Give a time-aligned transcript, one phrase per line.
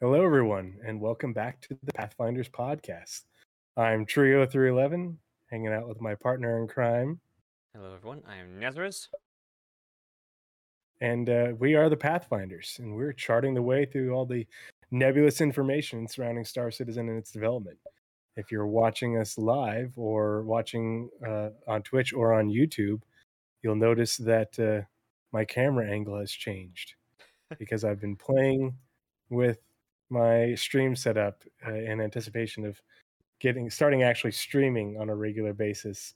[0.00, 3.22] Hello, everyone, and welcome back to the Pathfinders podcast.
[3.76, 5.18] I'm Tree 311,
[5.50, 7.20] hanging out with my partner in crime,
[7.74, 8.22] Hello, everyone.
[8.28, 9.08] I am Nazeris.
[11.00, 14.46] and uh, we are the Pathfinders, and we're charting the way through all the
[14.90, 17.78] nebulous information surrounding Star Citizen and its development.
[18.36, 23.00] If you're watching us live or watching uh, on Twitch or on YouTube,
[23.62, 24.84] you'll notice that uh,
[25.32, 26.94] my camera angle has changed
[27.58, 28.74] because I've been playing
[29.30, 29.58] with
[30.14, 32.80] my stream setup uh, in anticipation of
[33.40, 36.14] getting starting actually streaming on a regular basis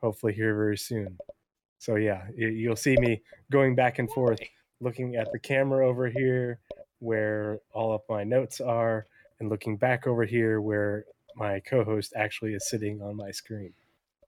[0.00, 1.16] hopefully here very soon.
[1.78, 4.38] So yeah you'll see me going back and forth
[4.80, 6.60] looking at the camera over here
[7.00, 9.06] where all of my notes are
[9.40, 13.72] and looking back over here where my co-host actually is sitting on my screen.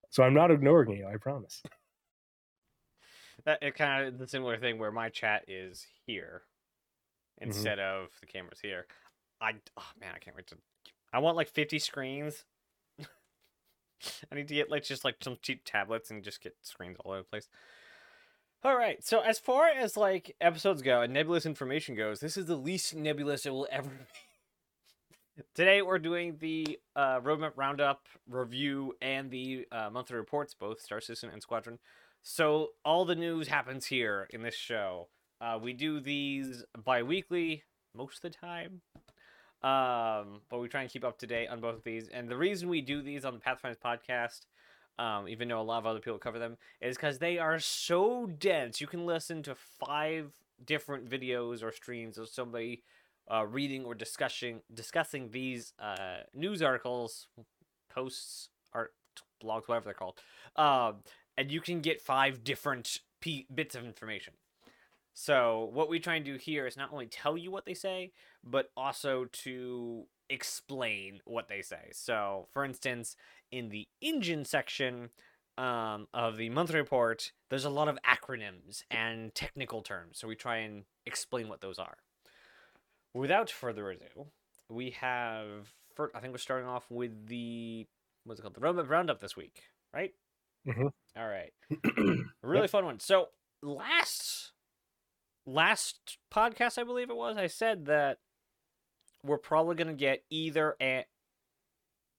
[0.08, 1.62] So i'm not ignoring you i promise.
[3.44, 6.42] That it kind of the similar thing where my chat is here
[7.40, 8.86] instead of the cameras here.
[9.40, 10.56] I oh man, I can't wait to.
[11.12, 12.44] I want like fifty screens.
[13.00, 17.12] I need to get like just like some cheap tablets and just get screens all
[17.12, 17.48] over the place.
[18.62, 22.44] All right, so as far as like episodes go and nebulous information goes, this is
[22.44, 23.88] the least nebulous it will ever
[25.36, 25.42] be.
[25.54, 31.00] Today we're doing the uh, roadmap roundup review and the uh, monthly reports, both Star
[31.00, 31.78] Citizen and Squadron.
[32.22, 35.08] So all the news happens here in this show.
[35.40, 37.64] Uh, we do these bi-weekly
[37.96, 38.82] most of the time.
[39.62, 42.08] Um, but we try and keep up to date on both of these.
[42.08, 44.46] And the reason we do these on the Pathfinders podcast,
[44.98, 48.26] um, even though a lot of other people cover them, is because they are so
[48.26, 48.80] dense.
[48.80, 50.32] You can listen to five
[50.64, 52.82] different videos or streams of somebody
[53.30, 57.28] uh, reading or discussing discussing these uh, news articles,
[57.88, 58.92] posts, art
[59.42, 60.18] blogs, whatever they're called.
[60.56, 60.96] Um,
[61.36, 64.34] and you can get five different p- bits of information.
[65.14, 68.12] So what we try and do here is not only tell you what they say,
[68.44, 71.90] but also to explain what they say.
[71.92, 73.16] So, for instance,
[73.50, 75.10] in the engine section
[75.58, 80.18] um, of the monthly report, there's a lot of acronyms and technical terms.
[80.18, 81.96] So we try and explain what those are.
[83.12, 84.26] Without further ado,
[84.68, 85.74] we have.
[85.96, 87.86] First, I think we're starting off with the
[88.24, 88.54] what's it called?
[88.54, 90.12] The roadmap roundup this week, right?
[90.66, 90.86] Mm-hmm.
[91.16, 91.52] All right.
[92.42, 93.00] Really fun one.
[93.00, 93.26] So
[93.62, 94.39] last
[95.46, 98.18] last podcast, I believe it was, I said that
[99.22, 101.04] we're probably gonna get either a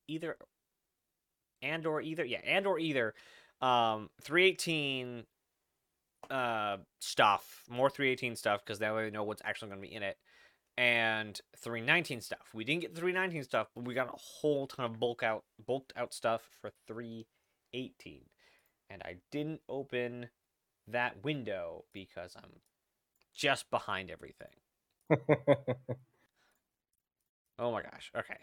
[0.08, 0.36] either
[1.62, 3.14] and or either yeah and or either
[3.60, 5.24] um 318
[6.30, 10.02] uh stuff more 318 stuff because now we know what's actually going to be in
[10.02, 10.16] it
[10.78, 12.48] and 319 stuff.
[12.54, 15.92] We didn't get 319 stuff but we got a whole ton of bulk out bulked
[15.96, 18.22] out stuff for 318
[18.90, 20.28] and i didn't open
[20.88, 22.50] that window because i'm
[23.34, 24.48] just behind everything
[27.58, 28.38] oh my gosh okay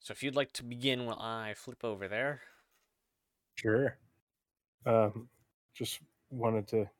[0.00, 2.42] so if you'd like to begin while i flip over there
[3.54, 3.96] Sure.
[4.86, 5.28] Um,
[5.74, 6.90] just wanted to.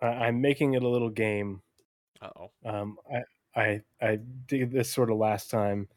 [0.00, 1.62] I, I'm making it a little game.
[2.20, 5.88] uh-oh Um, I I I did this sort of last time,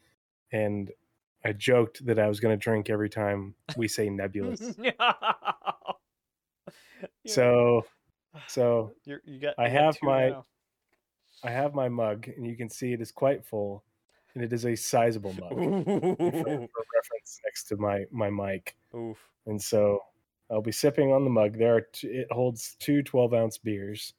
[0.52, 0.90] and
[1.44, 4.76] I joked that I was going to drink every time we say nebulous.
[4.78, 4.92] no.
[7.26, 7.84] so
[8.46, 9.54] so you're, you got.
[9.58, 10.46] I you have my- now.
[11.42, 13.82] I have my mug, and you can see it is quite full,
[14.34, 18.76] and it is a sizable mug for, for reference next to my my mic.
[18.94, 19.16] Oof.
[19.46, 20.00] and so
[20.50, 21.56] I'll be sipping on the mug.
[21.56, 24.12] There are t- it holds two 12 ounce beers,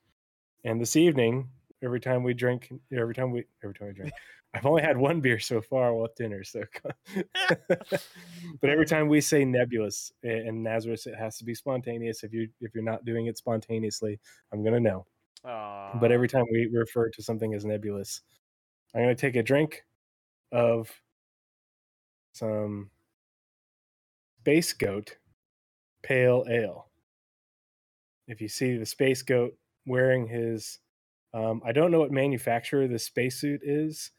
[0.64, 1.48] and this evening,
[1.84, 4.14] every time we drink, every time we every time we drink,
[4.54, 6.44] I've only had one beer so far with dinner.
[6.44, 6.64] So,
[7.70, 12.24] but every time we say nebulous and Nazeris, it has to be spontaneous.
[12.24, 14.20] If you if you're not doing it spontaneously,
[14.52, 15.06] I'm gonna know.
[16.00, 18.22] But every time we refer to something as nebulous,
[18.94, 19.84] I'm gonna take a drink
[20.52, 20.92] of
[22.34, 22.90] some
[24.42, 25.18] Space Goat
[26.04, 26.88] Pale Ale.
[28.28, 29.54] If you see the Space Goat
[29.86, 30.80] wearing his,
[31.34, 34.12] um, I don't know what manufacturer the spacesuit is.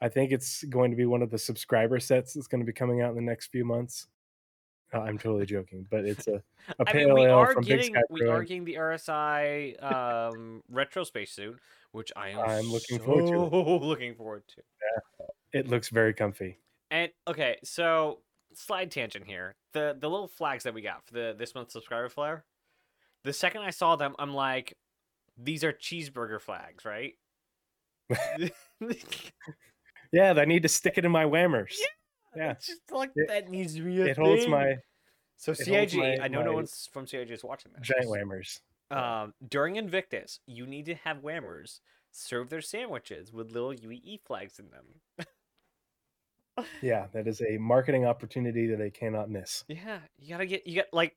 [0.00, 2.72] I think it's going to be one of the subscriber sets that's going to be
[2.72, 4.06] coming out in the next few months.
[4.92, 6.34] Uh, I'm totally joking, but it's a,
[6.80, 9.82] a I pale mean, we ale are from Big getting we are getting the RSI
[9.82, 11.60] um, retro spacesuit,
[11.92, 13.82] which I am I'm looking forward to it.
[13.82, 14.62] looking forward to.
[15.52, 16.58] It looks very comfy.
[16.90, 18.20] And okay, so
[18.54, 19.54] slide tangent here.
[19.72, 22.44] The the little flags that we got for the this month's subscriber flare.
[23.22, 24.76] The second I saw them, I'm like,
[25.36, 27.14] these are cheeseburger flags, right?
[30.12, 31.76] Yeah, I need to stick it in my whammers.
[32.36, 34.76] Yeah, It's just like It- that needs to be a it holds my
[35.36, 37.82] So it CIG, my- I know no one's from CIG is watching this.
[37.86, 38.60] giant whammers.
[38.90, 41.80] Um, during Invictus, you need to have whammers
[42.12, 45.00] serve their sandwiches with little UE flags in them.
[46.82, 49.64] Yeah, that is a marketing opportunity that they cannot miss.
[49.68, 51.16] Yeah, you gotta get you got like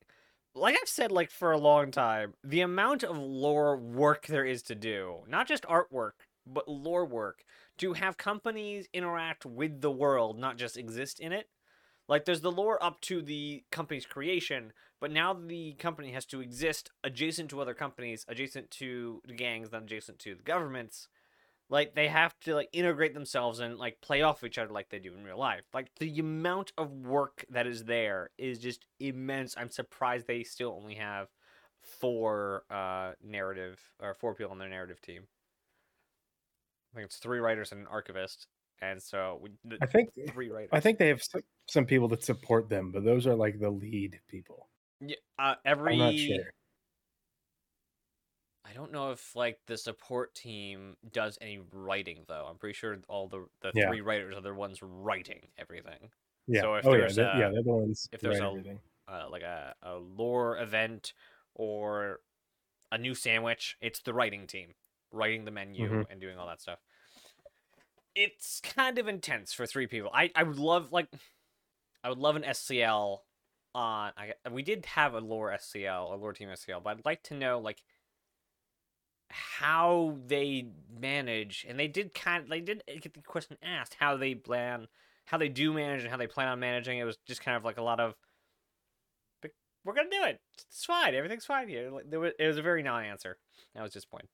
[0.56, 4.62] like I've said like for a long time, the amount of lore work there is
[4.64, 6.12] to do, not just artwork,
[6.46, 7.44] but lore work,
[7.78, 11.48] to have companies interact with the world, not just exist in it.
[12.08, 16.42] Like there's the lore up to the company's creation, but now the company has to
[16.42, 21.08] exist adjacent to other companies, adjacent to the gangs, then adjacent to the governments.
[21.70, 25.00] Like they have to like integrate themselves and like play off each other like they
[25.00, 25.64] do in real life.
[25.74, 29.56] Like the amount of work that is there is just immense.
[29.58, 31.30] I'm surprised they still only have
[31.82, 35.24] four uh narrative or four people on their narrative team.
[36.94, 38.48] I think it's three writers and an archivist,
[38.82, 40.70] and so we, the, I think three writers.
[40.72, 41.22] I think they have
[41.68, 44.70] some people that support them, but those are like the lead people.
[45.02, 46.52] yeah, uh, every I'm not sure.
[48.66, 52.48] I don't know if like the support team does any writing though.
[52.50, 53.88] I'm pretty sure all the the Yeah.
[53.88, 56.10] three writers are the ones writing everything.
[56.48, 56.62] Yeah.
[56.62, 58.08] So if oh yeah, there's yeah, a- they're the ones.
[58.12, 58.78] if there's a-.
[59.06, 61.14] Uh, like a, a lore event
[61.56, 62.22] or
[62.90, 64.76] a new sandwich, it's the writing team
[65.14, 66.10] writing the menu Mhm.
[66.10, 66.80] and doing all that stuff.
[68.16, 70.12] It's kind of intense for three people.
[70.14, 71.08] I I would love like
[72.04, 73.26] I would love an SCL
[73.74, 74.14] on.
[74.18, 77.34] I we did have a lore SCL, a lore team SCL, but I'd like to
[77.34, 77.82] know like
[79.30, 82.52] how they manage, and they did kind.
[82.52, 84.88] They did get the question asked how they plan,
[85.26, 87.00] how they do manage, and how they plan on managing.
[87.00, 88.16] It was just kind of like a lot of,
[89.42, 89.52] "But
[89.84, 90.40] we're gonna do it.
[90.68, 91.16] It's fine.
[91.16, 91.90] Everything's fine here.
[92.06, 93.40] There was, it was a very non-answer.
[93.74, 94.30] That was disappointing.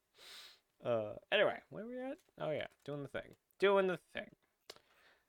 [0.84, 2.18] Uh, anyway, where were we at?
[2.40, 4.30] Oh yeah, doing the thing, doing the thing.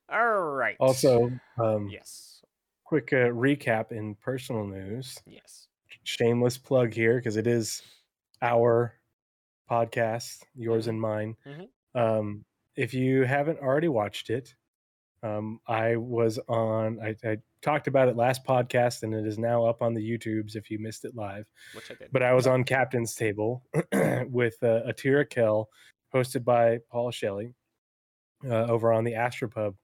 [0.09, 0.77] All right.
[0.79, 2.41] Also, um, yes,
[2.83, 5.17] quick uh, recap in personal news.
[5.25, 5.67] yes.
[6.03, 7.81] Shameless plug here because it is
[8.41, 8.99] our
[9.69, 10.89] podcast, yours Mhm.
[10.89, 11.37] and mine.
[11.45, 11.71] Mhm.
[11.95, 12.45] Um,
[12.75, 14.55] if you haven't already watched it,
[15.23, 16.99] um, I was on.
[17.01, 20.55] I, I talked about it last podcast, and it is now up on the YouTubes.
[20.55, 22.09] If you missed it live, Which I did.
[22.11, 23.63] but I was on Captain's Table
[23.93, 25.69] with uh, Atira Kell,
[26.13, 27.53] hosted by Paul Shelley,
[28.49, 29.75] uh, over on the Astropub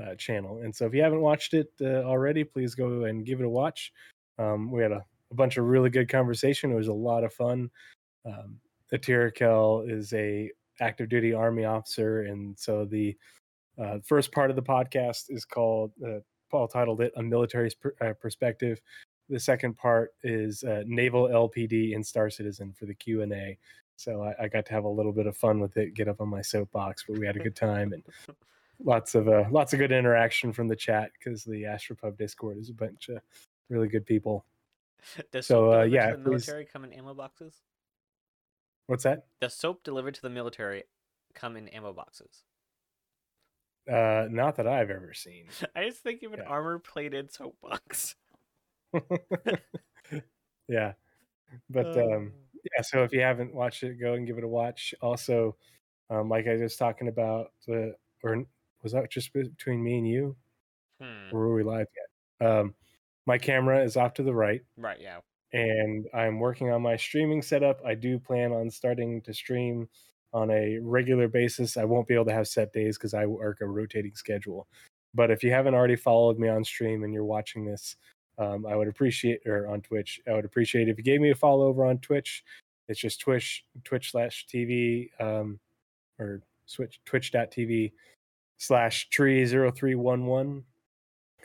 [0.00, 0.60] uh, channel.
[0.62, 3.50] And so, if you haven't watched it uh, already, please go and give it a
[3.50, 3.92] watch.
[4.38, 6.72] Um, we had a, a bunch of really good conversation.
[6.72, 7.70] It was a lot of fun.
[8.24, 8.58] Um,
[8.92, 10.50] Atira Kell is a
[10.80, 13.16] active duty Army officer, and so the
[13.78, 15.92] uh, first part of the podcast is called.
[16.04, 16.20] Uh,
[16.50, 18.80] Paul titled it "A Military Sp- uh, Perspective."
[19.28, 23.56] the second part is uh, naval lpd and star citizen for the q&a
[23.94, 26.20] so I, I got to have a little bit of fun with it get up
[26.20, 28.02] on my soapbox but we had a good time and
[28.84, 32.70] lots of uh, lots of good interaction from the chat because the astropub discord is
[32.70, 33.20] a bunch of
[33.68, 34.44] really good people
[35.30, 37.54] Does so, soap uh, delivered yeah, to the please- military come in ammo boxes?
[38.88, 40.82] what's that Does soap delivered to the military
[41.34, 42.42] come in ammo boxes?
[43.88, 46.46] Uh not that i've ever seen I just think of an Yeah.
[46.46, 48.16] armor plated soapbox.
[50.68, 50.92] yeah
[51.70, 52.34] but Uh, um
[52.64, 55.56] yeah so if you haven't watched it go and give it a watch also
[56.10, 58.44] um like i was talking about the or
[58.82, 60.36] was that just between me and you
[61.00, 61.30] hmm.
[61.30, 61.86] or were we live
[62.40, 62.74] yet um
[63.26, 65.20] my camera is off to the right Right, yeah.
[65.52, 69.88] and i'm working on my streaming setup i do plan on starting to stream
[70.32, 73.58] on a regular basis i won't be able to have set days because i work
[73.60, 74.66] a rotating schedule.
[75.12, 77.96] But if you haven't already followed me on stream and you're watching this
[78.38, 81.34] um, i would appreciate or on twitch i would appreciate if you gave me a
[81.34, 82.44] follow over on twitch.
[82.88, 85.58] It's just twitch twitch slash tv um,
[86.18, 87.92] or switch twitch.tv
[88.58, 90.64] slash tree 0311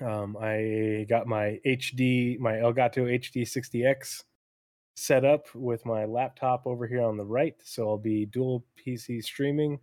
[0.02, 4.24] um, I got my HD, my Elgato HD 60X
[4.96, 7.56] set up with my laptop over here on the right.
[7.64, 9.80] So I'll be dual PC streaming.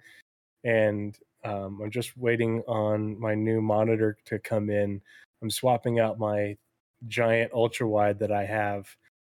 [0.64, 5.00] And um, I'm just waiting on my new monitor to come in.
[5.42, 6.56] I'm swapping out my
[7.08, 8.86] giant ultra wide that I have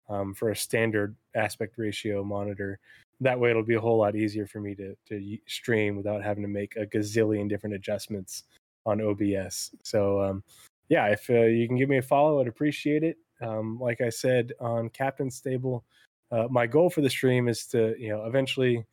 [0.09, 2.79] um, for a standard aspect ratio monitor.
[3.21, 6.43] That way, it'll be a whole lot easier for me to, to stream without having
[6.43, 8.45] to make a gazillion different adjustments
[8.85, 9.71] on OBS.
[9.85, 10.45] So, um,
[10.89, 13.17] yeah, if uh, you can give me a follow, I'd appreciate it.
[13.43, 15.85] Um, like I said on Captain's Table,
[16.31, 18.85] uh, my goal for the stream is to, you know, eventually,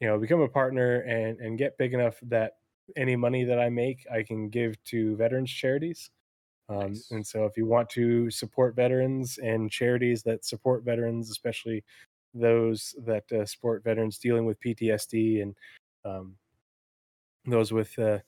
[0.00, 2.54] you know, become a partner and and get big enough that
[2.96, 6.10] any money that I make, I can give to veterans charities.
[6.68, 7.10] Um, Nice.
[7.10, 11.84] And so, if you want to support veterans and charities that support veterans, especially
[12.32, 15.54] those that uh, support veterans dealing with PTSD and
[16.04, 16.36] um,
[17.44, 18.18] those with uh,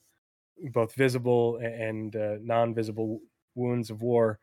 [0.73, 3.21] both visible and uh, non-visible
[3.55, 4.39] wounds of war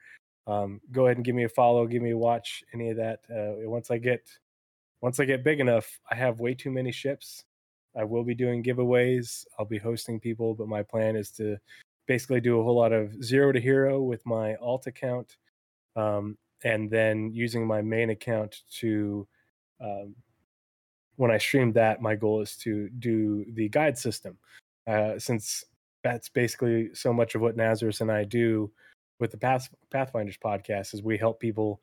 [0.47, 3.19] um, go ahead and give me a follow give me a watch any of that
[3.29, 4.21] uh, once i get
[5.01, 7.45] once i get big enough i have way too many ships
[7.95, 9.45] I will be doing giveaways.
[9.57, 11.57] I'll be hosting people, but my plan is to
[12.07, 15.37] basically do a whole lot of zero to hero with my alt account,
[15.95, 19.27] um, and then using my main account to.
[19.81, 20.15] Um,
[21.15, 24.37] when I stream that, my goal is to do the guide system,
[24.87, 25.65] uh, since
[26.01, 28.71] that's basically so much of what Nazeris and I do
[29.19, 31.81] with the Path, Pathfinders podcast is we help people,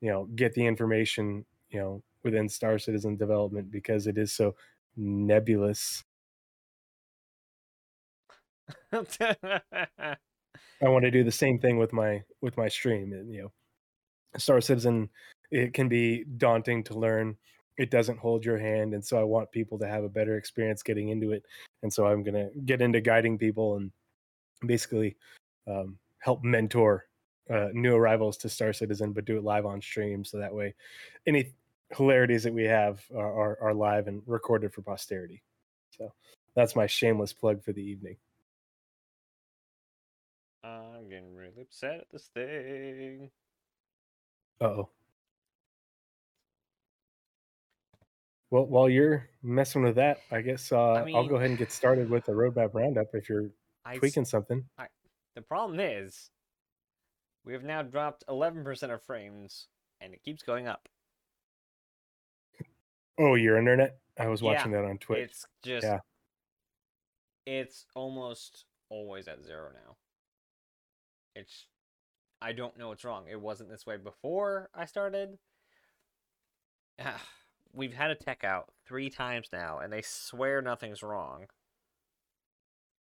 [0.00, 4.54] you know, get the information, you know, within Star Citizen development because it is so
[4.96, 6.04] nebulous.
[8.92, 13.12] I want to do the same thing with my with my stream.
[13.12, 13.52] And, you know,
[14.36, 15.08] Star Citizen,
[15.50, 17.36] it can be daunting to learn.
[17.78, 20.82] It doesn't hold your hand, and so I want people to have a better experience
[20.82, 21.42] getting into it.
[21.82, 23.90] And so I'm gonna get into guiding people and
[24.66, 25.16] basically
[25.66, 27.06] um, help mentor
[27.50, 30.24] uh, new arrivals to Star Citizen, but do it live on stream.
[30.24, 30.74] So that way,
[31.26, 31.52] any
[31.90, 35.42] hilarities that we have are, are, are live and recorded for posterity.
[35.90, 36.12] So
[36.54, 38.16] that's my shameless plug for the evening.
[40.64, 43.30] I'm getting really upset at this thing.
[44.60, 44.88] Uh oh.
[48.50, 51.72] Well, while you're messing with that, I guess uh, I will go ahead and get
[51.72, 53.48] started with the roadmap roundup if you're
[53.84, 54.64] I tweaking something.
[54.78, 54.86] I,
[55.34, 56.30] the problem is,
[57.44, 59.68] we have now dropped 11% of frames,
[60.00, 60.88] and it keeps going up.
[63.18, 63.98] Oh, your internet?
[64.18, 65.30] I was watching yeah, that on Twitch.
[65.30, 65.98] It's just, yeah.
[67.46, 69.96] it's almost always at zero now.
[71.34, 71.66] It's,
[72.40, 73.24] I don't know what's wrong.
[73.30, 75.38] It wasn't this way before I started.
[77.74, 81.46] We've had a tech out three times now, and they swear nothing's wrong.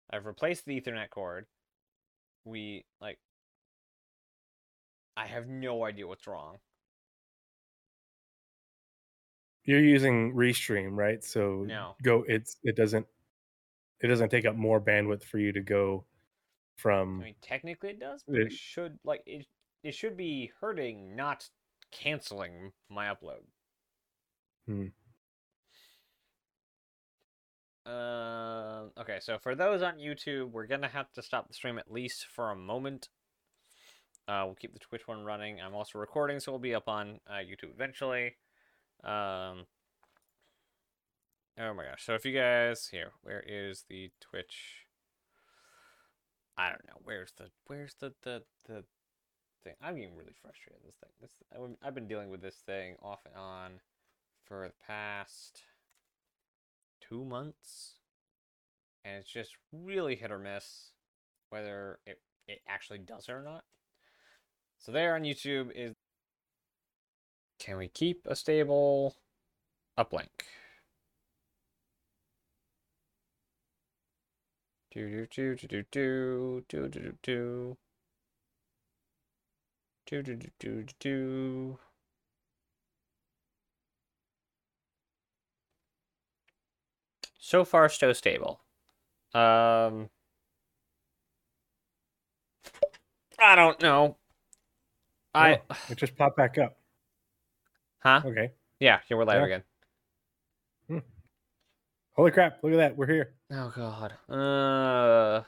[0.09, 1.45] I've replaced the Ethernet cord
[2.47, 3.19] we like
[5.15, 6.57] I have no idea what's wrong.
[9.65, 11.23] You're using Restream, right?
[11.23, 11.95] So no.
[12.01, 13.05] go it's it doesn't
[13.99, 16.05] it doesn't take up more bandwidth for you to go
[16.77, 19.45] from I mean technically it does, but it, it should like it
[19.83, 21.47] it should be hurting, not
[21.91, 23.43] canceling my upload.
[24.67, 24.87] Hmm.
[27.85, 31.91] Uh, okay, so for those on YouTube, we're gonna have to stop the stream at
[31.91, 33.09] least for a moment.
[34.27, 35.61] Uh, we'll keep the Twitch one running.
[35.61, 38.35] I'm also recording, so we'll be up on uh, YouTube eventually.
[39.03, 39.65] Um,
[41.57, 42.05] oh my gosh!
[42.05, 44.85] So if you guys here, where is the Twitch?
[46.57, 46.99] I don't know.
[47.03, 48.83] Where's the where's the the the
[49.63, 49.75] thing?
[49.81, 50.81] I'm getting really frustrated.
[50.85, 51.09] This thing.
[51.21, 53.71] This I've been dealing with this thing off and on
[54.43, 55.61] for the past
[56.99, 57.96] two months.
[59.07, 60.91] And it's just really hit or miss
[61.49, 63.63] whether it, it actually does it or not.
[64.79, 65.95] So there on YouTube is
[67.57, 69.15] can we keep a stable
[69.97, 70.27] uplink?
[74.91, 77.77] Do do do do do do do do do
[80.05, 81.79] do do do do do do
[87.39, 88.59] So far, so stable.
[89.33, 90.09] Um,
[93.39, 94.17] I don't know.
[95.33, 96.77] I oh, it just popped back up.
[97.99, 98.21] Huh?
[98.25, 98.51] Okay.
[98.79, 99.45] Yeah, yeah, we're live yeah.
[99.45, 99.63] again.
[100.87, 100.97] Hmm.
[102.13, 102.63] Holy crap!
[102.63, 102.97] Look at that.
[102.97, 103.33] We're here.
[103.51, 104.13] Oh god.
[104.29, 105.43] Uh.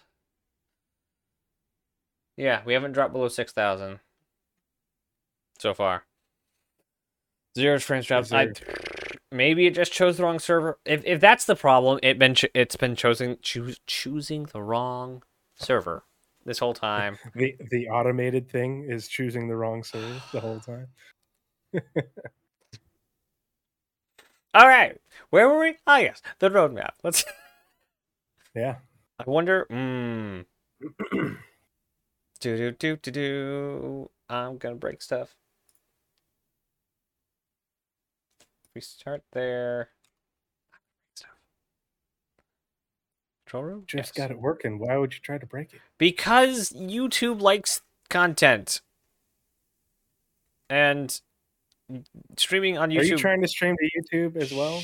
[2.37, 3.99] Yeah, we haven't dropped below six thousand
[5.57, 6.03] so far.
[7.57, 8.31] Zero frames drops.
[8.31, 8.47] I
[9.31, 10.79] maybe it just chose the wrong server.
[10.85, 15.23] If if that's the problem, it been it's been choosing choose, choosing the wrong
[15.55, 16.03] server
[16.45, 17.17] this whole time.
[17.35, 20.87] the the automated thing is choosing the wrong server the whole time.
[24.55, 24.97] All right,
[25.29, 25.77] where were we?
[25.85, 26.93] Ah, yes, the roadmap.
[27.03, 27.23] Let's.
[28.55, 28.77] yeah.
[29.19, 29.67] I wonder.
[29.69, 30.41] Hmm.
[32.39, 34.09] do do do do do.
[34.27, 35.35] I'm gonna break stuff.
[38.79, 39.89] We start there.
[43.45, 43.83] Control room?
[43.85, 44.11] Just yes.
[44.11, 44.79] got it working.
[44.79, 45.81] Why would you try to break it?
[45.97, 48.79] Because YouTube likes content.
[50.69, 51.19] And
[52.37, 52.99] streaming on YouTube.
[52.99, 54.81] Are you trying to stream to YouTube as well?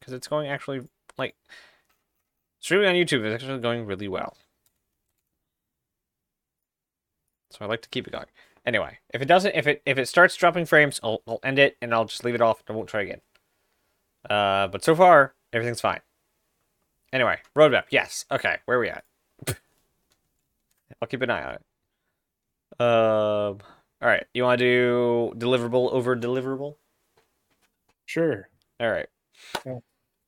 [0.00, 0.80] Because it's going actually
[1.16, 1.36] like
[2.58, 4.36] streaming on YouTube is actually going really well.
[7.50, 8.26] So I like to keep it going.
[8.66, 11.76] Anyway, if it doesn't, if it if it starts dropping frames, I'll, I'll end it
[11.82, 12.62] and I'll just leave it off.
[12.68, 13.20] I won't try again.
[14.28, 16.00] Uh, but so far everything's fine.
[17.12, 17.84] Anyway, roadmap.
[17.90, 18.24] Yes.
[18.30, 19.04] Okay, where are we at?
[21.00, 21.60] I'll keep an eye on it.
[22.80, 23.58] Um.
[24.02, 24.24] all right.
[24.32, 26.76] You want to do deliverable over deliverable?
[28.06, 28.48] Sure.
[28.80, 29.06] All right.
[29.64, 29.78] Yeah.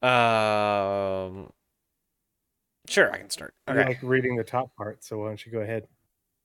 [0.03, 1.51] Um,
[2.89, 3.55] sure, I can start.
[3.69, 3.81] Okay.
[3.81, 3.89] Okay.
[3.89, 5.89] like reading the top part, so why don't you go ahead?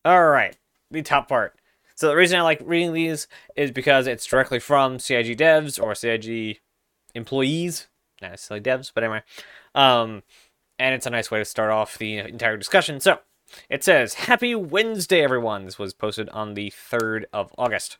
[0.05, 0.57] All right,
[0.89, 1.59] the top part.
[2.01, 5.93] So the reason I like reading these is because it's directly from CIG devs or
[5.93, 6.59] CIG
[7.13, 7.89] employees,
[8.23, 9.21] not necessarily devs, but anyway.
[9.75, 10.23] Um,
[10.79, 12.99] and it's a nice way to start off the entire discussion.
[13.01, 13.19] So
[13.69, 17.99] it says, "Happy Wednesday, everyone." This was posted on the third of August.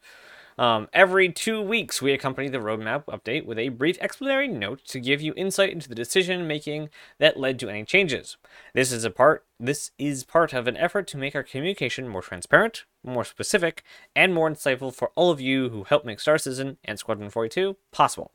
[0.62, 5.00] Um, every two weeks, we accompany the roadmap update with a brief explanatory note to
[5.00, 8.38] give you insight into the decision making that led to any changes.
[8.76, 9.44] This is a part.
[9.60, 13.82] This is part of an effort to make our communication more transparent, more specific,
[14.16, 17.76] and more insightful for all of you who help make Star Citizen and Squadron 42
[17.92, 18.32] possible.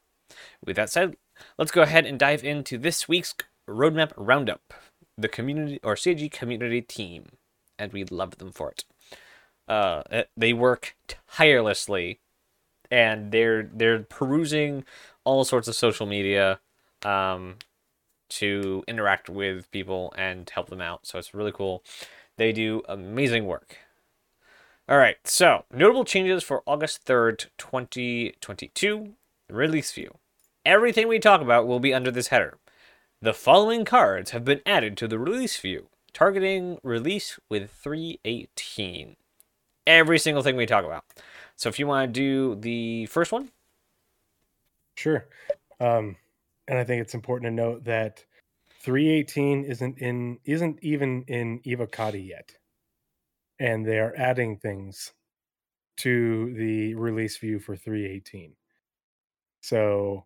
[0.65, 1.17] With that said,
[1.57, 3.37] let's go ahead and dive into this week's
[3.71, 4.75] roadmap roundup.
[5.17, 7.27] The community or CG community team,
[7.79, 8.85] and we love them for it
[9.69, 10.03] uh,
[10.37, 10.97] they work
[11.29, 12.21] tirelessly,
[12.91, 14.85] and they're they're perusing
[15.25, 16.61] all sorts of social media,
[17.05, 17.57] um,
[18.29, 21.07] to interact with people and help them out.
[21.07, 21.83] So it's really cool.
[22.37, 23.79] They do amazing work.
[24.89, 29.15] All right, so notable changes for August 3rd, 2022
[29.51, 30.19] release view.
[30.65, 32.59] Everything we talk about will be under this header.
[33.21, 39.17] The following cards have been added to the release view, targeting release with 318
[39.87, 41.05] every single thing we talk about.
[41.57, 43.51] So if you want to do the first one,
[44.95, 45.27] sure.
[45.81, 46.17] Um,
[46.69, 48.25] and I think it's important to note that
[48.81, 52.53] 318 isn't in isn't even in Evocati yet,
[53.59, 55.13] and they are adding things
[55.99, 58.53] to the release view for 318.
[59.61, 60.25] So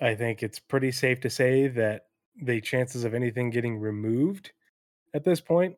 [0.00, 2.06] I think it's pretty safe to say that
[2.40, 4.52] the chances of anything getting removed
[5.12, 5.76] at this point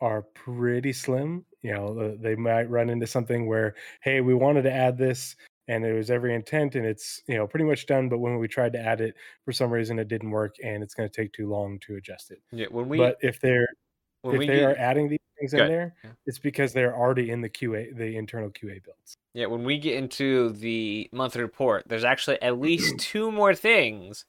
[0.00, 1.44] are pretty slim.
[1.62, 5.34] You know, they might run into something where, hey, we wanted to add this
[5.66, 8.08] and it was every intent and it's, you know, pretty much done.
[8.08, 10.94] But when we tried to add it, for some reason it didn't work and it's
[10.94, 12.40] going to take too long to adjust it.
[12.52, 13.66] Yeah, when we, but if they're,
[14.22, 16.10] when if we they are adding these things in there, Yeah.
[16.26, 19.14] it's because they're already in the QA, the internal QA builds.
[19.34, 24.24] yeah, when we get into the monthly report, there's actually at least two more things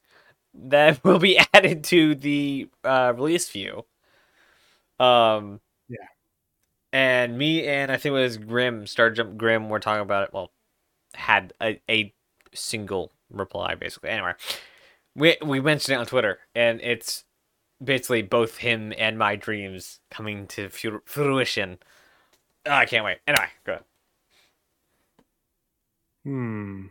[0.52, 3.84] that will be added to the uh, release view.
[4.98, 5.60] Um.
[6.92, 10.32] And me and I think it was Grim, Star Jump Grim, were talking about it.
[10.32, 10.50] Well,
[11.14, 12.12] had a, a
[12.54, 14.10] single reply basically.
[14.10, 14.32] Anyway,
[15.14, 17.24] we we mentioned it on Twitter, and it's
[17.82, 21.78] basically both him and my dreams coming to fruition.
[22.66, 23.18] Oh, I can't wait.
[23.26, 23.84] Anyway, go ahead.
[26.24, 26.86] Hmm.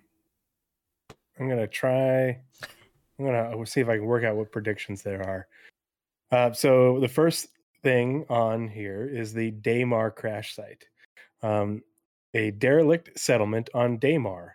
[1.39, 2.39] I'm gonna try.
[3.19, 5.47] I'm gonna see if I can work out what predictions there are.
[6.31, 7.47] Uh, so the first
[7.83, 10.85] thing on here is the Daymar crash site,
[11.41, 11.81] um,
[12.33, 14.51] a derelict settlement on Daymar,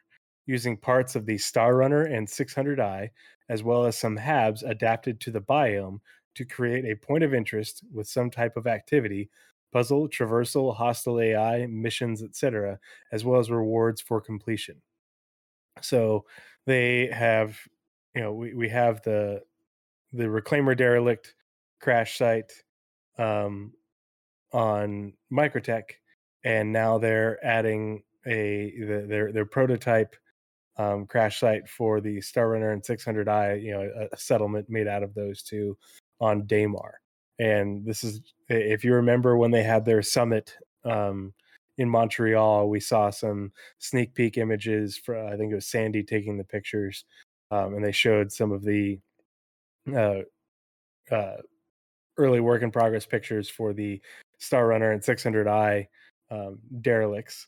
[0.47, 3.11] using parts of the Star Runner and 600i,
[3.49, 6.01] as well as some HABs adapted to the biome
[6.35, 9.31] to create a point of interest with some type of activity,
[9.73, 12.79] puzzle, traversal, hostile AI, missions, etc.,
[13.13, 14.81] as well as rewards for completion.
[15.81, 16.25] So
[16.67, 17.59] they have,
[18.15, 19.43] you know, we, we have the
[20.13, 21.35] the reclaimer derelict
[21.81, 22.53] crash site
[23.19, 23.73] um,
[24.53, 25.85] on Microtech,
[26.45, 30.15] and now they're adding a the, their their prototype
[30.77, 33.63] um, crash site for the Star Runner and 600i.
[33.63, 35.77] You know, a, a settlement made out of those two
[36.21, 36.93] on Daymar.
[37.39, 41.33] And this is, if you remember when they had their summit um,
[41.79, 46.39] in Montreal, we saw some sneak peek images for I think it was Sandy taking
[46.39, 47.05] the pictures,
[47.51, 49.01] um, and they showed some of the
[49.93, 50.21] uh,
[51.11, 51.37] uh,
[52.17, 54.01] early work in progress pictures for the
[54.39, 55.87] Star Runner and 600i
[56.31, 57.47] um, derelicts.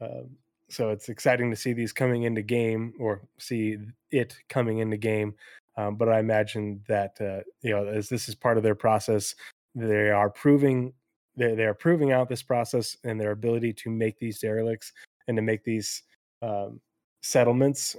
[0.00, 0.30] Um,
[0.70, 3.78] so it's exciting to see these coming into game or see
[4.10, 5.34] it coming into game.
[5.76, 9.34] Um, but I imagine that uh, you know as this is part of their process,
[9.74, 10.92] they are proving
[11.36, 14.92] they they are proving out this process and their ability to make these derelicts
[15.26, 16.02] and to make these
[16.42, 16.80] um,
[17.22, 17.96] settlements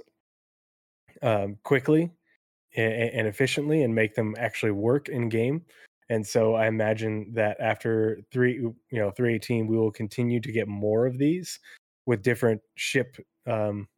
[1.22, 2.10] um, quickly
[2.76, 5.64] and, and efficiently and make them actually work in game.
[6.08, 10.52] And so I imagine that after three, you know, three eighteen, we will continue to
[10.52, 11.58] get more of these
[12.06, 13.16] with different ship
[13.46, 13.88] um,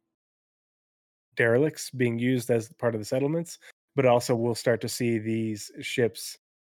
[1.35, 3.59] derelicts being used as part of the settlements.
[3.95, 6.37] But also, we'll start to see these ships,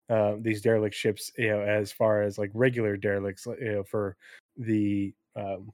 [0.08, 4.16] uh, these derelict ships, you know, as far as like regular derelicts, you know, for
[4.56, 5.70] the um,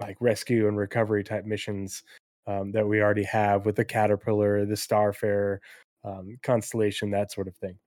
[0.00, 2.02] like rescue and recovery type missions
[2.46, 5.58] um, that we already have with the Caterpillar, the Starfarer,
[6.04, 7.78] um, Constellation, that sort of thing.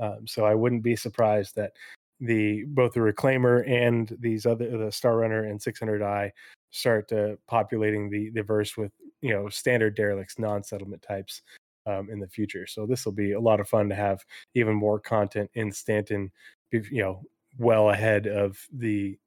[0.00, 1.72] Um, so I wouldn't be surprised that
[2.20, 6.30] the both the Reclaimer and these other the Star Runner and 600i
[6.70, 11.42] start uh, populating the the verse with you know standard derelicts, non-settlement types
[11.86, 12.66] um, in the future.
[12.66, 14.24] So this will be a lot of fun to have
[14.54, 16.30] even more content in Stanton,
[16.70, 17.22] you know,
[17.58, 19.18] well ahead of the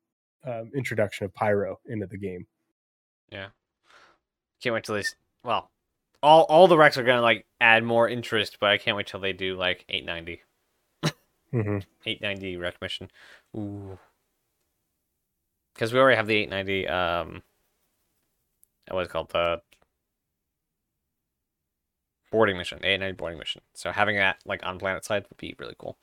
[0.46, 2.46] um, introduction of Pyro into the game.
[3.32, 3.48] Yeah.
[4.62, 5.04] Can't wait till they.
[5.44, 5.72] Well,
[6.22, 9.20] all all the wrecks are gonna like add more interest, but I can't wait till
[9.20, 10.42] they do like 890,
[11.52, 13.10] hmm 890 wreck mission.
[13.56, 13.98] Ooh.
[15.74, 16.88] Because we already have the 890.
[16.88, 17.44] Um.
[18.90, 19.62] What's it called the
[22.32, 23.62] boarding mission, 890 boarding mission.
[23.74, 25.98] So having that like on planet side would be really cool.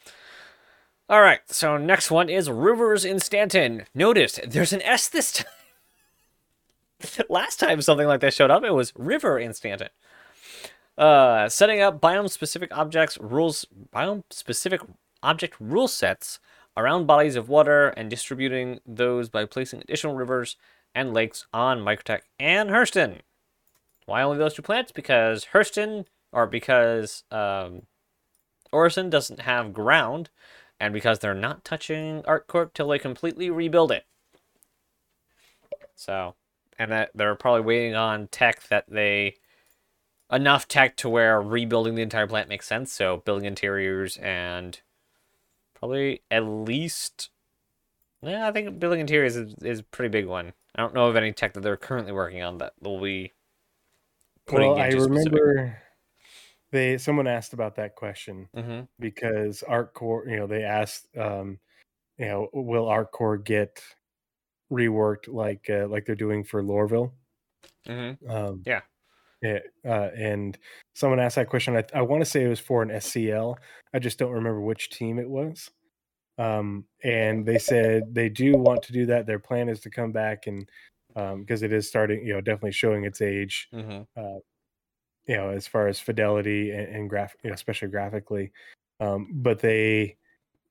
[1.08, 3.86] All right, so next one is Rivers in Stanton.
[3.94, 5.46] Notice there's an S this time.
[7.30, 9.88] Last time something like that showed up, it was River in Stanton.
[10.98, 14.80] Uh, setting up biome-specific objects rules, biome-specific
[15.22, 16.38] object rule sets
[16.76, 20.56] around bodies of water and distributing those by placing additional rivers
[20.94, 23.18] and lakes on Microtech and Hurston.
[24.06, 24.92] Why only those two planets?
[24.92, 27.82] Because Hurston, or because um,
[28.72, 30.30] Orison doesn't have ground,
[30.80, 34.06] and because they're not touching ArcCorp till they completely rebuild it.
[35.94, 36.36] So,
[36.78, 39.36] and that they're probably waiting on tech that they
[40.30, 42.92] enough tech to where rebuilding the entire plant makes sense.
[42.92, 44.80] So, building interiors and
[45.78, 47.30] probably at least,
[48.22, 50.54] yeah, I think building interiors is, is a pretty big one.
[50.74, 53.34] I don't know of any tech that they're currently working on that will be
[54.46, 55.34] putting Well, I into specific.
[55.34, 55.82] remember
[56.70, 61.60] they someone asked about that question hmm because you know, they asked, um,
[62.18, 63.82] you know, will ArcCorp get
[64.72, 67.12] reworked like uh, like they're doing for Lorville?
[67.86, 68.82] hmm Um, Yeah.
[69.42, 70.58] Yeah, uh, and
[70.94, 71.76] someone asked that question.
[71.76, 73.56] I, I want to say it was for an SCL.
[73.94, 75.70] I just don't remember which team it was.
[76.38, 79.26] Um, and they said they do want to do that.
[79.26, 80.68] Their plan is to come back and
[81.14, 84.02] because it is starting, you know, definitely showing its age hmm
[85.28, 88.50] you know, as far as fidelity and, and graph, you know, especially graphically.
[88.98, 90.16] Um, but they,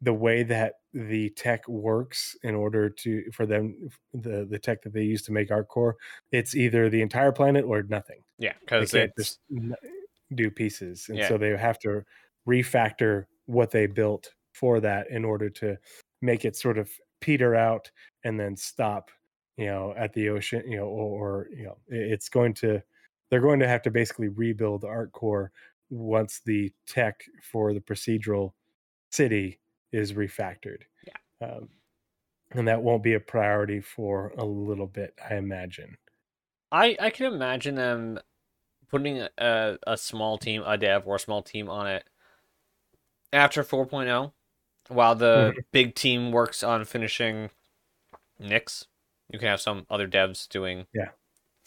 [0.02, 4.94] the way that the tech works in order to for them, the the tech that
[4.94, 5.94] they use to make ArcCorp,
[6.32, 8.24] it's either the entire planet or nothing.
[8.38, 9.40] Yeah, They because can't it's just
[10.36, 11.28] do pieces, and Yeah.
[11.28, 12.04] so they have to
[12.48, 15.78] refactor what they built for that in order to
[16.22, 17.92] make it sort of peter out
[18.24, 19.12] and then stop
[19.58, 22.82] you know at the ocean you know or, or you know it's going to
[23.30, 25.50] they're going to have to basically rebuild ArcCorp
[25.90, 28.54] once the tech for the procedural
[29.12, 29.60] city
[29.92, 31.48] is refactored Yeah.
[31.48, 31.70] um,
[32.52, 35.98] and that won't be a priority for a little bit i imagine
[36.72, 38.20] I I can imagine them
[38.90, 42.10] putting a a small team, a dev or a small team on it
[43.34, 44.34] after 4.0
[44.90, 47.50] while the big team works on finishing
[48.42, 48.86] Nyx.
[49.30, 51.10] You can have some other devs doing Yeah.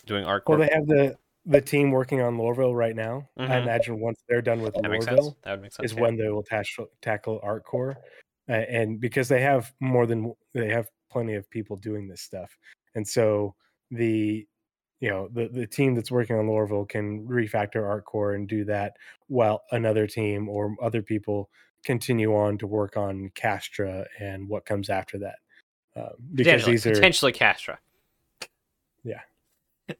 [0.06, 3.62] doing art well they have the the team working on lorville right now i Mhm.
[3.62, 5.92] imagine once they're done with that lorville That would make sense.
[5.92, 6.03] is yeah.
[6.03, 7.96] when they will tackle tackle ArcCorp
[8.48, 12.57] uh, and because they have more than they have plenty of people doing this stuff
[12.94, 13.55] and so
[13.90, 14.46] the
[15.00, 18.96] you know the the team that's working on Lorville can refactor ArcCorp and do that
[19.29, 21.48] while another team or other people
[21.85, 25.37] continue on to work on castra and what comes after that
[25.96, 27.79] um, because potentially, these are potentially Castra.
[29.03, 29.20] Yeah.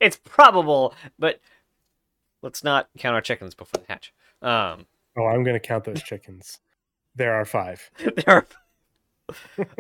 [0.01, 1.41] It's probable, but
[2.43, 4.13] let's not count our chickens before they hatch.
[4.43, 4.87] Um,
[5.19, 6.61] oh i'm going to count those chickens
[7.15, 8.47] there are five there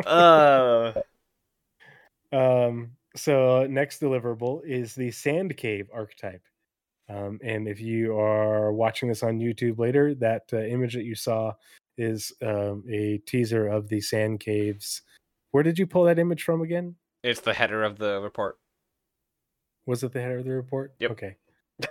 [0.07, 0.94] are.
[0.94, 1.01] uh,
[2.33, 6.42] Um, so next deliverable is the Sand Cave archetype.
[7.09, 11.16] Um, and if you are watching this on YouTube later, that uh, image that you
[11.16, 11.55] saw
[11.99, 15.03] is um, a teaser of the Sand Caves.
[15.51, 16.94] Where did you pull that image from again?
[17.23, 18.59] it's the header of the report.
[19.86, 20.94] Was it the header of the report?
[20.98, 21.10] Yep.
[21.12, 21.36] Okay.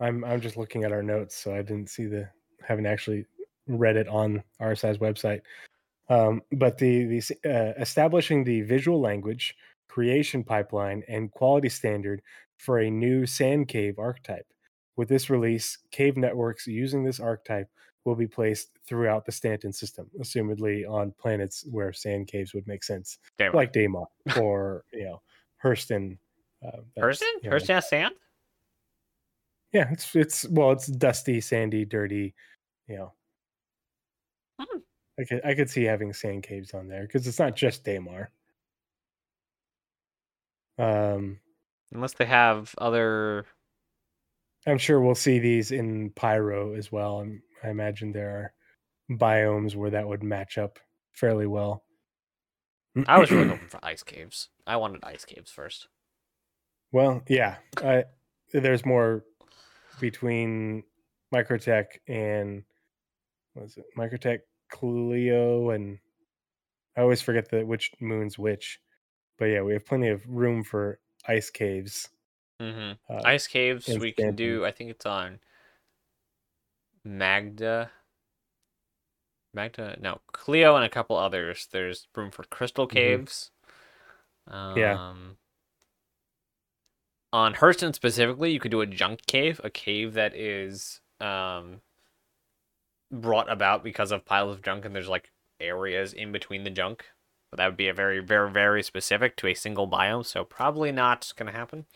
[0.00, 2.28] I'm I'm just looking at our notes, so I didn't see the
[2.62, 3.26] haven't actually
[3.66, 5.40] read it on RSI's website.
[6.08, 9.56] Um, but the the uh, establishing the visual language
[9.88, 12.22] creation pipeline and quality standard
[12.58, 14.46] for a new sand cave archetype.
[14.96, 17.68] With this release, cave networks using this archetype
[18.04, 22.82] will be placed throughout the Stanton system, assumedly on planets where sand caves would make
[22.82, 24.06] sense, Damn like Daymar
[24.40, 25.22] or you know
[25.64, 26.18] Hurston.
[26.64, 27.22] Uh, Hurston?
[27.42, 28.14] you know, Hurston has sand?
[29.72, 32.34] yeah, it's it's well, it's dusty, sandy, dirty.
[32.88, 33.12] You know,
[34.60, 34.78] Hmm.
[35.18, 38.28] I could I could see having sand caves on there because it's not just Daymar.
[40.78, 41.38] Um,
[41.92, 43.46] Unless they have other.
[44.66, 47.20] I'm sure we'll see these in Pyro as well.
[47.20, 48.30] And I imagine there
[49.10, 50.78] are biomes where that would match up
[51.12, 51.82] fairly well.
[53.06, 54.48] I was really hoping for ice caves.
[54.66, 55.88] I wanted ice caves first.
[56.92, 57.56] well, yeah.
[57.78, 58.04] I,
[58.52, 59.24] there's more
[60.00, 60.82] between
[61.34, 62.64] Microtech and
[63.54, 63.84] what is it?
[63.96, 65.98] Microtech Clio and
[66.96, 68.80] I always forget the which moon's which.
[69.38, 72.08] But yeah, we have plenty of room for ice caves.
[72.60, 74.64] hmm Uh, Ice caves we can do.
[74.66, 75.38] I think it's on
[77.04, 77.90] Magda.
[79.52, 81.68] Magda, no, Clio and a couple others.
[81.70, 82.92] There's room for crystal Mhm.
[82.92, 83.50] caves.
[84.46, 84.98] Um, Yeah.
[87.32, 91.82] On Hurston specifically, you could do a junk cave, a cave that is um,
[93.10, 97.04] brought about because of piles of junk, and there's like areas in between the junk.
[97.50, 100.92] But that would be a very, very, very specific to a single biome, so probably
[100.92, 101.86] not gonna happen.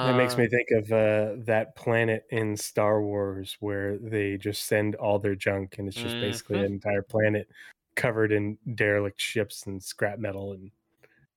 [0.00, 4.64] That makes Uh, me think of uh, that planet in Star Wars where they just
[4.64, 6.64] send all their junk and it's just basically Mhm.
[6.64, 7.48] an entire planet
[7.96, 10.70] covered in derelict ships and scrap metal and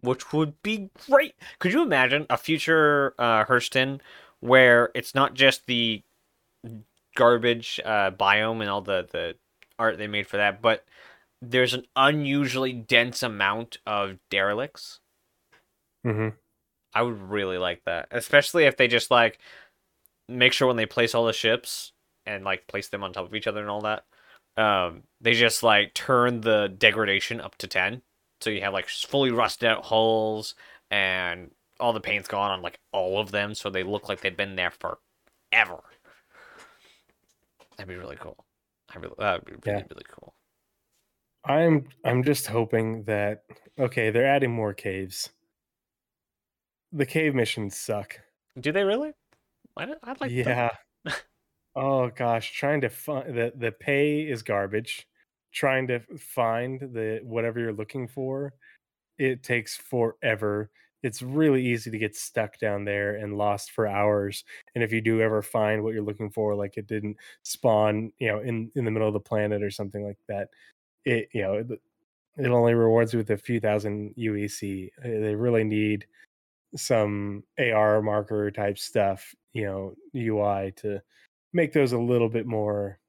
[0.01, 1.36] which would be great.
[1.60, 4.01] Could you imagine a future uh, Hurston
[4.39, 6.03] where it's not just the
[7.15, 9.36] garbage uh, biome and all the, the
[9.79, 10.86] art they made for that, but
[11.41, 14.99] there's an unusually dense amount of derelicts?
[16.03, 16.38] Mhm.
[16.93, 19.39] I would really like that, especially if they just like
[20.29, 21.91] make sure when they place all the ships
[22.25, 24.06] and like place them on top of each other and all that,
[24.58, 28.01] um, they just like turn the degradation up to ten,
[28.41, 30.56] so you have like fully rusted out hulls
[30.91, 34.38] and all the paint's gone on like all of them, so they look like they've
[34.38, 35.82] been there forever.
[37.77, 38.45] That'd be really cool.
[38.93, 39.84] I really, that'd be really Yeah.
[39.89, 40.34] really cool.
[41.45, 43.43] I'm I'm just hoping that
[43.77, 45.29] okay, they're adding more caves.
[46.93, 48.19] The cave missions suck.
[48.60, 49.13] Do they really?
[49.75, 50.69] I don't, I'd like yeah.
[51.75, 55.08] oh gosh, trying to find the the pay is garbage.
[55.51, 58.53] Trying to find the whatever you're looking for,
[59.17, 60.69] it takes forever.
[61.01, 64.43] It's really easy to get stuck down there and lost for hours.
[64.73, 68.27] And if you do ever find what you're looking for, like it didn't spawn, you
[68.27, 70.49] know, in in the middle of the planet or something like that,
[71.06, 71.67] it you know it,
[72.38, 74.89] it only rewards you with a few thousand UEC.
[75.03, 76.06] They really need
[76.75, 81.01] some AR marker type stuff, you know, UI to
[81.53, 82.99] make those a little bit more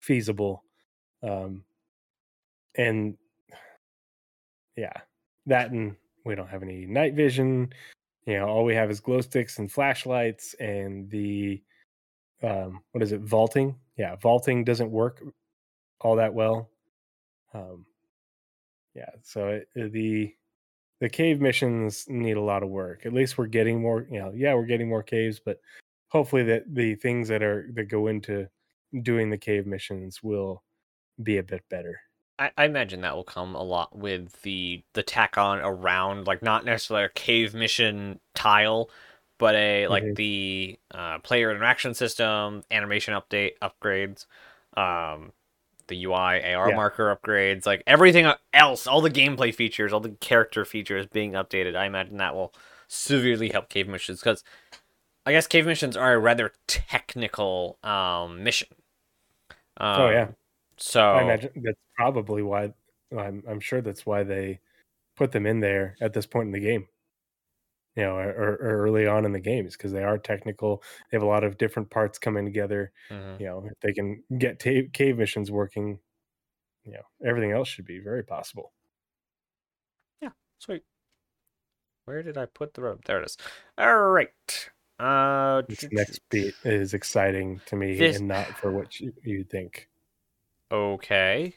[0.00, 0.64] feasible.
[1.22, 1.64] Um,
[2.76, 3.16] and
[4.76, 4.92] yeah,
[5.46, 7.72] that and we don't have any night vision.
[8.26, 11.60] You know, all we have is glow sticks and flashlights, and the
[12.42, 13.20] um, what is it?
[13.20, 13.76] Vaulting.
[13.96, 15.22] Yeah, vaulting doesn't work
[16.00, 16.70] all that well.
[17.54, 17.84] Um,
[18.94, 20.34] yeah, so it, it- the
[21.02, 23.06] the cave missions need a lot of work.
[23.06, 24.08] At least we're getting more.
[24.10, 25.60] You know, yeah, we're getting more caves, but
[26.08, 28.48] hopefully that the things that are that go into
[29.02, 30.64] doing the cave missions will
[31.22, 32.00] be a bit better.
[32.38, 36.42] I, I imagine that will come a lot with the the tack on around like
[36.42, 38.90] not necessarily a cave mission tile,
[39.38, 40.14] but a like Mhm.
[40.14, 44.26] the uh, player interaction system, animation update upgrades,
[44.76, 45.32] um,
[45.88, 46.76] the UI AR Yeah.
[46.76, 51.76] marker upgrades, like everything else, all the gameplay features, all the character features being updated.
[51.76, 52.54] I imagine that will
[52.88, 54.44] severely help cave missions because
[55.24, 58.68] I guess cave missions are a rather technical um, mission.
[59.76, 60.28] Um, Oh, yeah.
[60.76, 62.72] So I imagine that's probably why.
[63.16, 64.58] I'm I'm sure that's why they
[65.16, 66.88] put them in there at this point in the game.
[67.96, 70.82] You know, or, or early on in the games because they are technical.
[71.10, 72.92] They have a lot of different parts coming together.
[73.10, 73.38] mhm.
[73.38, 75.98] You know, if they can get ta- cave missions working,
[76.84, 78.72] you know, everything else should be very possible.
[80.22, 80.84] Yeah, sweet.
[82.06, 83.04] Where did I put the rope?
[83.04, 83.36] There it is.
[83.78, 84.70] All right.
[84.98, 89.44] Uh, This next beat is exciting to me This- and not for what you, you
[89.44, 89.88] think.
[90.70, 91.54] Okay.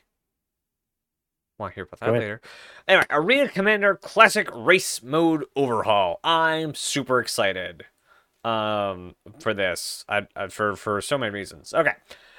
[1.58, 2.42] Want to hear about that later.
[2.88, 6.20] Anyway, Arena Commander Classic Race Mode Overhaul.
[6.24, 7.86] I'm super excited
[8.44, 11.74] um, for this I, I, for, for so many reasons.
[11.74, 11.94] Okay.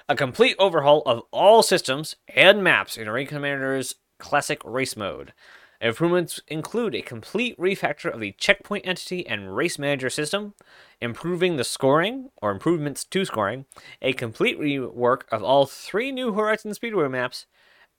[0.09, 5.33] A complete overhaul of all systems and maps in Arena Commander's Classic Race Mode.
[5.81, 10.55] Improvements include a complete refactor of the checkpoint entity and race manager system,
[11.01, 13.67] improving the scoring or improvements to scoring,
[14.01, 17.47] a complete rework of all three new Horizon Speedway maps,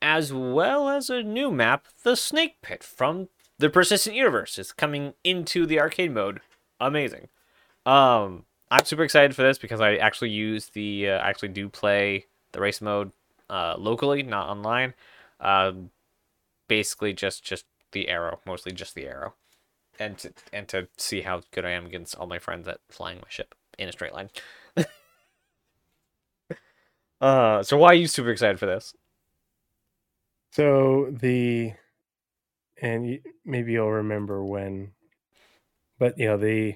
[0.01, 3.29] as well as a new map, the Snake Pit from
[3.59, 6.41] the Persistent Universe is coming into the arcade mode.
[6.79, 7.29] Amazing.
[7.85, 11.69] Um, I'm super excited for this because I actually use the uh, I actually do
[11.69, 13.11] play the race mode
[13.49, 14.93] uh, locally, not online.
[15.39, 15.91] Um,
[16.67, 19.33] basically just just the arrow, mostly just the arrow,
[19.99, 23.17] and to, and to see how good I am against all my friends at flying
[23.17, 24.29] my ship in a straight line.
[27.21, 28.93] uh, so why are you super excited for this?
[30.51, 31.73] So the
[32.81, 34.93] and maybe you'll remember when,
[35.99, 36.75] but you know the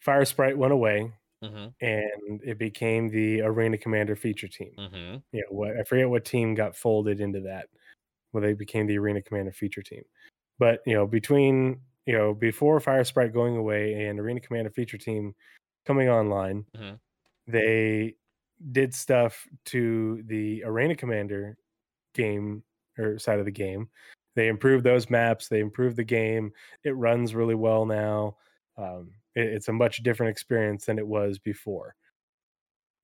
[0.00, 1.68] fire sprite went away, Mm-hmm.
[1.80, 4.74] and it became the Arena Commander feature team.
[4.78, 5.16] Mm-hmm.
[5.32, 7.68] Know, what I forget what team got folded into that,
[8.32, 10.04] where they became the Arena Commander feature team.
[10.58, 14.98] But you know, between you know before Fire Sprite going away and Arena Commander feature
[14.98, 15.34] team
[15.86, 17.00] coming online, Mhm.
[17.46, 18.16] they
[18.72, 21.58] did stuff to the Arena Commander
[22.14, 22.64] game
[22.98, 23.88] or side of the game.
[24.34, 25.48] They improved those maps.
[25.48, 26.52] They improved the game.
[26.84, 28.36] It runs really well now.
[28.76, 31.94] Um, it- it's a much different experience than it was before.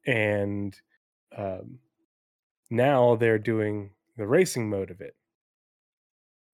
[0.06, 0.78] And
[1.36, 1.78] um,
[2.70, 5.14] now they're doing the racing mode of it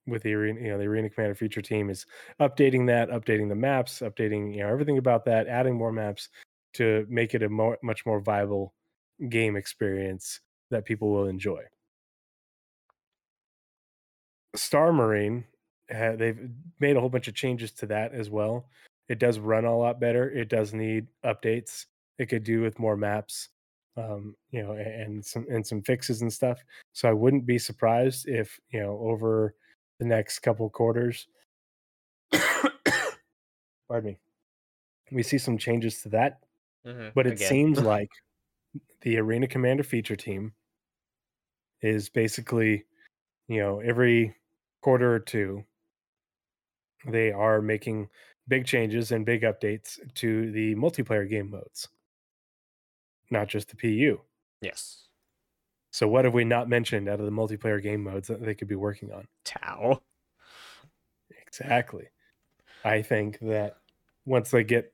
[0.07, 0.61] with the arena.
[0.61, 2.07] You know, the Arena Commander feature team is
[2.41, 6.29] updating that, updating the maps, updating you know everything about that, adding more maps
[6.75, 8.75] to make it a more, much more viable
[9.29, 11.63] game experience that people will enjoy.
[14.59, 15.45] Star Marine,
[15.89, 16.49] they've
[16.81, 18.67] made a whole bunch of changes to that as well.
[19.09, 20.31] It does run a lot better.
[20.31, 21.87] It does need updates.
[22.19, 23.49] It could do with more maps,
[23.97, 26.63] um, you know, and some and some fixes and stuff.
[26.93, 29.55] So I wouldn't be surprised if you know over
[29.99, 31.27] the next couple quarters,
[33.89, 34.19] pardon me,
[35.11, 36.41] we see some changes to that.
[36.87, 37.09] Mm-hmm.
[37.15, 38.11] But it seems like
[39.03, 40.53] the Arena Commander feature team
[41.81, 42.85] is basically,
[43.47, 44.35] you know, every
[44.81, 45.65] quarter or two,
[47.07, 48.09] they are making
[48.49, 51.89] big changes and big updates to the multiplayer game modes,
[53.31, 54.21] not just the PU.
[54.61, 55.05] yes.
[55.91, 58.69] So, what have we not mentioned out of the multiplayer game modes that they could
[58.69, 59.27] be working on?
[59.45, 60.03] Tau.
[61.47, 62.05] Exactly.
[62.85, 63.77] I think that
[64.27, 64.93] once they get,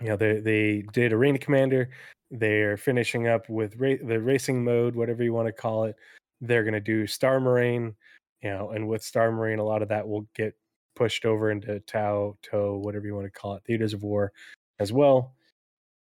[0.00, 1.90] you know, they they did Arena Commander,
[2.30, 5.96] they're finishing up with ra- the racing mode, whatever you want to call it.
[6.40, 7.94] They're going to do Star Marine,
[8.42, 10.54] you know, and with Star Marine, a lot of that will get
[10.94, 14.32] pushed over into Tau, Toe, whatever you want to call it, Theaters of War
[14.78, 15.34] as well.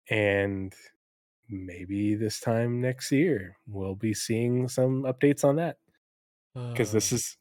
[0.08, 0.74] And
[1.48, 5.76] maybe this time next year, we'll be seeing some updates on that
[6.54, 7.36] because this um is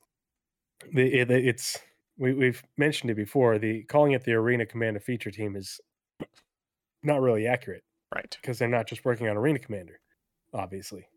[0.93, 1.79] the it, it's
[2.17, 5.79] we, we've mentioned it before the calling it the arena commander feature team is
[7.03, 8.37] not really accurate right.
[8.41, 9.99] because they're not just working on arena commander
[10.53, 11.07] obviously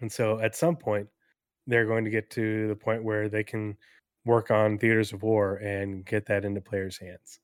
[0.00, 1.08] and so at some point
[1.66, 3.76] they're going to get to the point where they can
[4.24, 7.40] work on theaters of war and get that into players hands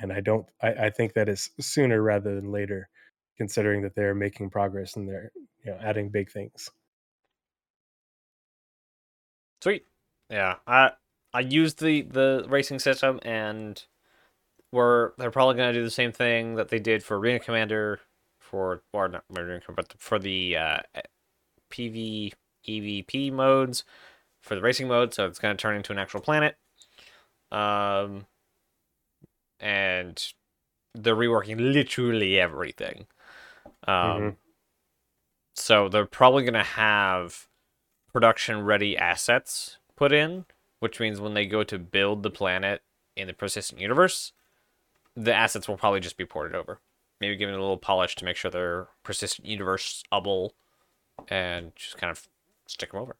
[0.00, 2.88] and i don't i, I think that is sooner rather than later
[3.36, 5.32] considering that they're making progress and they're
[5.64, 6.70] you know adding big things
[9.62, 9.84] Sweet.
[10.30, 10.56] Yeah.
[10.66, 10.92] I
[11.32, 13.82] I used the the racing system and
[14.72, 18.00] we're they're probably gonna do the same thing that they did for Arena Commander
[18.38, 20.78] for or not Arena Commander, but for the uh,
[21.70, 22.32] PV
[22.66, 23.84] EVP modes
[24.40, 25.14] for the racing mode.
[25.14, 26.56] So it's gonna turn into an actual planet.
[27.50, 28.26] Um,
[29.60, 30.32] and
[30.94, 33.06] they're reworking literally everything.
[33.86, 34.36] Um, Mhm.
[35.54, 37.48] so they're probably gonna have
[38.12, 40.46] production ready assets put in,
[40.80, 42.82] which means when they go to build the planet
[43.14, 44.32] in the persistent universe,
[45.14, 46.80] the assets will probably just be ported over.
[47.20, 50.54] Maybe give it a little polish to make sure they're persistent universe able
[51.28, 52.28] and just kind of
[52.66, 53.16] stick them over.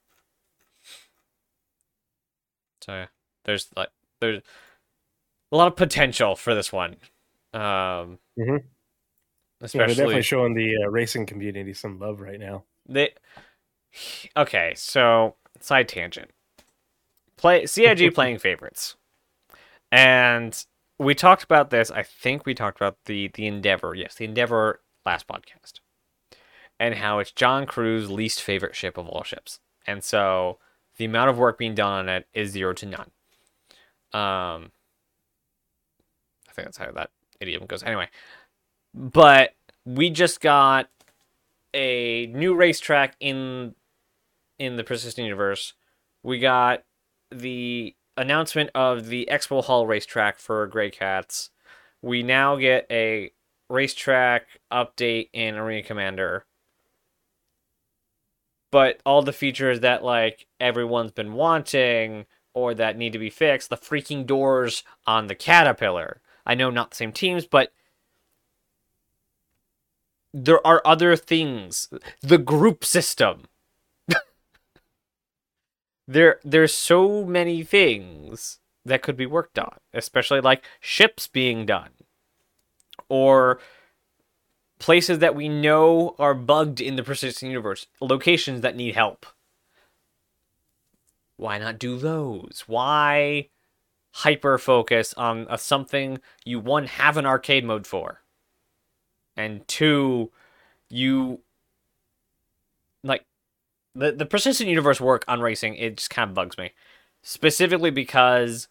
[2.83, 3.07] So yeah,
[3.45, 3.89] there's like
[4.21, 4.43] there's
[5.53, 6.97] a lot of potential for this one.
[7.53, 8.57] Um mm-hmm.
[9.63, 12.65] Yeah, they're definitely showing the uh, racing community some love right now.
[12.87, 13.15] they
[14.37, 16.31] okay so side tangent
[17.37, 18.97] play cig playing favorites
[19.91, 20.67] and
[20.99, 24.81] we talked about this i think we talked about the the endeavor yes the endeavor
[25.07, 25.81] last podcast
[26.79, 30.59] and how it's John Crewe's least favorite ship of all ships and so
[30.97, 33.11] the amount of work being done on it is zero to none
[34.13, 34.71] um
[36.49, 37.11] i think that's how that
[37.41, 38.09] idiom goes anyway
[38.95, 39.51] but
[39.85, 40.89] we just got
[41.75, 43.75] a new racetrack in
[44.59, 45.75] in the persistent universe.
[46.23, 46.83] We got
[47.31, 51.51] the announcement of the Expo Hall racetrack for Greycat's.
[52.01, 53.33] We now get a
[53.69, 56.47] racetrack update in Arena Commander.
[58.71, 63.71] But all the features that like everyone's been wanting or that need to be fixed,
[63.71, 66.21] the freaking doors on the Caterpillar.
[66.45, 67.73] I know not the same teams, but
[70.33, 71.89] there are other things.
[72.21, 73.45] The group system.
[76.09, 81.91] there there's so many things that could be worked on, especially like ships being done.
[83.09, 83.59] Or
[84.79, 89.27] places that we know are bugged in the persistent universe, locations that need help.
[91.37, 92.65] Why not do those?
[92.67, 93.49] Why
[94.13, 98.23] hyper focus on a something you one have an arcade mode for?
[99.37, 100.31] and two,
[100.89, 101.41] you
[103.05, 103.25] like
[103.95, 105.77] the the persistent universe work on racing.
[105.77, 106.73] It just kind of bugs me,
[107.23, 108.69] specifically because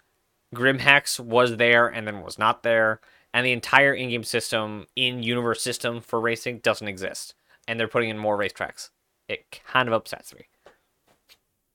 [0.54, 3.00] Grimhex was there and then was not there,
[3.36, 7.36] and the entire in-game system in universe system for racing doesn't exist,
[7.68, 8.92] and they're putting in more racetracks.
[9.28, 10.48] It kind of upsets me.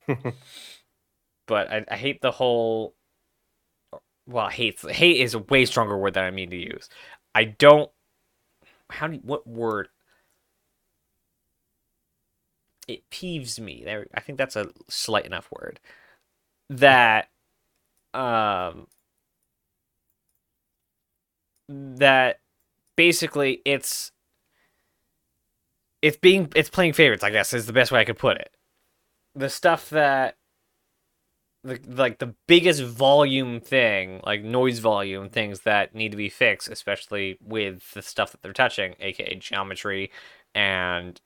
[1.46, 2.94] but I, I hate the whole.
[4.26, 6.88] Well, hate hate is a way stronger word than I mean to use.
[7.34, 7.90] I don't.
[8.88, 9.88] How do you, what word?
[12.88, 13.82] It peeves me.
[13.84, 15.78] There, I think that's a slight enough word.
[16.70, 17.28] That,
[18.14, 18.86] um,
[21.70, 22.40] that
[22.96, 24.10] basically it's
[26.02, 27.22] it's being it's playing favorites.
[27.22, 28.50] I guess is the best way I could put it.
[29.34, 30.36] The stuff that
[31.62, 36.68] the like the biggest volume thing, like noise volume things that need to be fixed,
[36.68, 40.10] especially with the stuff that they're touching, aka geometry
[40.54, 41.20] and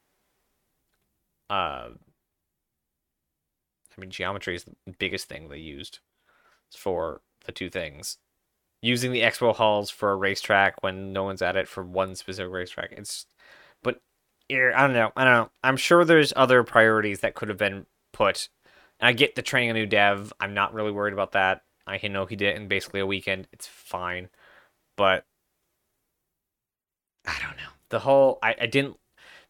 [1.49, 1.89] uh
[3.97, 6.01] I mean geometry is the biggest thing they used
[6.77, 8.19] for the two things.
[8.85, 12.53] Using the expo halls for a racetrack when no one's at it for one specific
[12.53, 12.93] racetrack.
[12.93, 13.25] It's
[13.83, 14.01] but
[14.51, 15.11] I don't know.
[15.17, 15.51] I don't know.
[15.63, 18.51] I'm sure there's other priorities that could have been put
[19.01, 20.33] and I get the training a new dev.
[20.39, 21.63] I'm not really worried about that.
[21.87, 23.49] I know he did it in basically a weekend.
[23.53, 24.29] It's fine.
[24.97, 25.25] But
[27.27, 27.73] I don't know.
[27.89, 28.97] The whole I, I didn't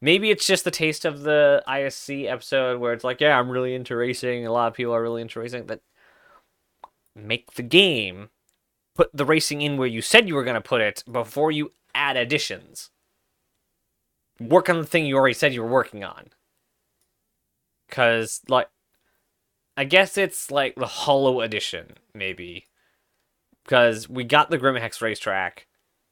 [0.00, 3.74] maybe it's just the taste of the ISC episode where it's like, yeah, I'm really
[3.74, 4.46] into racing.
[4.46, 5.66] A lot of people are really into racing.
[5.66, 5.80] That
[7.16, 8.28] make the game
[8.94, 11.72] put the racing in where you said you were going to put it before you
[11.94, 12.90] add additions.
[14.40, 16.30] Work on the thing you already said you were working on.
[17.90, 18.68] Cause like
[19.76, 22.66] I guess it's like the Hollow Edition, maybe.
[23.64, 25.66] Because we got the Grim Hex racetrack,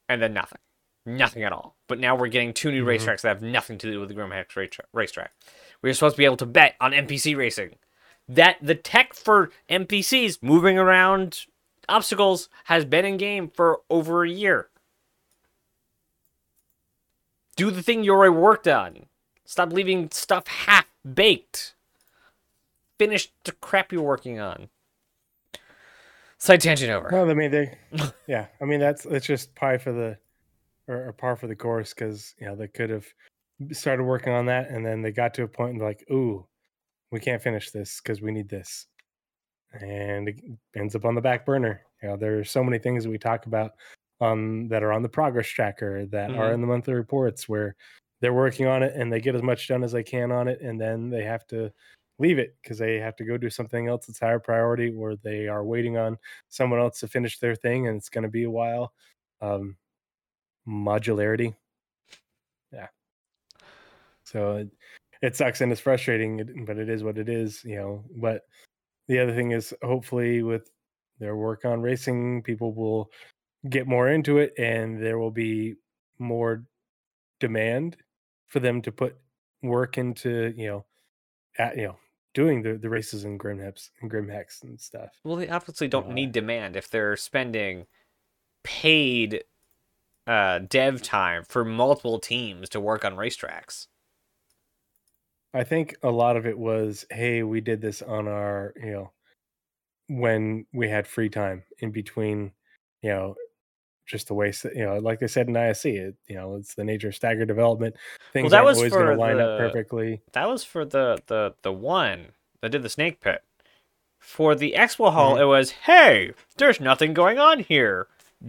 [0.09, 0.59] and then nothing.
[1.05, 1.75] Nothing at all.
[1.87, 2.89] But now we're getting two new mm-hmm.
[2.89, 5.31] racetracks that have nothing to do with the Grimhex racetrack.
[5.81, 7.75] We're supposed to be able to bet on NPC racing.
[8.27, 11.45] That the tech for NPCs moving around
[11.89, 14.69] obstacles has been in game for over a year.
[17.55, 19.05] Do the thing you already worked on.
[19.45, 21.75] Stop leaving stuff half baked
[22.97, 24.69] finish the crap you're working on.
[26.37, 27.09] Side tangent over.
[27.11, 27.77] Well, I mean, they,
[28.27, 30.17] yeah, I mean that's it's just pie for the,
[30.87, 33.05] or, or par for the course because you know they could have
[33.71, 36.45] started working on that and then they got to a point and like, ooh,
[37.11, 38.87] we can't finish this because we need this,
[39.81, 40.39] and it
[40.75, 41.81] ends up on the back burner.
[42.01, 43.71] You know, there's so many things that we talk about
[44.21, 46.39] um that are on the progress tracker that mm-hmm.
[46.39, 47.75] are in the monthly reports where
[48.21, 50.61] they're working on it and they get as much done as they can on it
[50.61, 51.71] and then they have to
[52.19, 55.47] leave it because they have to go do something else that's higher priority or they
[55.47, 56.17] are waiting on
[56.47, 58.93] someone else to finish their thing and it's going to be a while
[59.41, 59.75] um
[60.67, 61.53] modularity
[62.71, 62.87] yeah
[64.23, 64.69] so it,
[65.21, 68.43] it sucks and it's frustrating but it is what it is you know but
[69.07, 70.71] the other thing is hopefully with
[71.19, 73.09] their work on racing people will
[73.69, 75.75] get more into it and there will be
[76.19, 76.63] more
[77.39, 77.97] demand
[78.47, 79.15] for them to put
[79.61, 80.85] work into you know
[81.57, 81.97] at you know
[82.33, 85.11] doing the, the races in Grimhex and Grim Grimhex and stuff.
[85.23, 87.85] Well, they obviously don't uh, need demand if they're spending
[88.63, 89.43] paid
[90.25, 93.87] uh, dev time for multiple teams to work on racetracks.
[95.53, 99.11] I think a lot of it was, hey, we did this on our, you know,
[100.07, 102.51] when we had free time in between,
[103.01, 103.35] you know,
[104.05, 106.83] just the way you know, like I said in ISC, it you know, it's the
[106.83, 107.95] nature of staggered development.
[108.33, 110.21] Things well, that was always going to line the, up perfectly.
[110.33, 112.27] That was for the the the one
[112.61, 113.43] that did the snake pit.
[114.19, 115.43] For the expo hall, mm-hmm.
[115.43, 118.07] it was hey, there's nothing going on here.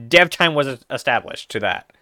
[0.09, 1.92] Dev time was established to that.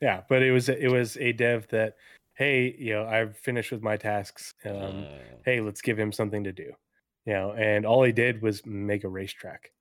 [0.00, 1.96] Yeah, but it was it was a dev that
[2.36, 4.54] hey, you know, I've finished with my tasks.
[4.64, 5.18] Um, mm.
[5.44, 6.72] Hey, let's give him something to do.
[7.24, 9.72] You know, and all he did was make a racetrack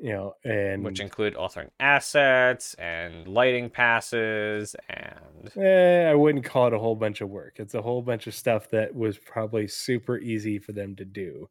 [0.00, 6.68] you know, and which include authoring assets and lighting passes and eh, I wouldn't call
[6.68, 7.56] it a whole bunch of work.
[7.58, 11.48] It's a whole bunch of stuff that was probably super easy for them to do.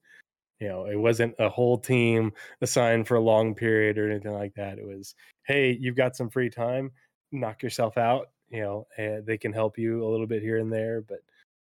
[0.59, 4.55] You know, it wasn't a whole team assigned for a long period or anything like
[4.55, 4.79] that.
[4.79, 5.13] It was,
[5.45, 6.91] hey, you've got some free time,
[7.31, 8.29] knock yourself out.
[8.49, 11.19] You know, and they can help you a little bit here and there, but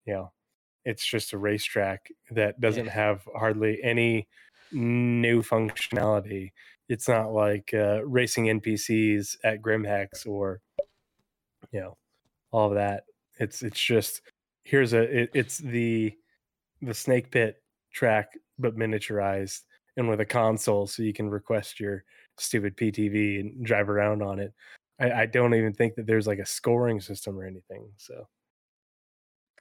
[0.07, 0.33] you know,
[0.85, 2.93] it's just a racetrack that doesn't yeah.
[2.93, 4.27] have hardly any
[4.73, 6.53] new functionality.
[6.89, 10.61] It's not like uh, racing NPCs at Grimhex or
[11.73, 11.97] you know
[12.51, 13.05] all of that.
[13.39, 14.23] It's it's just
[14.65, 16.15] here's a it, it's the
[16.83, 17.63] the snake pit
[17.93, 19.63] track but miniaturized
[19.97, 22.05] and with a console so you can request your
[22.39, 24.53] stupid PTV and drive around on it.
[24.99, 27.89] I, I don't even think that there's like a scoring system or anything.
[27.97, 28.29] So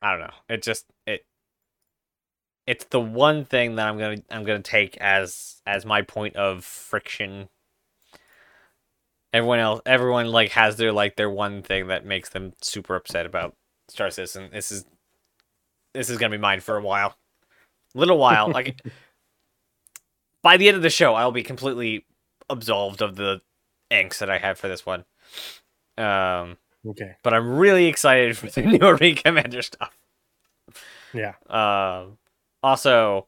[0.02, 0.34] I don't know.
[0.50, 1.26] It just it
[2.68, 6.64] it's the one thing that I'm gonna I'm gonna take as as my point of
[6.64, 7.50] friction.
[9.34, 13.26] Everyone else, everyone like has their like their one thing that makes them super upset
[13.26, 13.56] about
[13.90, 14.50] Star Citizen.
[14.54, 14.86] This is
[15.94, 17.16] this is gonna be mine for a while,
[17.96, 18.50] little while.
[18.50, 18.80] like
[20.44, 22.06] by the end of the show, I'll be completely
[22.50, 23.42] absolved of the
[23.92, 25.06] angst that I have for this one.
[25.98, 26.58] Um,
[26.88, 29.98] okay, but I'm really excited for the new Arena Commander stuff.
[31.14, 31.34] Yeah.
[31.48, 32.18] Um.
[32.62, 33.28] Also,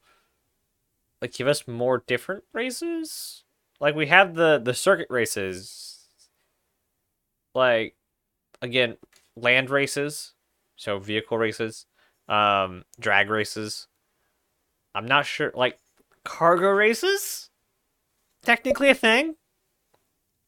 [1.22, 3.44] like give us more different races.
[3.80, 5.92] Like we have the the circuit races.
[7.54, 7.96] Like,
[8.62, 8.98] again,
[9.38, 10.34] land races,
[10.76, 11.86] so vehicle races,
[12.28, 13.88] um, drag races.
[14.94, 15.52] I'm not sure.
[15.56, 15.80] Like
[16.26, 17.50] cargo races,
[18.44, 19.36] technically a thing.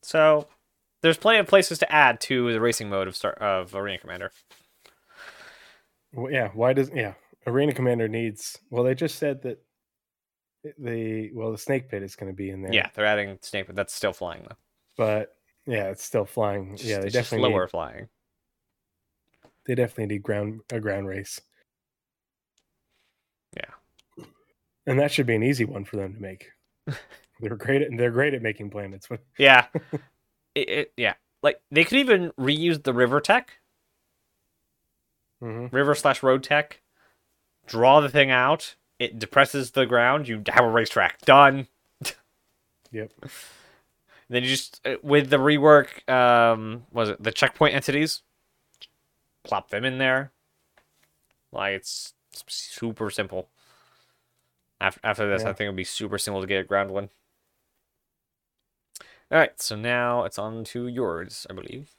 [0.04, 0.48] So
[1.08, 4.32] there's plenty of places to add to the racing mode of Star of Arena Commander.
[6.14, 6.50] Well, yeah.
[6.54, 7.14] Why does yeah
[7.46, 8.58] Arena Commander needs?
[8.70, 9.64] Well, they just said that
[10.78, 12.74] the well the Snake Pit is going to be in there.
[12.74, 14.58] Yeah, they're adding Snake, but that's still flying though.
[14.98, 15.34] But
[15.66, 16.76] yeah, it's still flying.
[16.76, 18.08] Just, yeah, they it's just definitely slower need, flying.
[19.66, 21.40] they definitely need ground a ground race.
[23.56, 24.26] Yeah.
[24.86, 26.50] And that should be an easy one for them to make.
[27.40, 29.08] they're great at they're great at making planets.
[29.38, 29.68] Yeah.
[30.58, 31.14] It, it, yeah.
[31.44, 33.60] Like they could even reuse the river tech,
[35.42, 35.76] mm-hmm.
[35.76, 36.82] river slash road tech,
[37.68, 38.76] draw the thing out.
[39.00, 40.28] It depresses the ground.
[40.28, 41.68] You have a racetrack done.
[42.90, 43.12] Yep.
[44.30, 48.22] Then you just uh, with the rework, um, was it the checkpoint entities?
[49.44, 50.32] Plop them in there.
[51.52, 52.14] Like it's
[52.48, 53.50] super simple.
[54.80, 55.50] After after this, Yeah.
[55.50, 57.10] I think it'll be super simple to get a ground one.
[59.30, 61.92] All right, so now it's on to yours, I believe.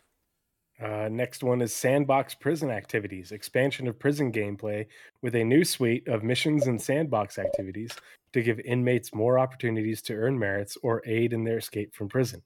[0.83, 4.87] Uh, next one is Sandbox Prison Activities, expansion of prison gameplay
[5.21, 7.91] with a new suite of missions and sandbox activities
[8.33, 12.41] to give inmates more opportunities to earn merits or aid in their escape from prison.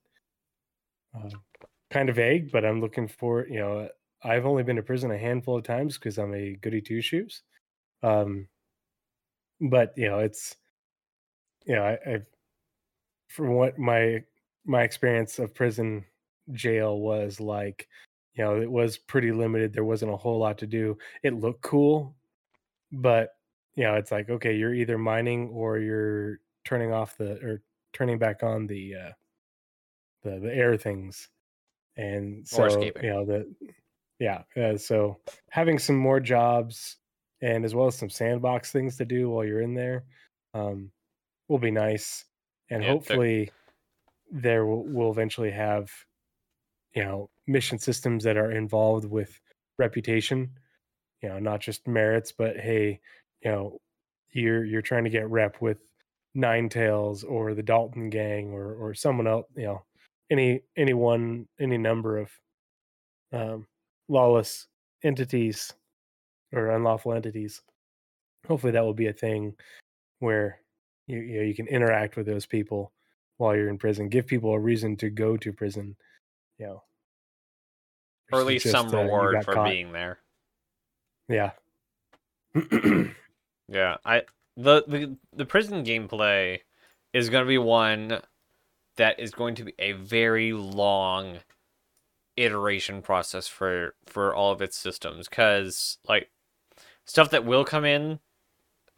[1.15, 1.29] Uh,
[1.91, 3.89] kind of vague, but I'm looking for, you know,
[4.25, 7.43] I've only been to prison a handful of times because I'm a goody two shoes.
[8.03, 8.49] Um,
[9.61, 10.57] but, you know, it's,
[11.67, 12.27] you know, I, I've,
[13.29, 14.25] from what my
[14.65, 16.05] my experience of prison
[16.53, 17.89] jail was like
[18.35, 21.63] you know it was pretty limited there wasn't a whole lot to do it looked
[21.63, 22.17] cool
[22.93, 23.31] but
[23.75, 28.19] you know it's like okay you're either mining or you're turning off the or turning
[28.19, 29.13] back on the uh
[30.23, 31.29] the the air things
[31.97, 33.55] and so you know the
[34.21, 36.99] yeah uh, so having some more jobs
[37.43, 40.05] and as well as some sandbox things to do while you're in there
[40.55, 40.93] um
[41.49, 42.27] will be nice
[42.71, 43.53] and Yeah, hopefully
[44.33, 45.91] there will, will eventually have
[46.95, 49.41] you know mission systems that are involved with
[49.79, 50.51] reputation
[51.23, 52.99] you know not just merits but hey
[53.43, 53.79] you know
[54.31, 55.79] you're you're trying to get rep with
[56.35, 59.83] nine tails or the dalton gang or or someone else you know
[60.31, 62.31] any any one any number of
[63.33, 63.67] um
[64.09, 64.67] lawless
[65.05, 65.73] entities
[66.53, 67.63] or unlawful entities.
[68.47, 69.55] Hopefully that will be a thing
[70.19, 70.61] where
[71.07, 72.93] you you, know, you can interact with those people
[73.43, 75.97] while you're in prison give people a reason to go to prison
[76.59, 76.83] you know
[78.33, 79.65] Or at least just, some reward for caught.
[79.65, 80.21] being there.
[81.29, 81.53] yeah
[83.69, 84.23] Yeah, I
[84.57, 86.61] the the the prison gameplay
[87.13, 88.21] is going to be one
[88.97, 91.39] that is going to be a very long
[92.37, 96.31] iteration process for for all of its systems cuz like
[97.07, 98.21] stuff that will come in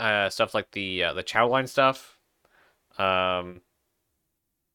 [0.01, 2.19] uh stuff like the uh, the chow line stuff
[2.99, 3.63] um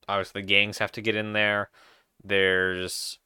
[0.09, 1.69] obviously the gangs have to get in there.
[2.23, 3.19] There's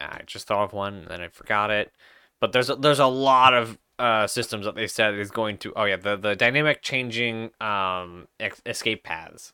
[0.00, 1.92] I just thought of one and then I forgot it.
[2.40, 5.72] But there's a, there's a lot of uh, systems that they said is going to
[5.76, 9.52] oh yeah the the dynamic changing um ex- escape paths.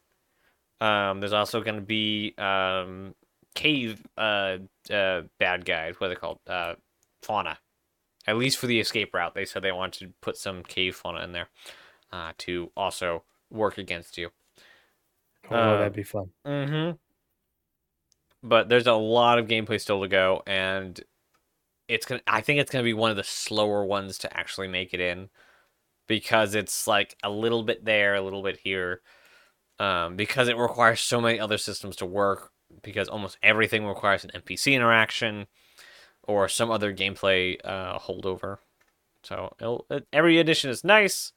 [0.81, 3.15] Um there's also going to be um
[3.55, 4.59] cave uh
[4.91, 5.97] uh bad guys.
[5.99, 6.39] What are they called?
[6.47, 6.75] Uh
[7.23, 7.59] fauna.
[8.27, 11.23] At least for the escape route they said they wanted to put some cave fauna
[11.23, 11.49] in there
[12.13, 14.31] uh to also work against you
[15.51, 16.97] oh Uh, that'd be fun Mm-hmm.
[18.43, 21.01] But there's a lot of gameplay still to go, and
[21.89, 22.21] it's gonna.
[22.27, 25.31] I think it's gonna be one of the slower ones to actually make it in,
[26.07, 29.01] because it's like a little bit there, a little bit here,
[29.81, 32.53] um, because it requires so many other systems to work.
[32.83, 35.47] Because almost everything requires an NPC interaction,
[36.23, 38.59] or some other gameplay uh, holdover.
[39.23, 39.55] So
[40.13, 41.33] every edition is nice.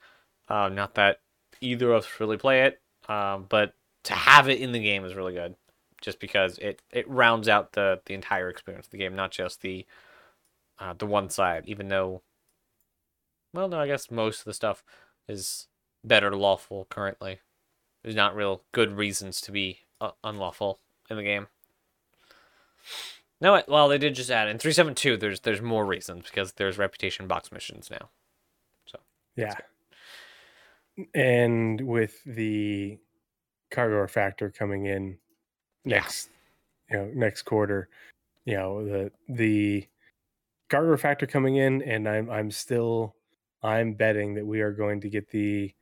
[0.48, 1.18] Uh, not that
[1.62, 5.16] either of us really play it, um, but to have it in the game is
[5.16, 5.56] really good.
[6.02, 9.62] just because it it rounds out the the entire experience of the game, not just
[9.62, 9.86] the
[10.80, 11.64] uh, the one side.
[11.68, 12.22] Even though,
[13.54, 14.84] well, no, I guess most of the stuff
[15.28, 15.68] is
[16.04, 17.40] better lawful currently.
[18.04, 20.80] There's not real good reasons to be uh, unlawful
[21.10, 21.48] in the game.
[23.42, 25.18] No, well, they did just add in 372.
[25.18, 28.10] There's there's more reasons because there's reputation box missions now.
[28.86, 29.00] So
[29.36, 29.56] yeah,
[31.14, 32.98] and with the
[33.72, 35.18] cargo factor coming in
[35.86, 36.30] next,
[36.90, 36.98] yeah.
[36.98, 37.90] you know, next quarter,
[38.46, 39.88] you know the the
[40.70, 43.16] cargo factor coming in, and I'm I'm still
[43.64, 45.74] I'm betting that we are going to get the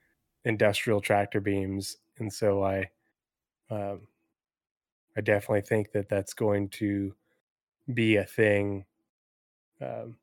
[0.46, 2.90] industrial tractor beams, and so I,
[3.70, 4.02] um,
[5.16, 7.14] I definitely think that that's going to
[7.94, 8.86] be a thing
[9.82, 10.16] um,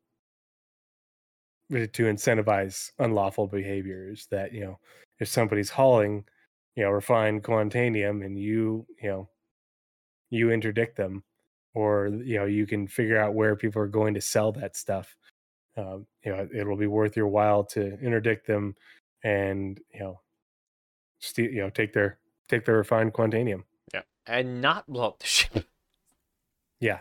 [1.71, 4.79] to incentivize unlawful behaviors that you know
[5.19, 6.25] if somebody's hauling
[6.77, 9.29] you know refined quantanium and you you know
[10.31, 11.23] you interdict them
[11.75, 15.17] or you know you can figure out where people are going to sell that stuff
[15.77, 18.75] um, you know it'll be worth your while to interdict them
[19.23, 20.21] and you know
[21.21, 22.19] steal you know take their
[22.49, 23.63] take their refined quantanium
[23.93, 25.67] yeah and not blow up the ship
[26.81, 26.99] yeah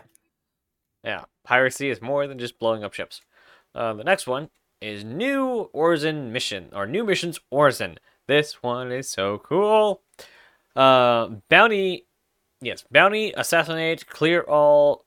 [1.04, 3.20] yeah, piracy is more than just blowing up ships.
[3.74, 4.48] Uh, the next one
[4.80, 7.98] is New Orison Mission, or New Missions Orison.
[8.26, 10.02] This one is so cool.
[10.74, 12.06] Uh, bounty,
[12.60, 15.04] yes, bounty, assassinate, clear all,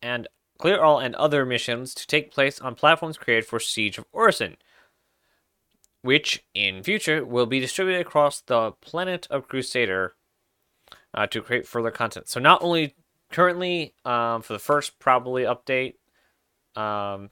[0.00, 0.28] and
[0.58, 4.56] clear all and other missions to take place on platforms created for Siege of Orison,
[6.02, 10.14] which in future will be distributed across the planet of Crusader
[11.14, 12.28] uh, to create further content.
[12.28, 12.94] So not only
[13.32, 15.94] currently um, for the first probably update
[16.76, 17.30] um,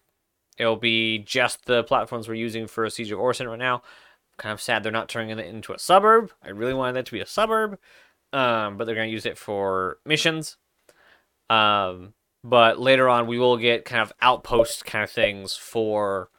[0.59, 3.83] it'll be just the platforms we're using for siege of orison right now
[4.41, 6.33] kind of sad they're not turning it into a suburb.
[6.43, 7.79] I really wanted that to be a suburb
[8.33, 10.57] um, but they're going to use it for missions.
[11.49, 16.31] Um, but later on we will get kind of outpost kind of things for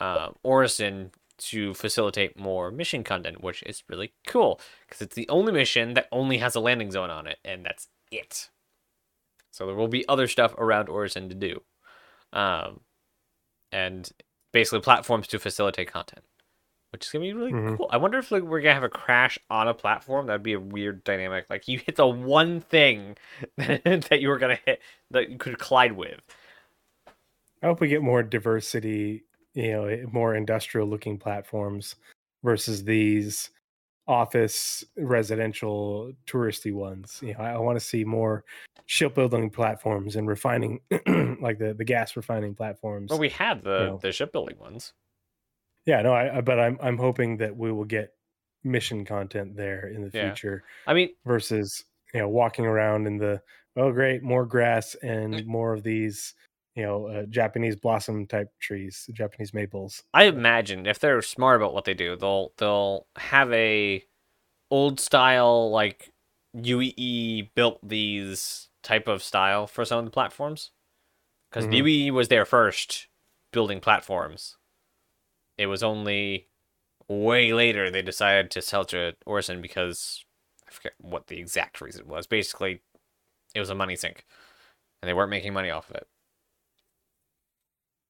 [0.00, 5.52] uh, orison to facilitate more mission content which is really cool because it's the only
[5.52, 8.50] mission that only has a landing zone on it and that's it.
[9.50, 11.62] So there will be other stuff around Orison to do.
[12.32, 12.80] Um,
[13.70, 14.10] and
[14.52, 16.24] basically platforms to facilitate content,
[16.94, 17.74] which is gonna be really mm-hmm.
[17.74, 17.88] cool.
[17.90, 20.28] I wonder if like we're gonna have a crash on a platform.
[20.28, 21.46] That'd be a weird dynamic.
[21.50, 23.16] Like you hit the one thing
[23.56, 24.80] that you were gonna hit
[25.10, 26.20] that you could collide with.
[27.64, 29.24] I hope we get more diversity.
[29.54, 31.96] You know, more industrial looking platforms
[32.44, 33.50] versus these
[34.06, 38.44] office residential touristy ones you know i, I want to see more
[38.84, 40.80] shipbuilding platforms and refining
[41.40, 43.98] like the the gas refining platforms well we had the you know.
[44.02, 44.92] the shipbuilding ones
[45.86, 48.10] yeah no I, I, but i'm i'm hoping that we will get
[48.62, 50.26] mission content there in the yeah.
[50.26, 53.40] future i mean versus you know walking around in the
[53.76, 55.46] oh great more grass and mm.
[55.46, 56.34] more of these
[56.74, 60.02] you know uh, Japanese blossom type trees, Japanese maples.
[60.12, 64.04] I imagine if they're smart about what they do, they'll they'll have a
[64.70, 66.12] old style like
[66.56, 70.70] UEE built these type of style for some of the platforms
[71.50, 71.86] because mm-hmm.
[71.86, 73.08] UEE was there first
[73.52, 74.56] building platforms.
[75.58, 76.48] It was only
[77.08, 80.24] way later they decided to sell to Orison because
[80.66, 82.26] I forget what the exact reason was.
[82.26, 82.80] Basically,
[83.54, 84.24] it was a money sink,
[85.02, 86.08] and they weren't making money off of it.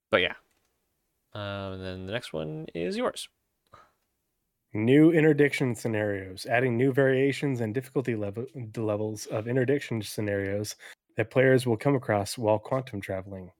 [0.09, 0.33] But yeah.
[1.33, 3.27] Um, and then the next one is yours.
[4.73, 10.75] New interdiction scenarios, adding new variations and difficulty level, levels of interdiction scenarios
[11.15, 13.51] that players will come across while quantum traveling.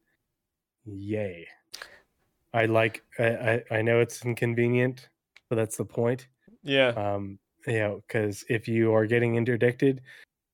[0.85, 1.47] Yay.
[2.55, 5.09] I like I, I, know it's inconvenient,
[5.49, 6.29] but that's the point.
[6.63, 6.89] Yeah.
[6.89, 7.37] Um,
[7.67, 10.01] you know, because if you are getting interdicted,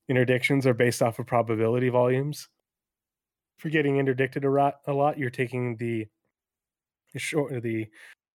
[0.10, 2.50] interdictions are based off of probability volumes
[3.60, 6.08] for getting interdicted a lot, a lot you're taking the
[7.18, 7.88] short the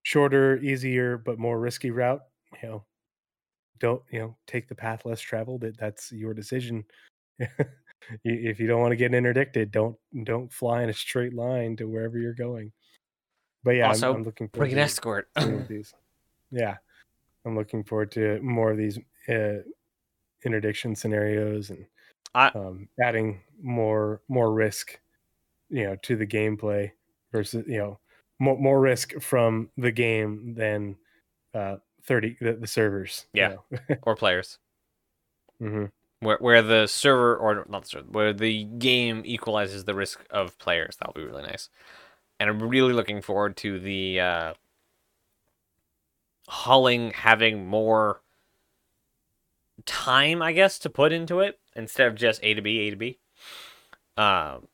[0.05, 2.21] shorter easier but more risky route
[2.63, 2.85] you know
[3.81, 6.85] don't you know take the path less traveled That that's your decision
[8.25, 11.89] if you don't want to get interdicted don't don't fly in a straight line to
[11.89, 12.71] wherever you're going
[13.67, 15.29] but yeah also, I'm, I'm looking for an escort.
[15.69, 15.93] these.
[16.53, 16.77] Yeah.
[17.45, 18.97] I'm looking forward to more of these
[19.29, 19.59] uh,
[20.45, 21.85] interdiction scenarios and
[22.33, 25.01] I, um, adding more more risk
[25.69, 26.93] you know to the gameplay
[27.33, 27.99] versus you know
[28.39, 30.95] more more risk from the game than
[31.53, 33.57] uh 30 the, the servers yeah.
[33.71, 33.97] you know?
[34.03, 34.59] or players.
[35.61, 35.87] Mm-hmm.
[36.21, 40.57] where, where the server or not the server, where the game equalizes the risk of
[40.59, 40.97] players.
[41.01, 41.69] That'll be really nice
[42.39, 44.55] and i'm really looking forward to the uh
[46.49, 48.21] hauling having more
[49.85, 52.97] time, I guess, to put into it instead of just A to B, A to
[52.97, 53.19] B.
[54.17, 54.69] Um,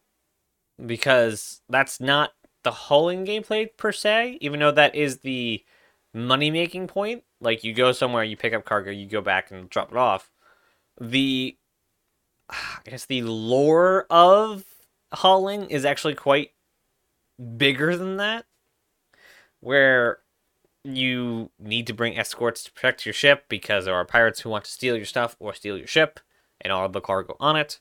[0.84, 2.32] because that's not
[2.62, 5.64] the hauling gameplay per se, even though that is the
[6.14, 7.24] money making point.
[7.40, 10.30] Like you go somewhere, you pick up cargo, you go back and drop it off.
[11.00, 11.56] The
[12.48, 14.64] I guess the lore of
[15.12, 16.50] hauling is actually quite
[17.56, 18.46] bigger than that.
[19.60, 20.18] Where
[20.84, 24.64] you need to bring escorts to protect your ship because there are pirates who want
[24.64, 26.18] to steal your stuff or steal your ship
[26.60, 27.78] and all the cargo on it.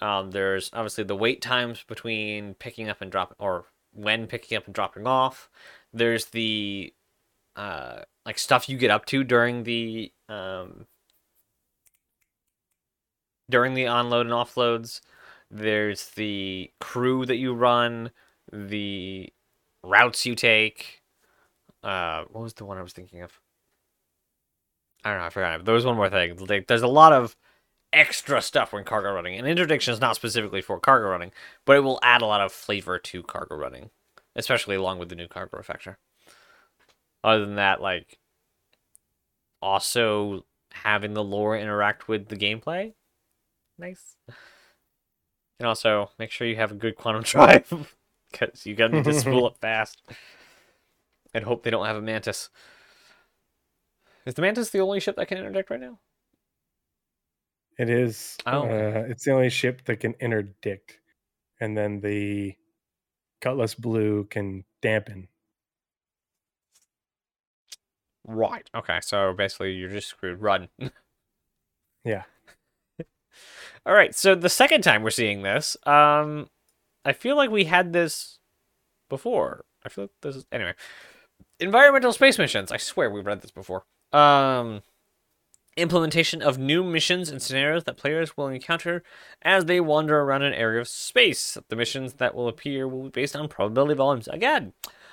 [0.00, 4.66] Um, there's obviously the wait times between picking up and dropping, or when picking up
[4.66, 5.48] and dropping off.
[5.92, 6.92] There's the
[7.56, 10.86] uh, like stuff you get up to during the um,
[13.48, 15.00] during the onload and offloads.
[15.50, 18.10] There's the crew that you run,
[18.52, 19.32] the
[19.82, 21.02] routes you take.
[21.82, 23.38] Uh, what was the one I was thinking of?
[25.04, 25.26] I don't know.
[25.26, 25.64] I forgot.
[25.64, 26.36] There was one more thing.
[26.36, 27.36] Like, there's a lot of
[27.92, 29.38] extra stuff when cargo running.
[29.38, 31.32] And interdiction is not specifically for cargo running,
[31.64, 33.90] but it will add a lot of flavor to cargo running,
[34.34, 35.96] especially along with the new cargo refactor.
[37.22, 38.18] Other than that, like
[39.62, 42.94] also having the lore interact with the gameplay,
[43.78, 44.16] nice.
[45.58, 47.94] And also make sure you have a good quantum drive
[48.30, 50.02] because you gotta need to spool up fast
[51.34, 52.48] and hope they don't have a mantis.
[54.24, 55.98] Is the mantis the only ship that can interdict right now?
[57.78, 58.36] It is.
[58.46, 58.62] Oh.
[58.62, 60.98] Uh, it's the only ship that can interdict,
[61.60, 62.54] and then the
[63.40, 65.28] Cutlass Blue can dampen.
[68.26, 68.68] Right.
[68.74, 68.98] Okay.
[69.02, 70.40] So basically, you're just screwed.
[70.40, 70.68] Run.
[72.04, 72.22] Yeah.
[73.86, 74.14] All right.
[74.14, 76.48] So the second time we're seeing this, um,
[77.06, 78.40] I feel like we had this
[79.08, 79.64] before.
[79.84, 80.74] I feel like this is anyway.
[81.60, 82.72] Environmental space missions.
[82.72, 83.84] I swear we've read this before.
[84.12, 84.82] Um,
[85.76, 89.02] implementation of new missions and scenarios that players will encounter
[89.42, 91.56] as they wander around an area of space.
[91.68, 94.26] The missions that will appear will be based on probability volumes.
[94.28, 94.72] Again,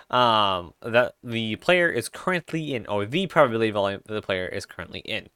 [0.10, 5.02] um, that the player is currently in, or the probability volume the player is currently
[5.02, 5.28] in.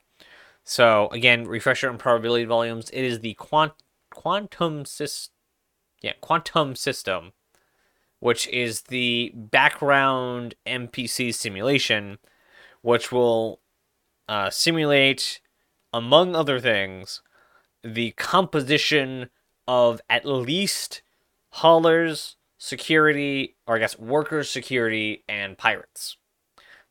[0.64, 2.89] So again, refresher on probability volumes.
[2.89, 3.74] It is the quant
[4.12, 5.34] quantum system,
[6.02, 7.34] yeah, quantum system,
[8.20, 12.18] which is the background NPC simulation,
[12.82, 13.60] which will
[14.28, 15.39] uh, simulate,
[15.93, 17.22] among other things,
[17.84, 19.30] the composition
[19.68, 21.02] of at least
[21.50, 26.18] haulers, security, or I guess workers, security, and pirates.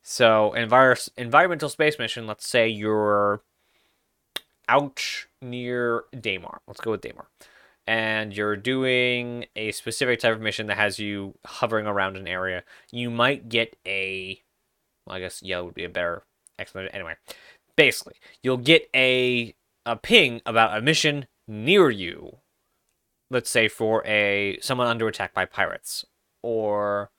[0.03, 3.43] So, envir- environmental space mission, let's say you're
[4.69, 5.03] out
[5.43, 6.59] near Daymar.
[6.67, 7.27] Let's go with Daymar.
[7.87, 12.64] And you're doing a specific type of mission that has you hovering around an area.
[12.91, 14.43] You might get a,
[15.07, 16.24] well, I guess Yela would be a better
[16.59, 16.95] explanation.
[16.95, 17.14] Anyway,
[17.76, 22.39] basically, you'll get a a ping about a mission near you.
[23.30, 26.05] Let's say for a someone under attack by pirates,
[26.43, 27.11] or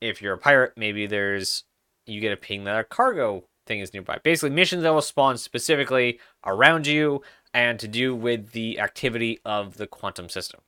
[0.00, 1.64] if you're a pirate, maybe there's
[2.06, 4.18] you get a ping that a cargo thing is nearby.
[4.22, 7.22] Basically, missions that will spawn specifically around you
[7.56, 10.60] and to do with the activity of the quantum system.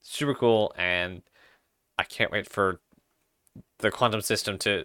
[0.00, 1.22] Super cool, and
[1.98, 2.78] I can't wait for
[3.80, 4.84] the quantum system to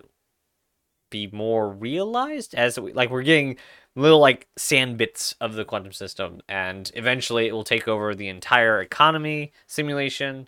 [1.12, 3.58] be more realized as we, like we're getting
[3.96, 8.28] little like sand bits of the quantum system and eventually it will take over the
[8.28, 10.48] entire economy simulation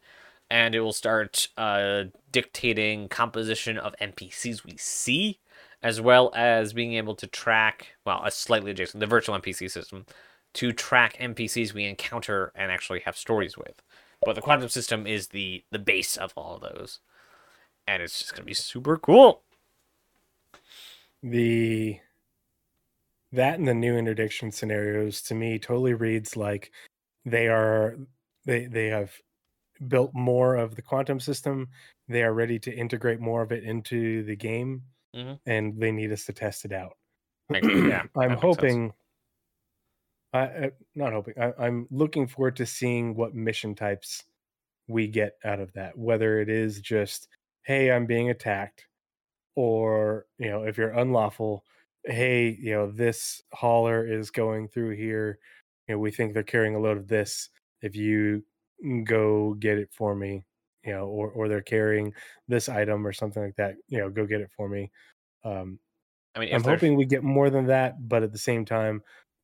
[0.49, 5.37] and it will start uh, dictating composition of npcs we see
[5.83, 10.05] as well as being able to track well a slightly adjacent the virtual npc system
[10.55, 13.81] to track npcs we encounter and actually have stories with.
[14.23, 16.99] But the quantum system is the the base of all of those.
[17.87, 19.43] And it's just to be super cool.
[21.21, 21.99] The
[23.33, 26.71] that and the new interdiction scenarios to me totally reads like
[27.25, 27.97] they are
[28.45, 29.11] they they have
[29.87, 31.67] built more of the quantum system.
[32.07, 34.83] They are ready to integrate more of it into the game
[35.15, 35.39] Mhm.
[35.45, 36.97] and they need us to test it out.
[37.49, 38.93] Makes- yeah, i'm hoping
[40.33, 44.23] I, I not hoping I, i'm looking forward to seeing what mission types
[44.87, 47.29] we get out of that whether it is just
[47.63, 48.87] hey i'm being attacked
[49.55, 51.65] or you know if you're unlawful
[52.05, 55.39] hey you know this hauler is going through here.
[55.87, 57.49] You know we think they're carrying a load of this.
[57.81, 58.45] If you
[59.05, 60.45] go get it for me
[60.85, 62.13] you know or or they're carrying
[62.47, 64.91] this item or something like that you know go get it for me.
[65.43, 65.79] Um
[66.35, 69.01] i mean i'm hoping we get more than that but at the same time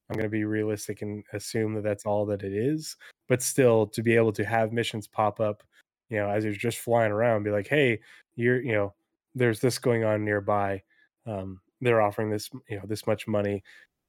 [0.09, 2.97] i'm going to be realistic and assume that that's all that it is.
[3.29, 5.63] But still to be able to have missions pop up
[6.09, 7.99] you know as you're just flying around be like hey
[8.35, 8.93] you're you know
[9.35, 10.81] there's this going on nearby.
[11.25, 13.63] Um they're offering this you know this much money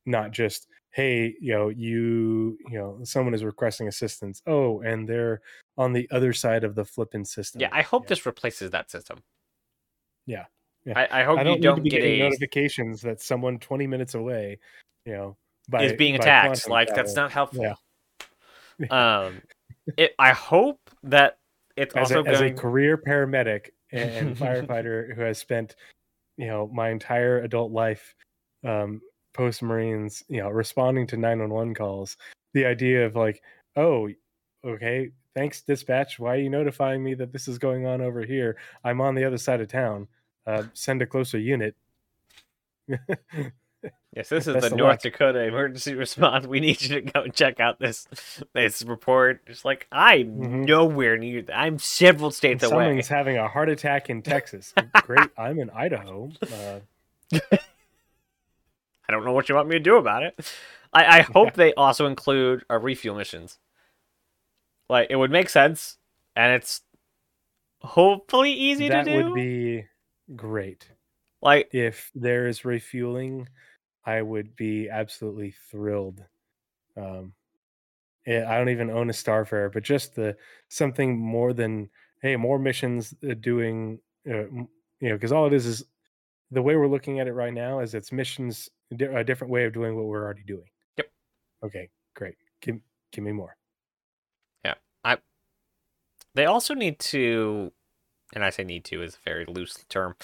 [0.06, 5.40] not just hey you know you you know someone is requesting assistance oh and they're
[5.78, 9.22] on the other side of the flipping system Yeah, I hope this replaces that system.
[10.26, 10.44] Yeah.
[10.84, 10.98] Yeah.
[10.98, 14.58] I, I hope i don't you don't get a notifications that someone 20 minutes away
[15.06, 15.36] you know
[15.68, 16.68] by, is being by attacked.
[16.68, 17.76] Like that's not helpful.
[18.78, 19.24] Yeah.
[19.26, 19.42] Um,
[19.96, 20.14] it.
[20.18, 21.38] I hope that
[21.76, 25.76] it's as also a, as a career paramedic and firefighter who has spent
[26.36, 28.14] you know my entire adult life
[28.64, 29.00] um
[29.34, 32.16] post marines you know responding to 911 calls
[32.54, 33.42] the idea of like
[33.76, 34.08] oh
[34.64, 38.56] okay thanks dispatch why are you notifying me that this is going on over here
[38.84, 40.06] i'm on the other side of town
[40.46, 41.74] uh send a closer unit
[44.14, 45.00] Yes, this is the North luck.
[45.00, 46.46] Dakota emergency response.
[46.46, 48.06] We need you to go check out this
[48.54, 49.40] this report.
[49.46, 50.66] It's like I'm Mhm.
[50.68, 51.42] nowhere near.
[51.42, 51.56] that.
[51.58, 52.84] I'm several states away.
[52.84, 54.72] someone's having a heart attack in texas
[55.04, 57.38] great i'm in idaho uh,
[59.08, 60.54] I don't know what you want me to do about it.
[60.92, 63.58] I, I hope they also include uh, refuel missions.
[64.88, 65.96] Like it would make sense,
[66.36, 66.82] and it's
[67.80, 69.16] hopefully easy that to do.
[69.16, 69.86] That would be
[70.36, 70.88] great
[71.42, 73.48] like if there is refueling,
[74.06, 76.24] I would be absolutely thrilled.
[76.96, 77.34] Um,
[78.26, 80.36] yeah, I don't even own a Starfarer, but just the
[80.68, 81.90] something more than
[82.22, 83.98] hey, more missions uh, doing,
[84.28, 84.68] uh, you
[85.00, 85.84] know, because all it is is
[86.52, 88.70] the way we're looking at it right now is it's missions
[89.00, 90.68] a different way of doing what we're already doing.
[90.96, 91.06] Yep.
[91.64, 92.34] Okay, great.
[92.60, 92.78] Give
[93.12, 93.56] give me more.
[94.64, 94.74] Yeah,
[95.04, 95.18] I.
[96.34, 97.72] They also need to
[98.34, 100.14] and i say need to is a very loose term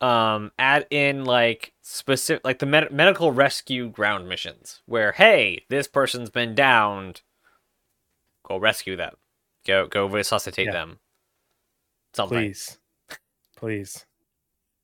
[0.00, 5.86] um add in like specific like the med- medical rescue ground missions where hey this
[5.86, 7.20] person's been downed
[8.48, 9.14] go rescue them
[9.64, 10.72] go go resuscitate Yeah.
[10.72, 10.98] them
[12.14, 12.78] something Please,
[13.56, 14.04] please.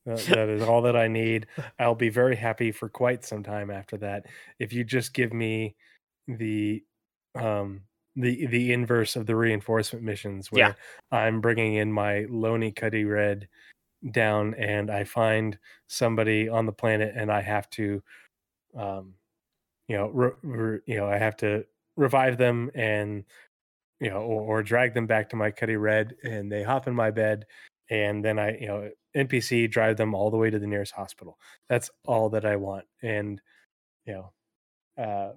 [0.08, 1.46] That- that is all that I need.
[1.78, 4.26] I'll be very happy for quite some time after that.
[4.58, 5.76] If you just give me
[6.26, 6.82] the
[7.34, 7.82] um
[8.16, 10.68] the the inverse of the reinforcement missions Yeah.
[10.68, 10.76] where
[11.12, 13.48] I'm bringing in my Loney Cutty Red
[14.12, 18.02] down and I find somebody on the planet and I have to
[18.76, 19.14] um
[19.88, 21.64] you know re, re- you know I have to
[21.96, 23.24] revive them and
[24.00, 26.94] you know or, or drag them back to my Cutty Red and they hop in
[26.94, 27.46] my bed
[27.90, 31.38] and then I you know NPC drive them all the way to the nearest hospital.
[31.68, 33.40] That's all that I want and
[34.06, 34.32] you know
[35.02, 35.32] uh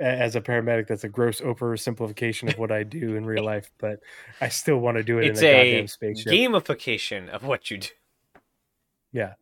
[0.00, 4.00] as a paramedic that's a gross oversimplification of what I do in real life but
[4.40, 6.32] I still want to do it it's in a, a spaceship.
[6.32, 7.88] gamification of what you do
[9.12, 9.34] Yeah,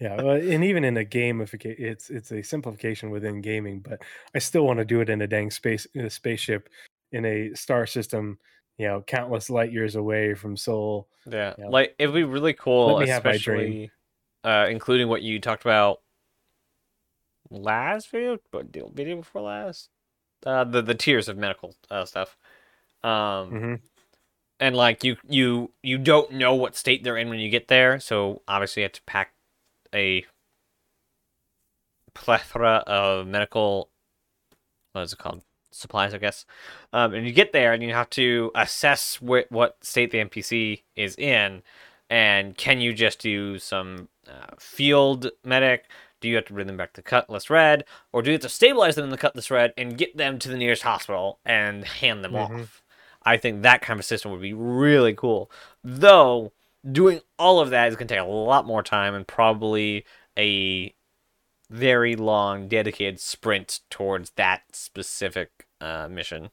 [0.00, 4.02] Yeah, well, and even in a gamification, it's it's a simplification within gaming, but
[4.34, 6.68] I still want to do it in a dang space in a spaceship
[7.12, 8.38] in a star system,
[8.78, 11.08] you know, countless light years away from Sol.
[11.30, 11.68] yeah, Yeah.
[11.68, 13.72] like it'd be really cool Let me have my dream.
[13.72, 13.90] especially
[14.44, 16.00] uh including what you talked about
[17.50, 19.88] last video but the video before last
[20.46, 22.36] uh the the tiers of medical uh, stuff
[23.02, 23.74] um hmm
[24.60, 27.98] and like you you you don't know what state they're in when you get there
[28.00, 29.32] so obviously you have to pack
[29.94, 30.24] a
[32.14, 33.88] plethora of medical
[34.92, 35.42] what is it called
[35.78, 36.44] supplies i guess.
[36.92, 40.82] Um, and you get there and you have to assess wh- what state the npc
[40.96, 41.62] is in.
[42.10, 45.84] And can you just do some uh, field medic?
[46.20, 47.84] Do you have to bring them back to cutlass red?
[48.12, 50.48] Or do you have to stabilize them in the cutlass red and get them to
[50.48, 52.60] the nearest hospital and hand them Mhm.
[52.62, 52.82] off?
[53.24, 55.50] I think that kind of system would be really cool.
[55.84, 56.52] Though
[56.90, 60.06] doing all of that is going to take a lot more time and probably
[60.38, 60.94] a
[61.68, 66.50] very long dedicated sprint towards that specific uh, mission.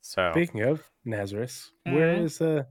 [0.00, 2.24] So Speaking of Nazeris, where Mhm.
[2.24, 2.64] is uh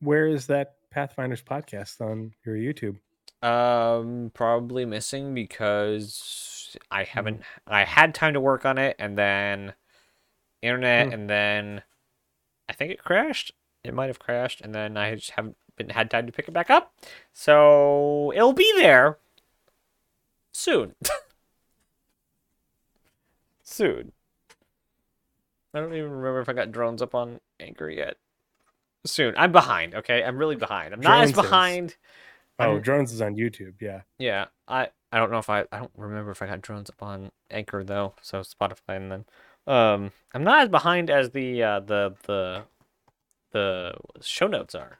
[0.00, 2.98] where is that Pathfinders podcast on your YouTube?
[3.42, 6.38] um probably missing because
[6.72, 6.94] Mm-hmm.
[6.94, 9.74] I haven't I had time to work on it and then
[10.62, 11.12] internet Hmm.
[11.12, 11.82] and then
[12.68, 13.52] I think it crashed.
[13.84, 16.52] It might have crashed and then I just haven't been had time to pick it
[16.54, 16.94] back up.
[17.32, 19.18] So it'll be there
[20.52, 20.94] soon.
[23.62, 24.12] soon.
[25.74, 28.16] I don't even remember if I got drones up on Anchor yet.
[29.06, 29.34] Soon.
[29.36, 30.22] I'm behind, okay?
[30.22, 30.94] I'm really behind.
[30.94, 31.96] I'm not as Drones is- behind.
[32.58, 33.74] Oh, I'm- drones is on YouTube.
[33.80, 34.02] Yeah.
[34.18, 37.02] Yeah, I I don't know if I I don't remember if I got drones up
[37.02, 38.14] on Anchor though.
[38.22, 39.24] So Spotify and then
[39.66, 42.64] um I'm not as behind as the uh the the
[43.52, 44.98] the show notes are.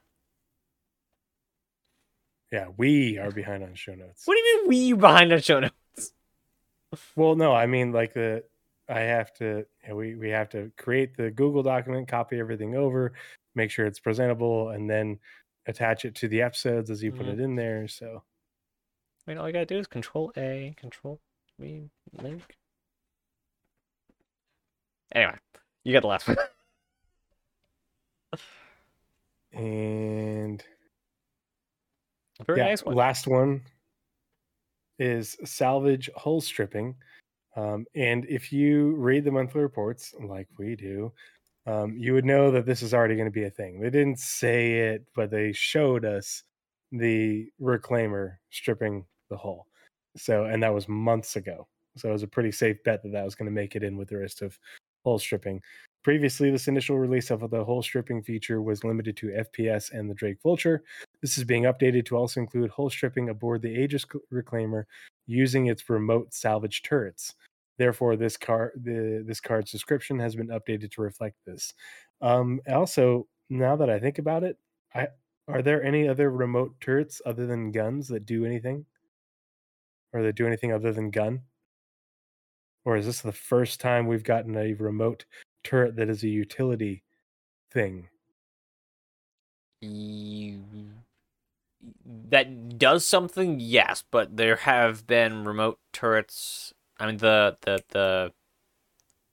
[2.50, 4.22] Yeah, we are behind on show notes.
[4.26, 6.12] What do you mean we behind on show notes?
[7.16, 8.44] Well, no, I mean like the
[8.88, 13.12] I have to we we have to create the Google document, copy everything over,
[13.54, 15.18] make sure it's presentable, and then
[15.66, 17.32] attach it to the episodes as you put Mhm.
[17.34, 17.86] it in there.
[17.88, 18.22] So
[19.26, 21.20] I mean, all you gotta do is Control A, Control
[21.58, 22.56] V, link.
[25.14, 25.38] Anyway,
[25.84, 26.36] you got the last one.
[29.52, 30.64] And
[32.46, 32.96] Very yeah, nice one.
[32.96, 33.62] last one
[34.98, 36.94] is salvage hull stripping.
[37.56, 41.12] Um, and if you read the monthly reports like we do,
[41.66, 43.80] um, you would know that this is already going to be a thing.
[43.80, 46.42] They didn't say it, but they showed us
[46.90, 49.66] the reclaimer stripping the hull.
[50.16, 51.68] So, and that was months ago.
[51.96, 53.96] So it was a pretty safe bet that that was going to make it in
[53.96, 54.58] with the rest of
[55.04, 55.60] hull stripping.
[56.02, 60.14] Previously, this initial release of the hull stripping feature was limited to FPS and the
[60.14, 60.82] Drake Vulture.
[61.22, 64.84] This is being updated to also include hull stripping aboard the Aegis Reclaimer
[65.26, 67.34] using its remote salvage turrets.
[67.78, 71.72] Therefore, this card the this card's description has been updated to reflect this.
[72.20, 74.58] Um, also, now that I think about it,
[74.94, 75.08] I
[75.48, 78.84] are there any other remote turrets other than guns that do anything?
[80.12, 81.42] Or that do anything other than gun?
[82.84, 85.24] Or is this the first time we've gotten a remote
[85.64, 87.02] turret that is a utility
[87.72, 88.08] thing?
[92.04, 96.72] That does something, yes, but there have been remote turrets.
[96.98, 98.32] I mean, the the the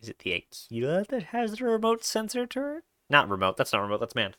[0.02, 2.84] is it the Aquila that has the remote sensor turret?
[3.10, 3.58] Not remote.
[3.58, 4.00] That's not remote.
[4.00, 4.38] That's manned.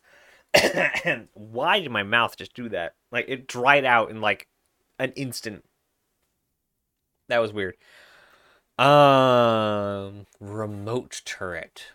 [1.04, 2.94] and why did my mouth just do that?
[3.12, 4.48] Like it dried out in like
[4.98, 5.64] an instant.
[7.28, 7.76] That was weird.
[8.78, 11.86] Um, remote turret.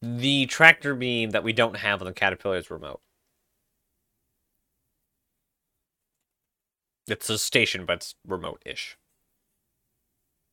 [0.00, 3.00] The tractor beam that we don't have on the Caterpillar is remote.
[7.06, 8.96] It's a station, but it's remote-ish.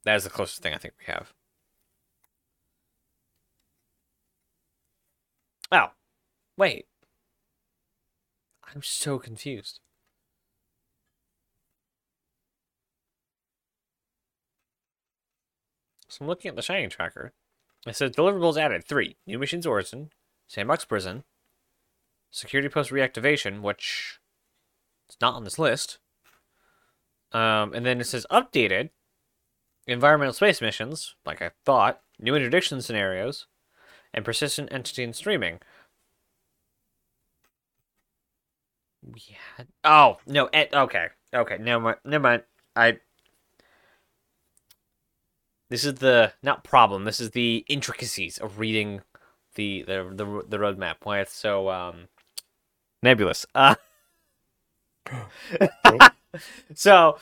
[0.03, 1.33] That is the closest thing I think we have.
[5.71, 5.91] Oh,
[6.57, 6.87] wait.
[8.73, 9.79] I'm so confused.
[16.09, 17.31] So I'm looking at the Shining Tracker.
[17.87, 20.11] It says deliverables added three new missions origin,
[20.47, 21.23] sandbox prison,
[22.29, 24.19] security post reactivation, which
[25.07, 25.99] it's not on this list.
[27.33, 28.89] Um, and then it says updated
[29.87, 33.47] environmental space missions, like I thought, new interdiction scenarios,
[34.13, 35.59] and persistent entity and streaming.
[39.03, 42.43] We had oh no eh, okay okay never mind never mind
[42.75, 42.99] I
[45.71, 47.05] this is the not problem.
[47.05, 49.01] This is the intricacies of reading
[49.55, 50.95] the the the, the roadmap.
[51.03, 52.09] Why it's so um,
[53.01, 53.45] nebulous.
[55.83, 56.09] Uh,
[56.75, 57.17] so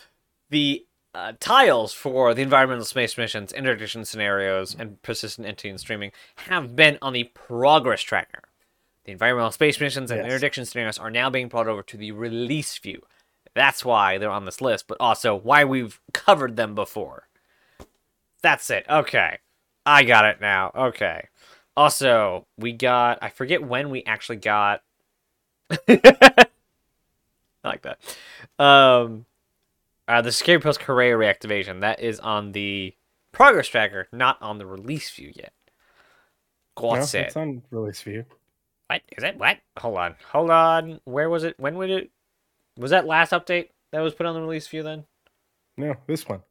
[0.49, 0.85] the
[1.15, 6.11] uh, tiles for the environmental space missions, interdiction scenarios, and persistent entity and streaming
[6.47, 8.43] have been on the progress tracker.
[9.05, 10.25] The environmental space missions and Yes.
[10.25, 13.01] interdiction scenarios are now being brought over to the release view.
[13.55, 17.27] That's why they're on this list, but also why we've covered them before.
[18.43, 18.85] That's it.
[18.87, 19.39] Okay.
[19.85, 20.71] I got it now.
[20.75, 21.27] Okay.
[21.75, 24.83] Also, we got I forget when we actually got
[27.63, 27.99] I like that.
[28.63, 29.25] Um
[30.07, 31.81] uh, the Security Post Kareah reactivation.
[31.81, 32.95] That is on the
[33.31, 35.53] progress tracker, not on the release view yet.
[36.81, 38.25] No, it's on release view.
[38.87, 39.37] What is it?
[39.37, 39.57] What?
[39.77, 40.15] Hold on.
[40.31, 40.99] Hold on.
[41.03, 41.59] Where was it?
[41.59, 42.09] When would it?
[42.75, 45.05] Was that last update that was put on the release view then?
[45.77, 46.41] No, this one.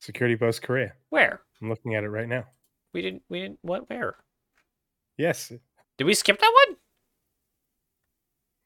[0.00, 0.92] Security Post Kareah.
[1.08, 1.40] Where?
[1.62, 2.44] I'm looking at it right now.
[2.92, 3.22] We didn't.
[3.30, 3.58] We didn't.
[3.62, 3.88] What?
[3.88, 4.16] Where?
[5.16, 5.52] Yes.
[5.96, 6.76] Did we skip that one?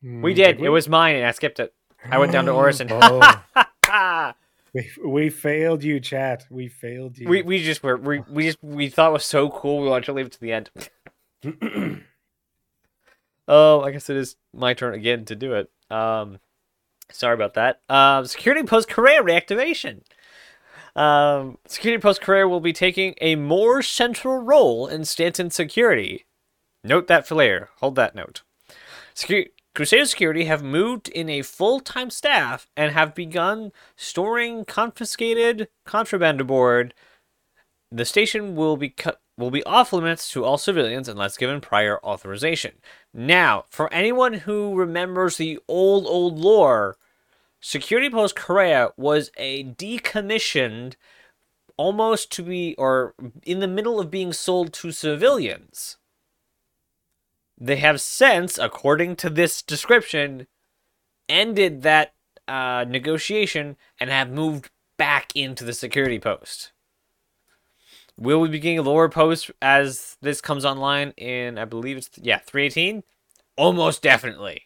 [0.04, 0.60] We Mm, did.
[0.60, 1.72] It was mine, and I skipped it.
[2.10, 2.88] I went down to Orison.
[2.90, 4.32] Oh,
[4.74, 6.44] we, we failed you, chat.
[6.50, 7.26] We failed you.
[7.28, 9.80] we we just were we, we just we thought it was so cool.
[9.80, 10.70] We wanted to leave it to the end.
[13.46, 15.70] Oh, I guess it is my turn again to do it.
[15.90, 16.38] Um,
[17.10, 17.80] sorry about that.
[17.90, 20.00] Um, security post Kareah reactivation.
[20.96, 26.24] Um, security post Kareah will be taking a more central role in Stanton security.
[26.82, 27.68] Note that for later.
[27.80, 28.42] Hold that note.
[29.14, 36.40] Secu- Crusader Security have moved in a full-time staff and have begun storing confiscated contraband
[36.40, 36.94] aboard.
[37.90, 41.98] The station will be cut will be off limits to all civilians unless given prior
[42.04, 42.74] authorization.
[43.12, 46.96] Now, for anyone who remembers the old old lore,
[47.60, 50.94] Security Post Kareah was a decommissioned
[51.76, 55.96] almost to be or in the middle of being sold to civilians.
[57.58, 60.46] They have since, according to this description,
[61.28, 62.14] ended that
[62.48, 66.72] uh, negotiation and have moved back into the security post.
[68.16, 72.10] Will we be getting a lower post as this comes online in, I believe it's,
[72.20, 73.02] yeah, 318?
[73.56, 74.62] Almost definitely.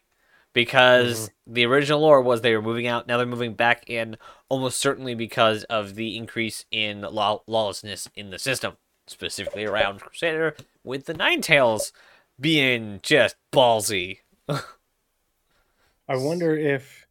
[0.52, 3.06] because the original lore was they were moving out.
[3.06, 4.16] Now they're moving back in,
[4.48, 8.76] almost certainly because of the increase in law- lawlessness in the system,
[9.06, 11.92] specifically around Crusader, with the Nine Tails
[12.40, 14.18] being just ballsy.
[14.48, 17.06] I wonder if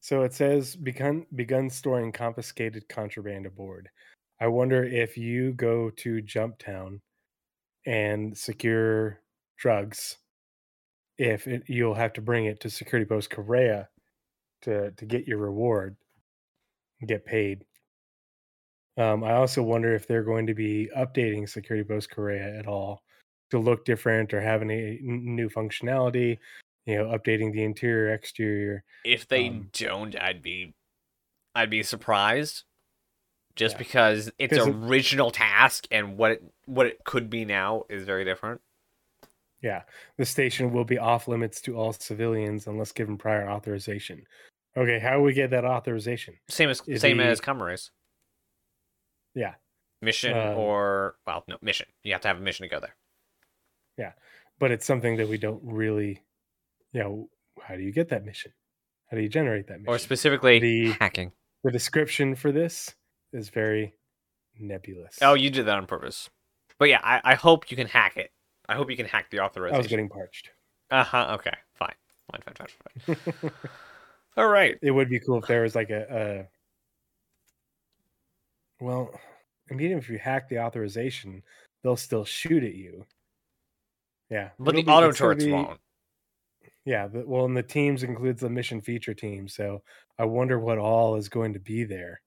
[0.00, 3.88] so it says begun begun storing confiscated contraband aboard.
[4.40, 7.00] I wonder if you go to Jump Town
[7.86, 9.20] and secure
[9.56, 10.18] drugs,
[11.18, 13.86] if it, you'll have to bring it to Security Post Kareah
[14.62, 15.96] to to get your reward,
[17.00, 17.64] and get paid.
[18.98, 23.02] Um, I also wonder if they're going to be updating Security Post Kareah at all
[23.52, 26.38] to look different or have any new functionality.
[26.86, 28.82] You know, updating the interior, exterior.
[29.04, 30.74] If they Um, don't, I'd be,
[31.54, 32.64] I'd be surprised,
[33.54, 33.78] just Yeah.
[33.78, 38.02] because its 'Cause it- original task and what it what it could be now is
[38.04, 38.62] very different.
[39.60, 39.82] Yeah,
[40.16, 44.26] the station will be off limits to all civilians unless given prior authorization.
[44.76, 46.40] Okay, how do we get that authorization?
[46.48, 47.90] Same as Is same the- as Comm Arrays.
[49.34, 49.54] Yeah.
[50.00, 51.86] Mission Um, or well, no mission.
[52.02, 52.96] You have to have a mission to go there.
[53.98, 54.12] Yeah
[54.62, 56.22] but it's something that we don't really,
[56.92, 57.28] you know,
[57.60, 58.52] how do you get that mission?
[59.10, 59.92] How do you generate that mission?
[59.92, 61.32] Or specifically The- hacking.
[61.64, 62.94] the description for this
[63.32, 63.94] is very
[64.60, 65.18] nebulous.
[65.20, 66.30] Oh, you did that on purpose.
[66.78, 68.30] But yeah, I, I hope you can hack it.
[68.68, 70.50] I hope you can hack the authorization I was getting parched.
[70.92, 71.36] Uh huh.
[71.40, 71.56] Okay.
[71.74, 71.94] Fine.
[72.30, 72.42] Fine.
[72.42, 72.68] Fine.
[73.06, 73.16] Fine.
[73.40, 73.50] Fine.
[74.36, 74.78] All right.
[74.80, 76.46] it would be cool if there was like a,
[78.80, 79.10] a well,
[79.68, 81.42] I mean, if you hack the authorization,
[81.82, 83.04] they'll still shoot at you.
[84.32, 85.78] Yeah, But the it'll be- auto turrets be- won't.
[86.86, 89.82] Yeah, the, well, and the teams includes the mission feature team, so
[90.18, 92.22] I wonder what all is going to be there.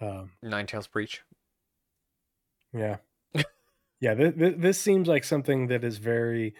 [0.00, 1.22] Um, Nine Tails Breach.
[2.74, 2.96] yeah,
[4.00, 4.14] yeah.
[4.14, 6.54] Th- th- this seems like something that is very.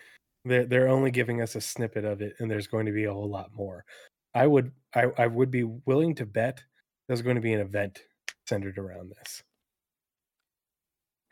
[0.46, 3.12] They're they're only giving us a snippet of it, and there's going to be a
[3.12, 3.84] whole lot more.
[4.34, 6.62] I would I I would be willing to bet
[7.08, 8.00] there's going to be an event
[8.48, 9.42] centered around this.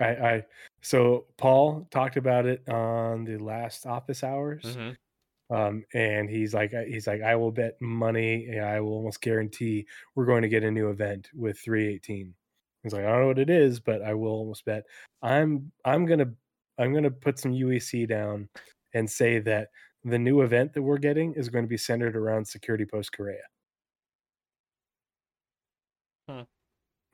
[0.00, 0.44] I I
[0.82, 4.78] so Paul talked about it on the last office hours.
[4.78, 4.92] hmm
[5.50, 9.86] um, and he's like he's like i will bet money yeah, i will almost guarantee
[10.14, 12.34] we're going to get a new event with 318
[12.82, 14.84] he's like i don't know what it is but i will almost bet
[15.22, 16.32] i'm i'm gonna
[16.78, 18.48] i'm gonna put some uec down
[18.94, 19.68] and say that
[20.04, 23.38] the new event that we're getting is going to be centered around security post kareah
[26.28, 26.44] Hmm.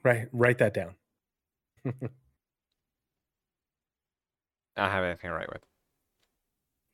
[0.03, 0.95] right write that down
[4.81, 5.63] I don't have anything to write with.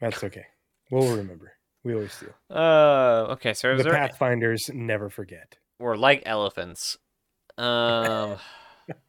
[0.00, 0.44] that's okay
[0.90, 1.52] we'll remember
[1.84, 3.26] we always do Uh.
[3.30, 3.54] Okay.
[3.54, 3.92] So the there?
[3.92, 6.98] pathfinders never forget We're like elephants.
[7.56, 8.36] Um.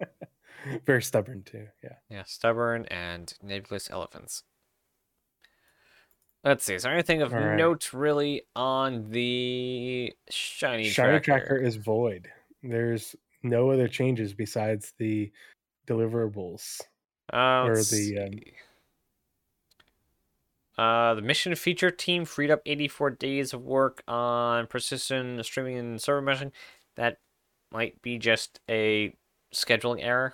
[0.85, 4.43] very stubborn too yeah Yeah, stubborn and nebulous elephants.
[6.43, 6.75] Let's see.
[6.75, 7.55] Is there anything of right.
[7.55, 11.11] note really on the shiny, tracker?
[11.13, 11.45] Shiny tracker?
[11.47, 12.29] tracker is void.
[12.61, 15.31] There's no other changes besides the
[15.87, 16.79] deliverables.
[17.33, 18.39] Uh, or the, um.
[20.77, 26.01] Uh, the mission feature team freed up 84 days of work on persistent streaming and
[26.01, 26.51] server meshing.
[26.95, 27.17] That
[27.71, 29.15] might be just a
[29.53, 30.33] scheduling error.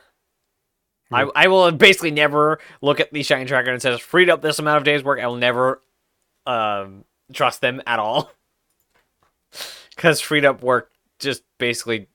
[1.11, 1.29] I, Hmm.
[1.35, 4.77] I will basically never look at the shiny tracker and says freed up this amount
[4.77, 5.19] of days work.
[5.19, 5.81] I will never
[6.45, 8.31] um, trust them at all
[9.95, 12.07] because freed up work just basically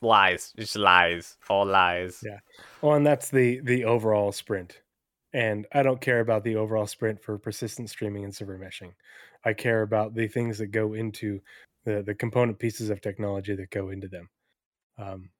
[0.00, 2.22] lies, just lies, all lies.
[2.24, 2.38] Yeah.
[2.80, 4.80] Well, and that's the the overall sprint.
[5.32, 8.92] And I don't care about the overall sprint for persistent streaming and server meshing.
[9.44, 11.40] I care about the things that go into
[11.84, 14.28] the the component pieces of technology that go into them.
[14.98, 15.30] Um,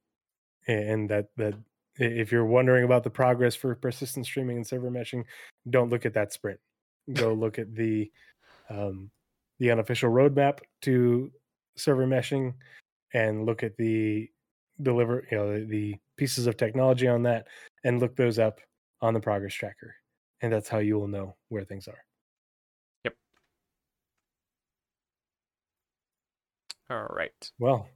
[0.68, 1.54] and that that
[1.96, 5.24] if you're wondering about the progress for persistent streaming and server meshing,
[5.68, 6.60] don't look at that sprint.
[7.12, 8.10] Go look at the
[8.68, 9.10] um,
[9.58, 11.30] the unofficial roadmap to
[11.76, 12.54] server meshing,
[13.12, 14.30] and look at the
[14.80, 17.46] deliver you know the, the pieces of technology on that,
[17.84, 18.60] and look those up
[19.02, 19.94] on the progress tracker,
[20.40, 22.04] and that's how you will know where things are.
[23.04, 23.14] Yep.
[26.90, 27.50] All right.
[27.58, 27.88] Well,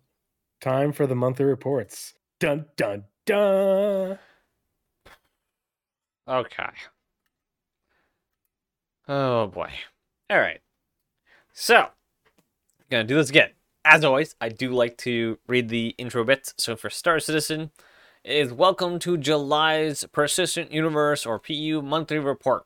[0.60, 2.14] time for the monthly reports.
[2.40, 4.18] Dun dun dun.
[6.26, 6.70] Okay.
[9.08, 9.70] Oh boy.
[10.30, 10.60] All right.
[11.52, 11.88] So,
[12.90, 13.50] gonna do this again.
[13.84, 16.54] As always, I do like to read the intro bits.
[16.56, 17.70] So for Star Citizen, it
[18.24, 22.64] is welcome to July's Persistent Universe or PU monthly report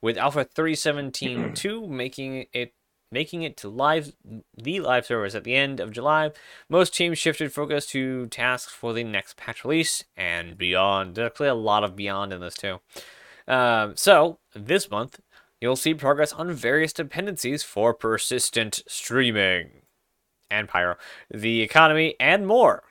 [0.00, 2.74] with Alpha 317.2 making it
[3.10, 4.12] making it to live
[4.56, 6.30] the live servers at the end of July.
[6.68, 11.16] Most teams shifted focus to tasks for the next patch release and beyond.
[11.16, 12.78] There's actually a lot of beyond in this too.
[13.48, 15.18] Um, so this month,
[15.60, 19.70] you'll see progress on various dependencies for persistent streaming
[20.48, 20.96] and Pyro,
[21.28, 22.84] the economy, and more.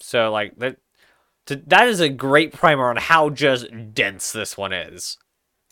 [0.00, 0.76] So, like, that,
[1.54, 5.18] that is a great primer on how just dense this one is.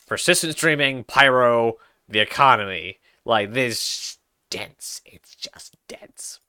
[0.07, 1.75] Persistent streaming, Pyro,
[2.07, 2.99] the economy.
[3.25, 4.17] Like, this
[4.49, 5.01] dense.
[5.05, 6.39] It's just dense.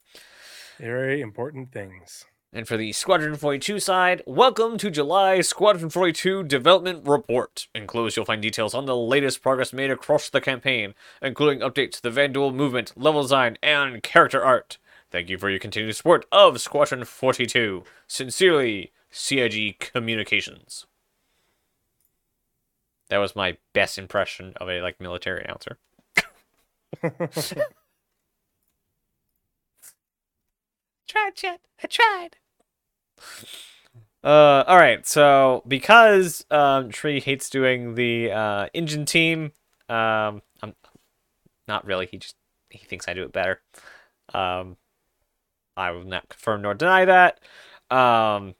[0.79, 2.25] Very important things.
[2.53, 7.67] And for the Squadron 42 side, welcome to July Squadron 42 Development Report.
[7.73, 12.01] Enclosed, you'll find details on the latest progress made across the campaign, including updates to
[12.01, 14.79] the Vanduul movement, level design, and character art.
[15.11, 17.85] Thank you for your continued support of Squadron 42.
[18.07, 20.85] Sincerely, CIG Communications.
[23.09, 25.77] That was my best impression of a like military announcer.
[31.07, 31.59] tried, Chet.
[31.83, 32.37] I tried.
[34.23, 35.05] Uh, all right.
[35.05, 39.51] So because um, Tree hates doing the uh, engine team,
[39.89, 40.73] um, I'm
[41.67, 42.05] not really.
[42.05, 42.35] He just
[42.69, 43.61] he thinks I do it better.
[44.33, 44.77] Um,
[45.75, 47.39] I will not confirm nor deny that.
[47.89, 48.55] Um,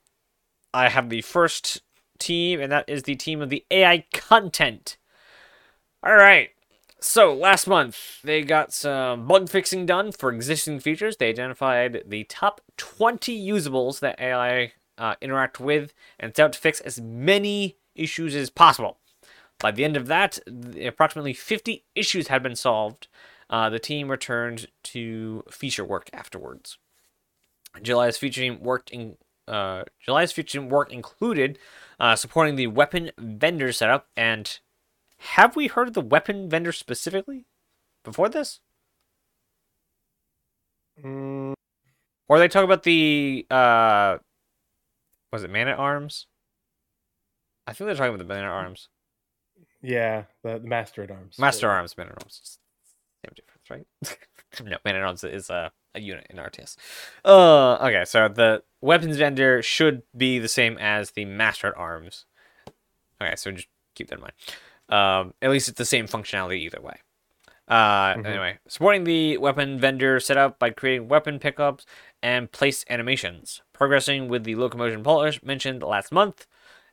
[0.73, 1.81] I have the first
[2.19, 4.97] team, and that is the team of the AI content.
[6.03, 6.49] All right.
[7.03, 11.17] So, last month, they got some bug fixing done for existing features.
[11.17, 16.59] They identified the top 20 usables that AI uh, interact with and set out to
[16.59, 18.97] fix as many issues as possible.
[19.57, 20.39] By the end of that,
[20.83, 23.07] approximately 50 issues had been solved.
[23.49, 26.77] Uh, the team returned to feature work afterwards.
[27.81, 29.17] July's featuring worked in
[29.51, 31.59] uh, July's featuring work included
[31.99, 34.59] uh, supporting the weapon vendor setup and
[35.17, 37.45] have we heard of the weapon vendor specifically
[38.03, 38.59] before this?
[41.03, 41.53] Mm.
[42.27, 44.17] Or they talk about the uh
[45.31, 46.27] was it man at arms?
[47.67, 48.89] I think they're talking about the man at arms.
[49.81, 51.37] Yeah, the, the master at arms.
[51.39, 51.73] Master yeah.
[51.73, 52.59] arms, man at arms.
[53.23, 54.67] Same difference, right?
[54.69, 56.75] no, man at arms is a, a unit in RTS.
[57.25, 62.25] Uh okay, so the weapons vendor should be the same as the master at arms.
[63.21, 64.33] Okay, so just keep that in mind.
[64.89, 66.99] Um, at least it's the same functionality either way.
[67.67, 68.25] Uh, mm-hmm.
[68.25, 71.85] Anyway, supporting the weapon vendor setup by creating weapon pickups
[72.21, 76.47] and place animations, progressing with the locomotion polish mentioned last month,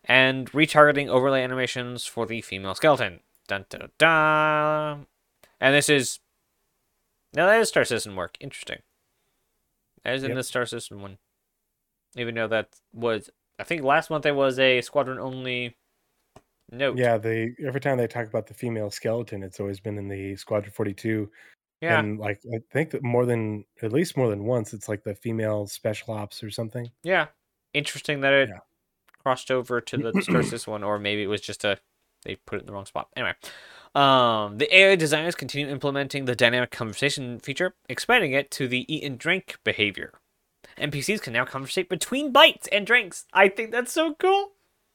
[0.05, 3.21] and retargeting overlay animations for the female skeleton.
[3.49, 5.07] Dun, dun, dun.
[5.61, 6.21] And this is
[7.35, 8.37] now that is Star System work.
[8.39, 8.79] Interesting.
[10.15, 10.37] Is in yep.
[10.37, 11.19] the Star System one.
[12.17, 15.77] Even though that was, I think last month it was a squadron only
[16.71, 16.97] note.
[16.97, 20.37] Yeah, they every time they talk about the female skeleton, it's always been in the
[20.37, 21.31] Squadron Forty Two.
[21.81, 25.05] Yeah, and like I think that more than at least more than once, it's like
[25.05, 26.91] the female special ops or something.
[27.05, 27.27] Yeah,
[27.75, 28.59] interesting that it yeah.
[29.23, 31.79] crossed over to the Star System one, or maybe it was just a
[32.25, 33.09] they put it in the wrong spot.
[33.17, 33.35] Anyway,
[33.99, 39.03] um, the AI designers continue implementing the dynamic conversation feature, expanding it to the eat
[39.03, 40.13] and drink behavior.
[40.79, 43.27] NPCs can now conversate between bites and drinks.
[43.33, 44.53] I think that's so cool.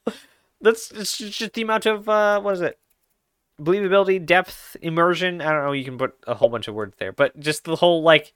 [0.61, 2.79] That's it's just the amount of uh, what is it?
[3.59, 5.41] Believability, depth, immersion.
[5.41, 5.73] I don't know.
[5.73, 8.33] You can put a whole bunch of words there, but just the whole like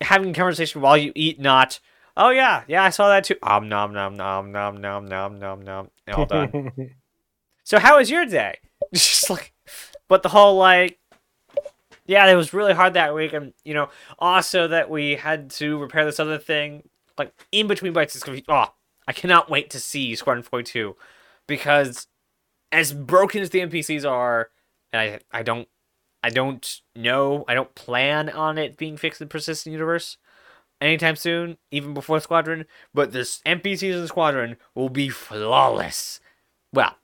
[0.00, 1.40] having a conversation while you eat.
[1.40, 1.80] Not
[2.16, 3.34] oh yeah, yeah, I saw that too.
[3.42, 5.90] Om nom nom nom nom nom nom nom nom.
[6.12, 6.92] All done.
[7.64, 8.58] so how was your day?
[9.10, 9.52] just like,
[10.08, 10.98] but the whole like
[12.06, 13.88] yeah, it was really hard that week, and you know,
[14.18, 18.16] also that we had to repair this other thing, like in between bites.
[18.16, 18.74] It's be oh,
[19.06, 20.96] I cannot wait to see Squadron 42
[21.46, 22.06] because
[22.72, 24.50] as broken as the NPCs are,
[24.92, 25.68] and I I don't
[26.22, 30.18] I don't know, I don't plan on it being fixed in Persistent Universe
[30.80, 36.20] anytime soon, even before Squadron, but this NPCs in Squadron will be flawless.
[36.72, 36.96] Well,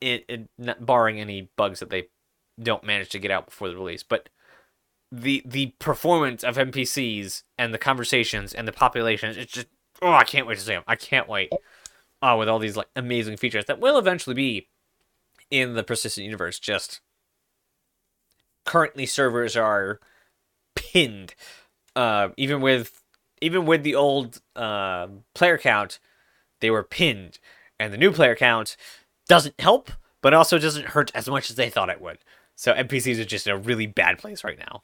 [0.00, 2.08] it, it barring any bugs that they
[2.62, 4.28] don't manage to get out before the release, but
[5.12, 9.68] the the performance of NPCs and the conversations and the populations, it's just
[10.02, 10.82] oh, I can't wait to see them.
[10.86, 11.52] I can't wait.
[12.22, 14.68] Oh, with all these like amazing features that will eventually be
[15.50, 16.58] in the persistent universe.
[16.58, 17.00] Just
[18.64, 20.00] currently, servers are
[20.74, 21.34] pinned.
[21.94, 23.02] Uh, even with
[23.40, 25.98] even with the old uh, player count,
[26.60, 27.38] they were pinned,
[27.78, 28.76] and the new player count
[29.28, 29.90] doesn't help,
[30.22, 32.18] but also doesn't hurt as much as they thought it would.
[32.54, 34.80] So NPCs are just in a really bad place right now.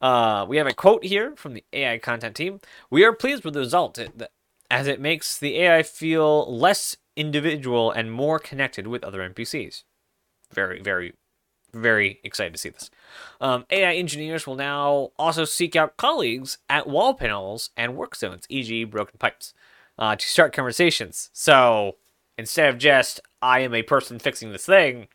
[0.00, 2.60] Uh, we have a quote here from the AI content team.
[2.88, 3.98] We are pleased with the result
[4.70, 9.82] as it makes the AI feel less individual and more connected with other NPCs.
[10.52, 11.14] Very, very,
[11.74, 12.90] very excited to see this.
[13.40, 18.46] Um, AI engineers will now also seek out colleagues at wall panels and work zones,
[18.48, 19.52] e.g., broken pipes,
[19.98, 21.30] uh, to start conversations.
[21.32, 21.96] So
[22.38, 25.08] instead of just, I am a person fixing this thing,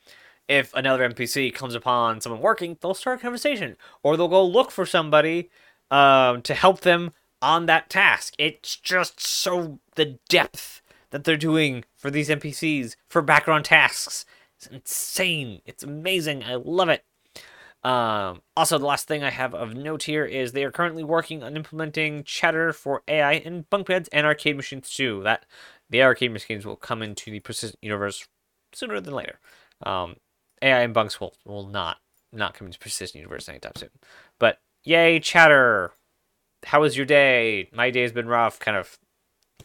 [0.47, 4.71] if another NPC comes upon someone working, they'll start a conversation, or they'll go look
[4.71, 5.49] for somebody
[5.89, 7.11] um, to help them
[7.41, 8.33] on that task.
[8.37, 10.81] It's just so the depth
[11.11, 14.25] that they're doing for these NPCs for background tasks.
[14.57, 15.61] It's insane.
[15.65, 16.43] It's amazing.
[16.43, 17.03] I love it.
[17.83, 21.43] Um, also, the last thing I have of note here is they are currently working
[21.43, 25.21] on implementing chatter for AI in bunk beds and arcade machines too.
[25.23, 25.45] That
[25.89, 28.27] the arcade machines will come into the persistent universe
[28.73, 29.39] sooner than later.
[29.83, 30.17] Um,
[30.61, 31.97] AI and bunks will will not
[32.33, 33.89] not come into persistent universe anytime soon.
[34.39, 35.93] But yay, chatter!
[36.65, 37.69] How was your day?
[37.73, 38.59] My day has been rough.
[38.59, 38.97] Kind of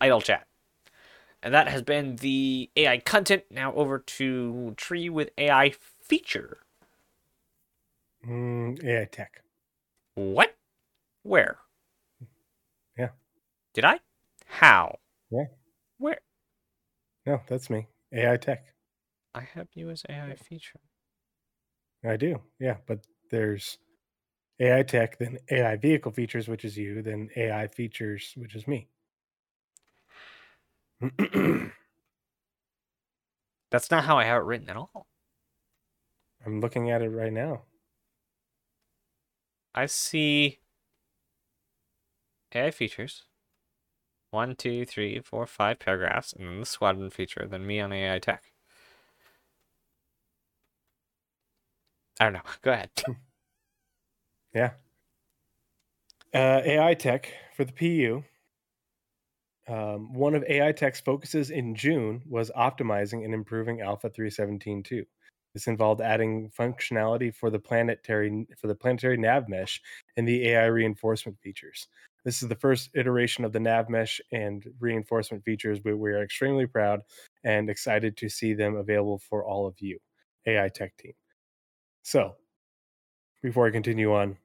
[0.01, 0.47] idle chat.
[1.42, 3.44] And that has been the AI content.
[3.51, 5.72] Now over to Tree with AI
[6.02, 6.59] feature.
[8.26, 9.42] Mm, AI tech.
[10.14, 10.56] What?
[11.22, 11.59] Where?
[12.98, 13.10] Yeah.
[13.74, 14.01] Did I?
[14.47, 14.98] How?
[15.30, 15.44] Yeah.
[16.01, 16.18] Where?
[17.27, 17.86] No, that's me.
[18.12, 18.64] AI tech.
[19.35, 20.81] I have you as AI feature.
[22.05, 22.40] I do.
[22.59, 23.78] Yeah, but there's
[24.60, 28.89] AI tech, then AI vehicle features, which is you, then AI features, which is me.
[33.70, 35.06] That's not how I have it written at all.
[36.47, 37.62] I'm looking at it right now.
[39.74, 40.60] I see
[42.55, 43.24] AI features.
[44.31, 48.19] One, two, three, four, five paragraphs, and then the squadron feature, then me on AI
[48.20, 48.44] tech.
[52.20, 52.40] I don't know.
[52.62, 52.90] Go ahead.
[54.55, 54.73] Yeah.
[56.35, 58.24] Uh, AI tech for the PU.
[59.69, 65.05] Um, one of AI Tech's focuses in June was optimizing and improving Alpha 317.2.
[65.55, 69.81] This involved adding functionality for the planetary for the planetary nav mesh
[70.16, 71.86] and the AI reinforcement features.
[72.24, 76.22] This is the first iteration of the nav mesh and reinforcement features, but we are
[76.22, 77.01] extremely proud
[77.44, 79.98] and excited to see them available for all of you,
[80.47, 81.12] AI Tech team.
[82.02, 82.36] So,
[83.42, 84.36] before I continue on,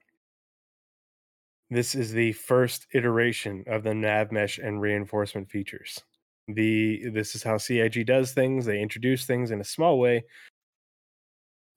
[1.70, 6.00] this is the first iteration of the nav mesh and reinforcement features.
[6.48, 8.64] The this is how CIG does things.
[8.64, 10.24] They introduce things in a small way.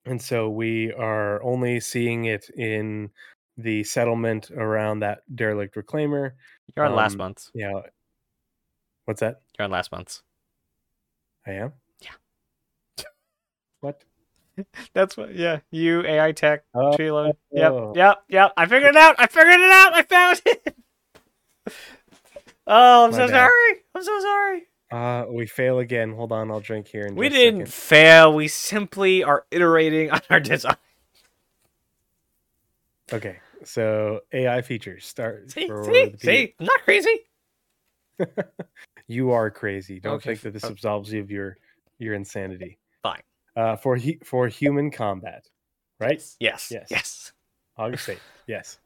[0.06, 3.10] And so we are only seeing it in
[3.62, 6.32] the settlement around that derelict reclaimer.
[6.76, 7.50] You're on last Um, month.
[7.54, 7.82] Yeah.
[9.06, 9.42] What's that?
[9.58, 10.22] You're on last month's.
[11.46, 11.74] I am?
[12.02, 12.12] Yeah.
[13.82, 14.04] What?
[14.94, 15.34] That's what.
[15.36, 16.64] Yeah, you AI tech.
[16.76, 17.34] Oh, Trilo.
[17.52, 17.72] Yep.
[17.72, 17.94] oh.
[17.96, 18.24] Yep.
[18.30, 18.54] Yep.
[18.58, 19.16] I figured it out.
[19.18, 19.94] I figured it out.
[19.94, 20.76] I found it.
[22.68, 23.48] oh, I'm My so bad.
[23.48, 23.76] sorry.
[23.96, 24.62] I'm so sorry.
[24.92, 26.14] Uh, we fail again.
[26.14, 27.06] Hold on, I'll drink here.
[27.06, 28.34] In We didn't fail.
[28.34, 30.76] We simply are iterating on our design.
[33.14, 36.56] Okay, so AI features start See, for see, see.
[36.60, 37.20] I'm not crazy.
[39.08, 40.00] You are crazy.
[40.00, 41.58] Don't Okay, think that this f- absolves you of your
[41.98, 42.78] your insanity.
[43.02, 43.22] Fine.
[43.56, 45.48] Uh, for hu- for human combat,
[46.00, 46.22] right?
[46.40, 46.70] Yes.
[46.70, 46.88] Yes.
[46.92, 47.32] Yes.
[47.76, 48.20] August 8th.
[48.48, 48.78] yes.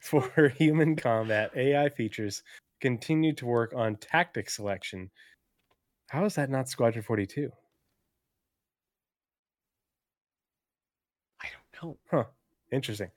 [0.00, 2.42] For human combat, AI features
[2.80, 5.10] continue to work on tactic selection.
[6.08, 7.50] How is that not Squadron 42?
[11.42, 11.98] I don't know.
[12.10, 12.24] Huh.
[12.72, 13.10] Interesting.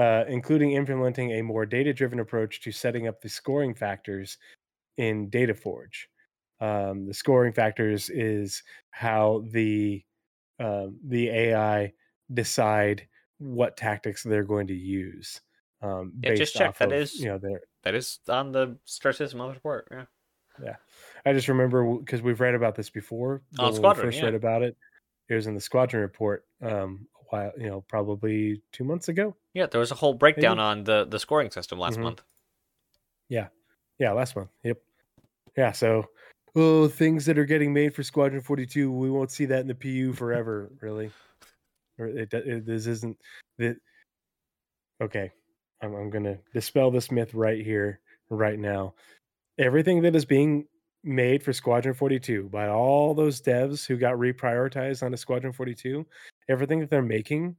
[0.00, 4.38] Uh, including implementing a more data driven approach to setting up the scoring factors
[4.96, 6.06] in DataForge.
[6.58, 8.62] Um, the scoring factors is
[8.92, 10.02] how the
[10.58, 11.92] um, the AI
[12.32, 13.06] decide
[13.36, 15.38] what tactics they're going to use.
[15.82, 16.78] Um, Yeah, just check.
[16.78, 19.88] That of, is- you know, their That is on the of report.
[20.62, 20.76] Yeah.
[21.26, 23.42] I just remember because we've read about this before.
[23.58, 24.24] On when Squadron, we first yeah.
[24.24, 24.78] read about it.
[25.28, 29.34] It was in the Squadron report um, while, you know, probably two months ago.
[29.54, 30.64] Yeah, there was a whole breakdown Maybe.
[30.64, 32.02] on the the scoring system last Mhm.
[32.02, 32.22] month.
[33.28, 33.48] Yeah,
[33.98, 34.50] yeah, last month.
[34.64, 34.78] Yep.
[35.56, 35.72] Yeah.
[35.72, 36.08] So,
[36.56, 39.66] oh, things that are getting made for Squadron Forty Two, we won't see that in
[39.68, 41.10] the PU forever, really.
[41.98, 43.16] Or it, it this isn't
[43.58, 43.76] that.
[45.00, 45.30] Okay,
[45.80, 48.94] I'm I'm gonna dispel this myth right here, right now.
[49.58, 50.66] Everything that is being
[51.02, 56.06] made for Squadron 42 by all those devs who got reprioritized onto Squadron 42,
[56.48, 57.56] everything that they're making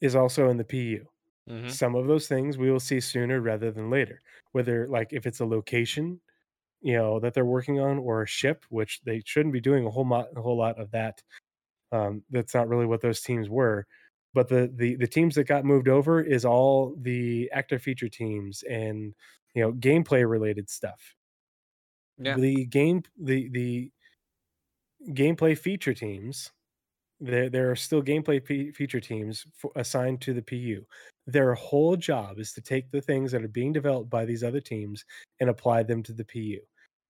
[0.00, 1.08] is also in the PU.
[1.46, 4.20] hmm Some of those things we will see sooner rather than later.
[4.52, 6.20] Whether like if it's a location,
[6.82, 9.90] you know, that they're working on or a ship, which they shouldn't be doing a
[9.90, 11.22] whole lot a whole lot of that.
[11.92, 13.86] Um, that's not really what those teams were.
[14.34, 18.62] But the the the teams that got moved over is all the active feature teams
[18.64, 19.14] and
[19.54, 21.16] you know gameplay related stuff.
[22.18, 22.38] Yeah.
[22.38, 23.92] The game the the
[25.08, 26.52] gameplay feature teams
[27.20, 30.84] there there are still gameplay fe- feature teams for, assigned to the PU.
[31.26, 34.60] Their whole job is to take the things that are being developed by these other
[34.60, 35.04] teams
[35.40, 36.58] and apply them to the PU.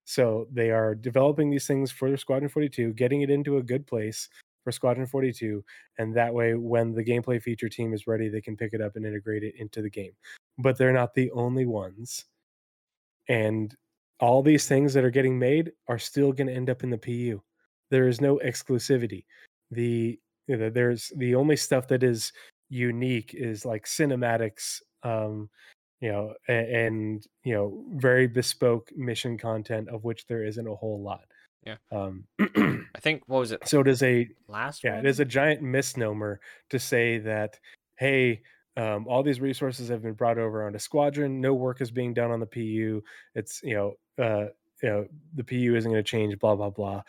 [0.05, 4.29] So they are developing these things for Squadron 42, getting it into a good place,
[4.65, 5.65] for Squadron 42,
[5.99, 8.97] and that way, when the gameplay feature team is ready, they can pick it up
[8.97, 10.13] and integrate it into the game.
[10.59, 12.27] But they're not the only ones,
[13.29, 13.75] and
[14.19, 16.99] all these things that are getting made are still going to end up in the
[16.99, 17.41] PU.
[17.91, 19.25] There is no exclusivity.
[19.71, 22.33] The you know, there's the only stuff that is
[22.69, 25.51] unique is like cinematics um
[26.01, 30.75] you know and, and you know very bespoke mission content of which there isn't a
[30.75, 31.25] whole lot
[31.67, 31.77] Yeah.
[31.91, 34.85] um I think what was it so it is a last?
[34.85, 36.41] yeah it is a giant misnomer
[36.71, 37.59] to say that
[37.99, 38.43] hey
[38.77, 42.31] um, all these resources have been brought over onto squadron no work is being done
[42.31, 43.03] on the pu
[43.35, 43.95] it's you know
[44.25, 44.47] uh
[44.83, 47.03] you know the pu isn't going to change blah blah blah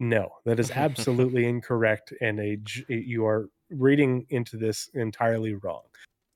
[0.00, 2.58] no that is absolutely incorrect and a
[2.88, 5.82] you are reading into this entirely wrong.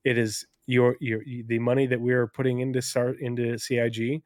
[0.03, 4.23] It is your your the money that we are putting into start into cig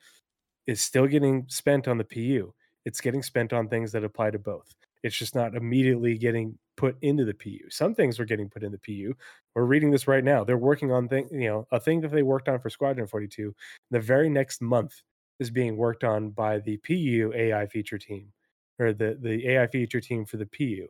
[0.68, 2.54] is still getting spent on the pu
[2.86, 4.74] it's getting spent on things that apply to both.
[5.04, 8.72] It's just not immediately getting put into the pu some things are getting put in
[8.72, 9.14] the pu
[9.56, 10.44] we're reading this right now.
[10.44, 13.54] They're working on thing you know a thing that they worked on for squadron 42
[13.92, 15.02] the very next month
[15.40, 18.32] is being worked on by the pu ai feature team
[18.80, 20.88] or the the ai feature team for the pu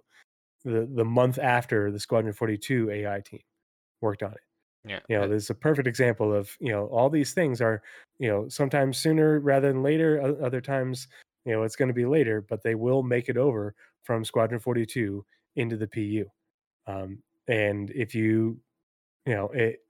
[0.63, 3.41] the the month after the squadron 42 ai team
[4.01, 4.39] worked on it
[4.85, 4.99] Yeah.
[5.09, 7.81] you know there's a perfect example of you know all these things are
[8.19, 11.07] you know sometimes sooner rather than later other times
[11.45, 14.59] you know it's going to be later but they will make it over from squadron
[14.59, 16.25] 42 into the pu
[16.87, 18.59] um, and if you
[19.25, 19.81] you know it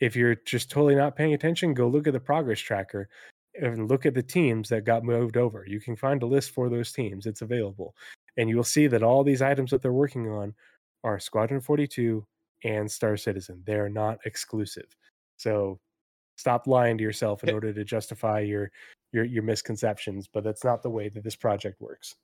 [0.00, 3.08] if you're just totally not paying attention go look at the progress tracker
[3.60, 5.64] and look at the teams that got moved over.
[5.66, 7.94] You can find a list for those teams it's available
[8.36, 10.54] and you'll see that all these items that they're working on
[11.04, 12.26] are squadron 42
[12.64, 13.62] and star citizen.
[13.66, 14.96] They're not exclusive.
[15.36, 15.78] So
[16.36, 18.70] stop lying to yourself in order to justify your
[19.12, 22.14] your your misconceptions but that's not the way that this project works.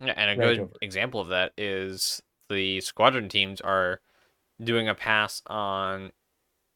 [0.00, 0.72] Yeah, and a Right good over.
[0.80, 4.00] example of that is the squadron teams are
[4.62, 6.12] doing a pass on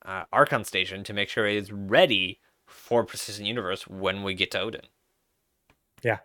[0.05, 4.51] uh, Archon Station to make sure it is ready for Persistent Universe when we get
[4.53, 4.83] to Odin.
[6.03, 6.19] Yeah.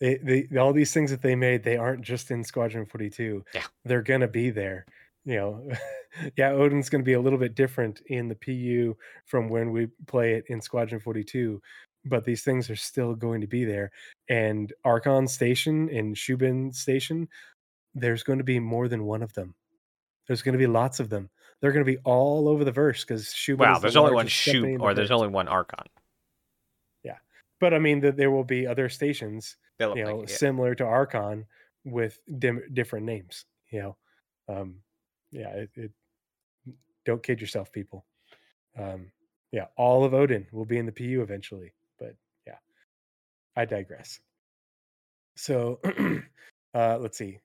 [0.00, 3.62] They, they all these things that they made they aren't just in squadron 42 Yeah.
[3.84, 4.84] they're gonna be there
[5.24, 5.70] you know
[6.36, 8.96] yeah odin's gonna be a little bit different in the pu
[9.26, 11.62] from when we play it in squadron 42
[12.06, 13.92] but these things are still going to be there
[14.28, 17.28] and archon station and shubin station
[17.94, 19.54] there's going to be more than one of them
[20.26, 21.30] there's going to be lots of them
[21.62, 24.12] they're going to be all over the verse because shubin Wow, is the there's only
[24.12, 25.14] one the or there's verse.
[25.14, 25.86] only one Archon.
[27.04, 27.16] Yeah,
[27.60, 29.56] but i mean that there will be other stations
[29.96, 30.30] you know like it.
[30.30, 31.46] similar to archon
[31.84, 33.96] with dim- different names you know
[34.48, 34.76] um
[35.30, 35.90] yeah it, it
[37.04, 38.04] don't kid yourself people
[38.78, 39.10] um
[39.50, 42.14] yeah all of odin will be in the pu eventually but
[42.46, 42.58] yeah
[43.56, 44.20] i digress
[45.36, 45.80] so
[46.74, 47.38] uh let's see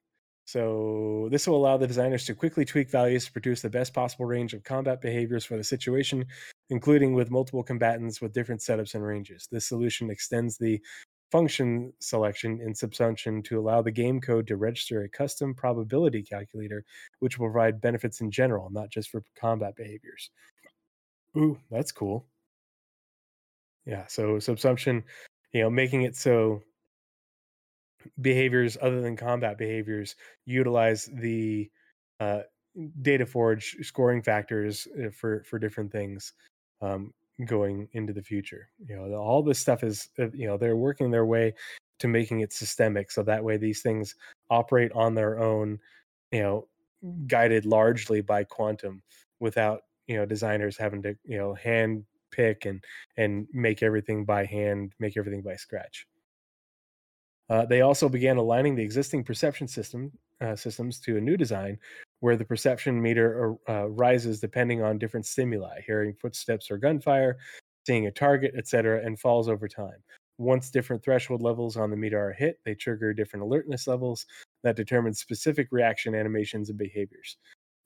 [0.47, 4.25] so this will allow the designers to quickly tweak values to produce the best possible
[4.25, 6.25] range of combat behaviors for the situation
[6.69, 10.81] including with multiple combatants with different setups and ranges this solution extends the
[11.31, 16.83] function selection in Subsumption to allow the game code to register a custom probability calculator,
[17.19, 20.29] which will provide benefits in general, not just for combat behaviors.
[21.37, 22.25] Ooh, that's cool.
[23.85, 25.03] Yeah, so Subsumption,
[25.53, 26.61] you know, making it so
[28.21, 30.15] behaviors other than combat behaviors
[30.45, 31.69] utilize the
[32.19, 32.41] uh,
[33.01, 36.33] data forge scoring factors uh, for for different things
[36.81, 37.13] um,
[37.45, 38.69] going into the future.
[38.85, 41.53] You know, all this stuff is uh, you know they're working their way
[41.99, 44.15] to making it systemic, so that way these things
[44.49, 45.79] operate on their own.
[46.31, 46.67] You know,
[47.27, 49.01] guided largely by quantum,
[49.39, 52.83] without you know designers having to you know hand pick and
[53.17, 56.07] and make everything by hand, make everything by scratch.
[57.49, 60.11] Uh, they also began aligning the existing perception system
[60.41, 61.79] uh, systems to a new design,
[62.19, 67.37] where the perception meter uh, rises depending on different stimuli, hearing footsteps or gunfire,
[67.85, 70.03] seeing a target, etc., and falls over time.
[70.37, 74.25] Once different threshold levels on the meter are hit, they trigger different alertness levels
[74.63, 77.37] that determine specific reaction animations and behaviors.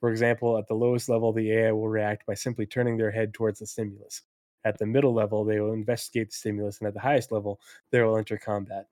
[0.02, 3.34] For example, at the lowest level, the AI will react by simply turning their head
[3.34, 4.24] towards the stimulus.
[4.66, 7.60] At the middle level, they will investigate the stimulus, and at the highest level,
[7.92, 8.88] they will enter combat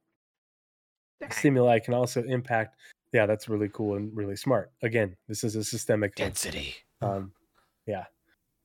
[1.32, 2.76] stimuli can also impact
[3.14, 6.28] yeah that's really cool and really smart again this is a systemic thing.
[6.28, 6.76] Density.
[7.02, 7.32] um
[7.86, 8.06] yeah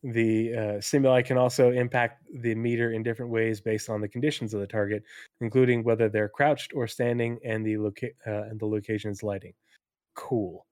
[0.02, 4.52] the uh, stimuli can also impact the meter in different ways based on the conditions
[4.52, 5.02] of the target
[5.40, 9.54] including whether they're crouched or standing and the loca- uh, and the location's lighting
[10.14, 10.66] cool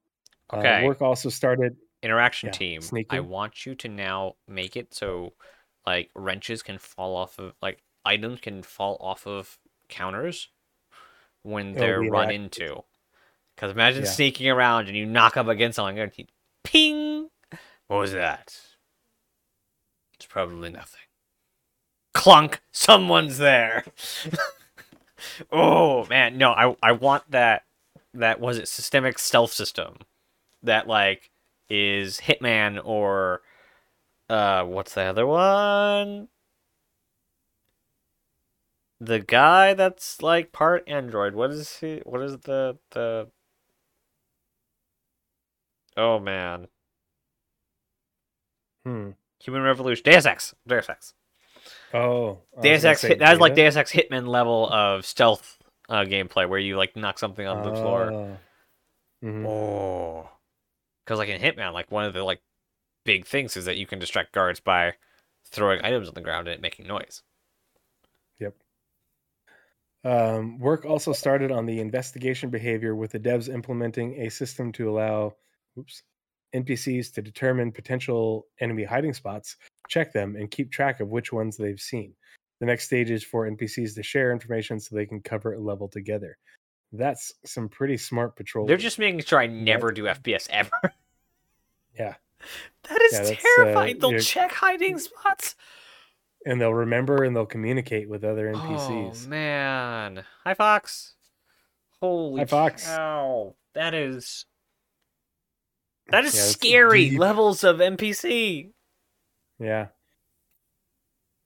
[0.53, 0.83] Okay.
[0.83, 2.81] uh, work also started Interaction Yeah, team.
[3.11, 5.35] I want you to now make it so
[5.87, 9.57] like wrenches can fall off of like items can fall off of
[9.89, 10.49] counters
[11.43, 12.85] when they're run interact- into.
[13.55, 14.11] Because imagine Yeah.
[14.11, 16.27] sneaking around and you knock up against something and you
[16.65, 17.31] ping.
[17.89, 18.57] What was that?
[20.15, 21.01] It's probably nothing.
[22.15, 22.61] Clunk.
[22.73, 23.85] Someone's there.
[25.53, 27.65] oh man, no, I I want that.
[28.15, 28.69] That was it.
[28.69, 29.97] Systemic stealth system.
[30.63, 31.31] That like
[31.69, 33.43] is Hitman or
[34.29, 36.29] uh what's the other one?
[39.05, 41.35] The guy that's like part android.
[41.35, 42.03] What is he?
[42.05, 43.29] What is the the?
[45.97, 46.69] Oh man,
[48.85, 49.11] Hmm.
[49.43, 50.03] Human Revolution.
[50.05, 50.55] Deus Ex.
[50.67, 51.15] Deus Ex.
[51.93, 53.03] Oh, Deus Ex.
[53.03, 53.55] Hit, that's like.
[53.55, 55.59] Deus Ex Hitman level of stealth
[55.89, 58.13] uh, gameplay where you like knock something on the floor.
[58.13, 58.37] Oh.
[59.25, 59.47] Mhm.
[59.49, 60.29] Oh,
[61.05, 62.41] because like in Hitman, like one of the like
[63.05, 64.95] big things is that you can distract guards by
[65.47, 67.23] throwing items on the ground and it making noise.
[70.05, 74.91] Um, work also started on the investigation behavior with the devs implementing a system to
[74.91, 75.35] allow
[75.79, 76.03] oops,
[76.55, 79.57] NPCs to determine potential enemy hiding spots,
[79.89, 82.15] check them, and keep track of which ones they've seen.
[82.61, 85.89] The next stage is for NPCs to share information so they can cover a level
[85.89, 86.39] together.
[86.93, 88.67] That's some pretty smart patrol.
[88.67, 90.95] They're just making sure I never do FPS ever.
[91.99, 92.15] Yeah.
[92.89, 93.99] That is Yeah, uh, terrifying.
[94.01, 95.55] They'll check hiding spots.
[96.47, 99.27] And they'll remember and they'll communicate with other NPCs.
[99.27, 100.25] Oh man.
[100.45, 101.15] Hi Fox.
[102.01, 102.85] Holy Hi, Fox.
[102.87, 103.55] cow.
[103.75, 104.45] That is
[106.09, 107.11] That is Yeah, scary.
[107.11, 107.19] deep.
[107.21, 108.73] Levels of NPC.
[109.59, 109.89] Yeah.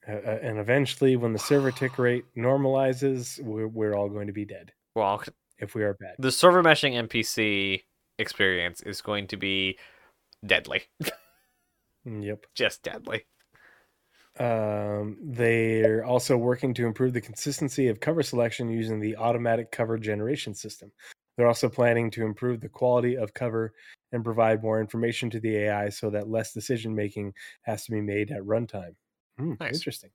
[0.09, 4.45] Uh, and eventually, when the server tick rate normalizes, we're, we're all going to be
[4.45, 5.23] dead Well,
[5.59, 6.15] if we are bad.
[6.19, 7.83] the server meshing NPC
[8.19, 9.79] experience is going to be
[10.45, 10.83] deadly.
[12.05, 12.47] Yep.
[12.55, 13.27] Just deadly.
[14.39, 19.99] Um, they're also working to improve the consistency of cover selection using the automatic cover
[19.99, 20.93] generation system.
[21.37, 23.75] They're also planning to improve the quality of cover
[24.13, 28.01] and provide more information to the AI so that less decision making has to be
[28.01, 28.97] made at runtime.
[29.39, 29.87] Hmm, Nice.
[29.87, 30.11] Interesting.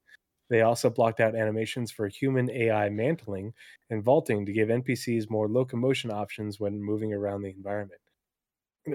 [0.49, 3.53] They also blocked out animations for human AI mantling
[3.89, 8.02] and vaulting to give NPCs more locomotion options when moving around the environment.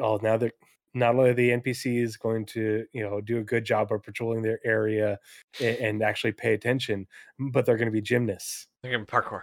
[0.01, 0.53] Oh, now they're
[0.97, 4.43] not only are the NPCs going to, you know, do a good job of patrolling
[4.43, 5.19] their area
[5.61, 7.07] and, and actually pay attention,
[7.39, 8.67] but they're going to be gymnasts.
[8.83, 9.43] They're gonna parkour.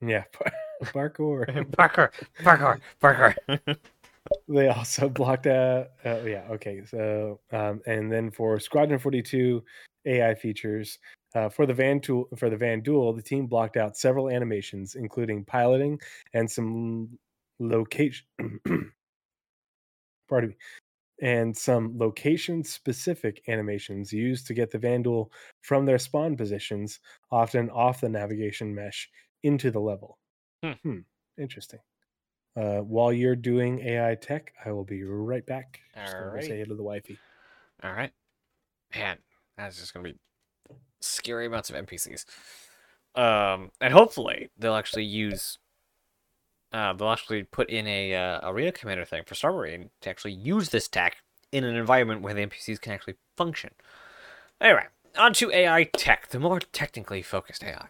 [0.00, 0.24] Yeah,
[0.84, 1.46] parkour.
[1.70, 2.10] parkour.
[2.40, 2.80] Parkour.
[3.00, 3.76] Parkour.
[4.48, 5.90] they also blocked out.
[6.04, 6.82] Uh, yeah, okay.
[6.84, 9.64] So, um, and then for Squadron Forty Two
[10.04, 10.98] AI features
[11.34, 15.98] uh, for the Vanduul for the Vanduul, the team blocked out several animations, including piloting
[16.34, 17.08] and some
[17.58, 18.26] location.
[20.28, 20.56] pardon me.
[21.20, 25.30] And some location specific animations used to get the Vanduul
[25.60, 26.98] from their spawn positions,
[27.30, 29.08] often off the navigation mesh,
[29.44, 30.18] into the level.
[30.64, 31.00] Hmm.
[31.38, 31.80] Interesting.
[32.56, 35.80] Uh, while you're doing AI tech, I will be right back.
[35.94, 36.42] Just go Alrighty.
[36.42, 37.18] say hey to the wifey.
[37.82, 38.12] All right.
[38.94, 39.18] Man,
[39.56, 40.18] that's just gonna be
[41.00, 42.24] scary amounts of NPCs.
[43.14, 45.58] Um, and hopefully they'll actually use.
[46.72, 50.32] Uh, they'll actually put in a uh, arena commander thing for Star Marine to actually
[50.32, 51.16] use this tech
[51.50, 53.70] in an environment where the NPCs can actually function.
[54.60, 54.86] Anyway,
[55.18, 57.88] on to AI tech, the more technically focused AI.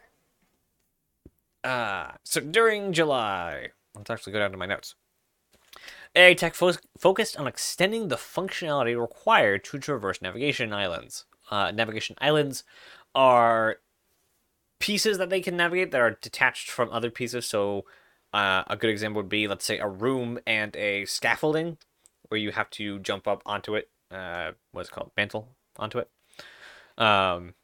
[1.63, 4.97] Uh, so during July, let's actually go down to my notes.
[6.15, 11.25] AI tech fo- focused on extending the functionality required to traverse navigation islands.
[11.51, 12.65] Uh, navigation islands
[13.15, 13.77] are
[14.79, 17.47] pieces that they can navigate that are detached from other pieces.
[17.47, 17.85] So,
[18.33, 21.79] uh, a good example would be, let's say, a room and a scaffolding,
[22.29, 23.91] where you have to jump up onto it.
[24.11, 25.11] Uh, what's called?
[25.17, 25.49] Mantle
[25.79, 26.11] onto it.
[26.99, 27.55] Um,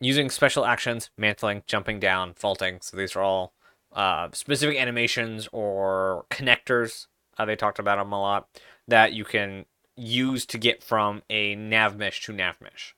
[0.00, 2.78] using special actions, mantling, jumping down, vaulting.
[2.80, 3.52] So these are all
[3.92, 7.06] uh, specific animations or connectors.
[7.36, 8.48] Uh, they talked about them a lot
[8.86, 9.66] that you can
[9.96, 12.94] use to get from a nav mesh to nav mesh.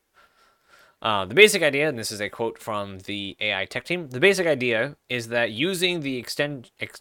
[1.03, 4.21] Uh, the basic idea, and this is a quote from the AI tech team, the
[4.21, 7.01] basic idea is that using the extend ex-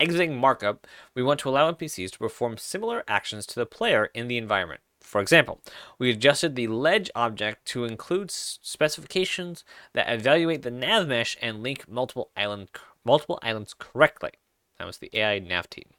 [0.00, 4.28] exiting markup, we want to allow NPCs to perform similar actions to the player in
[4.28, 4.80] the environment.
[5.02, 5.60] For example,
[5.98, 9.62] we adjusted the ledge object to include specifications
[9.92, 12.68] that evaluate the nav mesh and link multiple island
[13.04, 14.30] multiple islands correctly.
[14.78, 15.90] That was the AI nav team.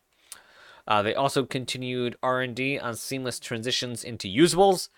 [0.88, 4.90] Uh, they also continued R&D on seamless transitions into usables.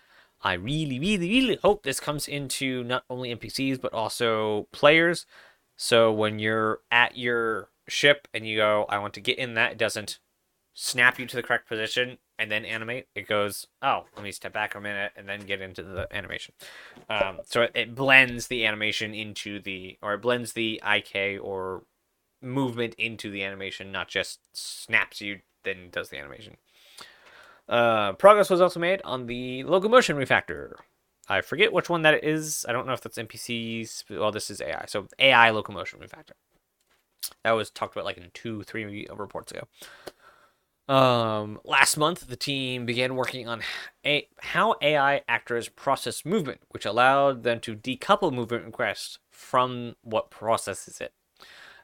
[0.42, 5.26] I really, really, really hope this comes into not only NPCs but also players.
[5.76, 9.72] So when you're at your ship and you go, I want to get in that,
[9.72, 10.18] it doesn't
[10.74, 13.08] snap you to the correct position and then animate.
[13.14, 16.54] It goes, oh, let me step back a minute and then get into the animation.
[17.10, 21.82] Um, so it, it blends the animation into the, or it blends the IK or
[22.40, 26.56] movement into the animation, not just snaps you then does the animation.
[27.68, 30.72] Uh, progress was also made on the locomotion refactor.
[31.28, 32.64] I forget which one that is.
[32.68, 34.04] I don't know if that's NPCs.
[34.10, 34.86] Well, this is AI.
[34.88, 36.32] So AI locomotion refactor.
[37.44, 39.68] That was talked about like in two, three reports ago.
[40.88, 43.60] Um, last month, the team began working on
[44.06, 50.30] a, how AI actors process movement, which allowed them to decouple movement requests from what
[50.30, 51.12] processes it.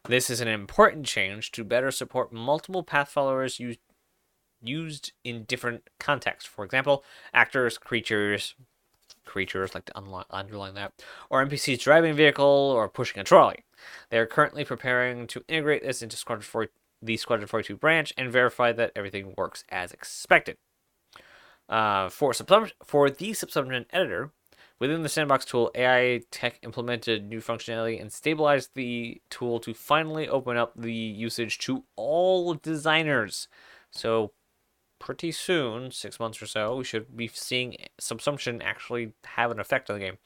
[0.09, 3.61] This is an important change to better support multiple path followers
[4.65, 6.49] used in different contexts.
[6.49, 8.55] For example, actors, creatures,
[9.24, 9.99] creatures like to
[10.31, 10.93] underline that,
[11.31, 13.65] or NPCs driving a vehicle or pushing a trolley.
[14.11, 16.69] They are currently preparing to integrate this into Squadron 4,
[17.03, 20.57] the Squadron 42 branch and verify that everything works as expected.
[21.69, 22.32] Uh, for,
[22.85, 24.31] for the subsumption editor,
[24.78, 30.28] within the sandbox tool, AI Tech implemented new functionality and stabilized the tool to finally
[30.28, 33.49] open up the usage to all designers.
[33.91, 34.32] So
[35.05, 39.90] pretty soon, six months or so, we should be seeing subsumption actually have an effect
[39.90, 40.18] on the game.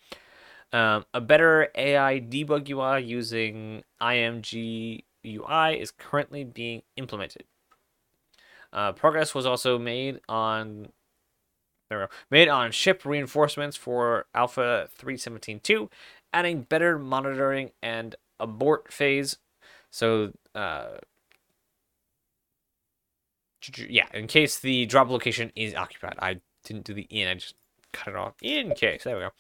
[0.73, 7.45] Um, a better AI debug UI using IMG UI is currently being implemented.
[8.73, 10.89] Uh, progress was also made on
[11.91, 15.91] there made on ship reinforcements for Alpha 317.2,
[16.35, 19.39] adding better monitoring and abort phase.
[19.91, 20.99] So uh,
[23.89, 26.17] yeah, in case the drop location is occupied.
[26.19, 27.55] I didn't do the in, I just
[27.93, 29.05] cut it off in case.
[29.05, 29.31] There we go.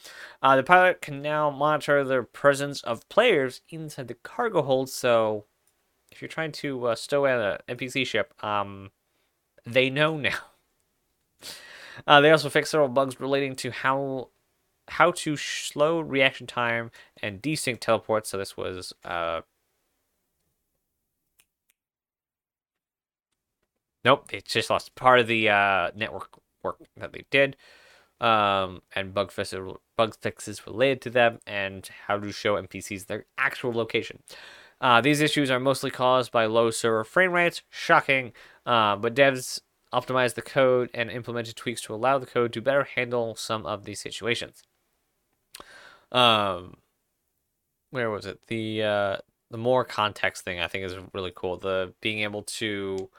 [0.42, 4.90] Uh, the pilot can now monitor the presence of players inside the cargo hold.
[4.90, 5.44] So
[6.10, 8.90] if you're trying to uh, stow an NPC ship, um,
[9.66, 10.38] they know now.
[12.06, 14.28] Uh, they also fixed several bugs relating to how
[14.90, 16.90] how to slow reaction time
[17.22, 18.30] and desync teleports.
[18.30, 19.42] So this was uh,
[24.04, 27.56] Nope, it's just lost part of the uh, network work that they did,
[28.20, 33.26] um, and bug fixes, bug fixes related to them, and how to show NPCs their
[33.36, 34.22] actual location.
[34.80, 37.62] Uh, these issues are mostly caused by low server frame rates.
[37.70, 38.32] Shocking,
[38.64, 39.60] uh, but devs
[39.92, 43.84] optimized the code and implemented tweaks to allow the code to better handle some of
[43.84, 44.62] these situations.
[46.12, 46.76] Um,
[47.90, 48.46] where was it?
[48.46, 49.16] The uh,
[49.50, 51.56] the more context thing I think is really cool.
[51.56, 53.10] The being able to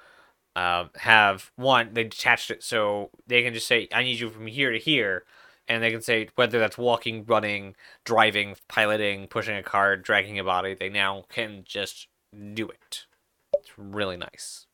[0.56, 4.48] um, have one they detached it so they can just say i need you from
[4.48, 5.24] here to here
[5.68, 10.44] and they can say whether that's walking running driving piloting pushing a car dragging a
[10.44, 12.08] body they now can just
[12.54, 13.06] do it.
[13.58, 14.66] It's really nice.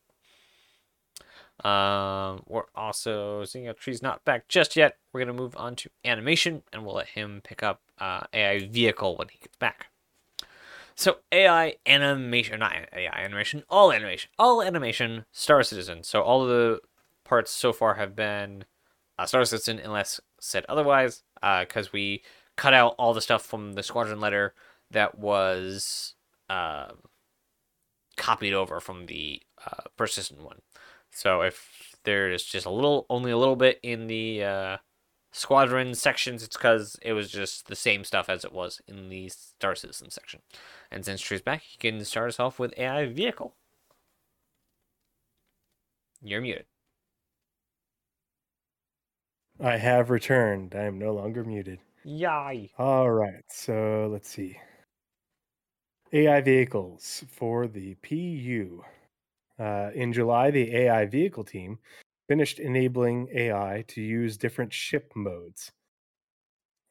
[1.64, 4.98] Um, we're also seeing a tree's not back just yet.
[5.14, 9.16] We're to move on to animation and we'll let him pick up uh, ai vehicle
[9.16, 9.88] when he gets back
[10.96, 16.04] so AI animation, not AI animation, all animation, all animation, Star Citizen.
[16.04, 16.80] So all of the
[17.26, 18.64] parts so far have been
[19.20, 22.24] uh, Star Citizen, unless said otherwise, because uh, we
[22.56, 24.54] cut out all the stuff from the Squadron letter
[24.92, 26.16] that was
[26.50, 26.92] uh,
[28.16, 30.60] copied over from the uh, persistent one.
[31.12, 34.78] So if there is just a little, only a little bit in the uh,
[35.36, 39.30] squadron sections, it's because it was just the same stuff as it was in the
[39.30, 40.42] Star Citizen section.
[40.90, 43.54] And since Tree's back, you can start us off with AI vehicle.
[46.24, 46.66] You're muted.
[49.60, 50.74] I have returned.
[50.76, 51.80] I am no longer muted.
[52.04, 52.72] Yay.
[52.78, 53.44] All right.
[53.50, 54.58] So let's see.
[56.14, 58.84] AI vehicles for the PU.
[59.60, 61.80] Uh, in July, the AI vehicle team
[62.28, 65.72] finished enabling AI to use different ship modes.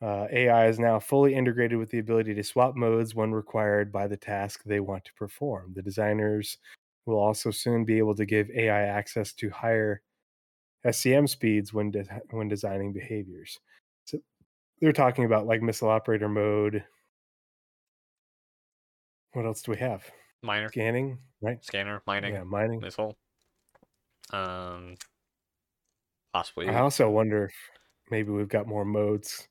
[0.03, 4.07] Uh, AI is now fully integrated with the ability to swap modes when required by
[4.07, 5.73] the task they want to perform.
[5.75, 6.59] The designers
[7.07, 10.03] will also soon be able to give AI access to higher
[10.85, 13.59] SCM speeds when de- when designing behaviors.
[14.05, 14.19] So
[14.81, 16.85] they're talking about like missile operator mode.
[19.33, 20.05] What else do we have?
[20.43, 21.65] Miner scanning, right?
[21.65, 23.17] Scanner, mining, yeah, mining, missile.
[24.31, 24.97] Um,
[26.35, 26.69] possibly.
[26.69, 27.55] I also wonder if
[28.11, 29.49] maybe we've got more modes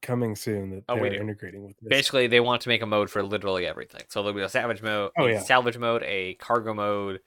[0.00, 1.88] coming soon that oh, they're integrating with this.
[1.88, 4.02] Basically, they want to make a mode for literally everything.
[4.08, 5.40] So there'll be a salvage mode, oh, yeah.
[5.40, 7.20] salvage mode, a cargo mode,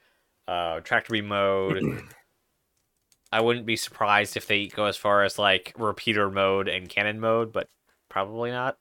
[0.48, 1.84] uh, tractor beam mode.
[3.32, 7.20] I wouldn't be surprised if they go as far as like repeater mode and cannon
[7.20, 7.70] mode, but
[8.10, 8.78] probably not.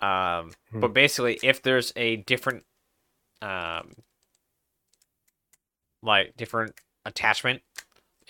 [0.00, 0.80] Um, hmm.
[0.80, 2.64] But basically, if there's a different,
[3.40, 3.92] um,
[6.02, 6.74] like different
[7.06, 7.62] attachment,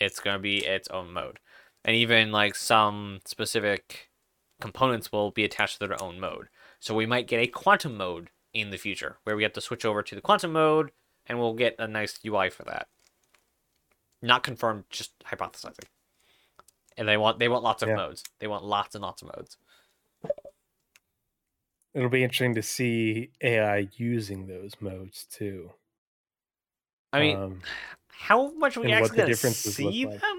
[0.02, 1.38] it's gonna be its own mode,
[1.84, 4.10] and even like some specific
[4.60, 6.48] components will be attached to their own mode.
[6.80, 9.84] So we might get a quantum mode in the future, where we have to switch
[9.84, 10.92] over to the quantum mode,
[11.26, 12.88] and we'll get a nice UI for that.
[14.20, 15.86] Not confirmed, just hypothesizing.
[16.96, 17.96] And they want they want lots of Yeah.
[17.96, 18.22] modes.
[18.38, 19.56] They want lots and lots of modes.
[21.94, 25.72] It'll be interesting to see AI using those modes too.
[27.12, 27.62] I mean, um,
[28.12, 30.20] how much are we actually the gonna differences see like.
[30.20, 30.38] them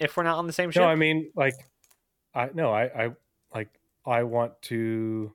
[0.00, 0.80] if we're not on the same ship?
[0.82, 1.54] no, I mean, like,
[2.34, 3.10] I no, I, I
[3.54, 3.68] like,
[4.04, 5.32] I want to,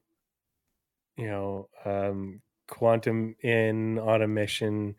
[1.18, 4.96] you know, um, quantum in on a mission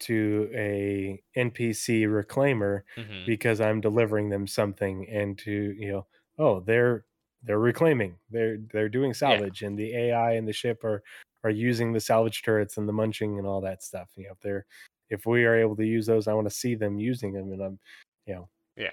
[0.00, 3.26] to a NPC reclaimer Mhm.
[3.26, 6.06] because I'm delivering them something, and to you know,
[6.38, 7.04] oh, they're
[7.42, 11.02] they're reclaiming, they're they're doing salvage, and the AI and the ship are
[11.42, 14.10] are using the salvage turrets and the munching and all that stuff.
[14.16, 14.66] You know, if they're
[15.10, 17.60] if we are able to use those, I want to see them using them, and
[17.62, 17.78] I'm,
[18.26, 18.92] you know, Yeah.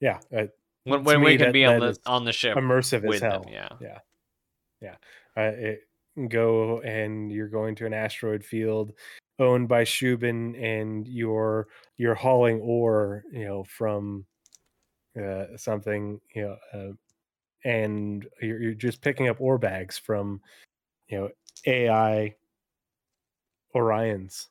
[0.00, 0.46] yeah, uh,
[0.84, 3.42] when when we can that- be on the on the ship immersive as with hell.
[3.42, 3.68] them, yeah.
[3.80, 3.98] yeah,
[4.80, 4.94] yeah.
[5.36, 5.80] Uh, it,
[6.28, 8.92] go and you're going to an asteroid field
[9.38, 14.26] owned by Shubin, and you're you're hauling ore, you know, from
[15.20, 16.92] uh, something, you know, uh,
[17.64, 20.40] and you're, you're just picking up ore bags from,
[21.08, 21.28] you know,
[21.66, 22.34] AI
[23.74, 24.46] Orions,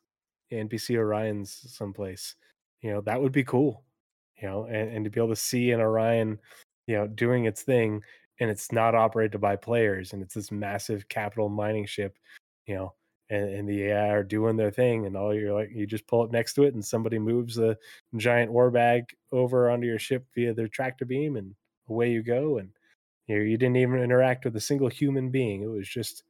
[0.52, 2.36] NPC Orions someplace.
[2.82, 3.84] You know, that would be cool.
[4.42, 6.40] You know, and, and to be able to see an Orion,
[6.86, 8.04] you know, doing its thing
[8.40, 12.18] and it's not operated by players and it's this massive capital mining ship,
[12.68, 12.94] you know,
[13.30, 16.22] and, and the AI are doing their thing and all you're like you just pull
[16.22, 17.76] up next to it and somebody moves a
[18.16, 21.54] giant ore bag over onto your ship via their tractor beam and
[21.90, 22.70] away you go and
[23.28, 25.62] you know, you didn't even interact with a single human being.
[25.62, 26.24] It was just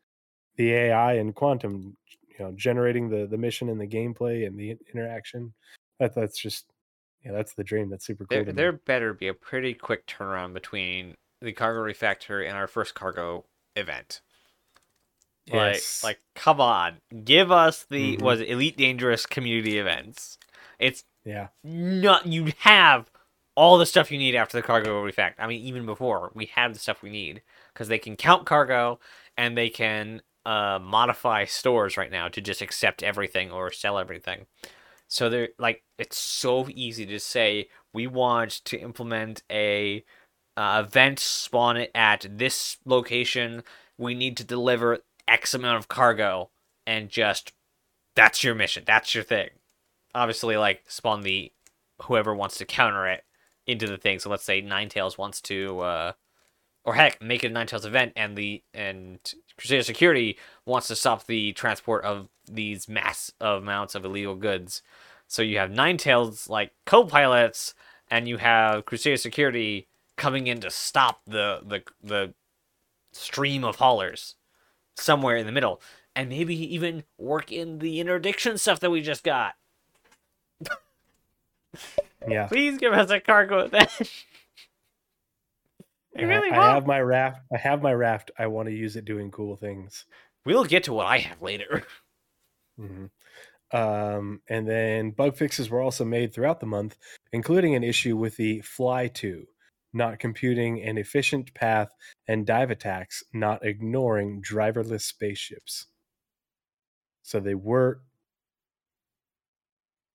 [0.55, 1.95] the AI and quantum,
[2.37, 5.53] you know, generating the the mission and the gameplay and the interaction.
[5.99, 6.65] That that's just
[7.25, 7.89] yeah, that's the dream.
[7.89, 8.43] That's super cool.
[8.43, 12.93] There, there better be a pretty quick turnaround between the cargo refactor and our first
[12.95, 13.45] cargo
[13.75, 14.21] event.
[15.45, 16.03] Yes.
[16.03, 18.21] Like, like, come on, give us the Mhm.
[18.21, 20.37] was it Elite Dangerous community events.
[20.79, 23.09] It's yeah, not you have
[23.55, 25.33] all the stuff you need after the cargo refact.
[25.39, 27.41] I mean, even before we have the stuff we need
[27.73, 28.99] because they can count cargo
[29.35, 34.45] and they can uh, modify stores right now to just accept everything or sell everything.
[35.09, 40.05] So they're like, it's so easy to say we want to implement a
[40.55, 43.63] uh, event, spawn it at this location.
[43.97, 46.49] We need to deliver X amount of cargo,
[46.85, 47.51] and just
[48.15, 48.83] that's your mission.
[48.87, 49.49] That's your thing.
[50.15, 51.51] Obviously, like spawn the
[52.03, 53.25] whoever wants to counter it
[53.65, 54.19] into the thing.
[54.19, 56.11] So let's say Nine Tails wants to, uh,
[56.87, 59.19] or heck, make it a Nine Tails event, and the and
[59.57, 64.81] Crusader Security wants to stop the transport of these mass amounts of illegal goods.
[65.27, 67.75] So you have Nine Tails like co-pilots,
[68.09, 72.33] and you have Crusader Security coming in to stop the the the
[73.11, 74.35] stream of haulers
[74.95, 75.81] somewhere in the middle,
[76.15, 79.55] and maybe even work in the interdiction stuff that we just got.
[82.25, 82.47] yeah.
[82.47, 83.91] Please give us a cargo event.
[86.17, 86.59] I I, really I want.
[86.59, 87.41] have my raft.
[87.53, 88.31] I have my raft.
[88.37, 90.05] I want to use it doing cool things.
[90.45, 91.83] We'll get to what I have later.
[92.77, 93.05] hmm
[93.71, 96.97] Um, and then bug fixes were also made throughout the month,
[97.33, 99.47] including an issue with the Fly to,
[99.93, 101.89] not computing an efficient path
[102.27, 105.87] and dive attacks, not ignoring driverless spaceships.
[107.23, 108.01] So they were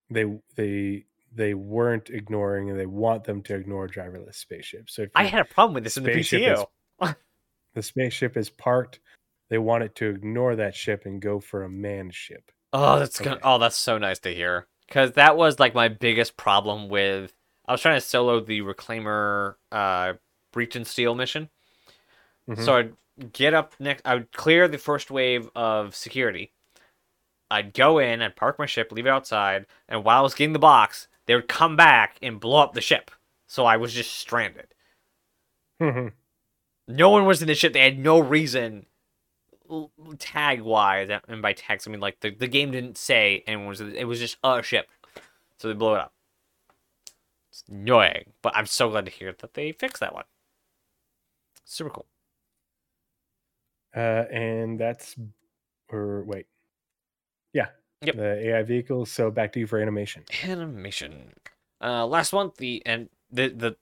[0.09, 0.25] they
[0.55, 4.93] they they weren't ignoring and they want them to ignore driverless spaceships.
[4.95, 6.57] So if I had a problem with this in the spaceship
[7.01, 7.15] is-
[7.73, 8.99] the spaceship is parked,
[9.49, 12.51] they want it to ignore that ship and go for a manned ship.
[12.71, 13.39] Oh, that's gonna.
[13.43, 14.67] Oh, that's so nice to hear.
[14.87, 17.33] Because that was like my biggest problem with.
[17.67, 20.13] I was trying to solo the Reclaimer uh,
[20.51, 21.49] Breach and steal mission.
[22.49, 22.63] Mhm.
[22.65, 22.93] So I'd
[23.31, 24.01] get up next.
[24.05, 26.51] I would clear the first wave of security.
[27.51, 30.53] I'd go in, I'd park my ship, leave it outside, and while I was getting
[30.53, 33.09] the box, they would come back and blow up the ship.
[33.47, 34.67] So I was just stranded.
[35.81, 36.13] Mhm.
[36.87, 37.73] No one was in the ship.
[37.73, 38.85] They had no reason,
[40.19, 43.81] tag wise, and by tags I mean like the, the game didn't say anyone was.
[43.81, 44.87] It was just a ship,
[45.57, 46.13] so they blew it up.
[47.49, 50.25] It's annoying, but I'm so glad to hear that they fixed that one.
[51.65, 52.05] Super cool.
[53.95, 55.15] Uh, and that's
[55.89, 56.45] or wait,
[57.53, 57.69] yeah,
[58.05, 58.15] Yep.
[58.15, 59.11] the AI vehicles.
[59.11, 60.23] So back to you for animation.
[60.43, 61.33] Animation.
[61.81, 63.75] Uh, last month the and the the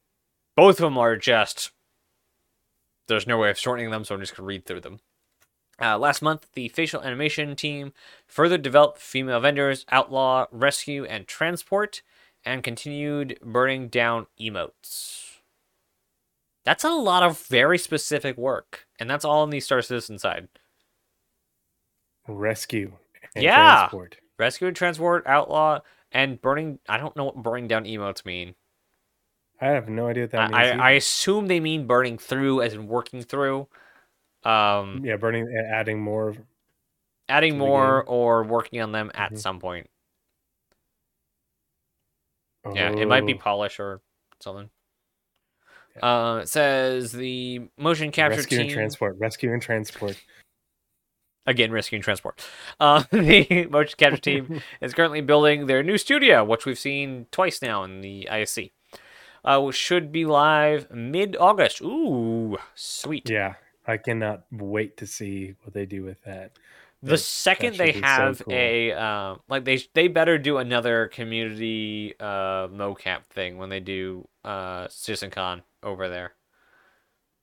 [0.55, 1.71] both of them are just.
[3.07, 4.99] There's no way of shortening them, so I'm just gonna read through them.
[5.81, 7.91] Uh, last month, the facial animation team
[8.27, 12.03] further developed female vendors, outlaw, rescue, and transport,
[12.45, 15.39] and continued burning down emotes.
[16.63, 20.47] That's a lot of very specific work, and that's all in the Star Citizen side.
[22.27, 22.93] rescue
[23.35, 23.75] Yeah.
[23.75, 24.17] transport.
[24.37, 25.79] Rescue and transport, outlaw,
[26.11, 26.79] and burning.
[26.89, 28.55] I don't know what burning down emotes mean.
[29.59, 30.81] I have no idea what that means.
[30.81, 33.67] I, I, assume they mean burning through, as in working through.
[34.43, 36.35] Um, yeah, burning, adding more.
[37.29, 39.37] adding more or working on them at Mhm.
[39.37, 39.87] some point.
[42.73, 44.01] Yeah, it might be Oh, polish or
[44.39, 44.69] something.
[45.95, 46.05] Yeah.
[46.05, 49.17] Uh, it says the motion capture rescue team and transport.
[49.19, 50.17] Rescue and transport.
[51.51, 52.39] Again and transport.
[52.79, 57.61] Uh, the motion capture team is currently building their new studio, which we've seen twice
[57.61, 58.71] now in the ISC.
[59.43, 61.81] Uh, which should be live mid August.
[61.81, 63.27] Ooh, sweet.
[63.29, 63.55] Yeah,
[63.87, 66.51] I cannot wait to see what they do with that.
[67.01, 68.53] the That- second should they be so have cool.
[68.53, 74.27] a uh, like they they better do another community uh mocap thing when they do
[74.45, 76.33] uh CitizenCon over there.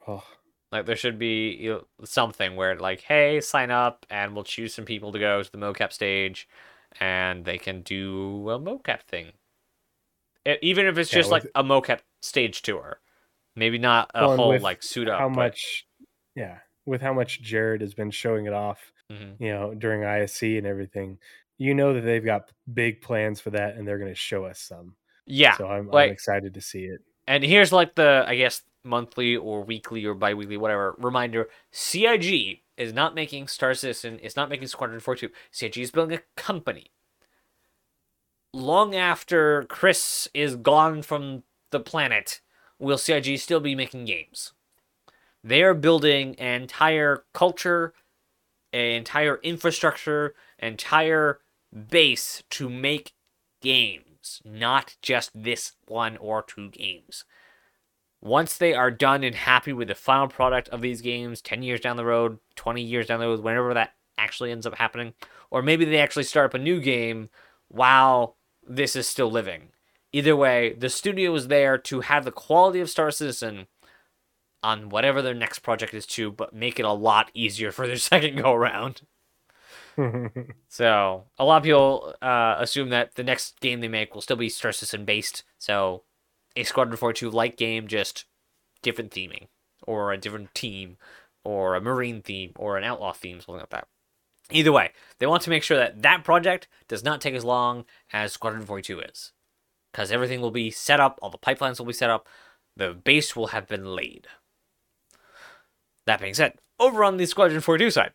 [0.07, 0.23] Oh,
[0.71, 4.75] Like there should be you know, something where like, hey, sign up and we'll choose
[4.75, 6.47] some people to go to the mocap stage,
[7.01, 9.33] and they can do a mocap thing.
[10.47, 13.01] E- even if it's Yeah, just like a mocap stage tour,
[13.57, 15.19] maybe not a Well, whole like suit up.
[15.19, 15.87] how but- much?
[16.35, 19.41] Yeah, with how much Jared has been showing it off, Mhm.
[19.41, 21.19] you know, during ISC and everything,
[21.57, 24.61] you know that they've got big plans for that, and they're going to show us
[24.61, 24.97] some.
[25.27, 27.01] Yeah, So I'm, like- I'm excited to see it.
[27.27, 32.93] and here's like the I guess monthly or weekly or bi-weekly whatever reminder: CIG is
[32.93, 34.19] not making Star Citizen.
[34.23, 35.31] It's not making Squadron 42.
[35.51, 36.91] CIG is building a company.
[38.55, 42.41] Long after Chris is gone from the planet,
[42.79, 44.53] will CIG still be making games?
[45.45, 47.93] They are building an entire culture,
[48.73, 51.41] an entire infrastructure, entire
[51.91, 53.13] base to make
[53.61, 57.25] games, not just this one or two games.
[58.21, 61.81] Once they are done and happy with the final product of these games, 10 years
[61.81, 65.15] down the road, 20 years down the road, whenever that actually ends up happening,
[65.51, 67.29] or maybe they actually start up a new game
[67.69, 68.37] while
[68.67, 69.69] this is still living.
[70.13, 73.67] Either way, the studio is there to have the quality of Star Citizen
[74.63, 77.97] on whatever their next project is too, but make it a lot easier for their
[77.97, 79.03] second go around.
[80.69, 84.37] So a lot of people uh, assume that the next game they make will still
[84.37, 85.43] be Star Citizen based.
[85.59, 86.05] So
[86.59, 88.25] a Squadron 42 like game, just
[88.83, 89.49] different theming,
[89.85, 90.97] or a different team,
[91.45, 93.87] or a Marine theme, or an Outlaw theme, something like that.
[94.51, 97.85] Either way, they want to make sure that that project does not take as long
[98.13, 99.33] as Squadron 42 is,
[99.93, 102.27] because everything will be set up, all the pipelines will be set up,
[102.77, 104.27] the base will have been laid.
[106.07, 108.13] That being said, over on the Squadron 42 side,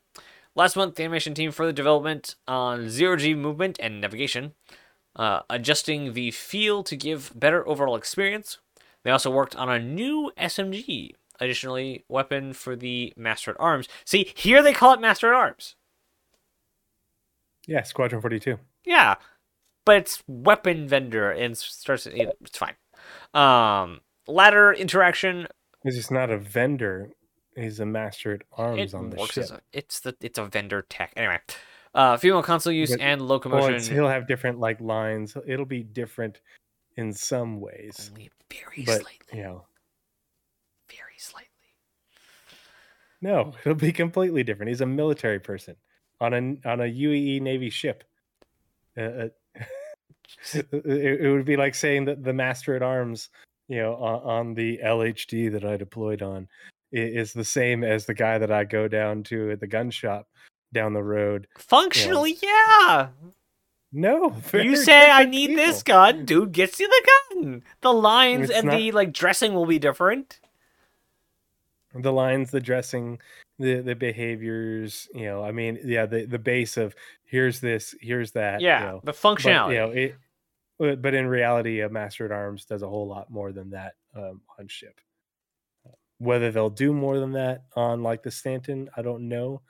[0.55, 4.53] Last month, the animation team for the development on zero G movement and navigation,
[5.15, 8.57] uh, adjusting the feel to give better overall experience.
[9.03, 13.88] They also worked on a new SMG, additionally weapon for the Master at Arms.
[14.06, 15.76] See, here they call it Master at Arms.
[17.68, 18.57] yeah, Squadron 42.
[18.85, 19.15] Yeah,
[19.85, 22.07] but it's weapon vendor and starts.
[22.07, 22.76] It's fine.
[23.34, 25.48] Um, ladder interaction.
[25.84, 27.11] He's just not a vendor.
[27.56, 29.49] He's a master at arms It on the works ship.
[29.52, 31.40] a, it's the it's a vendor tech anyway.
[31.93, 33.75] Uh, female console use But- and locomotion.
[33.75, 35.37] it's- he'll have different like lines.
[35.45, 36.41] It'll be different
[36.97, 39.37] in some ways, only very but slightly.
[39.37, 39.65] you know,
[40.89, 41.49] very slightly.
[43.21, 44.69] no, it'll be completely different.
[44.69, 45.75] He's a military person
[46.19, 46.37] on a
[46.69, 48.03] on a UEE Navy ship.
[48.97, 49.29] Uh, uh,
[50.53, 50.67] it,
[51.21, 53.29] it would be like saying that the master at arms,
[53.67, 56.47] you know, on, on the LHD that I deployed on,
[56.91, 60.27] is the same as the guy that I go down to at the gun shop
[60.73, 61.47] down the road.
[61.57, 63.09] Functionally, yeah.
[63.95, 67.63] No, You say I need this gun, dude gets you the gun.
[67.81, 70.39] The lines It's and not- the like dressing will be different.
[71.95, 73.19] the lines the dressing
[73.59, 78.31] the the behaviors you know i mean yeah the the base of here's this here's
[78.31, 79.01] that you Yeah, know.
[79.03, 79.69] the but functionality.
[79.73, 80.15] you know it
[80.79, 83.93] but but in reality a master at arms does a whole lot more than that
[84.15, 84.99] um, on ship
[86.17, 89.61] whether they'll do more than that on like the stanton i don't know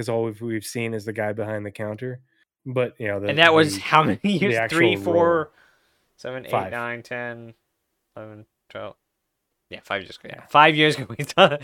[0.00, 2.20] because all we've, we've seen is the guy behind the counter
[2.64, 4.70] but you know the, and that was the- how many years?
[4.70, 5.04] Three, role.
[5.04, 5.50] four,
[6.16, 6.72] seven, eight, Five.
[6.72, 7.54] nine, ten,
[8.16, 8.96] eleven, twelve.
[9.70, 10.28] Yeah, five years ago.
[10.34, 11.06] Yeah, five years ago.
[11.18, 11.58] We done.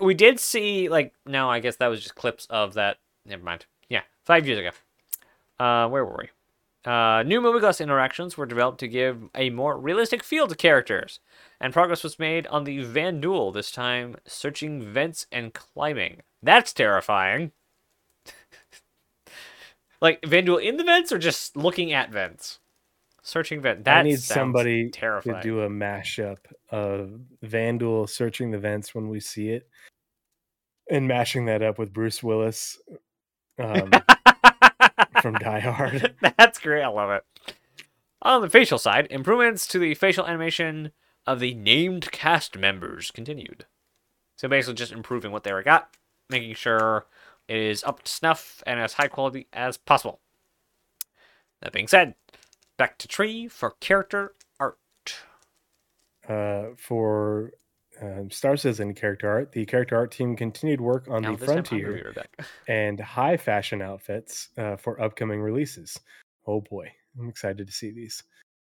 [0.00, 2.98] We did see like no, I guess that was just clips of that.
[3.26, 3.66] Never mind.
[3.88, 4.70] Yeah, five years ago.
[5.62, 6.90] Uh, where were we?
[6.90, 11.20] Uh, new movie glass interactions were developed to give a more realistic feel to characters,
[11.60, 13.52] and progress was made on the Vanduul.
[13.52, 16.22] This time, searching vents and climbing.
[16.42, 17.52] That's terrifying.
[20.00, 22.58] like Vanduul in the vents or just looking at vents?
[23.22, 23.84] Searching vent.
[23.84, 25.36] That I need somebody terrifying.
[25.36, 26.38] to do a mashup
[26.70, 29.68] of Vanduul searching the vents when we see it,
[30.90, 32.80] and mashing that up with Bruce Willis
[33.60, 33.92] um,
[35.22, 36.14] from Die Hard.
[36.36, 36.82] That's great.
[36.82, 37.24] I love it.
[38.22, 40.90] On the facial side, improvements to the facial animation
[41.24, 43.66] of the named cast members continued.
[44.36, 45.96] So basically, just improving what they already got,
[46.32, 47.06] making sure
[47.48, 50.20] it is up to snuff and as high quality as possible.
[51.60, 52.14] That being said,
[52.76, 54.78] back to Tree for character art.
[56.28, 57.52] Uh, for
[58.00, 61.48] um, Star Citizen character art, the character art team continued work on Now the this
[61.48, 62.46] time I'm Frontier gonna be right back.
[62.68, 65.98] and high fashion outfits uh, for upcoming releases.
[66.46, 68.22] Oh boy, I'm excited to see these.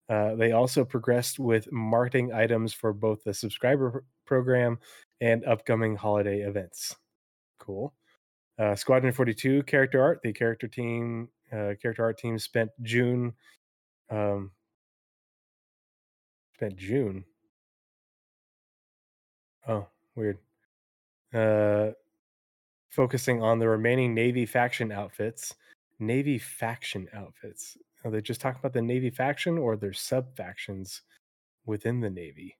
[0.09, 4.78] Uh, they also progressed with marketing items for both the subscriber pr- program
[5.20, 6.95] and upcoming holiday events.
[7.59, 7.93] Cool.
[8.59, 10.20] Uh, Squadron 42 character art.
[10.22, 13.32] The character team, uh, character art team spent June,
[14.10, 14.51] um,
[16.55, 17.24] spent June.
[19.66, 20.39] Oh, weird.
[21.32, 21.93] Uh,
[22.90, 25.55] focusing on the remaining Navy faction outfits.
[25.98, 27.76] Navy faction outfits.
[28.05, 31.02] Are they just talking about the Navy faction or their sub factions
[31.66, 32.56] within the Navy?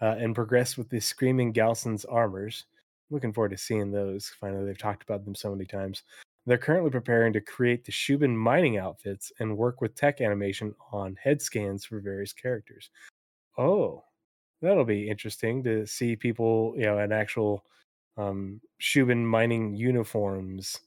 [0.00, 2.64] Uh, and progress with the Screaming Galson's armors.
[3.10, 4.30] Looking forward to seeing those.
[4.40, 6.02] Finally, they've talked about them so many times.
[6.46, 11.16] They're currently preparing to create the Shubin mining outfits and work with tech animation on
[11.22, 12.90] head scans for various characters.
[13.58, 14.04] Oh,
[14.62, 17.64] that'll be interesting to see people, you know, in actual
[18.16, 20.78] um, Shubin mining uniforms,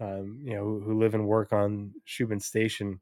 [0.00, 3.00] um, you know, who, who live and work on Shubin Station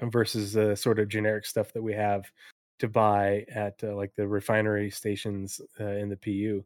[0.00, 2.30] versus the sort of generic stuff that we have
[2.78, 6.64] to buy at uh, like the refinery stations uh, in the PU.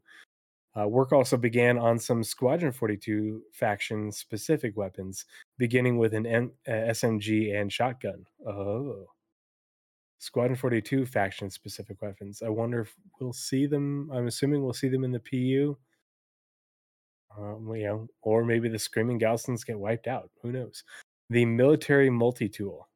[0.79, 5.25] Uh, work also began on some Squadron 42 faction specific weapons,
[5.57, 8.25] beginning with an M- uh, SMG and shotgun.
[8.47, 9.05] Oh.
[10.17, 12.41] Squadron 42 faction specific weapons.
[12.41, 14.09] I wonder if we'll see them.
[14.11, 15.77] I'm assuming we'll see them in the PU.
[17.37, 20.29] Um, you know, or maybe the Screaming Galsons get wiped out.
[20.41, 20.83] Who knows?
[21.29, 22.87] The military multi tool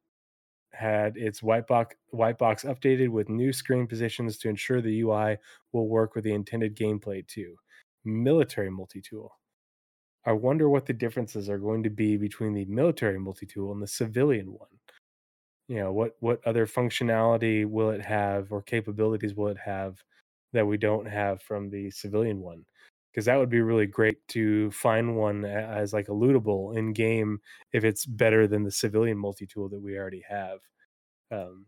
[0.72, 5.36] had its white box, white box updated with new screen positions to ensure the UI
[5.72, 7.56] will work with the intended gameplay too.
[8.04, 9.32] Military multi tool.
[10.24, 13.82] I wonder what the differences are going to be between the military multi tool and
[13.82, 14.68] the civilian one.
[15.68, 20.02] You know what what other functionality will it have or capabilities will it have
[20.52, 22.64] that we don't have from the civilian one?
[23.12, 27.40] Because that would be really great to find one as like a lootable in game
[27.72, 30.60] if it's better than the civilian multi-tool that we already have.
[31.32, 31.66] Um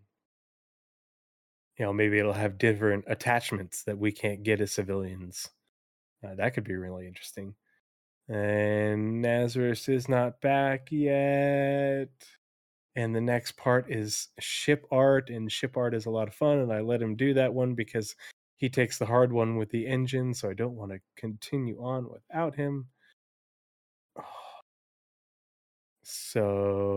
[1.78, 5.48] you know maybe it'll have different attachments that we can't get as civilians
[6.24, 7.54] uh, that could be really interesting.
[8.28, 12.10] And Nazeris is not back yet.
[12.96, 16.58] And the next part is ship art and ship art is a lot of fun
[16.58, 18.14] and i let him do that one because
[18.56, 22.08] he takes the hard one with the engine so i don't want to continue on
[22.10, 22.86] without him.
[26.02, 26.90] So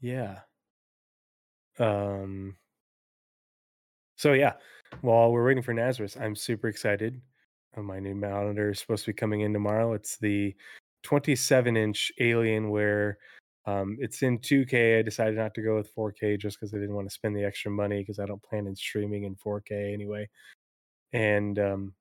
[0.00, 0.40] yeah.
[1.78, 2.56] Um
[4.16, 4.54] so yeah
[5.02, 7.20] while we're waiting for Nazeris i'm super excited
[7.76, 10.54] Uh, my new monitor is supposed to be coming in tomorrow it's the
[11.04, 13.14] 27 inch Alienware.
[13.66, 14.98] Um, it's in 2K.
[14.98, 17.44] I decided not to go with 4K just because I didn't want to spend the
[17.44, 20.28] extra money because I don't plan on streaming in 4K anyway.
[21.12, 21.92] And um,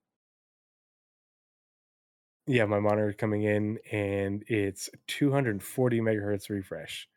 [2.47, 7.07] yeah, my monitor is coming in and it's 240 megahertz refresh.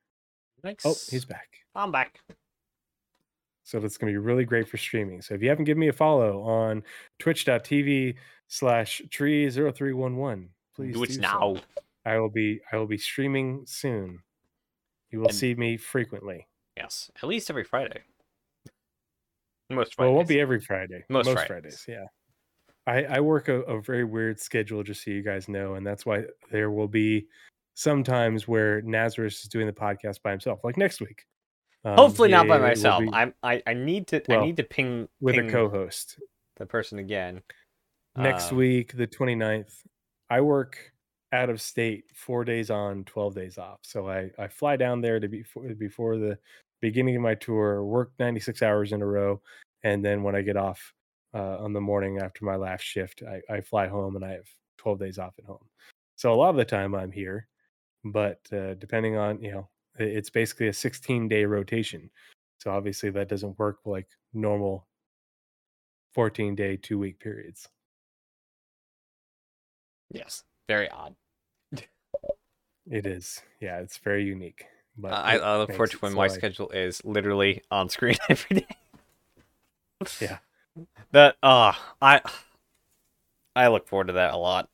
[0.63, 0.83] Nice.
[0.85, 1.49] Oh, he's back.
[1.75, 2.21] I'm back.
[3.67, 5.21] So that's going to be really great for streaming.
[5.21, 6.85] So if you haven't given me a follow on
[7.19, 8.15] twitch.tv
[8.47, 11.21] slash tree0311, please Do it so.
[11.21, 11.57] now.
[12.05, 14.21] I will be I will be streaming soon.
[15.11, 16.47] You will And- see me frequently.
[16.77, 18.03] Yes, at least every Friday.
[19.69, 20.13] Most Well, Fridays.
[20.13, 21.05] it won't be every Friday.
[21.09, 21.47] Most Fridays.
[21.49, 21.85] Fridays.
[21.89, 22.05] yeah.
[22.87, 26.07] I, I work a, a very weird schedule, just so you guys know, and that's
[26.07, 26.23] why
[26.53, 27.27] there will be
[27.75, 31.25] sometimes where Nazeris is doing the podcast by himself, like next week.
[31.87, 33.01] Um, Hopefully not by myself.
[33.01, 36.19] be I'm I, I need to Well, I need to ping with ping a co-host.
[36.57, 37.43] the person again.
[38.17, 39.87] Next Uh, week, the 29th,
[40.29, 40.93] I work
[41.33, 43.79] out of state, four days on, 12 days off.
[43.83, 45.45] So I, I fly down there to be
[45.79, 46.39] before, the
[46.81, 49.41] beginning of my tour, work 96 hours in a row.
[49.85, 50.93] And then when I get off
[51.35, 54.49] uh, on the morning after my last shift, I, I fly home and I have
[54.79, 55.69] 12 days off at home.
[56.17, 57.47] So a lot of the time I'm here,
[58.05, 59.69] but uh, depending on, you know,
[59.99, 62.11] it's basically a 16 day rotation.
[62.59, 64.87] So obviously that doesn't work like normal
[66.15, 67.69] 14 day, two week periods.
[70.11, 71.15] Yes, very odd.
[72.89, 73.43] It is.
[73.61, 74.65] Yeah, it's very unique.
[74.97, 78.17] But Uh, I, I look forward to when so my schedule is literally on screen
[78.29, 78.67] every day.
[80.21, 80.39] Yeah.
[81.13, 82.21] That uh I
[83.55, 84.69] I look forward to that a lot.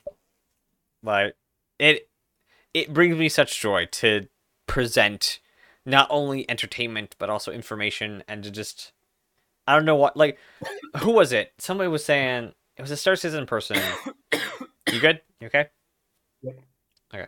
[1.03, 1.35] Like
[1.79, 2.09] it
[2.75, 4.29] it brings me such joy to
[4.67, 5.41] present
[5.85, 8.93] not only entertainment but also information and to just
[9.67, 10.39] I don't know what like
[10.99, 11.53] who was it?
[11.59, 13.79] Somebody was saying it was a Star Citizen person.
[14.91, 15.21] you good?
[15.41, 15.67] You okay?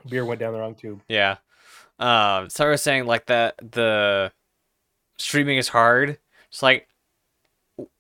[0.09, 1.03] Beer went down the wrong tube.
[1.09, 1.37] Yeah.
[1.99, 4.33] Um, so I was saying like the the
[5.19, 6.19] streaming is hard.
[6.49, 6.89] It's like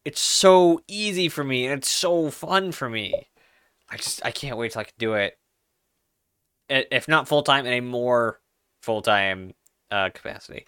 [0.04, 3.28] it's so easy for me and it's so fun for me.
[3.90, 5.38] I just I can't wait till I can do it.
[6.68, 8.40] If not full time, in a more
[8.84, 9.54] full time
[9.90, 10.66] uh, capacity.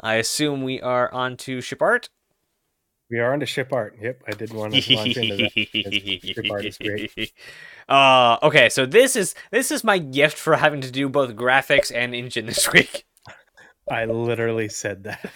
[0.00, 2.08] I assume we are on to ship art.
[3.10, 3.96] We are on to ship art.
[4.00, 6.20] Yep, I did want to launch into that.
[6.22, 7.32] Ship art is great.
[7.88, 11.90] Uh, okay, so this is this is my gift for having to do both graphics
[11.92, 13.04] and engine this week.
[13.90, 15.28] I literally said that.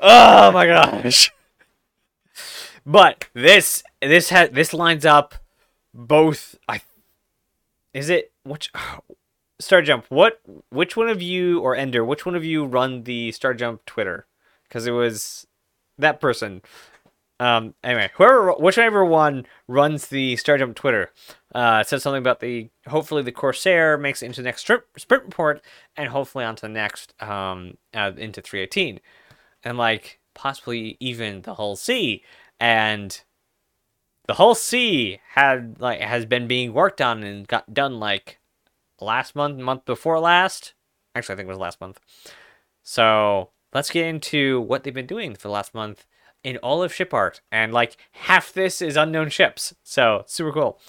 [0.00, 1.30] Oh my gosh.
[2.84, 5.36] But this this has this lines up
[5.94, 6.80] both I
[7.94, 8.72] is it which
[9.60, 13.80] StarJump what which one of you or Ender which one of you run the StarJump
[13.86, 14.26] Twitter?
[14.70, 15.46] Cuz it was
[15.98, 16.62] that person.
[17.40, 21.10] Um anyway whoever whichever one runs the StarJump Twitter
[21.54, 25.24] uh said something about the hopefully the Corsair makes it into the next sprint, sprint
[25.24, 25.62] report
[25.96, 29.00] and hopefully onto the next um uh, into 318
[29.64, 32.22] and like possibly even the Hull C
[32.60, 33.22] and
[34.26, 38.38] the Hull C had like has been being worked on and got done like
[39.00, 40.74] last month month before last
[41.14, 42.00] actually i think it was last month
[42.82, 46.06] so let's get into what they've been doing for the last month
[46.44, 50.80] in all of ship art and like half this is unknown ships so super cool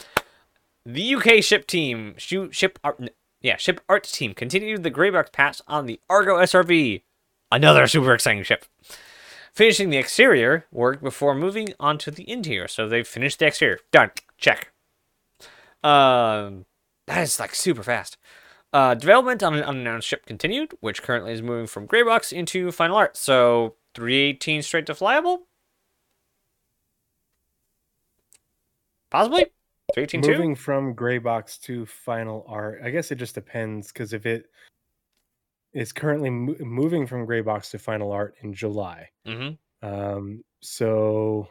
[0.85, 3.09] the uk ship team ship art
[3.41, 7.01] yeah ship art team continued the greybox patch on the argo srv
[7.51, 8.65] another super exciting ship
[9.57, 12.67] finishing the exterior work before moving on to the interior.
[12.67, 13.79] So they've finished the exterior.
[13.91, 14.11] Done.
[14.37, 14.71] Check.
[15.83, 16.65] Um,
[17.07, 18.17] that is like super fast.
[18.73, 22.97] Uh, development on an unannounced ship continued, which currently is moving from Greybox into Final
[22.97, 23.15] Art.
[23.17, 25.39] So 318 straight to flyable?
[29.09, 29.45] Possibly?
[29.93, 30.31] 318 too?
[30.31, 34.47] Moving from gray box to final art, I guess it just depends because if it
[35.73, 39.87] is currently mo- moving from gray box to final art in July, Mm-hmm.
[39.87, 41.47] um, so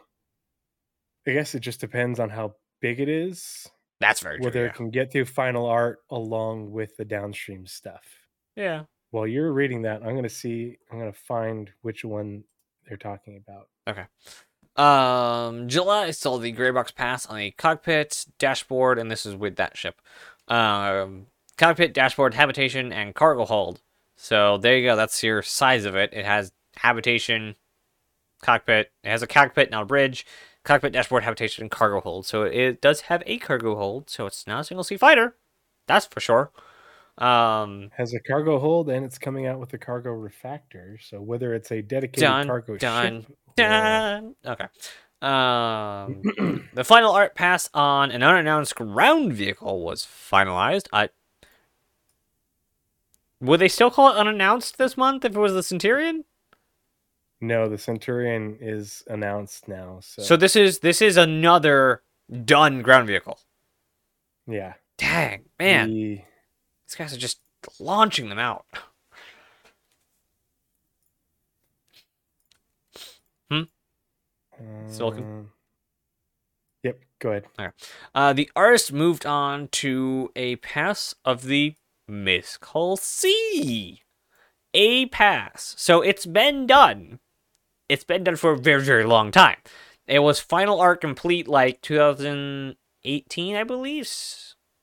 [1.25, 3.67] I guess it just depends on how big it is,
[3.99, 4.45] That's very true.
[4.45, 4.67] whether Yeah.
[4.67, 8.03] it can get through final art along with the downstream stuff.
[8.55, 8.83] yeah.
[9.11, 10.77] While you're reading that, I'm gonna see.
[10.91, 12.43] I'm gonna find which one
[12.87, 13.69] they're talking about.
[13.87, 14.05] Okay.
[14.75, 19.55] Um, July saw the gray box pass on a cockpit, dashboard, and this is with
[19.55, 20.01] that ship.
[20.49, 23.81] Um, cockpit, dashboard, habitation, and cargo hold.
[24.17, 24.95] So there you go.
[24.97, 26.11] That's your size of it.
[26.13, 27.55] It has habitation,
[28.41, 28.91] cockpit.
[29.03, 30.25] It has a cockpit, not a bridge.
[30.67, 32.25] Cockpit, dashboard, habitation, and cargo hold.
[32.25, 34.09] So it does have a cargo hold.
[34.09, 35.35] So it's not a single seat fighter.
[35.87, 36.51] That's for sure.
[37.17, 41.01] Um, Has a cargo hold and it's coming out with a cargo refactor.
[41.01, 44.35] So whether it's a dedicated Dun, cargo dun, ship, or- Dun.
[44.45, 44.65] Okay.
[45.21, 50.87] Um, the final art pass on an unannounced ground vehicle was finalized.
[50.93, 51.09] I
[53.39, 56.25] would they still call it unannounced this month if it was the Centurion?
[57.39, 59.99] No, the Centurion is announced now.
[60.01, 62.01] So, So this is this is another
[62.45, 63.39] done ground vehicle.
[64.47, 66.21] yeah, Dang man, the-
[66.87, 67.39] these guys are just
[67.79, 68.65] launching them out.
[74.87, 75.23] Still looking?
[75.23, 75.51] um,
[76.83, 77.73] Yep, go ahead.
[78.15, 81.75] Uh, the artist moved on to a pass of the
[82.07, 84.01] MISC Hull C.
[84.73, 85.75] A pass.
[85.77, 87.19] So it's been done.
[87.89, 89.57] It's been done for a very, very long time.
[90.07, 94.09] It was final art complete like 2018, I believe.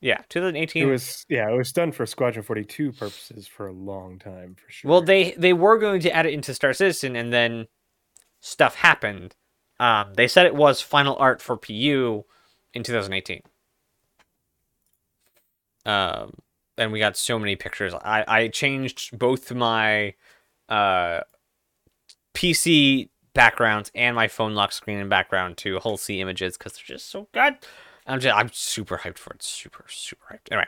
[0.00, 0.82] Yeah, 2018.
[0.82, 4.70] It was yeah, it was done for Squadron 42 purposes for a long time for
[4.70, 4.90] sure.
[4.90, 7.68] Well, they they were going to add it into Star Citizen, and then
[8.40, 9.34] stuff happened.
[9.80, 12.24] Um, they said it was final art for PU
[12.74, 13.40] in 2018.
[15.86, 16.34] Um,
[16.76, 17.94] and we got so many pictures.
[17.94, 20.14] I I changed both my
[20.68, 21.20] uh
[22.34, 26.96] PC backgrounds and my phone lock screen and background to Hull C images because they're
[26.96, 27.56] just so good.
[28.06, 29.42] I'm just I'm super hyped for it.
[29.42, 30.52] Super super hyped.
[30.52, 30.66] Anyway.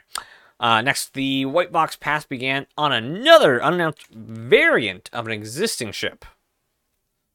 [0.58, 6.24] Uh, next, the white box pass began on another unannounced variant of an existing ship,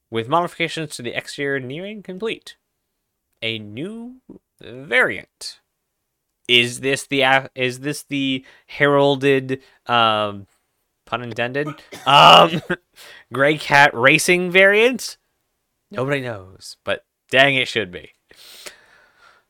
[0.10, 2.58] with modifications to the exterior nearing complete.
[3.42, 4.18] A new
[4.60, 5.60] variant.
[6.48, 10.48] Is this the is this the heralded um,
[11.12, 11.68] pun intended
[12.06, 12.62] um,
[13.34, 15.18] Greycat racing variant?
[15.92, 18.12] Nobody knows, but dang, it should be.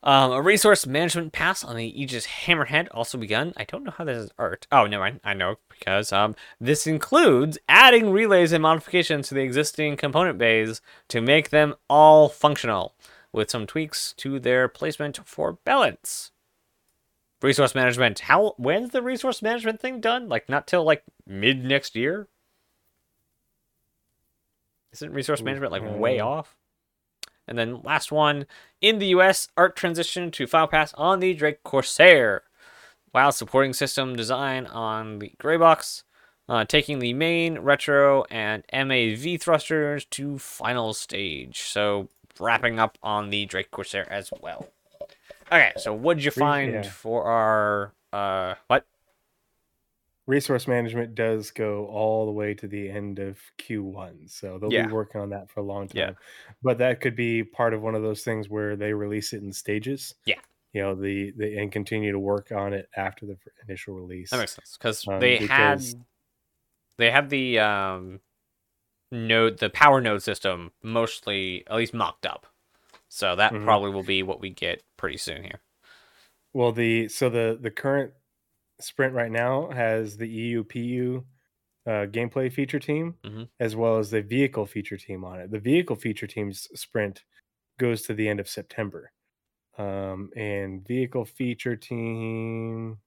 [0.02, 3.52] Um, a resource management pass on the Aegis Hammerhead also begun.
[3.56, 4.66] I don't know how this is art.
[4.72, 9.42] Oh, no, I, I know because um, this includes adding relays and modifications to the
[9.42, 12.96] existing component bays to make them all functional,
[13.32, 16.31] with some tweaks to their placement for balance.
[17.42, 18.20] Resource management.
[18.20, 18.54] How?
[18.56, 20.28] When's the resource management thing done?
[20.28, 22.28] Like not till like mid next year.
[24.92, 26.56] Isn't resource management like way off?
[27.48, 28.46] And then last one
[28.80, 32.42] in the US, art transition to file pass on the Drake Corsair,
[33.10, 36.04] while supporting system design on the Greybox,
[36.48, 41.62] uh, taking the main, retro, and MAV thrusters to final stage.
[41.62, 42.08] So
[42.38, 44.68] wrapping up on the Drake Corsair as well.
[45.52, 46.82] Okay, so what did you find yeah.
[46.82, 48.86] for our uh what?
[50.26, 54.86] resource management does go all the way to the end of Q1, so they'll Yeah.
[54.86, 55.96] be working on that for a long time.
[55.96, 56.12] Yeah.
[56.62, 59.52] But that could be part of one of those things where they release it in
[59.52, 60.14] stages.
[60.24, 60.38] Yeah.
[60.72, 63.36] You know, the, the and continue to work on it after the
[63.68, 64.30] initial release.
[64.30, 65.82] That makes sense because Um, they had
[66.98, 68.20] they have the um
[69.10, 72.46] node the power node system mostly at least mocked up,
[73.12, 73.62] so that Mhm.
[73.62, 75.62] probably will be what we get pretty soon here.
[76.52, 78.14] Well, the so the the current
[78.80, 81.26] sprint right now has the EUPU
[81.86, 83.48] uh, gameplay feature team Mhm.
[83.60, 85.50] as well as the vehicle feature team on it.
[85.50, 87.24] The vehicle feature team's sprint
[87.78, 89.12] goes to the end of September,
[89.78, 93.00] um, and vehicle feature team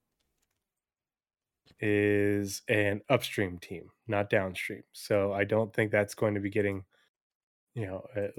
[1.80, 4.84] is an upstream team, not downstream.
[4.94, 6.86] So I don't think that's going to be getting,
[7.76, 8.30] you know, uh,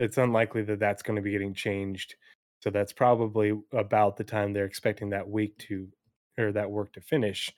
[0.00, 2.16] it's unlikely that that's going to be getting changed.
[2.60, 5.88] So that's probably about the time they're expecting that week to,
[6.38, 7.50] or that work to finish.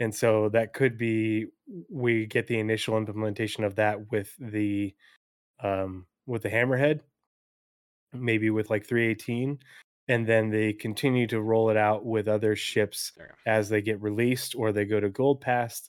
[0.00, 1.46] And so that could be
[1.88, 4.94] we get the initial implementation of that with the,
[5.62, 7.00] um, with the hammerhead,
[8.12, 9.58] maybe with like 318,
[10.08, 13.12] and then they continue to roll it out with other ships
[13.46, 15.88] as they get released or they go to gold pass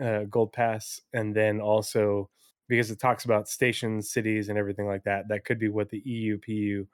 [0.00, 2.30] uh, gold pass and then also
[2.70, 6.02] because it talks about stations cities and everything like that that could be what the
[6.06, 6.88] eupu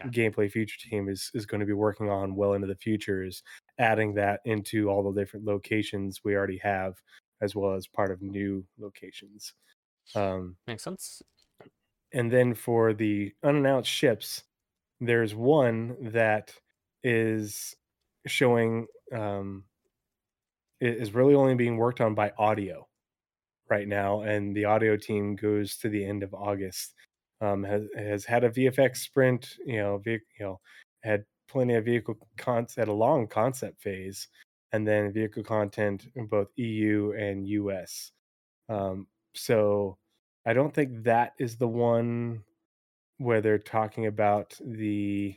[0.00, 0.08] Yeah.
[0.08, 3.42] gameplay future team is is going to be working on well into the future is
[3.78, 7.02] adding that into all the different locations we already have
[7.42, 9.54] as well as part of new locations
[10.14, 11.22] um, Makes sense.
[12.12, 14.44] and then for the unannounced ships,
[15.00, 16.54] there's one that
[17.02, 17.76] is
[18.26, 19.64] showing um,
[20.80, 22.88] is really only being worked on by audio
[23.68, 26.94] right now, and the audio team goes to the end of August.
[27.40, 30.60] Um, has has had a VFX sprint, you know, ve- you know,
[31.02, 34.28] had plenty of vehicle concept, had a long concept phase,
[34.72, 38.12] and then vehicle content in both EU and US.
[38.68, 39.98] Um, so
[40.46, 42.44] I don't think that is the one
[43.18, 45.36] where they're talking about the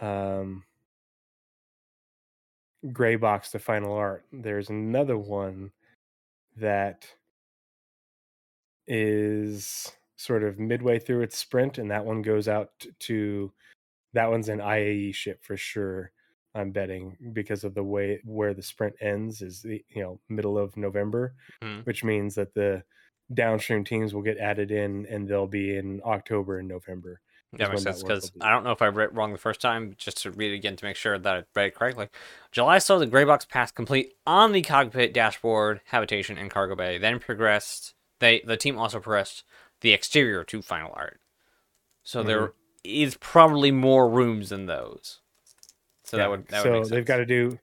[0.00, 0.64] um
[2.92, 4.24] gray box to final art.
[4.32, 5.70] There's another one
[6.60, 7.16] that
[8.86, 13.52] is sort of midway through its sprint, and that one goes out to
[14.14, 16.12] that one's an IAE ship for sure.
[16.54, 20.58] I'm betting because of the way where the sprint ends is the you know middle
[20.58, 21.84] of November, Mhm.
[21.84, 22.84] which means that the
[23.34, 27.20] downstream teams will get added in and they'll be in October and November.
[27.54, 28.30] That makes sense because.
[28.40, 29.94] I don't know if I read wrong the first time.
[29.98, 32.08] Just to read it again to make sure that I read it correctly.
[32.52, 36.98] July saw the gray box pass complete on the cockpit, dashboard, habitation, and cargo bay.
[36.98, 37.94] Then progressed.
[38.20, 39.44] They the team also progressed
[39.80, 41.20] the exterior to final art.
[42.02, 42.50] So there mm-hmm.
[42.84, 45.20] is probably more rooms than those.
[46.04, 46.90] So Yeah, that would that so would make sense.
[46.90, 47.58] they've got to do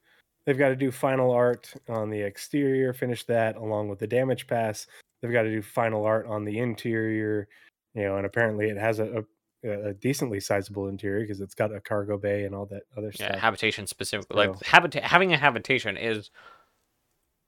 [0.45, 4.47] they've got to do final art on the exterior, finish that along with the damage
[4.47, 4.87] pass.
[5.21, 7.47] They've got to do final art on the interior,
[7.93, 9.23] you know, and apparently it has a, a,
[9.63, 13.25] a decently sizable interior because it's got a cargo bay and all that other stuff.
[13.25, 13.41] Yeah, stuff.
[13.41, 14.47] habitation specifically.
[14.47, 16.29] Like So- habita- having a habitation is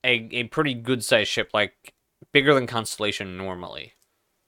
[0.04, 1.94] a a pretty good sized ship, like
[2.32, 3.94] bigger than Constellation normally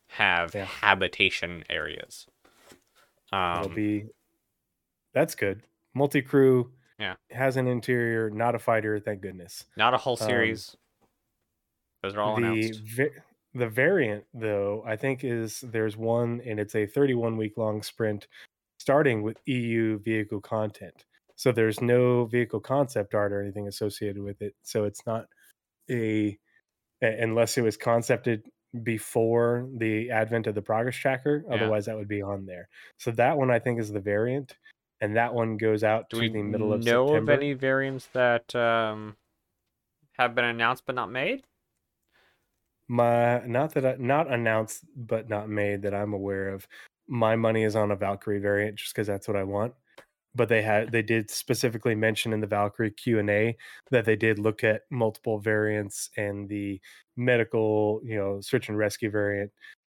[0.08, 0.66] have Yeah.
[0.66, 2.28] habitation areas.
[3.32, 4.06] It'll Um, be
[5.14, 5.64] that's good.
[5.94, 7.16] Multi crew, Yeah.
[7.32, 9.66] has an interior, not a fighter, thank goodness.
[9.78, 10.76] not a whole um, series.
[12.02, 12.80] Those are all the announced.
[12.82, 17.82] va- the variant though i think is there's one and it's a 31 week long
[17.82, 18.28] sprint
[18.80, 21.06] starting with eu vehicle content
[21.36, 25.26] so there's no vehicle concept art or anything associated with it so it's not
[25.90, 26.38] a
[27.02, 28.44] unless it was concepted
[28.84, 31.56] before the advent of the progress tracker Yeah.
[31.56, 34.56] otherwise that would be on there so that one i think is the variant
[35.02, 37.54] and that one goes out Do to the middle of know september Know of any
[37.54, 39.18] variants that um,
[40.14, 41.44] have been announced but not made?
[42.92, 46.68] My not that I, not announced but not made that I'm aware of.
[47.08, 49.74] my money is on a Valkyrie variant just because that's what I want.
[50.36, 53.56] But they had they did specifically mention in the Valkyrie Q and A
[53.92, 56.82] that they did look at multiple variants and the
[57.18, 59.52] medical, you know, search and rescue variant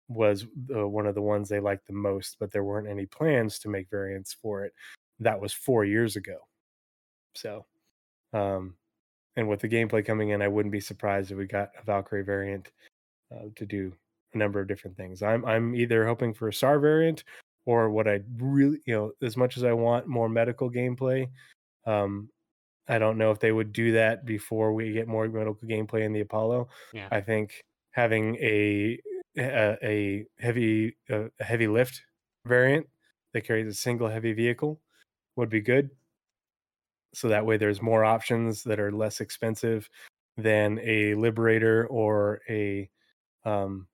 [0.10, 0.46] was
[0.76, 3.70] uh, one of the ones they liked the most, but there weren't any plans to
[3.70, 4.74] make variants for it.
[5.20, 6.38] That was four years ago.
[7.36, 7.66] So,
[8.34, 8.76] um,
[9.38, 12.24] and with the gameplay coming in, I wouldn't be surprised if we got a Valkyrie
[12.24, 12.72] variant
[13.32, 13.94] uh, to do
[14.34, 15.22] a number of different things.
[15.22, 17.24] I'm I'm either hoping for a SAR variant
[17.66, 21.30] or what I really, you know, as much as I want more medical gameplay,
[21.86, 22.30] um,
[22.88, 26.14] I don't know if they would do that before we get more medical gameplay in
[26.14, 26.70] the Apollo.
[26.94, 27.08] Yeah.
[27.12, 27.62] I think
[27.92, 29.00] having a
[29.38, 32.02] a, a heavy a heavy lift
[32.46, 32.88] variant
[33.34, 34.82] that carries a single heavy vehicle
[35.36, 35.92] would be good.
[37.14, 39.90] So that way, there's more options that are less expensive
[40.38, 42.90] than a Liberator or a
[43.46, 43.88] um,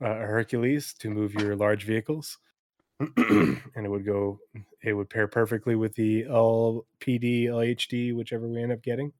[0.00, 2.38] a Hercules to move your large vehicles.
[3.16, 4.38] and it would go
[4.82, 9.12] it would pair perfectly with the LPD LHD whichever we end up getting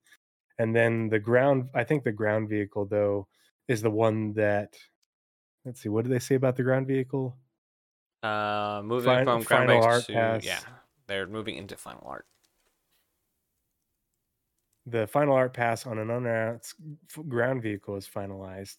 [0.58, 3.26] and then the ground i think the ground vehicle though
[3.66, 4.76] is the one that
[5.64, 7.36] let's see what do they say about the ground vehicle
[8.22, 10.44] Uh, moving Fin- from final ground art base to pass.
[10.44, 10.60] yeah,
[11.08, 12.26] they're moving into final art.
[14.86, 16.74] The final art pass on an unannounced
[17.28, 18.76] ground vehicle is finalized.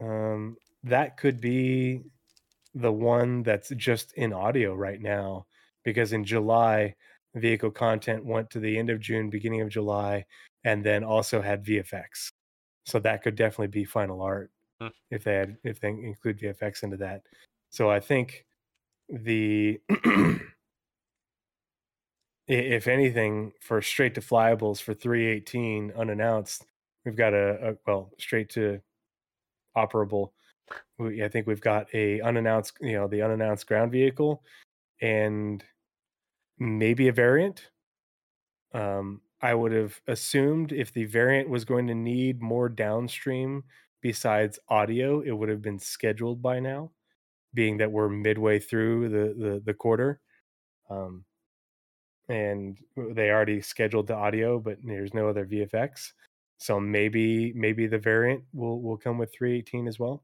[0.00, 2.02] Um that could be
[2.74, 5.46] the one that's just in audio right now
[5.84, 6.94] because in july
[7.34, 10.24] vehicle content went to the end of june beginning of july
[10.64, 12.32] and then also had vfx
[12.86, 14.50] so that could definitely be final art
[14.80, 14.88] Hmm.
[15.10, 17.22] if they had if they include vfx into that.
[17.70, 18.44] So i think
[19.08, 19.80] the
[22.48, 26.66] if anything for straight to flyables for 318 unannounced
[27.04, 28.80] we've got a, a well straight to
[29.76, 30.30] operable.
[30.98, 34.42] We, i think we've got a unannounced you know the unannounced ground vehicle
[35.00, 35.62] and
[36.58, 37.70] maybe a variant.
[38.72, 43.64] Um i would have assumed if the variant was going to need more downstream
[44.00, 46.90] besides audio it would have been scheduled by now
[47.54, 50.20] being that we're midway through the the, the quarter.
[50.90, 51.24] Um
[52.28, 56.12] and they already scheduled the audio but there's no other vfx
[56.58, 60.22] so maybe maybe the variant will will come with 318 as well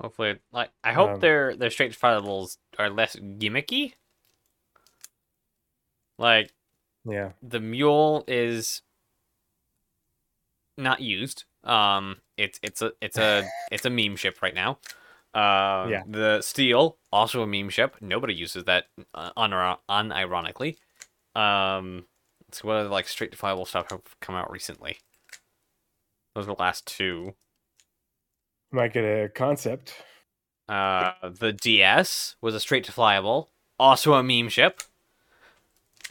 [0.00, 3.94] Hopefully, like I hope Um, their their straight flyables are less gimmicky.
[6.18, 6.52] Like
[7.04, 8.82] yeah the mule is
[10.76, 11.44] not used.
[11.62, 14.78] Um, it's it's a it's a it's a meme ship right now.
[15.34, 16.02] Um, Yeah.
[16.06, 17.96] The steel also a meme ship.
[18.00, 20.76] Nobody uses that uh, unir- unironically.
[21.34, 22.06] Um,
[22.52, 24.98] so what other like straight to flyable stuff have come out recently?
[26.34, 27.34] Those were the last two.
[28.72, 29.94] might get a concept
[30.68, 33.48] Uh, the DS was a straight to flyable,
[33.78, 34.82] also a meme ship.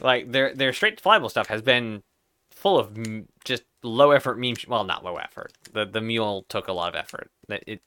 [0.00, 2.02] Like their their straight to flyable stuff has been
[2.50, 4.56] full of m- just low effort meme.
[4.56, 5.52] Sh- well, not low effort.
[5.72, 7.30] The the mule took a lot of effort.
[7.48, 7.82] That it,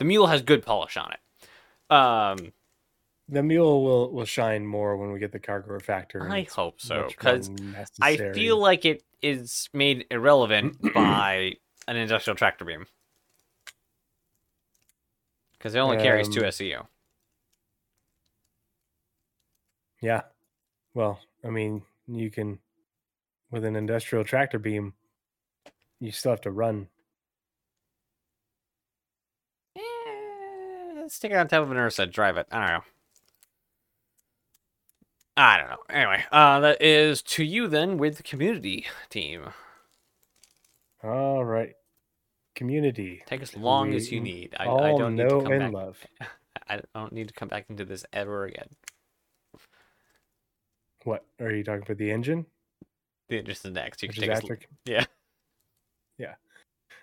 [0.00, 1.94] the mule has good polish on it.
[1.94, 2.52] Um,
[3.28, 7.06] the mule will will shine more when we get the cargo factor I hope so
[7.08, 7.48] because
[8.00, 11.56] I feel like it is made irrelevant by
[11.86, 12.86] an industrial tractor beam
[15.58, 16.82] because it only carries two Um, SEU.
[20.00, 20.22] yeah
[20.94, 22.58] well i mean you can
[23.50, 24.94] with an industrial tractor beam
[26.00, 26.88] you still have to run
[31.10, 32.46] Eh, stick it on top of an Ursa, drive it.
[32.50, 32.84] I don't know.
[35.36, 35.76] I don't know.
[35.88, 39.48] Anyway, uh, that is to you then with the community team.
[41.02, 41.72] all right
[42.54, 44.54] community Take as long as you need.
[44.60, 45.72] I, all I don't need know to come and back.
[45.72, 46.06] love
[46.68, 48.68] I don't need to come back into this ever again.
[51.04, 52.44] what are you talking about the engine
[53.30, 54.02] The- Just the next.
[54.02, 54.98] You can take as, after yeah.
[55.00, 55.04] yeah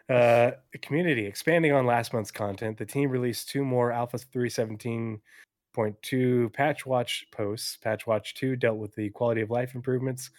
[0.09, 0.51] uh
[0.81, 7.25] community expanding on last month's content the team released two more alpha 317.2 patch watch
[7.31, 10.29] posts patch watch 2 dealt with the quality of life improvements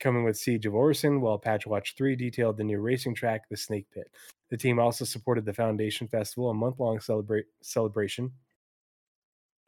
[0.00, 3.56] coming with siege of Orison while patch watch 3 detailed the new racing track the
[3.56, 4.10] snake pit
[4.48, 8.32] the team also supported the foundation festival a month-long celebrate celebration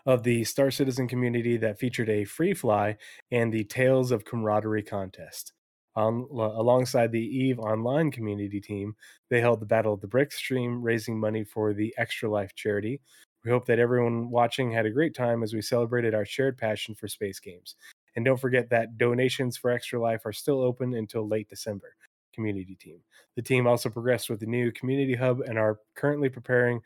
[0.07, 2.97] of the Star Citizen community that featured a free fly
[3.31, 5.53] and the Tales of Camaraderie contest.
[5.97, 8.95] On, alongside the Eve Online community team,
[9.29, 13.01] they held the Battle of the Brick stream, raising money for the Extra Life charity.
[13.45, 16.95] We hope that everyone watching had a great time as we celebrated our shared passion
[16.95, 17.75] for space games.
[18.15, 21.95] And don't forget that donations for Extra Life are still open until late December.
[22.33, 22.99] Community team.
[23.37, 26.81] The team also progressed with the new community hub and are currently preparing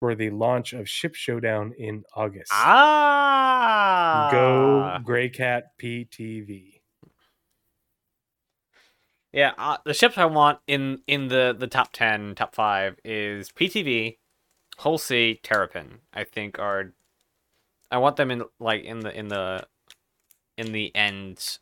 [0.00, 2.50] for the launch of Ship Showdown in August.
[2.52, 6.77] Ah, Go Greycat PTV.
[9.32, 13.50] Yeah, uh, the ships I want in in the the top ten, top five is
[13.50, 14.16] PTV,
[14.98, 16.00] C, Terrapin.
[16.14, 16.92] I think are,
[17.90, 19.66] I want them in like in the in the,
[20.56, 21.58] in the end,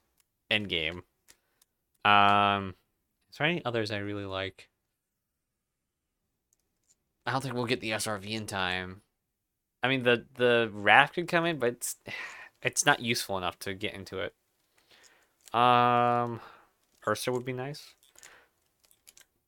[0.49, 1.03] end game.
[2.05, 2.77] Um,
[3.31, 4.69] is there any others I really like?
[7.27, 9.03] I don't think we'll get the SRV in time.
[9.83, 11.97] I mean, the the raft could come in, but it's
[12.63, 14.35] it's not useful enough to get into it.
[15.53, 16.41] Um.
[17.07, 17.95] Ursa would be nice.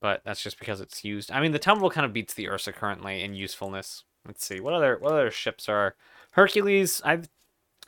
[0.01, 1.33] But that's just because it's used.
[1.33, 4.05] I mean, the Tumbril kind of beats the Ursa currently in usefulness.
[4.27, 5.97] Let's see what other what other ships are.
[6.33, 7.23] Hercules, I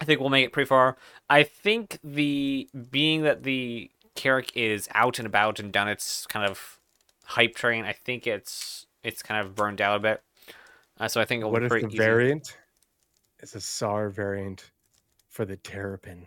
[0.01, 0.97] I think we'll make it pretty far.
[1.29, 6.49] I think the being that the Carrack is out and about and done its kind
[6.49, 6.81] of
[7.25, 10.23] hype train, I think it's it's kind of burned out a bit.
[10.99, 11.99] Uh, so I think it'll What be pretty the easy.
[11.99, 12.57] variant
[13.41, 14.71] is a SAR variant
[15.29, 16.27] for the Terrapin?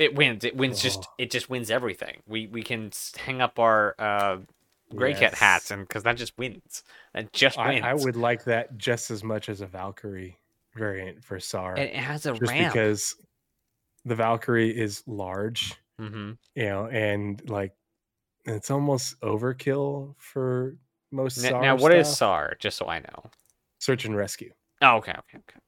[0.00, 0.44] It wins.
[0.44, 0.80] It wins.
[0.80, 1.12] Just Oh.
[1.18, 2.22] it just wins everything.
[2.26, 4.38] We we can hang up our uh,
[4.94, 6.82] Greycat hats and because that just wins.
[7.12, 7.84] That just I, wins.
[7.84, 10.38] I would like that just as much as a Valkyrie
[10.74, 11.74] variant for SAR.
[11.74, 12.72] And it has a just ramp.
[12.72, 13.14] because
[14.06, 17.72] the Valkyrie is large, hmm you know, and like
[18.46, 20.76] it's almost overkill for
[21.12, 21.60] most Now, SAR.
[21.62, 22.16] now what is stuff.
[22.16, 22.56] SAR?
[22.58, 23.30] Just so I know.
[23.80, 24.50] search and rescue?
[24.80, 25.60] Oh, okay, okay, okay.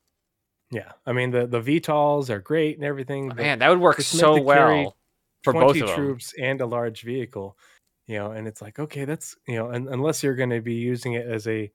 [0.73, 3.29] Yeah, I mean the the VTOLs are great and everything.
[3.29, 4.97] but Man, that would work so well
[5.45, 5.97] for both 20 of them.
[5.97, 7.59] troops and a large vehicle,
[8.07, 10.75] you know, and it's like okay, that's you know, and, unless you're going to be
[10.75, 11.71] using it as a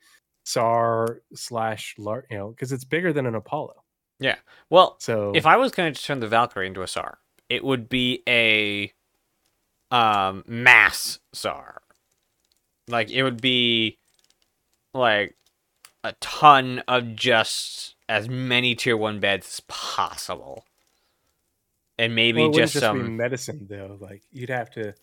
[0.45, 3.83] SAR slash large, you know, because it's bigger than an Apollo.
[4.19, 4.37] Yeah.
[4.71, 7.19] Well, So if I was going to turn the Valkyrie into a SAR,
[7.49, 8.91] it would be a
[9.91, 11.81] um mass SAR.
[12.87, 13.99] Like it would be
[14.93, 15.35] like
[16.03, 20.65] a ton of just as many tier one beds as possible.
[21.99, 23.97] And maybe well, just just some medicine though.
[23.99, 24.93] Like you'd have to,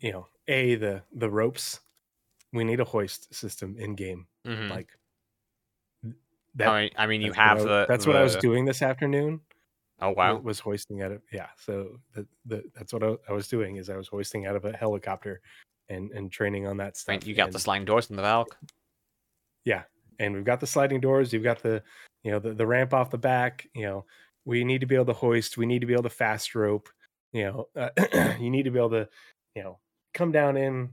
[0.00, 1.80] you know, a the the ropes.
[2.52, 4.26] We need a hoist system in game.
[4.46, 4.70] Mhm.
[4.70, 4.88] Like
[6.54, 6.68] that.
[6.68, 9.40] I mean, I mean you have the That's what I was doing this afternoon.
[10.00, 10.36] Oh wow.
[10.36, 11.48] Was hoisting out of yeah.
[11.58, 14.64] So the, the that's what I, I was doing is I was hoisting out of
[14.64, 15.40] a helicopter,
[15.88, 17.26] and and training on that Right, stuff.
[17.26, 18.56] you got and, the sliding doors in the Valk.
[20.20, 21.32] And we've got the sliding doors.
[21.32, 21.82] You've got the
[22.22, 23.66] you know the, the ramp off the back.
[23.74, 24.06] You know
[24.44, 25.56] we need to be able to hoist.
[25.58, 26.88] We need to be able to fast rope.
[27.32, 29.08] You know uh, you need to be able to
[29.56, 29.80] you know
[30.14, 30.90] come down in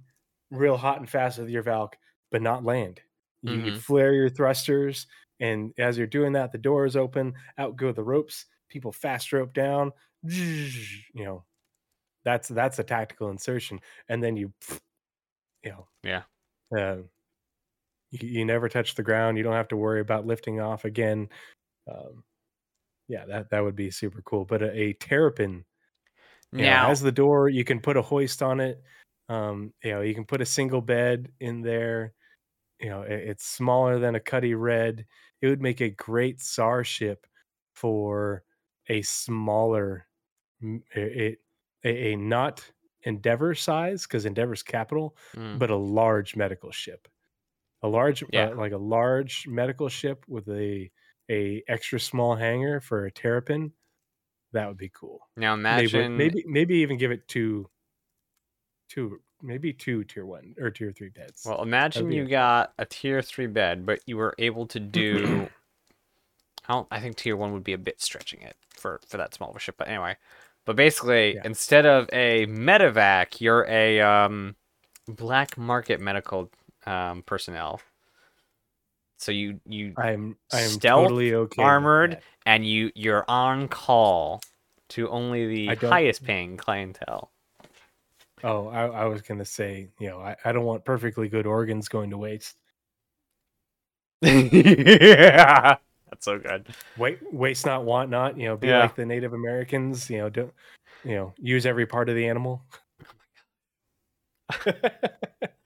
[0.50, 1.98] real hot and fast with your Valk,
[2.32, 3.02] but not land.
[3.44, 3.80] You, you Mhm.
[3.80, 5.06] flare your thrusters,
[5.40, 7.34] and as you're doing that, the doors open.
[7.58, 8.46] Out go the ropes.
[8.70, 9.92] People fast rope down.
[11.14, 11.44] You know
[12.24, 13.80] that's that's a tactical insertion,
[14.10, 14.54] and then you
[15.64, 16.24] you know Yeah.
[16.78, 16.98] uh,
[18.12, 19.38] you, you never touch the ground.
[19.38, 21.30] You don't have to worry about lifting off again.
[21.92, 22.24] Um,
[23.08, 24.46] yeah, that that would be super cool.
[24.46, 25.66] But a, a terrapin
[26.58, 27.50] you know, Now, has the door.
[27.50, 28.82] You can put a hoist on it.
[29.30, 32.14] Um, you know, you can put a single bed in there.
[32.80, 35.08] You know, it- it's smaller than a Cutty Red.
[35.42, 37.28] It would make a great SAR ship
[37.76, 38.44] for
[38.90, 40.08] a smaller,
[40.62, 41.40] it
[41.84, 42.72] a not
[43.04, 47.08] Endeavor size because Endeavor's capital, mm, but a large medical ship
[47.84, 48.50] a large Yeah.
[48.52, 50.92] uh, like a large medical ship with a
[51.30, 53.74] a extra small hangar for a terrapin
[54.54, 57.70] that would be cool now maybe imagine maybe maybe even give it two
[58.90, 63.22] two maybe two tier one or tier three beds Well, imagine you got a tier
[63.22, 65.50] three bed, but you were able to do.
[66.68, 66.88] I don't.
[66.92, 69.56] I think tier one would be a bit stretching it for for that small of
[69.56, 69.76] a ship.
[69.78, 70.18] But anyway,
[70.66, 71.44] but basically, Yeah.
[71.44, 74.56] instead of a medevac, you're a um,
[75.08, 76.52] black market medical
[76.88, 77.82] um, personnel.
[79.20, 84.42] So you you i'm i'm stealth, totally okay armored, and you you're on call
[84.90, 87.32] to only the highest paying clientele.
[88.44, 91.90] oh I, I was gonna say you know I, I don't want perfectly good organs
[91.90, 92.56] going to waste
[94.22, 95.78] yeah,
[96.10, 96.68] that's so good.
[96.98, 98.80] wait waste not want not you know be Yeah.
[98.80, 100.54] like the native americans you know don't
[101.04, 102.62] you know use every part of the animal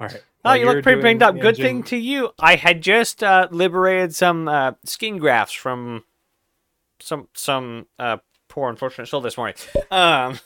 [0.00, 1.40] all right Oh, you look pretty banged up.
[1.40, 2.30] Good thing to you.
[2.38, 6.04] I had just uh, liberated some uh, skin grafts from
[7.00, 8.18] some some uh,
[8.48, 9.56] poor unfortunate soul this morning.
[9.90, 10.38] Um,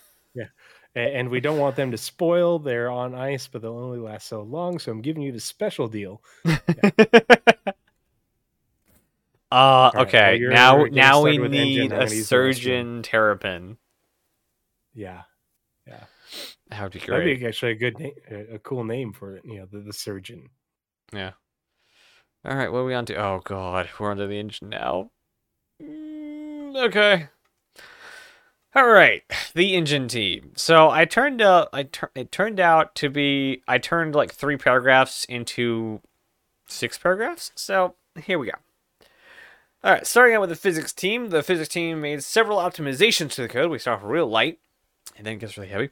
[0.97, 2.59] A- and we don't want them to spoil.
[2.59, 4.79] They're on ice, but they'll only last so long.
[4.79, 6.23] So I'm giving you the special deal.
[6.47, 6.51] uh
[9.53, 10.37] right, well, okay.
[10.37, 13.77] you're now now we need a gonna use the surgeon terrapin.
[14.95, 15.23] Yeah,
[16.71, 17.19] That would be great.
[17.19, 18.13] that'd be actually a good name,
[18.53, 19.45] a cool name for it.
[19.45, 20.49] You know, the, the surgeon.
[21.13, 21.33] Yeah.
[22.45, 23.17] All right, what are we on to?
[23.17, 25.11] Oh god, we're onto the engine now.
[25.83, 27.29] Mm, okay.
[28.75, 29.23] All right,
[29.53, 30.53] the engine team.
[30.55, 34.57] So I turned out, I tur- it turned out to be, I turned like three
[34.57, 36.01] paragraphs into
[36.69, 37.51] six paragraphs.
[37.57, 38.53] So here we go.
[39.83, 41.31] All right, starting out with the physics team.
[41.31, 43.71] The physics team made several optimizations to the code.
[43.71, 44.61] We start off real light,
[45.17, 45.91] and then it gets really heavy.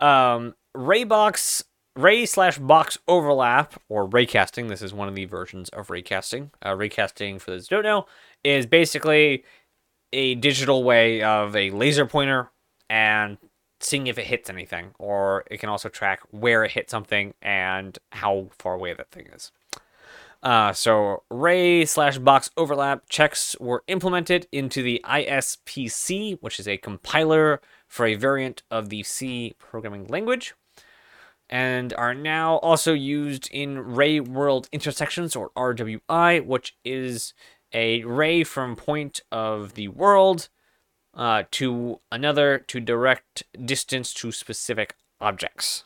[0.00, 1.64] Um, ray box,
[1.96, 4.68] ray slash box overlap, or raycasting.
[4.68, 6.50] This is one of the versions of raycasting.
[6.62, 8.06] Uh, raycasting, for those who don't know,
[8.42, 9.44] is basically
[10.12, 12.50] a digital way of a laser pointer
[12.88, 13.38] and
[13.80, 17.98] seeing if it hits anything, or it can also track where it hit something and
[18.12, 19.52] how far away that thing is.
[20.42, 26.78] Uh, so ray slash box overlap checks were implemented into the ISPC, which is a
[26.78, 27.60] compiler
[27.90, 30.54] for a variant of the C programming language,
[31.50, 37.34] and are now also used in ray world intersections or RWI, which is
[37.72, 40.48] a ray from point of the world
[41.14, 45.82] uh, to another to direct distance to specific objects.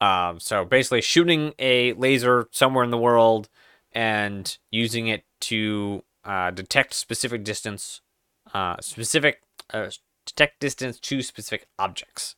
[0.00, 3.50] Um, so basically, shooting a laser somewhere in the world
[3.92, 8.00] and using it to uh, detect specific distance,
[8.54, 9.90] uh, specific uh,
[10.26, 12.36] detect distance to specific objects.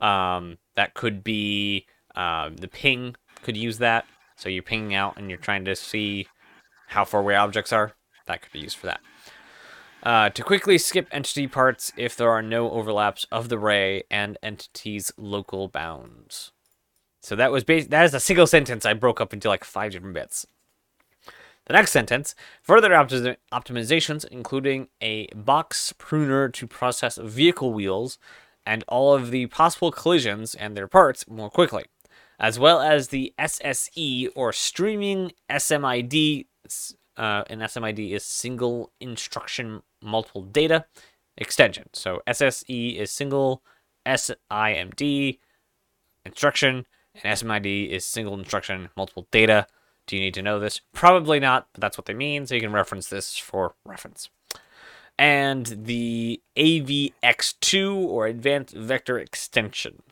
[0.00, 4.06] Um, that could be uh, the ping could use that.
[4.36, 6.28] So you're pinging out and you're trying to see
[6.88, 7.94] how far away objects are.
[8.26, 9.00] That could be used for that.
[10.02, 14.38] Uh, to quickly skip entity parts if there are no overlaps of the ray and
[14.42, 16.52] entity's local bounds.
[17.20, 19.92] So that was bas- that is a single sentence I broke up into like five
[19.92, 20.46] different bits.
[21.68, 28.18] The next sentence, further opti- optimizations, including a box pruner to process vehicle wheels
[28.64, 31.84] and all of the possible collisions and their parts more quickly,
[32.40, 36.46] as well as the SSE or streaming SMID.
[37.18, 40.86] Uh, an SMID is single instruction multiple data
[41.36, 41.90] extension.
[41.92, 43.62] So SSE is single
[44.06, 45.38] SIMD
[46.24, 46.86] instruction
[47.22, 49.66] and SMID is single instruction, multiple data.
[50.08, 50.80] Do you need to know this?
[50.92, 54.30] Probably not, but that's what they mean, so you can reference this for reference.
[55.18, 60.02] And the AVX2 or Advanced Vector Extension.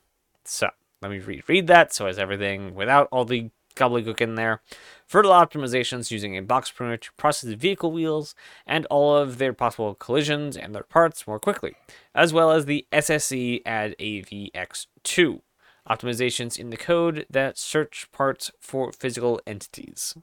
[0.44, 0.68] So
[1.01, 4.60] let me read, read that so as everything without all the gobbledygook in there.
[5.06, 8.35] Further optimizations using a box pruner to process the vehicle wheels
[8.66, 11.74] and all of their possible collisions and their parts more quickly,
[12.14, 15.40] as well as the SSE add AVX2
[15.88, 20.14] optimizations in the code that search parts for physical entities.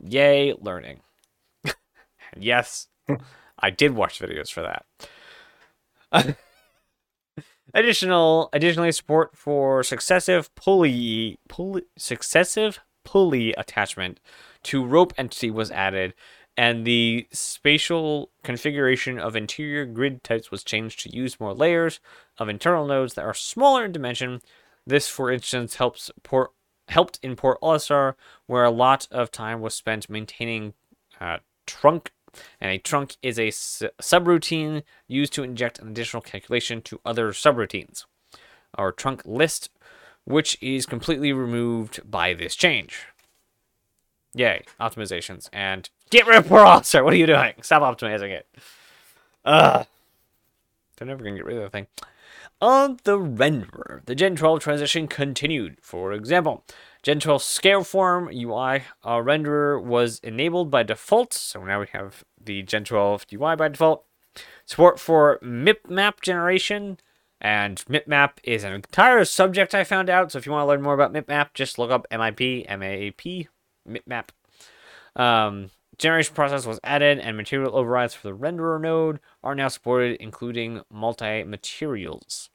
[0.00, 1.00] Yay, learning.
[2.36, 2.88] yes,
[3.58, 4.62] I did watch videos for
[6.12, 6.36] that.
[7.74, 14.20] Additional, additionally, support for successive pulley, pulley, successive pulley attachment
[14.62, 16.14] to rope entity was added,
[16.56, 22.00] and the spatial configuration of interior grid types was changed to use more layers
[22.38, 24.40] of internal nodes that are smaller in dimension.
[24.86, 26.52] This, for instance, helps port
[26.88, 28.14] helped in Port Olisar,
[28.46, 30.74] where a lot of time was spent maintaining
[31.18, 32.12] uh, thunk,
[32.60, 37.32] and a thunk is a s- subroutine used to inject an additional calculation to other
[37.32, 38.04] subroutines,
[38.76, 39.70] or thunk list,
[40.24, 43.06] which is completely removed by this change.
[44.34, 45.48] Yay, optimizations.
[45.52, 47.04] And get rid of Port Olisar.
[47.04, 47.54] What are you doing?
[47.62, 48.46] Stop optimizing it.
[49.44, 49.86] Ugh.
[50.96, 51.86] They're never going to get rid of the thing.
[52.60, 55.78] On the renderer, the Gen 12 transition continued.
[55.82, 56.64] For example,
[57.02, 62.62] Gen 12 Scaleform UI uh, renderer was enabled by default, so now we have the
[62.62, 64.04] Gen 12 UI by default.
[64.66, 66.98] Support for MIP map generation,
[67.40, 70.80] and MIPMAP is an entire subject I found out, so if you want to learn
[70.80, 73.48] more about MIPMAP, just look up MIP, MAP,
[73.86, 74.28] MIPMAP.
[75.20, 80.16] Um, generation process was added, and material overrides for the renderer node are now supported,
[80.20, 82.50] including multi materials.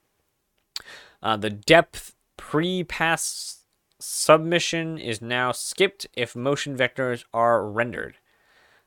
[1.22, 3.60] Uh, the depth pre pass
[4.00, 8.18] submission is now skipped if motion vectors are rendered.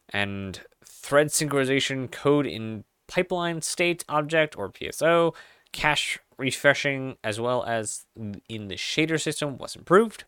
[0.09, 5.35] And thread synchronization code in pipeline state object or PSO,
[5.73, 8.07] cache refreshing, as well as
[8.49, 10.24] in the shader system was improved.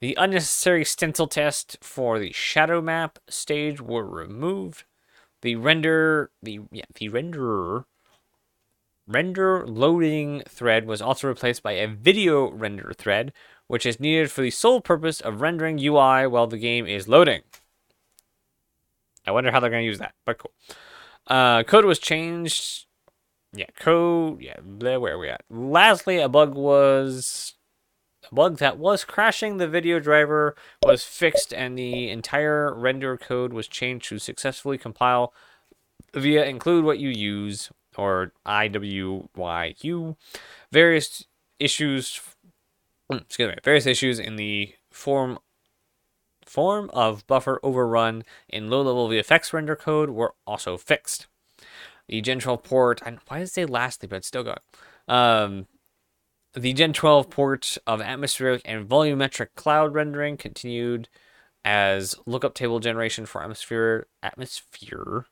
[0.00, 4.84] The unnecessary stencil test for the shadow map stage were removed.
[5.40, 7.84] The render the yeah, the renderer
[9.06, 13.32] render loading thread was also replaced by a video render thread,
[13.68, 17.42] which is needed for the sole purpose of rendering UI while the game is loading.
[19.26, 20.52] I wonder how they're going to use that, but cool.
[21.26, 22.86] Uh, code was changed.
[23.52, 24.40] Yeah, code.
[24.40, 25.42] Yeah, where are we at?
[25.50, 27.55] Lastly, a bug was
[28.32, 33.68] bug that was crashing the video driver was fixed and the entire render code was
[33.68, 35.32] changed to successfully compile
[36.14, 40.16] via include what you use or IWYU
[40.72, 41.24] various
[41.58, 42.20] issues
[43.10, 45.38] mm, excuse me various issues in the form
[46.46, 51.26] form of buffer overrun in low level VFX render code were also fixed.
[52.08, 54.58] The Gen 12 port, and why does it say lastly, but it's still going.
[55.08, 55.66] Um,
[56.56, 61.08] the Gen 12 port of atmospheric and volumetric cloud rendering continued
[61.64, 65.26] as lookup table generation for atmosphere atmosphere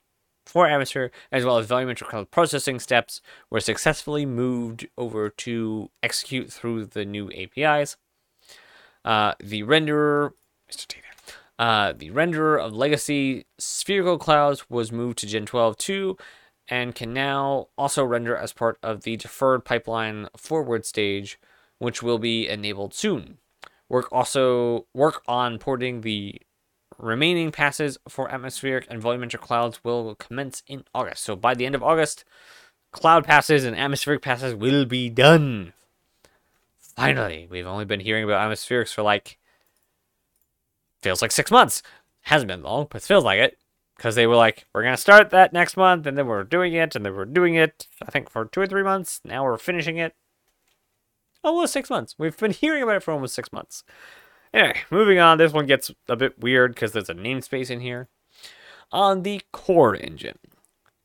[0.45, 6.53] for atmosphere as well as volumetric cloud processing steps were successfully moved over to execute
[6.53, 7.97] through the new APIs.
[9.05, 10.33] Uh, the renderer,
[10.71, 10.87] Mr.
[10.87, 11.05] Taylor,
[11.59, 16.17] uh, the renderer of legacy spherical clouds was moved to Gen 12 2
[16.69, 21.39] and can now also render as part of the deferred pipeline forward stage,
[21.79, 23.39] which will be enabled soon.
[23.89, 26.41] Work also work on porting the
[26.99, 31.23] remaining passes for atmospheric and volumetric clouds will commence in August.
[31.25, 32.25] So by the end of August,
[32.93, 35.75] cloud passes and atmospheric passes will be done.
[36.79, 39.39] Finally, we've only been hearing about atmospherics for like
[41.03, 41.83] feels like six months.
[42.23, 43.59] Hasn't been long, but feels like it
[43.97, 46.95] because they were like, we're gonna start that next month, and then we're doing it,
[46.95, 47.87] and then we're doing it.
[48.03, 49.21] I think for two or three months.
[49.25, 50.15] Now we're finishing it.
[51.43, 52.15] Almost six months.
[52.19, 53.85] We've been hearing about it for almost six months.
[54.53, 55.39] Anyway, moving on.
[55.39, 58.09] This one gets a bit weird because there's a namespace in here.
[58.93, 60.39] On the core engine,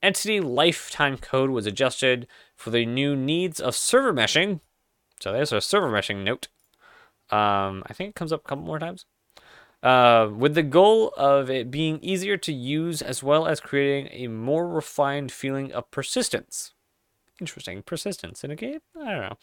[0.02, 4.60] entity lifetime code was adjusted for the new needs of server meshing.
[5.20, 6.48] So there's a server meshing note.
[7.32, 9.06] Um, I think it comes up a couple more times
[9.84, 14.28] uh, with the goal of it being easier to use as well as creating a
[14.28, 16.74] more refined feeling of persistence.
[17.40, 18.80] Interesting, persistence in a game?
[19.00, 19.38] I don't know.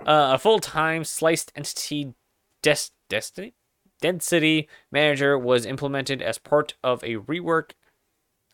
[0.00, 2.14] Uh, a full time sliced entity
[2.62, 3.54] des- destiny
[4.00, 7.70] density manager was implemented as part of a rework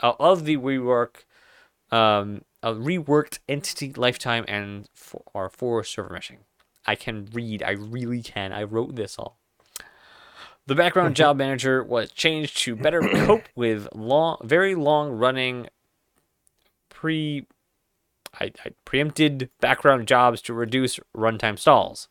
[0.01, 1.25] uh, of the rework
[1.91, 6.39] um, a reworked entity lifetime and for, or for server meshing.
[6.87, 7.65] I can read.
[7.65, 8.53] I really can.
[8.53, 9.40] I wrote this all.
[10.71, 15.67] The background job manager was changed to better cope with long, very long running
[16.91, 17.49] pre
[18.39, 22.07] I, I preempted background jobs to reduce runtime stalls.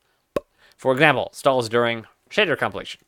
[0.75, 2.99] For example, stalls during shader compilation.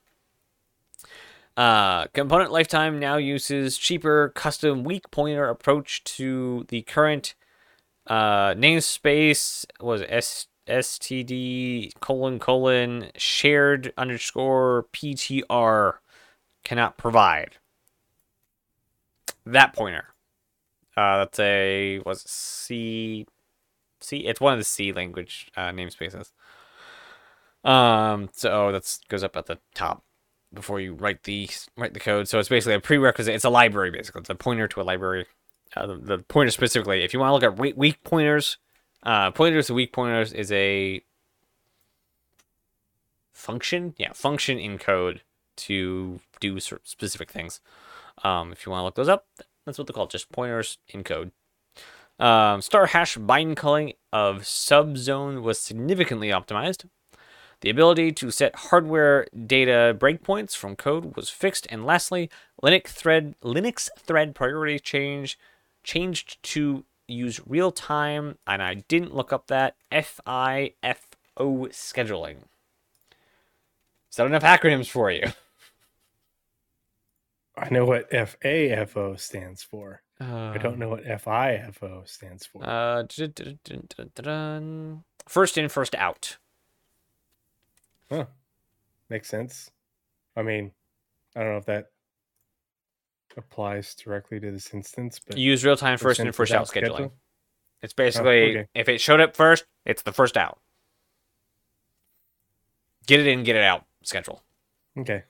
[1.57, 7.35] Uh, component lifetime now uses cheaper custom weak pointer approach to the current
[8.07, 15.95] uh, namespace was S std colon colon shared underscore ptr
[16.63, 17.57] cannot provide.
[19.45, 20.05] That pointer.
[20.95, 23.25] Uh that's a was c
[23.99, 26.31] c it's one of the c language uh, namespaces.
[27.63, 30.03] Um so that's goes up at the top
[30.53, 32.27] before you write the write the code.
[32.27, 34.21] So it's basically a prerequisite it's a library basically.
[34.21, 35.25] It's a pointer to a library.
[35.75, 38.57] Uh, the, the pointer specifically if you want to look at weak pointers
[39.03, 41.01] uh, pointers to weak pointers is a
[43.33, 43.93] function.
[43.97, 45.21] Yeah, function in code
[45.57, 47.59] to do specific things.
[48.23, 49.25] Um, if you want to look those up,
[49.65, 51.31] that's what they're called, just pointers in code.
[52.19, 56.85] Um, star hash bind culling of subzone was significantly optimized.
[57.61, 62.29] The ability to set hardware data breakpoints from code was fixed, and lastly,
[62.61, 65.37] Linux thread Linux thread priority change
[65.83, 70.73] changed to use real time, and I didn't look up that FIFO
[71.39, 72.37] scheduling.
[74.09, 75.23] Is that enough acronyms for you?
[77.57, 80.01] I know what FAFO stands for.
[80.19, 82.63] Uh, I don't know what FIFO stands for.
[82.63, 83.03] Uh,
[85.27, 86.37] first in, first out.
[88.09, 88.25] Huh.
[89.09, 89.71] Makes sense.
[90.35, 90.71] I mean,
[91.35, 91.87] I don't know if that
[93.37, 96.93] applies directly to this instance, but use real time first in, first out scheduling.
[96.93, 97.13] Schedule?
[97.81, 98.67] It's basically oh, okay.
[98.75, 100.59] if it showed up first, it's the first out.
[103.07, 104.43] Get it in, get it out schedule.
[104.97, 105.23] Okay.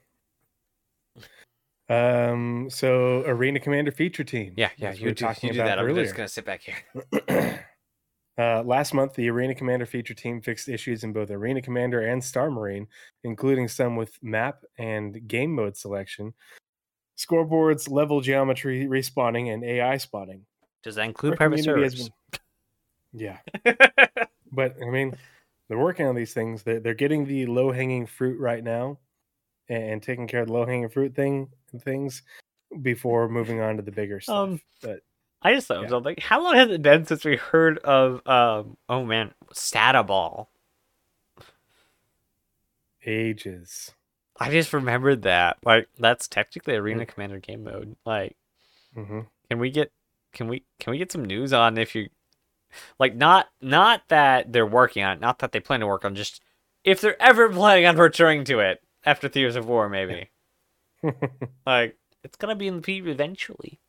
[1.89, 2.69] Um.
[2.69, 4.53] So, Arena Commander feature team.
[4.55, 4.93] Yeah, yeah.
[4.93, 5.77] You, do, you do that.
[5.77, 5.99] Earlier.
[5.99, 7.65] I'm just gonna sit back here.
[8.38, 12.23] uh, last month, the Arena Commander feature team fixed issues in both Arena Commander and
[12.23, 12.88] Star Marine,
[13.25, 16.33] including some with map and game mode selection,
[17.25, 20.45] scoreboards, level geometry respawning, and AI spotting.
[20.83, 22.09] Does that include private servers?
[22.09, 22.11] Been...
[23.14, 23.40] Yeah.
[24.53, 25.17] but I mean,
[25.67, 26.64] they're working on these things.
[26.64, 29.00] They're, they're getting the low hanging fruit right now,
[29.67, 32.24] and, taking care of the low hanging fruit thing and things
[32.82, 34.35] before moving on to the bigger stuff.
[34.35, 35.01] Um, but
[35.41, 35.95] I just thought yeah.
[35.98, 38.77] like, how long has it been since we heard of um?
[38.88, 40.48] Oh man, Sataball.
[43.06, 43.91] Ages.
[44.41, 45.57] I just remembered that.
[45.63, 47.95] Like that's technically Arena Commander game mode.
[48.05, 48.35] Like,
[48.95, 49.91] hmm can we get
[50.33, 52.09] can we can we get some news on if you
[52.99, 56.15] like not not that they're working on it, not that they plan to work on
[56.15, 56.41] just
[56.83, 60.29] if they're ever planning on returning to it after Theaters of War, maybe.
[61.65, 63.79] like it's gonna be in the P eventually.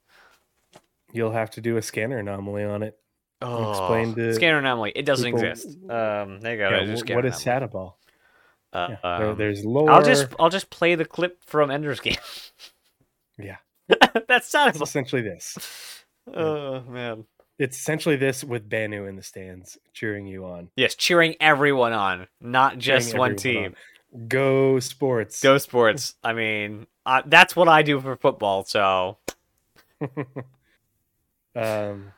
[1.13, 2.99] You'll have to do a scanner anomaly on it.
[3.43, 4.93] Oh, Explain to scanner anomaly.
[4.97, 5.77] It doesn't people- exist.
[5.91, 6.71] Um, there you go.
[6.71, 7.35] Yeah, there's your wh- what is.
[7.35, 7.95] Sataball?
[8.73, 9.91] Uh, Yeah, um, there's lore.
[9.91, 12.17] I'll just I'll just play the clip from Ender's Game.
[13.39, 13.57] Yeah.
[14.29, 16.05] That's It's essentially this.
[16.35, 17.25] Oh man.
[17.59, 20.69] It's essentially this with Banu in the stands cheering you on.
[20.77, 23.75] Yes, cheering everyone on, not just one team.
[24.15, 24.29] on.
[24.29, 25.43] Go sports.
[25.43, 26.15] Go sports.
[26.23, 28.65] I mean, uh, that's what I do for football.
[28.65, 29.19] So
[31.57, 32.13] um,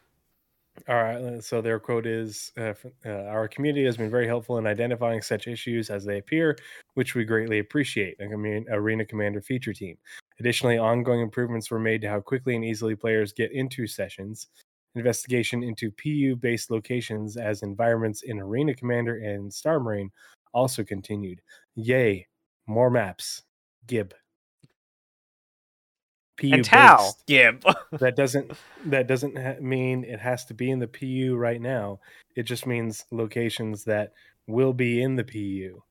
[0.88, 1.42] all right.
[1.42, 2.74] So their quote is uh,
[3.06, 6.56] uh, Our community has been very helpful in identifying such issues as they appear,
[6.94, 8.16] which we greatly appreciate.
[8.20, 9.96] A commun- Arena Commander feature team.
[10.40, 14.48] Additionally, ongoing improvements were made to how quickly and easily players get into sessions.
[14.94, 20.10] Investigation into PU based locations as environments in Arena Commander and Star Marine
[20.52, 21.40] also continued.
[21.74, 22.26] Yay,
[22.66, 23.42] more maps.
[23.86, 24.14] Gib.
[26.36, 26.96] PU and Tau.
[26.98, 27.52] based Yeah.
[27.92, 28.52] that doesn't
[28.86, 32.00] that doesn't ha- mean it has to be in the PU right now.
[32.34, 34.12] It just means locations that
[34.46, 35.82] will be in the PU.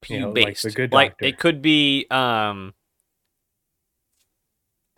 [0.00, 0.76] P know, like the based.
[0.76, 1.24] Good like Doctor.
[1.26, 2.74] it could be um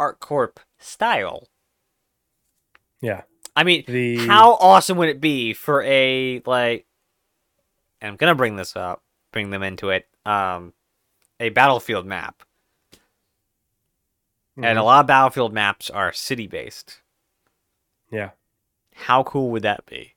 [0.00, 1.48] ArcCorp style.
[3.00, 3.22] Yeah.
[3.56, 6.86] I mean, The how awesome would it be for a like
[8.00, 9.02] and I'm gonna bring this up,
[9.32, 10.06] bring them into it.
[10.24, 10.72] Um
[11.38, 12.42] a battlefield map.
[14.56, 14.84] And a Mhm.
[14.84, 17.00] lot of battlefield maps are city based.
[18.10, 18.30] yeah.
[18.96, 20.14] How cool would that be?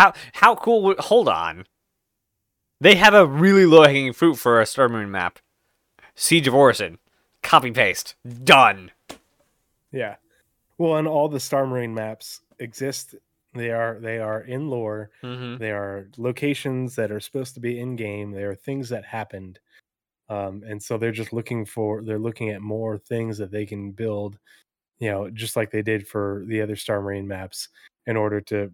[0.00, 1.66] How how cool would hold on.
[2.80, 5.38] They have a really low hanging fruit for a Star Moon map.
[6.16, 6.98] Siege of Orison.
[7.42, 8.16] Copy paste.
[8.44, 8.90] Done.
[9.92, 10.16] Yeah.
[10.76, 13.14] Well, and all the Star Marine maps exist.
[13.54, 15.10] They are they are in lore.
[15.22, 15.58] Mm-hmm.
[15.58, 18.32] They are locations that are supposed to be in game.
[18.32, 19.60] They are things that happened.
[20.28, 23.92] Um, and so they're just looking for they're looking at more things that they can
[23.92, 24.38] build,
[24.98, 27.68] you know, just like they did for the other Star Marine maps
[28.06, 28.72] in order to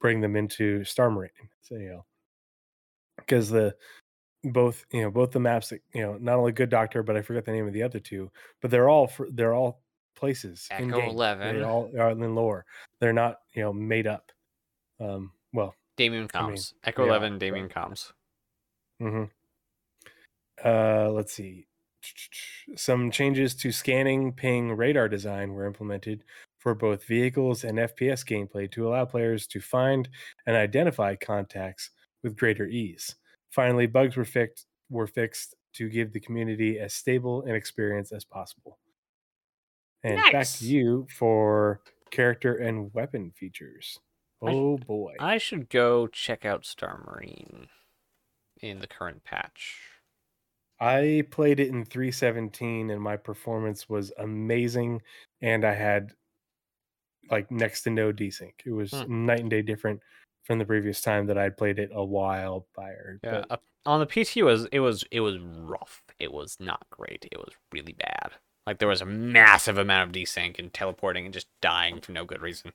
[0.00, 1.30] bring them into Star Marine.
[1.62, 2.04] So, you know,
[3.18, 3.74] because the
[4.44, 7.22] both you know both the maps that you know not only Good Doctor, but I
[7.22, 9.82] forgot the name of the other two, but they're all for, they're all
[10.16, 10.66] places.
[10.78, 11.10] in Echo game.
[11.10, 11.56] 11.
[11.56, 12.64] They're all are in lore.
[13.00, 14.32] They're not you know made up.
[14.98, 18.12] Um, well, Demien I mean, Echo they 11, are, Demien but- Coms.
[18.98, 19.24] hmm
[20.64, 21.66] Uh, let's see.
[22.76, 26.24] Some changes to scanning ping radar design were implemented
[26.58, 30.08] for both vehicles and FPS gameplay to allow players to find
[30.46, 31.90] and identify contacts
[32.22, 33.16] with greater ease.
[33.50, 38.24] Finally, bugs were fixed were fixed to give the community as stable an experience as
[38.24, 38.78] possible.
[40.02, 40.58] And back Nice.
[40.58, 41.80] to you for
[42.10, 44.00] character and weapon features.
[44.42, 45.14] I- Oh boy.
[45.20, 47.68] I should go check out Star Marine
[48.60, 49.78] in the current patch.
[50.80, 55.02] I played it in 317 and my performance was amazing
[55.40, 56.12] and I had
[57.30, 58.52] like next to no desync.
[58.64, 59.26] It was Hmm.
[59.26, 60.00] night and day different
[60.44, 63.20] from the previous time that I'd played it a while prior.
[63.22, 66.02] Yeah, But uh, on the PT it was it was it was rough.
[66.18, 67.26] It was not great.
[67.30, 68.32] It was really bad.
[68.66, 72.24] Like there was a massive amount of desync and teleporting and just dying for no
[72.24, 72.72] good reason.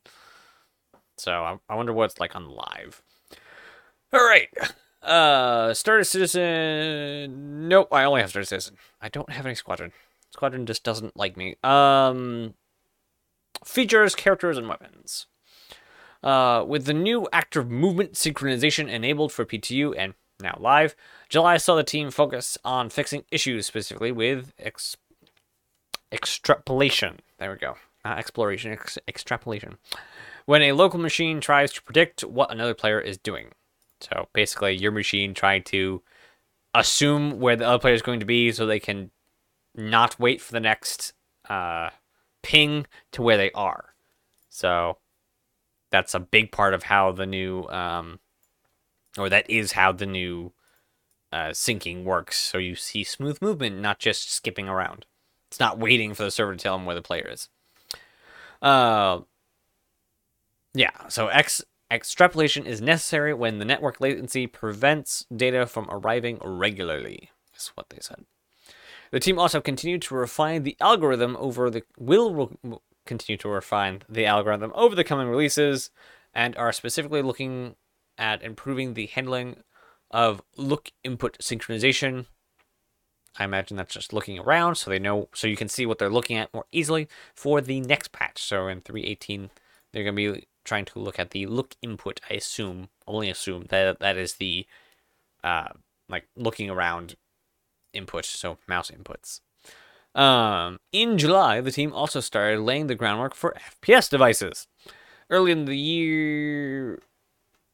[1.17, 3.01] So I, I wonder what it's like on live.
[4.13, 4.49] All right.
[5.05, 7.67] Uh, Starter Citizen.
[7.67, 8.77] Nope, I only have Starter Citizen.
[9.01, 9.91] I don't have any Squadron.
[10.31, 11.55] Squadron just doesn't like me.
[11.63, 12.55] Um,
[13.63, 15.27] features, characters, and weapons.
[16.23, 20.95] Uh, with the new active movement synchronization enabled for PTU and now live,
[21.29, 24.97] July saw the team focus on fixing issues specifically with ex-
[26.11, 27.19] extrapolation.
[27.37, 27.75] There we go.
[28.03, 29.77] Uh, exploration, ex- extrapolation.
[30.45, 33.51] When a local machine tries to predict what another player is doing.
[34.11, 36.01] So basically, your machine trying to
[36.73, 39.11] assume where the other player is going to be so they can
[39.75, 41.13] not wait for the next
[41.49, 41.89] uh,
[42.43, 43.95] ping to where they are.
[44.49, 44.97] So
[45.89, 48.19] that's a big part of how the new, um,
[49.17, 50.51] or that is how the new
[51.31, 52.37] uh, syncing works.
[52.37, 55.05] So you see smooth movement, not just skipping around.
[55.47, 57.49] It's not waiting for the server to tell them where the player is.
[58.61, 59.21] Uh,
[60.73, 61.07] yeah.
[61.07, 67.31] So X extrapolation is necessary when the network latency prevents data from arriving regularly.
[67.55, 68.25] Is what they said.
[69.11, 72.33] The team also continued to refine the algorithm over the will
[72.63, 75.91] re- continue to refine the algorithm over the coming releases,
[76.33, 77.75] and are specifically looking
[78.17, 79.57] at improving the handling
[80.11, 82.25] of look input synchronization
[83.37, 86.09] I imagine that's just looking around so they know so you can see what they're
[86.09, 88.41] looking at more easily for the next patch.
[88.41, 89.49] So in 318
[89.91, 93.65] they're going to be trying to look at the look input, I assume, only assume
[93.69, 94.65] that that is the
[95.43, 95.69] uh
[96.09, 97.15] like looking around
[97.93, 99.39] input, so mouse inputs.
[100.19, 104.67] Um, in July, the team also started laying the groundwork for FPS devices.
[105.29, 107.01] Early in the year,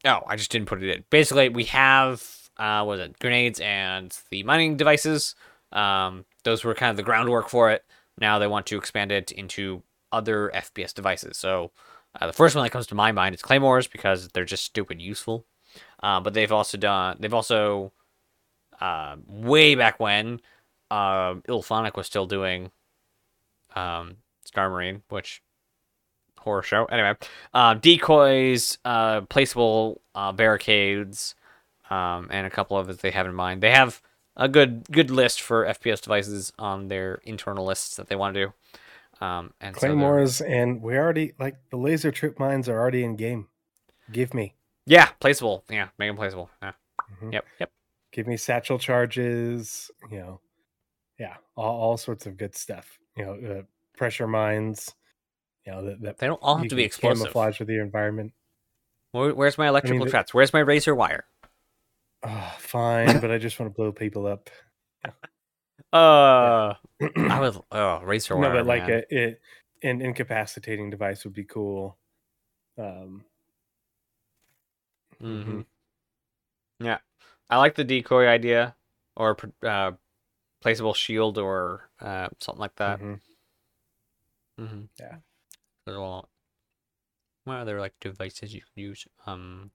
[0.06, 1.04] oh, I just didn't put it in.
[1.10, 5.36] Basically, we have uh, was it grenades and the mining devices.
[5.72, 7.84] Um, those were kind of the groundwork for it.
[8.20, 11.38] Now they want to expand it into other FPS devices.
[11.38, 11.72] So
[12.20, 15.02] uh, the first one that comes to my mind is claymores because they're just stupid
[15.02, 15.46] useful.
[16.04, 17.92] Uh, but they've also done they've also
[18.82, 20.42] uh, way back when
[20.90, 22.72] uh, IllFonic was still doing
[23.76, 25.42] um, Star Marine, which
[26.40, 26.86] horror show.
[26.86, 27.16] Anyway,
[27.54, 31.36] uh, decoys, uh, placeable uh, barricades,
[31.90, 33.62] um, and a couple of it they have in mind.
[33.62, 34.02] They have
[34.36, 38.46] a good good list for FPS devices on their internal lists that they want to
[38.48, 38.54] do.
[39.22, 43.16] Um, and claymores, so and we already like the laser trip mines are already in
[43.16, 43.48] game.
[44.12, 44.56] Give me.
[44.88, 45.62] Yeah, placeable.
[45.70, 46.50] Yeah, make them placeable.
[46.62, 46.72] Yeah.
[47.14, 47.34] Mm-hmm.
[47.34, 47.46] Yep.
[47.60, 47.72] Yep.
[48.12, 49.92] Give me satchel charges.
[50.10, 50.42] You know,
[51.20, 52.98] yeah, all, all sorts of good stuff.
[53.16, 53.62] You know, uh,
[53.96, 54.96] pressure mines.
[55.68, 57.26] You know that, that they don't all have to be explosive.
[57.26, 58.34] Camouflage with the environment.
[59.12, 60.34] Where, where's my electrical I mean, traps?
[60.34, 61.26] Where's my razor wire?
[62.24, 64.50] Oh, fine, but I just want to blow people up.
[65.94, 67.58] Uh, I would.
[67.72, 68.50] oh razor wire.
[68.50, 69.42] No, but like a, it,
[69.84, 71.98] an incapacitating device would be cool.
[72.78, 73.26] Um.
[75.22, 75.62] Mm-hmm.
[76.80, 77.00] Yeah,
[77.50, 78.76] I like the decoy idea,
[79.16, 79.92] or uh,
[80.64, 83.00] placeable shield or uh, something like that.
[83.00, 84.64] Mm-hmm.
[84.64, 84.82] Mm-hmm.
[85.00, 85.16] Yeah.
[85.86, 86.30] There's a lot.
[87.44, 89.08] What other like devices you can use?
[89.26, 89.72] Um.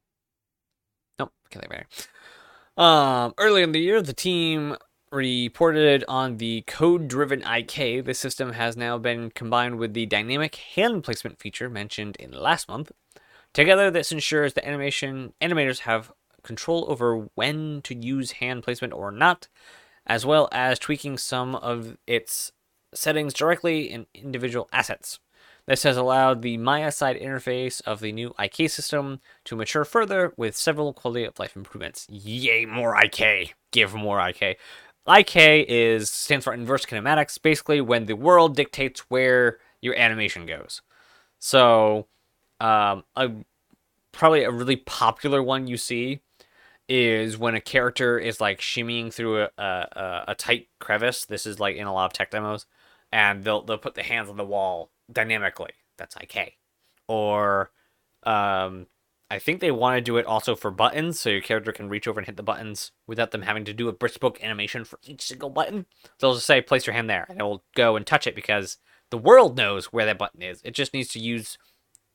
[1.19, 1.33] Nope.
[1.51, 2.86] Can't think of any.
[2.89, 3.35] Um.
[3.39, 4.77] Early in the year, the team
[5.12, 8.05] reported on the code-driven IK.
[8.05, 12.68] The system has now been combined with the dynamic hand placement feature mentioned in last
[12.68, 12.93] month.
[13.52, 16.12] Together, this ensures that animation animators have
[16.43, 19.49] control over when to use hand placement or not,
[20.07, 22.52] as well as tweaking some of its
[22.94, 25.18] settings directly in individual assets.
[25.67, 30.33] This has allowed the Maya side interface of the new IK system to mature further
[30.36, 32.07] with several quality of life improvements.
[32.09, 33.55] Yay, more IK!
[33.73, 34.59] Give more IK.
[35.09, 35.36] IK
[35.68, 40.83] is stands for inverse kinematics, basically when the world dictates where your animation goes.
[41.39, 42.07] So,
[42.60, 43.31] um, a
[44.12, 46.20] probably a really popular one you see
[46.89, 51.25] is when a character is like shimmying through a, a, a tight crevice.
[51.25, 52.67] This is like in a lot of tech demos,
[53.12, 55.73] and they'll they'll put the hands on the wall dynamically.
[55.99, 56.57] That's IK.
[57.09, 57.70] Or,
[58.25, 58.86] um,
[59.31, 62.07] I think they want to do it also for buttons, so your character can reach
[62.07, 65.23] over and hit the buttons without them having to do a bespoke animation for each
[65.23, 65.87] single button.
[66.19, 68.79] They'll just say place your hand there, and it will go and touch it because
[69.11, 70.61] the world knows where that button is.
[70.65, 71.59] It just needs to use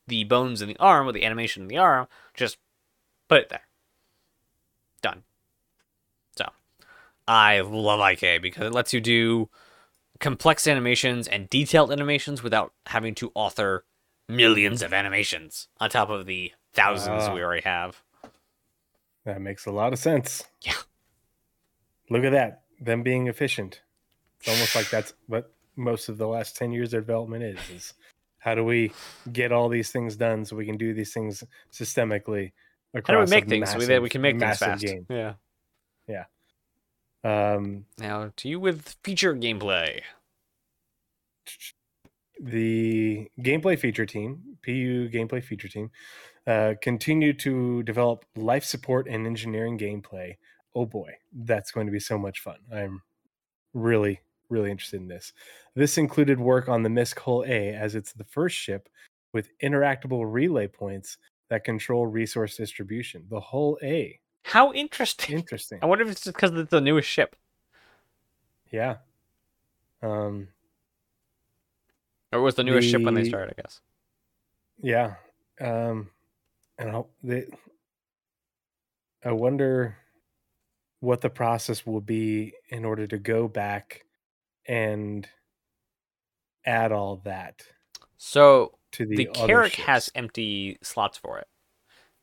[0.07, 2.07] the bones in the arm or the animation in the arm.
[2.33, 2.57] Just
[3.27, 3.67] put it there
[5.01, 5.23] done.
[6.37, 6.45] So
[7.27, 9.49] I love IK because it lets you do
[10.19, 13.85] complex animations and detailed animations without having to author
[14.29, 18.01] millions of animations on top of the thousands uh, we already have.
[19.25, 20.43] That makes a lot of sense.
[20.61, 20.73] Yeah.
[22.09, 22.63] Look at that.
[22.79, 23.81] Them being efficient.
[24.39, 27.93] It's almost like that's what most of the last 10 years of development is, is
[28.39, 28.91] how do we
[29.31, 32.51] get all these things done so we can do these things systemically
[32.93, 34.83] how do we make things massive, so that we can make things fast?
[34.83, 35.05] Game.
[35.09, 35.33] Yeah,
[36.07, 36.25] yeah.
[37.23, 40.01] Um, now to you with feature gameplay.
[42.39, 45.91] The gameplay feature team, PU gameplay feature team,
[46.47, 50.35] uh, continue to develop life support and engineering gameplay.
[50.75, 52.57] Oh boy, that's going to be so much fun.
[52.73, 53.01] I'm
[53.73, 55.33] really, really interested in this.
[55.75, 58.89] This included work on the MISC Hull A, as it's the first ship
[59.33, 61.17] with interactable relay points
[61.49, 63.25] that control resource distribution.
[63.29, 64.19] The Hull A.
[64.43, 65.37] How interesting.
[65.37, 65.79] Interesting.
[65.81, 67.35] I wonder if it's just because it's the newest ship.
[68.71, 68.97] Yeah.
[70.01, 70.47] Um
[72.31, 73.81] or was the newest the, ship when they started, I guess.
[74.79, 75.15] Yeah.
[75.59, 76.09] Um
[76.89, 77.45] I, they,
[79.23, 79.97] I wonder
[80.99, 84.05] what the process will be in order to go back
[84.67, 85.27] and
[86.65, 87.61] add all that.
[88.17, 91.47] So to the, the Carrack has empty slots for it.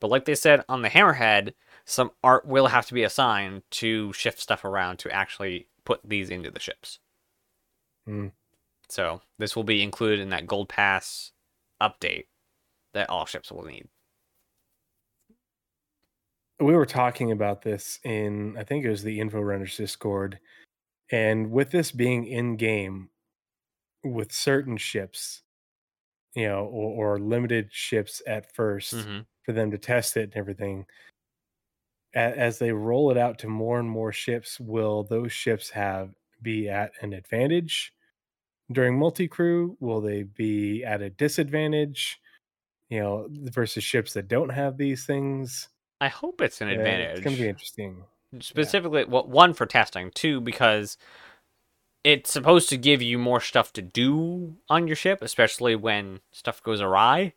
[0.00, 1.54] But like they said on the Hammerhead,
[1.84, 6.30] some art will have to be assigned to shift stuff around to actually put these
[6.30, 7.00] into the ships.
[8.08, 8.32] Mm.
[8.88, 11.32] So this will be included in that Gold Pass
[11.82, 12.26] update
[12.94, 13.88] that all ships will need.
[16.60, 20.40] We were talking about this in I think it was the InfoRunners Discord,
[21.12, 23.10] And with this being in game
[24.04, 25.42] with certain ships,
[26.34, 30.36] you know, or, or limited ships at 1st hmm for them to test it and
[30.36, 30.86] everything,
[32.14, 36.14] a- as they roll it out to more and more ships, will those ships have
[36.42, 37.92] be at an advantage
[38.72, 39.76] during multi-crew?
[39.80, 42.20] Will they be at a disadvantage?
[42.90, 45.68] You know, versus ships that don't have these things.
[46.00, 47.10] I hope it's an Uh, advantage.
[47.18, 48.04] It's going to be interesting.
[48.40, 50.98] specifically well, one for testing two because
[52.04, 56.62] it's supposed to give you more stuff to do on your ship especially when stuff
[56.62, 57.32] goes awry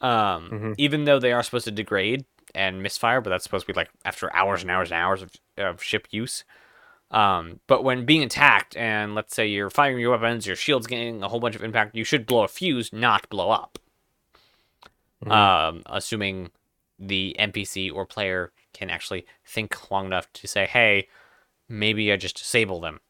[0.00, 0.74] um, Mhm.
[0.78, 3.90] even though they are supposed to degrade and misfire but that's supposed to be like
[4.04, 6.44] after hours and hours and hours of, of ship use
[7.10, 11.20] um, but when being attacked and let's say you're firing your weapons your shield's getting
[11.24, 13.76] a whole bunch of impact you should blow a fuse not blow up
[15.24, 15.32] Mhm.
[15.32, 16.52] um, assuming
[16.98, 21.08] the NPC or player can actually think long enough to say, "Hey,
[21.68, 23.00] maybe I just disable them."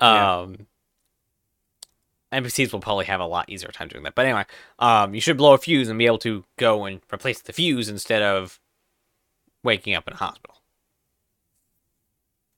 [0.00, 0.40] Yeah.
[0.40, 0.66] Um,
[2.32, 4.14] NPCs will probably have a lot easier time doing that.
[4.14, 4.44] But anyway,
[4.78, 7.88] um, you should blow a fuse and be able to go and replace the fuse
[7.88, 8.60] instead of
[9.62, 10.56] waking up in a hospital.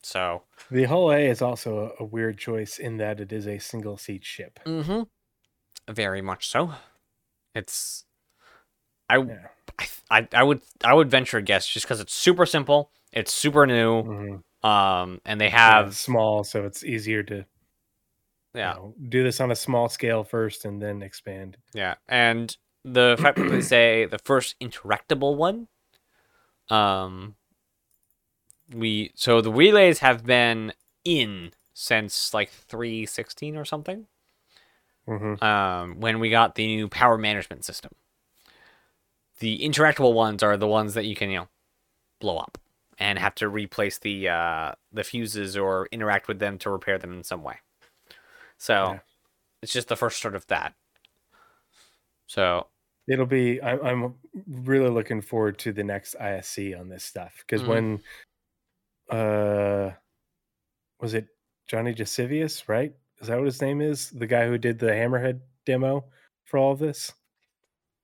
[0.03, 3.97] So, The Hull A is also a, weird choice in that it is a single
[3.97, 4.59] seat ship.
[4.65, 5.03] mm-hmm.
[5.93, 6.73] very much so.
[7.55, 8.05] It's
[9.09, 9.49] I Yeah.
[9.81, 13.33] I, I I would I would venture a guess just because it's super simple, it's
[13.33, 14.43] super new, Mhm.
[14.63, 17.45] um, and they have it's small, so it's easier to you
[18.55, 21.57] yeah know, do this on a small scale first and then expand.
[21.75, 25.69] yeah, and the fact that they say the first interactable one,
[26.69, 27.37] um,
[28.73, 30.73] we so the relays have been
[31.05, 34.07] in since like three sixteen or something,
[35.07, 37.93] hmm um, when we got the new power management system.
[39.41, 41.49] The interactable ones are the ones that you can you know
[42.21, 42.59] blow up
[42.99, 47.13] and have to replace the uh, the fuses or interact with them to repair them
[47.15, 47.57] in some way.
[48.59, 48.99] So Yeah.
[49.63, 50.75] it's just the first sort of that.
[52.27, 52.67] So
[53.09, 53.61] It'll be.
[53.61, 54.15] I, I'm
[54.47, 57.69] really looking forward to the next ISC on this stuff because Mhm.
[57.69, 58.03] when,
[59.19, 59.91] uh,
[61.01, 61.27] was it
[61.67, 62.69] Johnny Jasivius?
[62.69, 62.95] Right?
[63.21, 64.11] Is that what his name is?
[64.11, 66.05] The guy who did the Hammerhead demo
[66.45, 67.13] for all of this.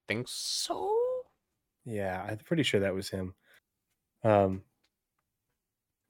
[0.08, 0.95] think so.
[1.86, 3.34] Yeah, I'm pretty sure that was him.
[4.24, 4.64] Um,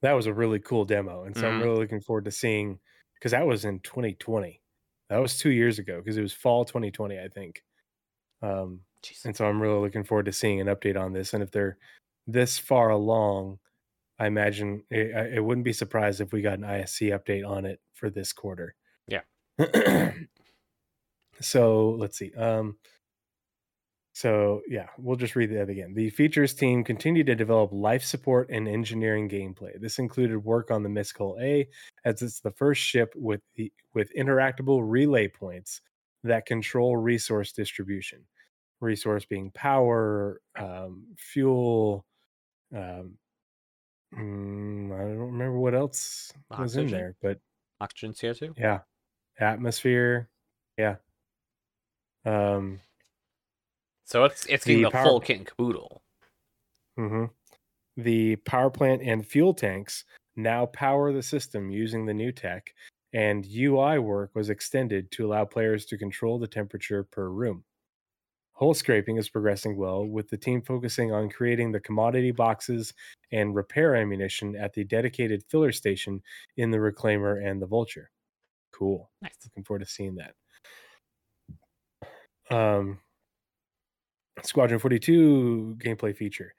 [0.03, 1.61] that was a really cool demo, and so I'm Mhm.
[1.61, 2.81] really looking forward to seeing
[3.15, 4.63] because that was in 2020.
[5.09, 7.65] That was two years ago because it was fall 2020, I think.
[8.43, 9.25] Um, Jeez.
[9.25, 11.35] and so I'm really looking forward to seeing an update on this.
[11.35, 11.79] And if they're
[12.27, 13.61] this far along,
[14.19, 17.81] I imagine it, it wouldn't be surprised if we got an ISC update on it
[17.95, 18.77] for this quarter.
[19.09, 19.23] Yeah.
[21.41, 22.33] so let's see.
[22.35, 22.79] Um,
[24.17, 25.93] so yeah, we'll just read that again.
[25.93, 29.79] The features team continued to develop life support and engineering gameplay.
[29.79, 31.69] This included work on the MISC Hull A,
[32.07, 35.83] as it's the first ship with the with interactable relay points
[36.25, 38.21] that control resource distribution.
[38.81, 42.07] Resource being power, um, fuel.
[42.75, 43.19] Um,
[44.19, 47.39] mm, I don't remember what else was in there, but
[47.83, 48.55] Oxygen CO2.
[48.57, 48.79] yeah,
[49.39, 50.31] atmosphere.
[50.79, 50.97] Yeah.
[52.25, 52.81] Um,
[54.07, 56.03] So it's it's getting The the, full kit and caboodle.
[56.97, 57.25] hmm
[57.97, 60.05] The power plant and fuel tanks
[60.37, 62.73] now power the system using the new tech,
[63.13, 67.65] and UI work was extended to allow players to control the temperature per room.
[68.53, 72.95] Hull scraping is progressing well, with the team focusing on creating the commodity boxes
[73.33, 76.23] and repair ammunition at the dedicated filler station
[76.57, 78.11] in the Reclaimer and the Vulture.
[78.73, 79.11] Cool.
[79.21, 79.35] Nice.
[79.45, 80.35] Looking forward to seeing that.
[82.55, 82.99] Um,
[84.43, 86.55] Squadron 42 gameplay feature.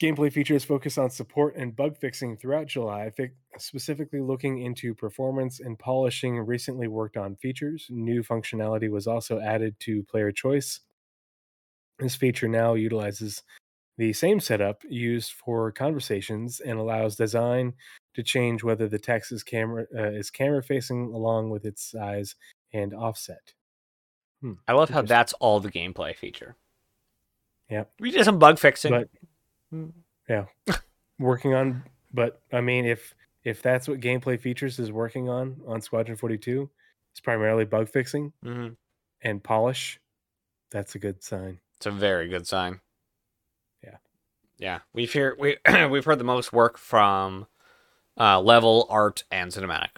[0.00, 5.60] Gameplay features focus on support and bug fixing throughout July, fi- specifically looking into performance
[5.60, 7.86] and polishing recently worked on features.
[7.90, 10.80] New functionality was also added to player choice.
[11.98, 13.42] This feature now utilizes
[13.98, 17.74] the same setup used for conversations and allows design
[18.14, 22.36] to change whether the text is camera uh, is camera facing along with its size
[22.72, 23.52] and offset.
[24.66, 26.56] I love how that's all the gameplay feature.
[27.70, 27.84] Yeah.
[27.98, 28.90] We did some bug fixing.
[28.92, 29.08] But
[29.72, 29.92] Mm.
[31.20, 35.80] working on but i mean if if that's what gameplay features is working on on
[35.80, 36.68] squadron 42
[37.12, 38.74] it's primarily bug fixing mm-hmm.
[39.22, 40.00] and polish
[40.72, 42.80] that's a good sign It's a very good sign.
[43.84, 43.96] Yeah.
[44.58, 44.78] Yeah.
[44.92, 45.56] We've hear we
[45.90, 47.46] we've heard the most work from
[48.18, 49.90] uh level, art, and cinematic.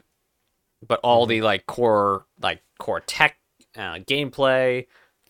[0.87, 1.29] But all Mhm.
[1.31, 3.37] the like core like core tech
[3.77, 4.87] uh, gameplay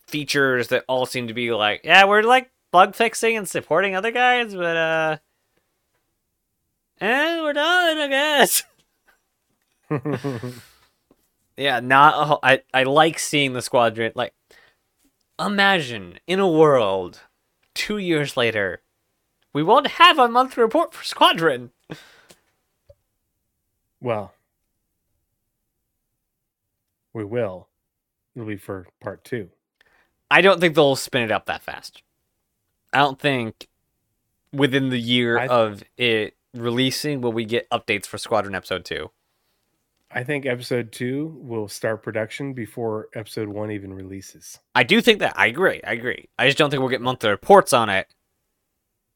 [0.07, 4.11] features that all seem to be like, yeah, we're like bug fixing and supporting other
[4.11, 5.17] guys, but uh
[6.99, 8.63] and we're done, I guess.
[11.57, 14.33] yeah, not I I like seeing the squadron like
[15.39, 17.21] imagine in a world
[17.75, 18.81] 2 years later
[19.51, 21.71] we won't have a monthly report for squadron.
[24.01, 24.33] well,
[27.13, 27.67] we will.
[28.35, 29.49] It'll be for part 2.
[30.31, 32.01] I don't think they'll spin it up that fast.
[32.91, 33.67] I don't think
[34.51, 39.09] within the year I- of it releasing will we get updates for Squadron Episode 2.
[40.15, 44.59] I think episode 2 will start production before episode 1 even releases.
[44.75, 45.33] I do think that.
[45.37, 45.81] I agree.
[45.83, 46.29] I agree.
[46.37, 48.07] I just don't think we'll get monthly reports on it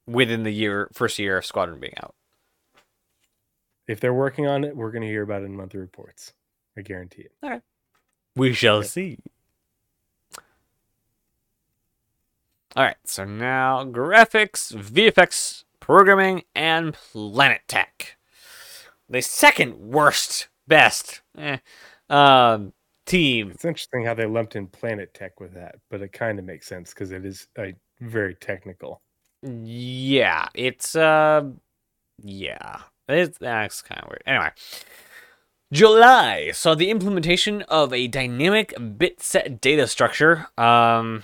[0.08, 2.16] within the year first year of Squadron being out.
[3.88, 6.34] If they're working on it, we're going to hear about it in monthly reports.
[6.76, 7.62] I guarantee it.
[8.38, 8.86] We shall Yep.
[8.86, 9.18] see.
[12.76, 18.18] All right, so now graphics, VFX, programming, and Planet Tech.
[19.10, 21.58] The second worst, best eh,
[22.10, 22.74] um,
[23.08, 23.50] team.
[23.52, 26.68] It's interesting how they lumped in Planet Tech with that, but it kind of makes
[26.68, 29.02] sense because it is a very technical.
[29.42, 31.46] Yeah, it's uh,
[32.22, 34.24] yeah, it's that's kind of weird.
[34.28, 34.52] Anyway,
[35.72, 40.48] July saw the implementation of a dynamic bit set data structure.
[40.58, 41.24] Um,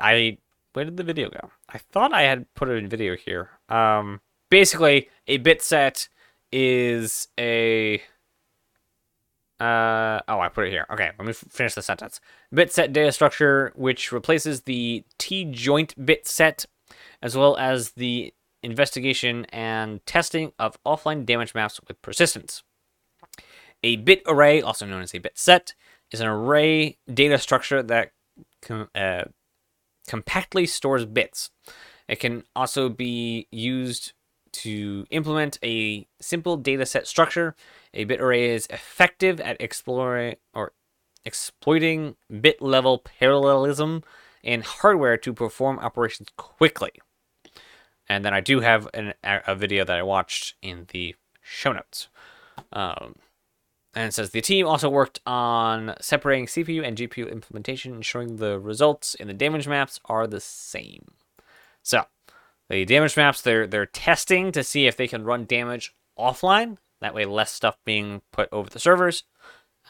[0.00, 0.38] I
[0.72, 1.50] where did the video go?
[1.68, 3.50] I thought I had put it in video here.
[3.68, 6.08] Um, basically, a bit set
[6.50, 8.02] is a
[9.60, 10.86] uh, oh, I put it here.
[10.90, 12.20] Okay, let me f- finish the sentence.
[12.52, 16.66] Bit set data structure, which replaces the T joint bit set,
[17.22, 22.62] as well as the investigation and testing of offline damage maps with persistence.
[23.82, 25.74] A bit array, also known as a bit set,
[26.10, 28.12] is an array data structure that
[28.60, 29.24] com- uh,
[30.06, 31.50] compactly stores bits.
[32.08, 34.12] It can also be used
[34.52, 37.56] to implement a simple data set structure.
[37.94, 40.72] A bit array is effective at exploring or
[41.24, 44.02] exploiting bit level parallelism
[44.42, 46.90] in hardware to perform operations quickly.
[48.12, 52.08] And then I do have an, a video that I watched in the show notes.
[52.70, 53.16] Um,
[53.94, 58.60] and it says the team also worked on separating CPU and GPU implementation, ensuring the
[58.60, 61.06] results in the damage maps are the same.
[61.82, 62.04] So,
[62.68, 66.76] the damage maps they're they're testing to see if they can run damage offline.
[67.00, 69.24] That way, less stuff being put over the servers,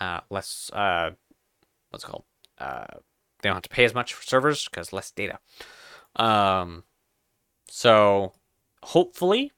[0.00, 1.10] uh, less uh,
[1.90, 2.24] what's it called?
[2.58, 2.86] Uh,
[3.42, 5.40] they don't have to pay as much for servers because less data.
[6.16, 6.84] Um,
[7.74, 8.34] so
[8.82, 9.50] hopefully,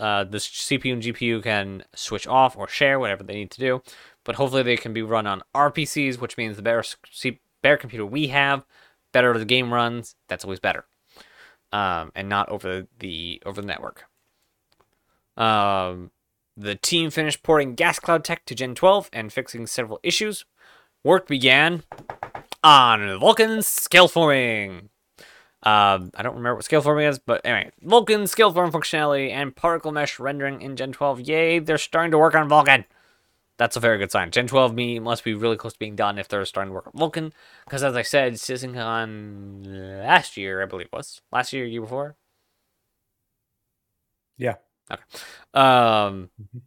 [0.00, 3.82] uh, this CPU and GPU can switch off or share whatever they need to do.
[4.24, 8.04] But hopefully, they can be run on RPCs, which means the better C- better computer
[8.04, 8.64] we have,
[9.12, 10.16] better the game runs.
[10.28, 10.86] That's always better,
[11.70, 14.06] um, and not over the over the network.
[15.36, 16.10] Um,
[16.56, 20.46] the team finished porting Gas Cloud Tech to Gen 12 and fixing several issues.
[21.04, 21.84] Work began
[22.64, 24.88] on Vulkan scale forming.
[25.62, 29.54] Um, I don't remember what scale forming is, but anyway, Vulkan scale form functionality and
[29.54, 31.20] particle mesh rendering in Gen 12.
[31.20, 32.84] Yay, they're starting to work on Vulkan.
[33.58, 34.30] That's a very good sign.
[34.30, 36.86] Gen 12 me must be really close to being done if they're starting to work
[36.86, 37.32] on Vulkan,
[37.66, 42.16] because as I said, CitizenCon last year, I believe it was last year, year before.
[44.38, 44.56] Yeah.
[44.90, 45.02] Okay.
[45.52, 46.62] Um, Mhm.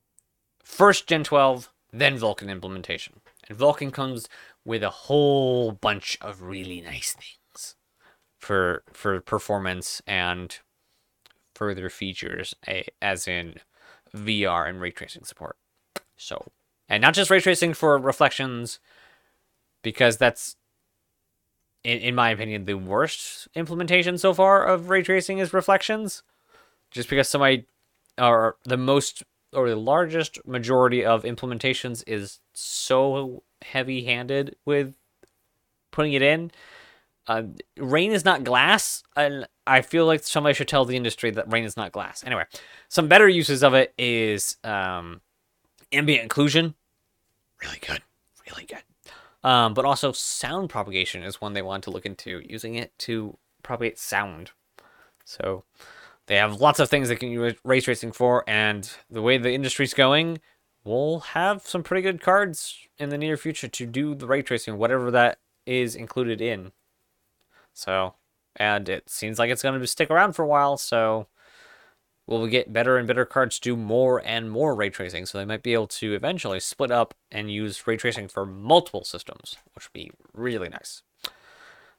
[0.64, 3.22] first Gen 12, then Vulkan implementation.
[3.50, 4.30] And Vulkan comes
[4.64, 7.38] with a whole bunch of really nice things
[8.44, 10.60] for for performance and
[11.56, 13.56] further features, a, as in
[14.16, 15.58] VR and ray tracing support.
[16.18, 16.52] So,
[16.90, 18.80] and not just ray tracing for reflections,
[19.82, 20.56] because that's,
[21.84, 26.24] in, in my opinion, the worst implementation so far of ray tracing is reflections.
[26.92, 27.66] Just because somebody
[28.20, 29.24] or the most
[29.54, 34.96] or the largest majority of implementations is so heavy handed with
[35.92, 36.52] putting it in.
[37.28, 37.44] Uh,
[37.78, 41.64] rain is not glass, and I feel like somebody should tell the industry that rain
[41.64, 42.24] is not glass.
[42.26, 42.44] Anyway,
[42.90, 45.22] some better uses of it is um,
[45.92, 46.74] ambient occlusion.
[47.62, 48.02] really good,
[48.50, 48.84] really good.
[49.44, 53.38] Um, but also sound propagation is one they want to look into, using it to
[53.62, 54.52] propagate sound.
[55.26, 55.64] So
[56.28, 59.54] they have lots of things they can use ray tracing for, and the way the
[59.54, 60.40] industry's going,
[60.84, 64.78] we'll have some pretty good cards in the near future to do the ray tracing,
[64.78, 66.72] whatever that is included in.
[67.74, 68.16] So,
[68.56, 71.28] and it seems like it's going to stick around for a while, so
[72.28, 75.26] we'll get better and better cards do more and more ray tracing.
[75.26, 79.04] So they might be able to eventually split up and use ray tracing for multiple
[79.04, 81.02] systems, which would be really nice.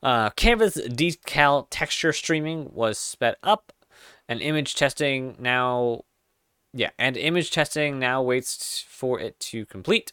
[0.03, 3.73] Uh, Canvas decal texture streaming was sped up,
[4.29, 6.05] and image testing now
[6.75, 10.13] yeah, and image testing now waits for it to complete.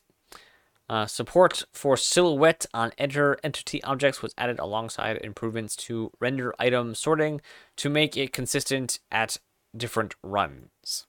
[0.91, 6.93] Uh, support for silhouette on enter entity objects was added alongside improvements to render item
[6.93, 7.39] sorting
[7.77, 9.37] to make it consistent at
[9.75, 11.07] different runs.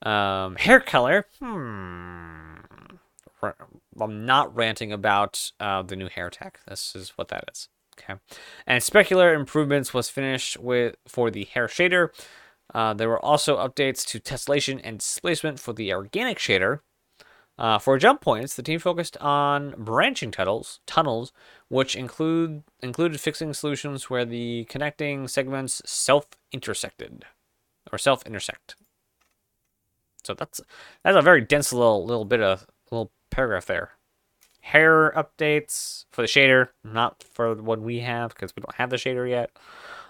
[0.00, 1.26] Um, hair color.
[1.40, 2.54] Hmm.
[4.00, 6.60] I'm not ranting about uh, the new hair tech.
[6.66, 7.68] This is what that is.
[7.98, 8.18] Okay.
[8.66, 12.08] And specular improvements was finished with for the hair shader.
[12.74, 16.80] Uh, there were also updates to tessellation and displacement for the organic shader,
[17.60, 21.30] uh, for jump points, the team focused on branching tunnels, tunnels,
[21.68, 27.26] which include included fixing solutions where the connecting segments self-intersected
[27.92, 28.76] or self-intersect.
[30.24, 30.62] So that's
[31.04, 33.90] that's a very dense little little bit of little paragraph there.
[34.62, 38.96] Hair updates for the shader, not for what we have because we don't have the
[38.96, 39.50] shader yet.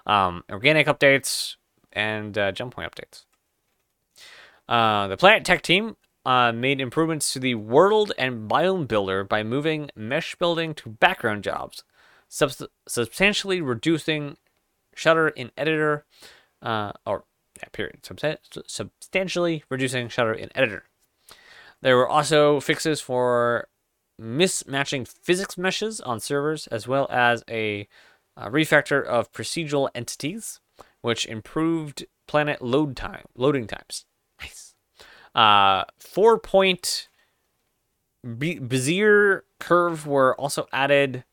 [0.07, 1.57] Um, organic updates
[1.93, 3.25] and uh, jump point updates.
[4.69, 5.97] Uh, the Planet Tech team
[6.31, 11.43] uh, made improvements to the world and biome builder by moving mesh building to background
[11.43, 11.83] jobs,
[12.29, 14.37] sub- substantially reducing
[14.95, 16.05] shutter in editor,
[16.63, 17.25] uh, or
[17.61, 20.85] yeah, period, Substan- substantially reducing shutter in editor.
[21.81, 23.67] There were also fixes for
[24.21, 27.89] mismatching physics meshes on servers, as well as a,
[28.37, 30.61] a refactor of procedural entities,
[31.01, 34.05] which improved planet load time loading times.
[35.35, 37.09] Uh, four point
[38.27, 41.25] Bezier curve were also added.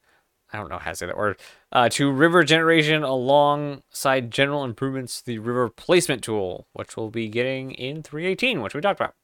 [0.53, 1.40] I don't know how to say that word.
[1.72, 7.27] Uh, to river generation alongside general improvements to the river placement tool, which we'll be
[7.27, 9.16] getting in 318, which we talked about.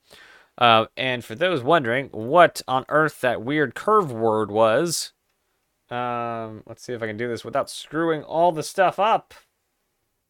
[0.58, 5.14] Uh, and for those wondering what on earth that weird curve word was,
[5.90, 9.34] um, let's see if I can do this without screwing all the stuff up.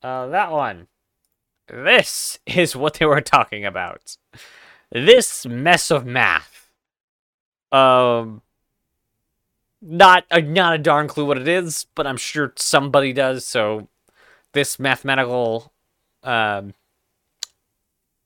[0.01, 0.87] Uh, that one.
[1.67, 4.17] This is what they were talking about.
[4.91, 6.69] This mess of math.
[7.71, 8.41] Um,
[9.81, 13.45] not a, not a darn clue what it is, but I'm sure somebody does.
[13.45, 13.87] So,
[14.51, 15.73] this mathematical
[16.21, 16.75] um,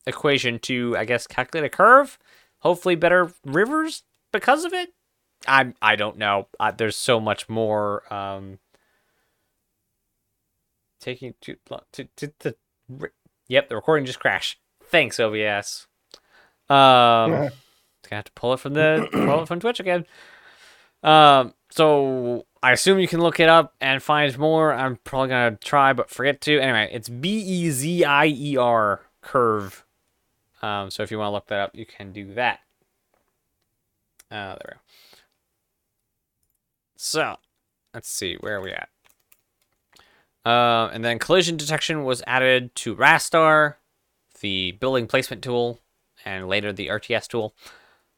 [0.05, 2.19] equation to, I guess, calculate a curve,
[2.59, 4.93] hopefully better rivers because of it.
[5.47, 6.47] I I don't know.
[6.59, 8.11] Uh, there's so much more.
[8.13, 8.59] Um,
[10.99, 11.55] taking to
[11.93, 12.55] to to, to
[13.47, 14.59] Yep, the recording just crashed.
[14.85, 15.87] Thanks, OBS.
[16.69, 17.51] Um, gonna
[18.11, 20.05] have to pull it from the pull it from Twitch again.
[21.03, 24.73] Um, so I assume you can look it up and find more.
[24.73, 26.59] I'm probably gonna try, but forget to.
[26.59, 29.85] Anyway, it's B E Z I E R curve.
[30.61, 32.59] Um, so if you want to look that up, you can do that.
[34.31, 34.79] Uh, there we go.
[36.97, 37.35] So,
[37.93, 38.89] let's see, where are we at?
[40.47, 43.75] Uh, and then collision detection was added to Rastar,
[44.39, 45.79] the building placement tool,
[46.23, 47.53] and later the RTS tool,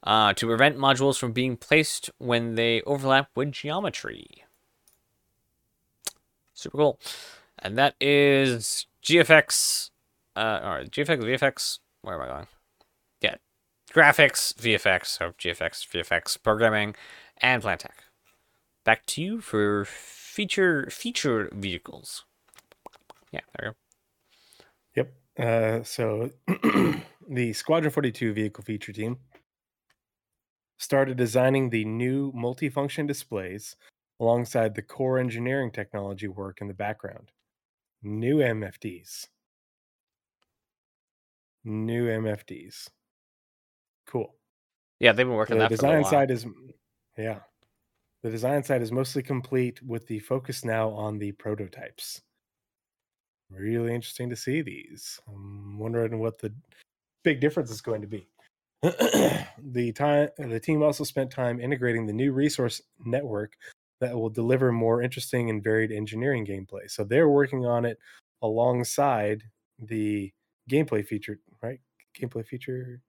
[0.04, 4.44] uh, to prevent modules from being placed when they overlap with geometry.
[6.54, 7.00] Super cool.
[7.58, 9.90] And that is GFX,
[10.36, 12.48] uh, or GFX, VFX, where am I going?
[13.22, 13.36] Yeah,
[13.92, 16.94] graphics, VFX, so GFX, VFX, programming,
[17.42, 18.06] and Plantech.
[18.84, 19.88] Back to you for
[20.40, 22.24] feature feature vehicles.
[23.34, 23.76] Yeah, there
[24.96, 25.10] we go.
[25.36, 25.82] Yep.
[25.82, 26.30] Uh, so
[27.30, 29.18] the Squadron 42 vehicle feature team
[30.78, 33.76] started designing the new multifunction displays
[34.22, 37.32] alongside the core engineering technology work in the background.
[38.02, 39.28] New MFDs.
[41.66, 42.88] New MFDs.
[44.08, 44.34] Cool.
[45.02, 45.70] Yeah, they've been working the that.
[45.72, 46.46] The design side is
[47.18, 47.40] yeah.
[48.22, 52.22] The design side is mostly complete with the focus now on the prototypes.
[53.50, 55.20] Really interesting to see these.
[55.28, 56.54] I'm wondering what the
[57.24, 58.28] big difference is going to be.
[58.82, 63.54] the time the team also spent time integrating the new resource network
[64.00, 66.90] that will deliver more interesting and varied engineering gameplay.
[66.90, 67.98] So they're working on it
[68.42, 69.44] alongside
[69.80, 70.32] the
[70.70, 71.80] gameplay feature, right?
[72.18, 73.02] Gameplay feature.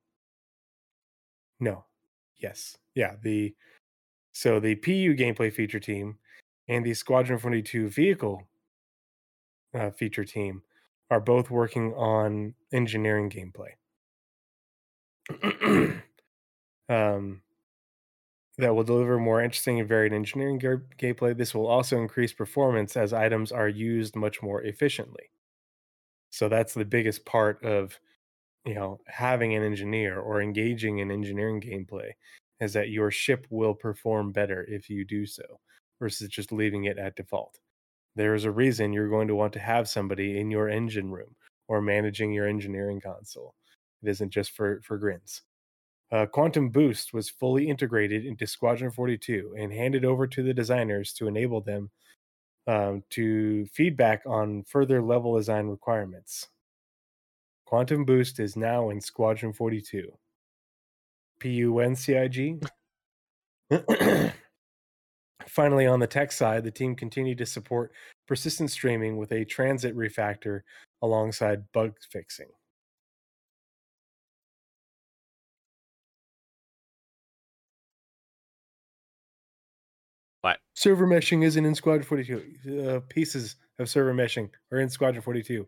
[1.61, 1.85] No.
[2.39, 2.77] Yes.
[2.95, 3.55] Yeah, the
[4.41, 6.17] so the PU gameplay feature team
[6.67, 8.49] and the Squadron 42 vehicle
[9.75, 10.63] uh, feature team
[11.11, 13.73] are both working on engineering gameplay.
[16.89, 17.43] um,
[18.57, 21.37] that will deliver more interesting and varied engineering gameplay.
[21.37, 25.29] This will also increase performance as items are used much more efficiently.
[26.31, 28.01] So that's the biggest part of
[28.65, 32.13] you know having an engineer or engaging in engineering gameplay
[32.61, 35.43] is that your ship will perform better if you do so
[35.99, 37.59] versus just leaving it at default.
[38.17, 41.35] There is a reason you're going to want to have somebody in your engine room
[41.69, 43.55] or managing your engineering console
[44.03, 45.43] It isn't just for for grins.
[46.13, 51.13] Uh, Quantum Boost was fully integrated into Squadron 42 and handed over to the designers
[51.13, 51.91] to enable them
[52.67, 56.49] um, to feedback on further level design requirements.
[57.65, 60.13] Quantum Boost is now in Squadron 42.
[61.41, 62.63] PUNCIG.
[65.47, 67.93] Finally, on the tech side, the team continued to support
[68.29, 70.61] persistent streaming with a transit refactor
[71.03, 72.47] alongside bug fixing.
[80.43, 80.59] What?
[80.75, 82.89] Server meshing isn't in Squadron 42.
[82.89, 85.67] Uh, pieces of server meshing are in Squadron 42.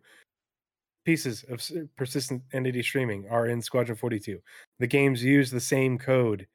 [1.05, 1.61] Pieces of
[1.97, 4.39] persistent entity streaming are in Squadron 42.
[4.79, 6.47] The games use the same code.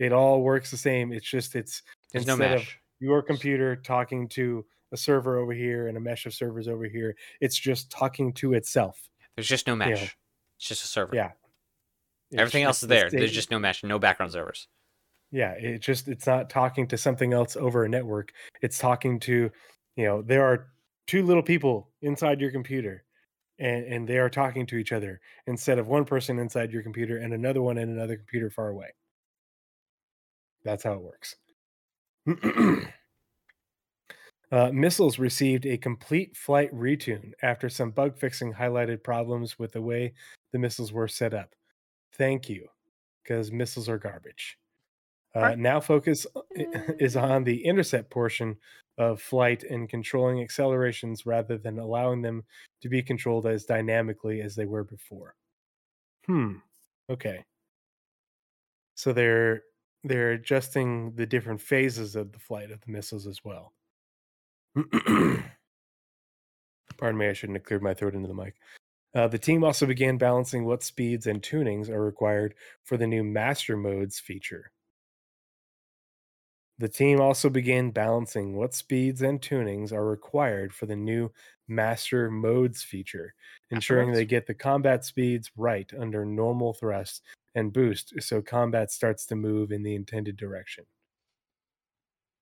[0.00, 1.12] It all works the same.
[1.12, 1.82] It's just it's
[2.12, 2.78] There's no instead of mesh.
[2.98, 7.14] your computer talking to a server over here and a mesh of servers over here.
[7.40, 9.08] It's just talking to itself.
[9.36, 10.16] There's just no mesh.
[10.58, 11.14] It's just a server.
[11.14, 11.26] Yeah.
[12.32, 13.10] It's- Everything else is the there.
[13.10, 14.66] There's just no mesh, no background servers.
[15.30, 19.50] yeah it just it's not talking to something else over a network it's talking to
[19.96, 20.66] you know there are
[21.06, 23.04] two little people inside your computer
[23.62, 27.18] and and they are talking to each other instead of one person inside your computer
[27.18, 28.88] and another one in another computer far away.
[30.64, 31.36] That's how it works.
[34.50, 39.80] Uh, missiles received a complete flight retune after some bug fixing highlighted problems with the
[39.80, 40.12] way
[40.52, 41.54] the missiles were set up.
[42.18, 42.68] Thank you
[43.22, 44.58] because missiles are garbage
[45.34, 48.56] uh, now focus is on the intercept portion
[48.98, 52.44] of flight and controlling accelerations rather than allowing them
[52.82, 55.34] to be controlled as dynamically as they were before.
[56.26, 56.56] Hmm.
[57.10, 57.44] Okay.
[58.94, 59.62] So they're
[60.04, 63.72] they're adjusting the different phases of the flight of the missiles as well.
[66.98, 68.54] Pardon me, I shouldn't have cleared my throat into the mic.
[69.14, 72.54] Uh, the team also began balancing what speeds and tunings are required
[72.84, 74.72] for the new master modes feature.
[76.82, 81.30] The team also began balancing what speeds and tunings are required for the new
[81.68, 83.34] Master Modes feature,
[83.70, 87.22] ensuring they get the combat speeds right under normal thrust
[87.54, 90.84] and boost so combat starts to move in the intended direction.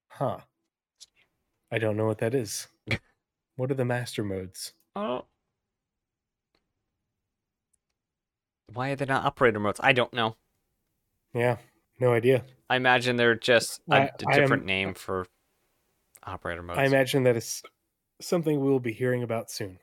[0.08, 0.38] Huh.
[1.70, 2.66] I don't know what that is.
[3.56, 4.72] what are the Master Modes?
[4.96, 5.26] Oh.
[8.72, 9.80] Why are they not operator modes?
[9.82, 10.36] I don't know.
[11.34, 11.58] Yeah,
[12.00, 12.42] no idea.
[12.70, 14.02] I imagine they're just a I- I
[14.34, 15.26] am- different name for
[16.22, 16.78] operator modes.
[16.78, 17.62] I imagine that is
[18.20, 19.78] something we'll be hearing about soon.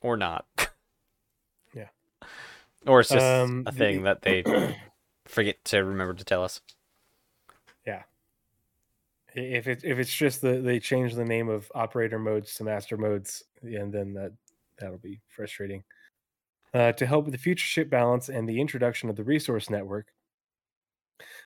[0.00, 0.46] or not.
[1.74, 1.88] Yeah.
[2.86, 4.42] Or it's just Um, a thing the- that they
[5.26, 6.60] forget to remember to tell us.
[7.84, 8.04] Yeah.
[9.34, 12.96] If it if it's just the they change the name of operator modes to master
[12.96, 14.32] modes and then that
[14.78, 15.82] that'll be frustrating
[16.72, 20.12] uh, to help with the future ship balance and the introduction of the resource network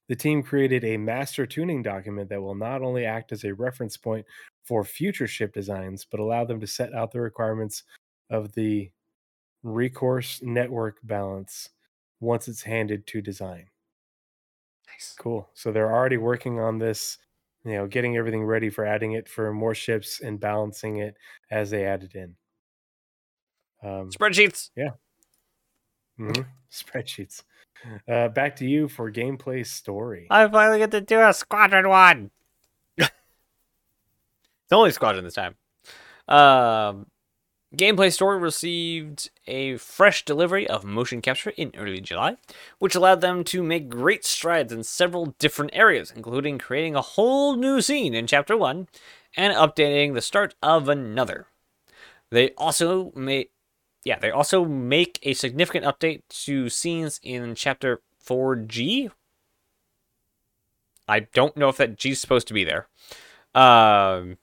[0.08, 3.96] the team created a master tuning document that will not only act as a reference
[3.96, 4.26] point
[4.64, 7.84] for future ship designs but allow them to set out the requirements
[8.30, 8.90] of the
[9.62, 11.70] resource network balance
[12.20, 13.68] once it's handed to design
[14.88, 15.14] Nice.
[15.18, 15.50] Cool.
[15.54, 17.18] So they're already working on this,
[17.64, 21.16] you know, getting everything ready for adding it for more ships and balancing it
[21.50, 22.36] as they add it in.
[23.82, 24.70] Um, Spreadsheets.
[24.76, 24.92] Yeah.
[26.18, 27.42] Mhm, Spreadsheets.
[28.08, 30.26] Uh, back to you for gameplay story.
[30.30, 32.30] I finally get to do a squadron one.
[32.96, 33.10] it's
[34.70, 35.56] only squadron this time.
[36.28, 37.06] Um,
[37.76, 42.36] gameplay story received a fresh delivery of motion capture in early July,
[42.78, 47.56] which allowed them to make great strides in several different areas, including creating a whole
[47.56, 48.88] new scene in chapter one
[49.36, 51.46] and updating the start of another.
[52.30, 53.48] They also made
[54.04, 59.10] yeah, they also make a significant update to scenes in chapter 4G.
[61.08, 62.88] I don't know if that G's supposed to be there.
[63.54, 64.38] Um,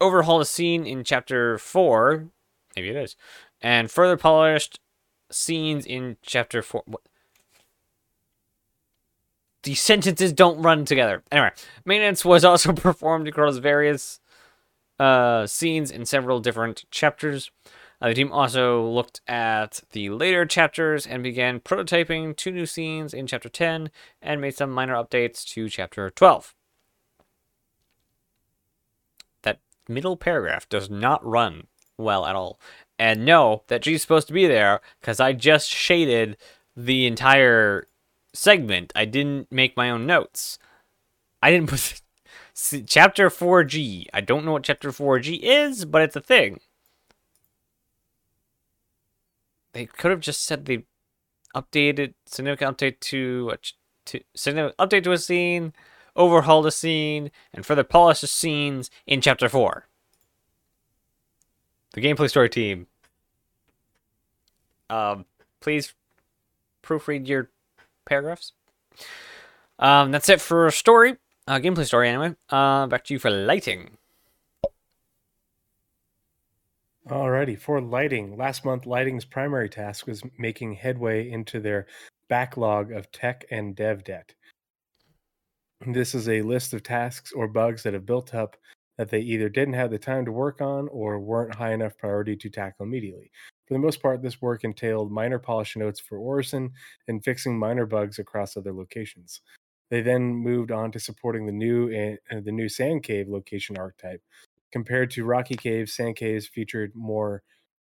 [0.00, 2.28] overhaul a scene in chapter 4.
[2.76, 3.16] Maybe it is.
[3.62, 4.80] And further polished
[5.30, 6.82] scenes in chapter 4.
[6.86, 7.02] What?
[9.62, 11.22] These sentences don't run together.
[11.30, 11.50] Anyway,
[11.84, 14.20] maintenance was also performed across various
[14.98, 17.50] uh, scenes in several different chapters.
[18.00, 23.12] Uh, the team also looked at the later chapters and began prototyping two new scenes
[23.12, 23.90] in chapter 10
[24.22, 26.54] and made some minor updates to chapter 12.
[29.42, 31.66] That middle paragraph does not run
[31.98, 32.58] well at all.
[32.98, 36.38] And no, that G's supposed to be there because I just shaded
[36.74, 37.86] the entire
[38.32, 38.92] segment.
[38.96, 40.58] I didn't make my own notes.
[41.42, 42.00] I didn't put
[42.86, 44.06] chapter 4G.
[44.14, 46.60] I don't know what chapter 4G is, but it's a thing.
[49.72, 50.84] They could have just said the
[51.54, 53.58] updated significant update to a
[54.06, 55.72] to significant update to a scene,
[56.16, 59.86] overhaul the scene, and further polish the scenes in chapter four.
[61.92, 62.86] The gameplay story team.
[64.88, 65.24] Um,
[65.60, 65.94] please
[66.82, 67.50] proofread your
[68.04, 68.52] paragraphs.
[69.78, 71.16] Um, that's it for story,
[71.46, 72.34] uh, gameplay story anyway.
[72.48, 73.96] Uh, back to you for lighting.
[77.10, 81.86] Alrighty, for lighting, last month lighting's primary task was making headway into their
[82.28, 84.32] backlog of tech and dev debt.
[85.84, 88.56] This is a list of tasks or bugs that have built up
[88.96, 92.36] that they either didn't have the time to work on or weren't high enough priority
[92.36, 93.32] to tackle immediately.
[93.66, 96.70] For the most part, this work entailed minor polish notes for Orison
[97.08, 99.40] and fixing minor bugs across other locations.
[99.90, 104.22] They then moved on to supporting the new uh, the new Sand Cave location archetype.
[104.72, 107.42] Compared to Rocky Caves, Sand Caves featured more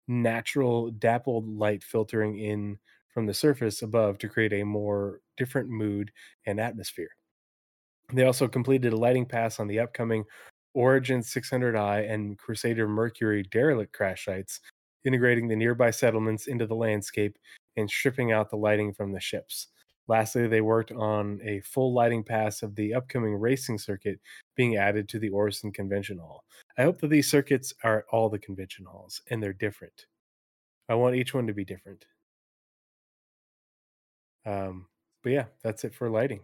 [0.09, 2.79] natural dappled light filtering in
[3.13, 6.11] from the surface above to create a more different mood
[6.47, 7.11] and atmosphere.
[8.13, 10.25] They also completed a lighting pass on the upcoming
[10.75, 14.61] Origin 600i and Crusader Mercury derelict crash sites,
[15.05, 17.37] integrating the nearby settlements into the landscape
[17.77, 19.69] and stripping out the lighting from the ships.
[20.11, 24.19] Lastly, they worked on a full lighting pass of the upcoming racing circuit
[24.57, 26.43] being added to the Orison Convention Hall.
[26.77, 30.07] I hope that these circuits are at all the convention halls and they're different.
[30.89, 32.07] I want each one to be different.
[34.45, 34.87] Um,
[35.23, 36.41] but yeah, that's it for lighting.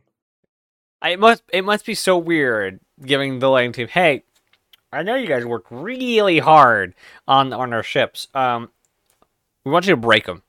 [1.04, 4.22] it must it must be so weird giving the lighting team, hey,
[4.92, 6.94] I know you guys worked really hard
[7.26, 8.28] on on our ships.
[8.32, 8.70] Um,
[9.64, 10.44] we want you to break them,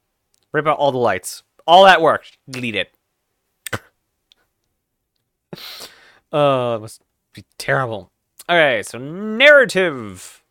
[0.54, 2.94] rip out all the lights, all that work, delete it.
[6.32, 7.02] Uh, it must
[7.34, 8.12] be terrible.
[8.50, 10.44] All right, so narrative.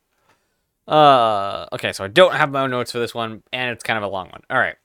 [0.86, 3.96] Uh, okay, so I don't have my own notes for this one, and it's kind
[3.96, 4.42] of a long one.
[4.50, 4.76] All right.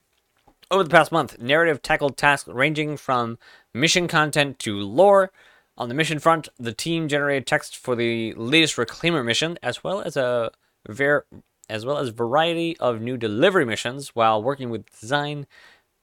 [0.72, 3.38] Over the past month, narrative tackled tasks ranging from
[3.74, 5.32] mission content to lore.
[5.78, 10.02] On the mission front, the team generated text for the latest Reclaimer mission, as well
[10.02, 10.52] as a
[10.88, 11.26] ver-
[11.70, 15.48] as well as variety of new delivery missions, while working with design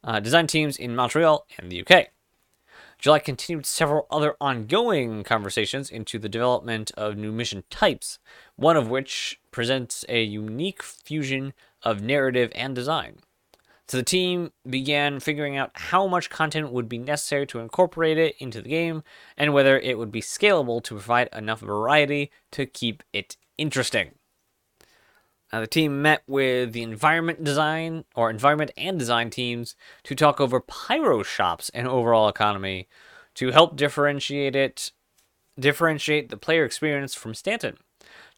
[0.05, 2.09] uh, design teams in Montreal and the UK.
[2.99, 8.19] July continued several other ongoing conversations into the development of new mission types,
[8.57, 11.55] one of which presents a unique fusion
[11.85, 13.19] of narrative and design.
[13.87, 18.35] So the team began figuring out how much content would be necessary to incorporate it
[18.39, 19.03] into the game
[19.37, 24.18] and whether it would be scalable to provide enough variety to keep it interesting.
[25.51, 30.41] Uh, the team met with the environment design or environment and design teams to talk
[30.41, 32.87] over pyro shops and overall economy
[33.35, 34.93] to help differentiate it
[35.59, 37.77] differentiate the player experience from Stanton.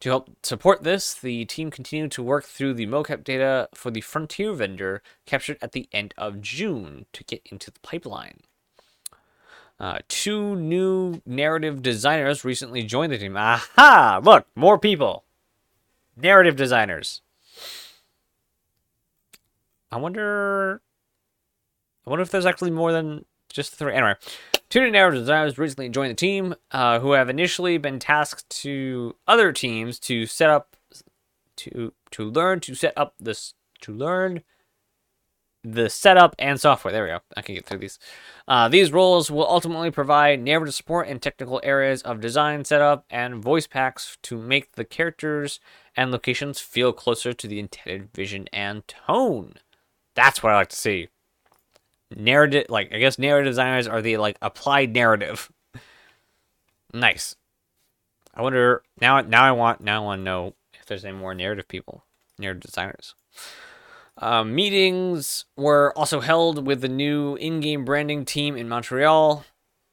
[0.01, 4.01] To help support this, the team continued to work through the mocap data for the
[4.01, 8.41] Frontier vendor captured at the end of June to get into the pipeline.
[9.79, 13.37] Uh, two new narrative designers recently joined the team.
[13.37, 14.21] Aha!
[14.23, 15.25] Look, more people
[16.23, 17.23] narrative designers.
[19.91, 20.83] I wonder.
[22.07, 23.93] I wonder if there's actually more than just three.
[23.95, 24.15] Anyway,
[24.69, 29.17] two new narrative designers recently joined the team, uh, who have initially been tasked to
[29.27, 30.77] other teams to set up,
[31.57, 34.43] to to learn to set up this to learn
[35.63, 36.93] the setup and software.
[36.93, 37.21] There we go.
[37.37, 37.99] I can get through these.
[38.49, 43.43] Uh, these roles will ultimately provide narrative support in technical areas of design, setup, and
[43.43, 45.61] voice packs to make the characters
[45.97, 49.55] and locations feel closer to the intended vision and tone.
[50.15, 51.09] That's what I like to see.
[52.15, 55.53] Narrative, like I guess narrative designers are the like applied narrative.
[56.93, 57.37] nice.
[58.35, 59.21] I wonder now.
[59.21, 62.05] Now I want now I want to know if there's any more narrative people,
[62.39, 63.15] narrative designers.
[64.21, 69.47] Um, meetings were also held with the new in-game branding team in Montreal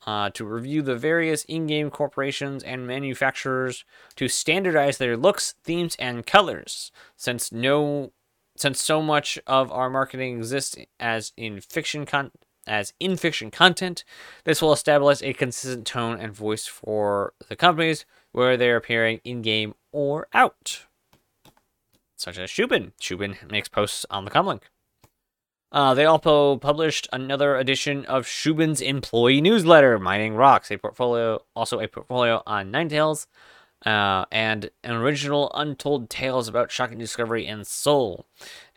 [0.05, 3.85] uh, to review the various in-game corporations and manufacturers
[4.17, 6.91] to standardize their looks, themes, and colors.
[7.15, 8.11] Since no,
[8.57, 12.31] since so much of our marketing exists as in fiction con-
[12.65, 14.03] as in fiction content,
[14.43, 19.73] this will establish a consistent tone and voice for the companies where they're appearing in-game
[19.93, 20.85] or out.
[22.17, 22.91] Such as Shubin.
[22.99, 24.63] Shubin makes posts on the Comlink.
[25.71, 31.79] Uh, they also published another edition of Shubin's employee newsletter, Mining Rocks, a portfolio, also
[31.79, 33.27] a portfolio on Nine Tails,
[33.85, 38.25] uh, and an original untold tales about shocking discovery and soul,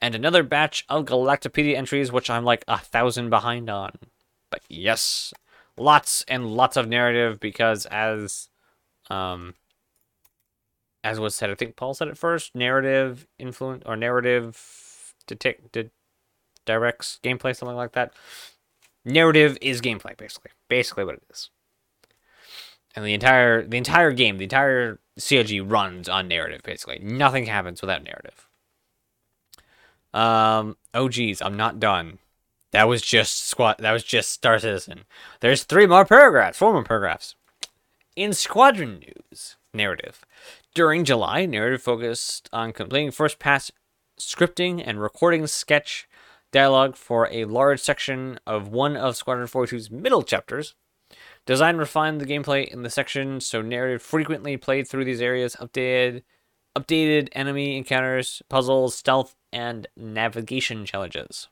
[0.03, 3.93] and another batch of Galactapedia entries, which I'm like a thousand behind on.
[4.51, 5.33] But yes,
[5.79, 8.49] lots and lots of narrative because as,
[9.09, 9.55] um,
[11.03, 15.77] as was said, I think Paul said it first, narrative influence or narrative detect
[16.67, 18.13] directs gameplay, something like that.
[19.05, 20.51] Narrative is gameplay, basically.
[20.69, 21.51] Basically, what it is.
[22.95, 26.63] And the entire the entire game, the entire CLG runs on narrative.
[26.63, 28.47] Basically, nothing happens without narrative.
[30.13, 30.77] Um.
[30.93, 32.19] Oh, geez, I'm not done.
[32.73, 33.77] That was just squad.
[33.79, 35.05] That was just Star Citizen.
[35.41, 37.37] There's three more paragraphs, four more paragraphs.
[38.17, 40.25] In Squadron News narrative,
[40.75, 43.71] during July, narrative focused on completing first pass
[44.19, 46.09] scripting and recording sketch
[46.53, 50.75] dialogue for a large section of one of Squadron 42's middle chapters.
[51.47, 56.23] Design refined the gameplay in the section so narrative frequently played through these areas, updated
[56.79, 61.49] updated enemy encounters, puzzles, stealth, and navigation challenges.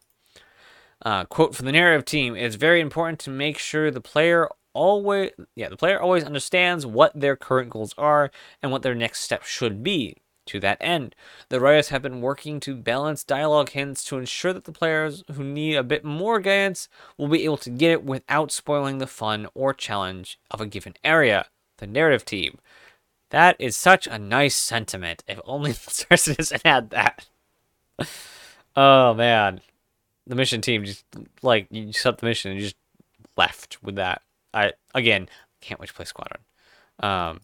[1.05, 4.48] Uh, quote from the narrative team: It's very important to make sure the player
[4.78, 8.31] always, yeah, the player always understands what their current goals are
[8.62, 10.16] and what their next step should be.
[10.47, 11.15] To that end,
[11.50, 15.44] the writers have been working to balance dialogue hints to ensure that the players who
[15.44, 19.47] need a bit more guidance will be able to get it without spoiling the fun
[19.52, 21.47] or challenge of a given area.
[21.76, 22.58] The narrative team.
[23.28, 25.23] That is such a nice sentiment.
[25.28, 25.73] If only
[26.08, 27.28] the Citizen had that.
[28.76, 29.60] oh man,
[30.26, 31.05] the mission team just
[31.42, 32.76] like you set the mission and just
[33.36, 34.23] left with that.
[34.52, 35.28] I again
[35.60, 36.41] can't wait to play Squadron.
[37.01, 37.41] Um,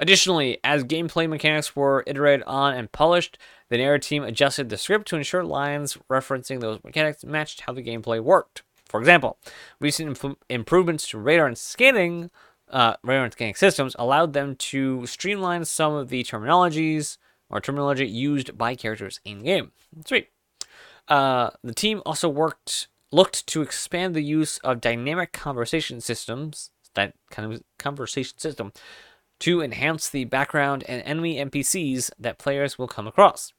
[0.00, 3.38] additionally, as gameplay mechanics were iterated on and polished,
[3.68, 7.82] the narrative team adjusted the script to ensure lines referencing those mechanics matched how the
[7.82, 8.62] gameplay worked.
[8.86, 9.38] For example,
[9.80, 12.30] recent imp- improvements to radar and scanning,
[12.70, 17.18] uh, radar and scanning systems allowed them to streamline some of the terminologies
[17.50, 19.72] or terminology used by characters in game.
[20.06, 20.28] Sweet.
[21.08, 27.14] Uh, the team also worked looked to expand the use of dynamic conversation systems, that
[27.30, 28.72] kind of conversation system,
[29.40, 33.52] to enhance the background and enemy NPCs that players will come across.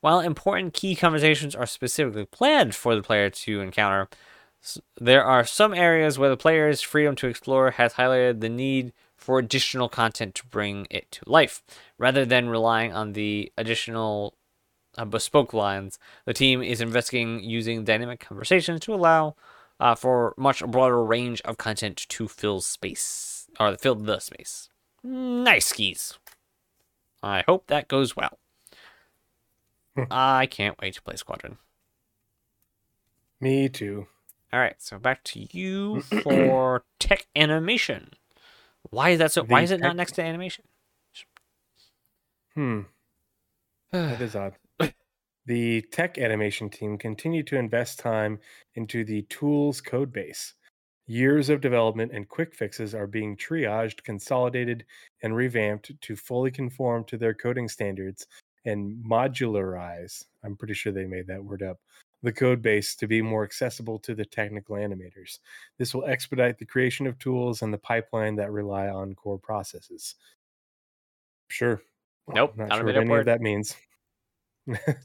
[0.00, 4.08] While important key conversations are specifically planned for the player to encounter,
[5.00, 9.38] there are some areas where the player's freedom to explore has highlighted the need for
[9.38, 11.62] additional content to bring it to life,
[11.98, 14.34] rather than relying on the additional
[15.00, 19.34] uh, bespoke lines, the team is investigating using dynamic conversations to allow
[19.78, 24.68] uh, for much broader range of content to fill space or fill the space.
[25.02, 26.18] Nice skis.
[27.22, 28.38] I hope that goes well.
[30.10, 31.58] I can't wait to play Squadron.
[33.40, 34.06] Me too.
[34.52, 38.10] All right, so back to you for tech animation.
[38.90, 39.42] Why is that so?
[39.42, 39.82] The why is it tech...
[39.82, 40.64] not next to animation?
[42.54, 42.80] Hmm.
[43.92, 44.54] that is odd.
[45.50, 48.38] The tech animation team continued to invest time
[48.76, 50.54] into the tools code base.
[51.08, 54.84] Years of development and quick fixes are being triaged, consolidated,
[55.24, 58.28] and revamped to fully conform to their coding standards
[58.64, 60.22] and modularize.
[60.44, 61.78] I'm pretty sure they made that word up.
[62.22, 65.40] The code base to be more accessible to the technical animators.
[65.78, 70.14] This will expedite the creation of tools and the pipeline that rely on core processes.
[71.48, 71.82] Sure.
[72.28, 72.56] Nope.
[72.56, 73.18] Not, not sure what any word.
[73.18, 73.74] of that means.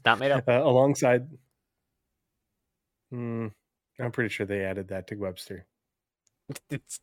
[0.04, 0.44] Not made up.
[0.48, 1.28] uh, alongside,
[3.12, 3.50] mm,
[4.00, 5.66] I'm pretty sure they added that to Webster.
[6.70, 7.00] It's,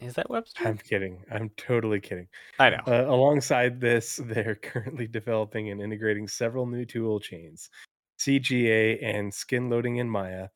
[0.00, 0.68] is that Webster?
[0.68, 1.24] I'm kidding.
[1.30, 2.28] I'm totally kidding.
[2.58, 2.80] I know.
[2.86, 7.70] Uh, alongside this, they're currently developing and integrating several new tool chains,
[8.18, 10.48] CGA and skin loading in Maya,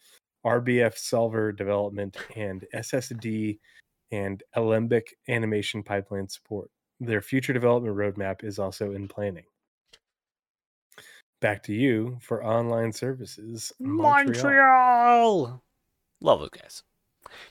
[0.44, 3.59] RBF solver development, and SSD
[4.12, 6.70] and Alembic animation pipeline support.
[6.99, 9.44] Their future development roadmap is also in planning
[11.41, 13.73] back to you for online services.
[13.81, 14.25] Montreal.
[14.35, 15.62] Montreal.
[16.20, 16.83] Love those guys.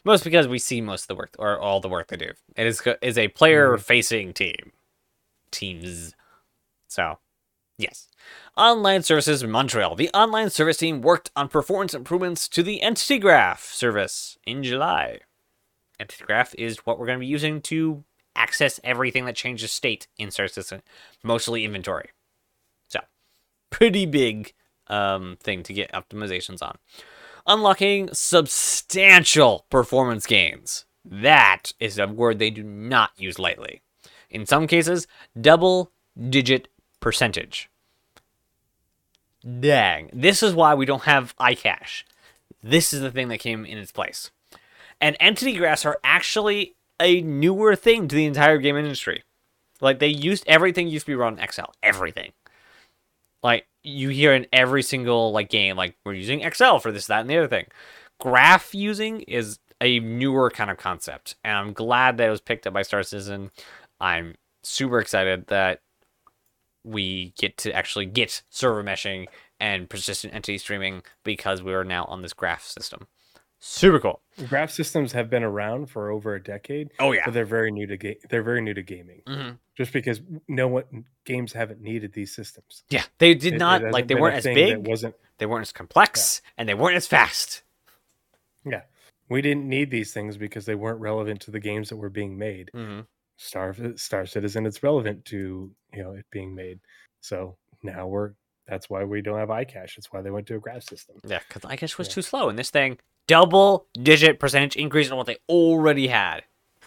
[0.03, 2.32] Most because we see most of the work or all the work they do.
[2.56, 3.38] It is is a mm-hmm.
[3.38, 4.72] player facing team.
[5.51, 6.16] Teams.
[6.88, 7.18] So,
[7.77, 8.08] yes.
[8.56, 9.95] Online services in Montreal.
[9.95, 15.19] The online service team worked on performance improvements to the Entity Graph service in July.
[16.00, 18.03] Entity Graph is what we're going to be using to
[18.35, 20.82] access everything that changes state in Star Citizen,
[21.24, 22.11] mostly inventory
[23.69, 24.53] pretty big
[24.88, 26.77] um, thing to get optimizations on.
[27.48, 30.85] Unlocking substantial performance gains.
[31.06, 33.81] That is a word they do not use lightly.
[34.30, 35.07] In some cases,
[35.39, 35.91] double
[36.30, 36.67] digit
[36.99, 37.69] percentage.
[39.59, 40.09] Dang.
[40.14, 42.03] This is why we don't have iCache.
[42.61, 44.31] This is the thing that came in its place.
[44.99, 49.23] And entity graphs are actually a newer thing to the entire game industry.
[49.80, 51.73] Like they used everything used to be run in Excel.
[51.81, 52.33] Everything
[53.43, 57.22] like you hear in every single like game like we're using excel for this that
[57.22, 57.66] and the other thing
[58.19, 62.68] graph using is a newer kind of concept and i'm glad that it was picked
[62.68, 63.50] up by star citizen
[64.01, 65.82] i'm super excited that
[66.84, 69.27] we get to actually get server meshing
[69.59, 73.08] and persistent entity streaming because we are now on this graph system.
[73.61, 74.21] Super cool.
[74.47, 77.23] Graph systems have been around for over a decade, Oh yeah.
[77.25, 78.15] but they're very new to game.
[78.29, 82.83] They're very new to gaming, hmm just because no one games haven't needed these systems.
[82.89, 85.15] Yeah, they did It- it not hasn't like they weren't as big, wasn't.
[85.38, 87.63] they weren't as complex, and they weren't as fast.
[88.65, 88.81] Yeah,
[89.29, 92.38] we didn't need these things because they weren't relevant to the games that were being
[92.38, 92.69] made.
[92.73, 93.01] hmm
[93.38, 96.79] Star Star Citizen, it's relevant to you know it being made.
[97.21, 98.31] So now we're
[98.67, 99.95] that's why we don't have iCache.
[99.95, 101.15] That's why they went to a graph system.
[101.25, 102.13] Yeah, because I guess was Yeah.
[102.15, 102.99] too slow, and this thing
[103.30, 106.41] double digit percentage increase on what they already had.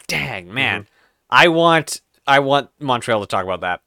[0.08, 0.88] Dang man,
[1.30, 3.80] I want I want Montreal to talk about that.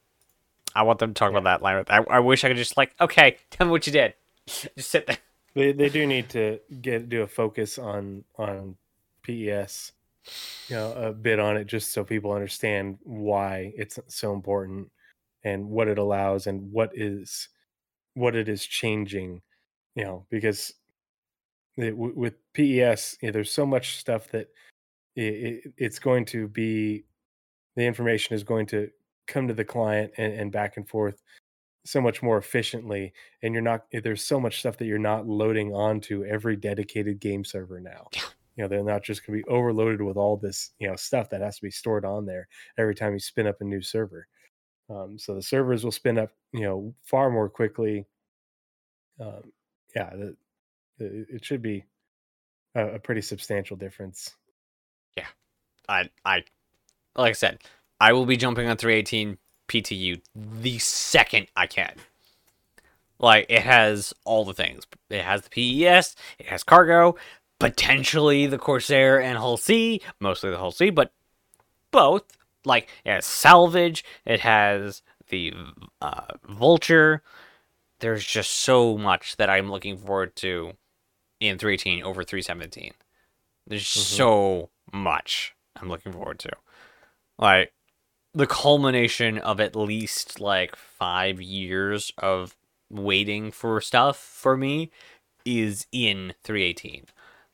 [0.73, 1.83] I want them to talk about that line.
[1.89, 4.13] I, I wish I could just like, okay, tell me what you did.
[4.47, 5.17] Just sit there.
[5.53, 8.75] They they do need to get do a focus on on
[9.23, 9.93] PES,
[10.67, 14.91] you know, a bit on it just so people understand why it's so important
[15.43, 17.49] and what it allows and what is
[18.13, 19.41] what it is changing,
[19.95, 20.73] you know, because
[21.77, 24.49] it, w- with PES, you know, there's so much stuff that
[25.15, 27.05] it, it, it's going to be
[27.75, 28.89] the information is going to
[29.27, 31.21] come to the client and, and back and forth
[31.85, 33.13] so much more efficiently
[33.43, 37.45] and you're not there's so much stuff that you're not loading onto every dedicated game
[37.45, 38.07] server now.
[38.13, 38.21] Yeah.
[38.55, 41.29] you know they're not just going to be overloaded with all this you know stuff
[41.29, 42.47] that has to be stored on there
[42.77, 44.27] every time you spin up a new server.
[44.89, 48.07] Um, so the servers will spin up you know far more quickly.
[49.19, 49.51] Um,
[49.95, 50.35] yeah the,
[50.99, 51.85] it should be
[52.75, 54.35] a, a pretty substantial difference
[55.17, 55.27] Yeah,
[55.87, 56.43] I I
[57.15, 57.59] like I said,
[57.99, 61.95] I will be jumping on 318 PTU the second I can.
[63.19, 64.83] Like it has all the things.
[65.09, 67.15] It has the PES, it has cargo,
[67.59, 71.11] potentially the Corsair and Hull C, mostly the Hull C, but
[71.91, 72.23] both.
[72.65, 75.53] Like it has salvage, it has the
[76.01, 77.21] uh, vulture.
[77.99, 80.73] There's just so much that I'm looking forward to
[81.47, 82.93] in 318 over 317.
[83.67, 83.87] There's Mhm.
[84.17, 86.51] so much I'm looking forward to.
[87.37, 87.73] Like
[88.33, 92.55] the culmination of at least like five years of
[92.89, 94.91] waiting for stuff for me
[95.45, 97.05] is in 318.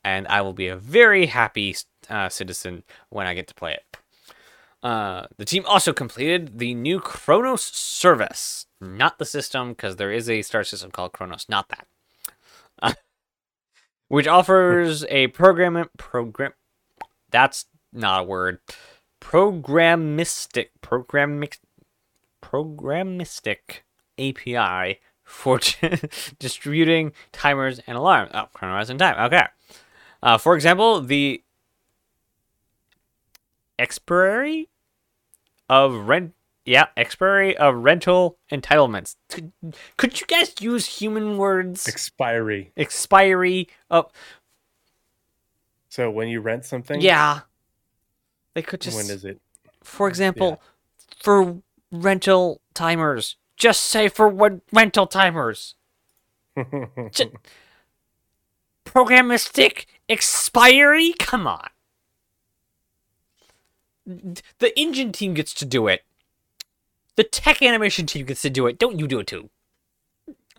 [0.04, 1.76] And I will be a very happy
[2.08, 3.96] uh, citizen when I get to play it.
[4.82, 10.28] Uh, the team also completed the new Kronos service, not the system, because there is
[10.28, 11.86] a star system called Kronos, not that.
[14.12, 16.52] Which offers a program program.
[17.30, 18.58] That's not a word.
[19.22, 21.56] Programistic programic
[22.42, 23.80] programistic
[24.18, 25.60] API for
[26.38, 28.32] distributing timers and alarms.
[28.34, 29.18] Oh, chronizing time.
[29.32, 29.46] Okay.
[30.22, 31.42] Uh, for example, the
[33.78, 34.68] expiry
[35.70, 36.34] of rent.
[36.64, 39.16] Yeah, expiry of rental entitlements.
[39.28, 39.52] Could,
[39.96, 41.88] could you guys use human words?
[41.88, 44.12] expiry expiry of
[45.88, 47.40] so when you rent something yeah.
[48.54, 49.40] They could just when is it
[49.82, 50.60] for example,
[51.20, 51.58] for
[51.90, 53.36] rental timers.
[53.56, 55.74] Just say for when rental timers.
[56.56, 57.32] J-
[58.84, 61.12] Programistic expiry?
[61.18, 61.68] Come on.
[64.06, 66.02] The engine team gets to do it.
[67.16, 68.78] The tech animation team gets to do it.
[68.78, 69.50] Don't you do it too?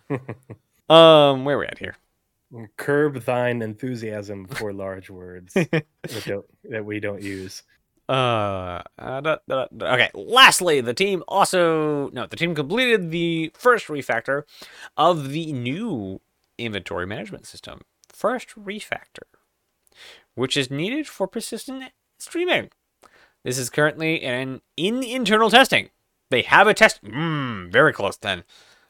[0.90, 1.96] um, where are we at here?
[2.78, 5.86] curb thine enthusiasm for large words that,
[6.26, 7.64] don't, that we don't use.
[8.08, 10.10] Uh, uh, da- da- da- okay.
[10.14, 14.44] Lastly, the team also no, the team completed the first refactor
[14.98, 16.20] of the new
[16.58, 17.82] inventory management system.
[18.10, 19.24] First refactor,
[20.36, 22.70] which is needed for persistent streaming.
[23.44, 25.90] This is currently in in internal testing.
[26.30, 27.04] They have a test.
[27.04, 28.44] Mm, very close then.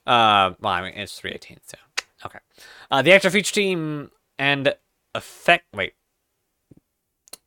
[0.07, 1.59] Uh, well, I mean it's three eighteen.
[1.65, 1.77] So
[2.25, 2.39] okay.
[2.91, 4.73] Uh, the active feature team and
[5.15, 5.65] effect.
[5.73, 5.93] Wait,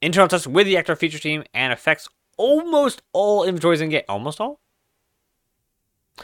[0.00, 4.02] internal test with the active feature team and affects almost all inventories in game.
[4.08, 4.60] Almost all?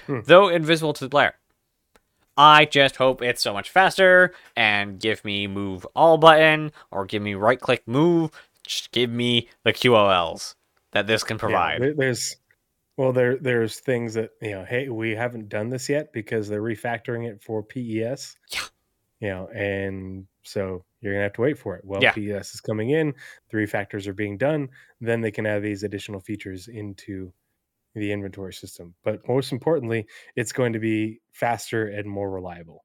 [0.07, 0.20] Hmm.
[0.24, 1.34] Though invisible to the player.
[2.36, 7.20] I just hope it's so much faster and give me move all button or give
[7.23, 8.31] me right click move.
[8.66, 10.55] Just give me the QOLs
[10.92, 11.82] that this can provide.
[11.82, 12.36] there- there's
[13.03, 16.63] well there there's things that you know hey we haven't done this yet because they're
[16.63, 18.37] refactoring it for PES.
[18.51, 18.61] Yeah.
[19.21, 21.85] You know, and so you're gonna have to wait for it.
[21.85, 22.13] Well, Yeah.
[22.13, 23.15] PES is coming in,
[23.53, 24.69] refactors are being done,
[25.01, 27.33] then they can add these additional features into
[27.95, 28.95] the inventory system.
[29.05, 30.07] But most importantly,
[30.37, 32.85] it's going to be faster and more reliable.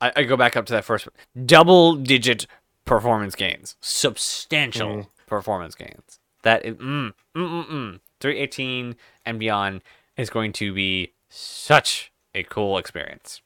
[0.00, 1.46] I, I go back up to that first one.
[1.46, 2.46] Double digit
[2.84, 3.76] performance gains.
[3.80, 5.06] Substantial Mhm.
[5.26, 6.18] performance gains.
[6.42, 8.00] That is, mm, mm, mm, mm.
[8.22, 9.82] 318 and beyond
[10.16, 13.42] is going to be such a cool experience.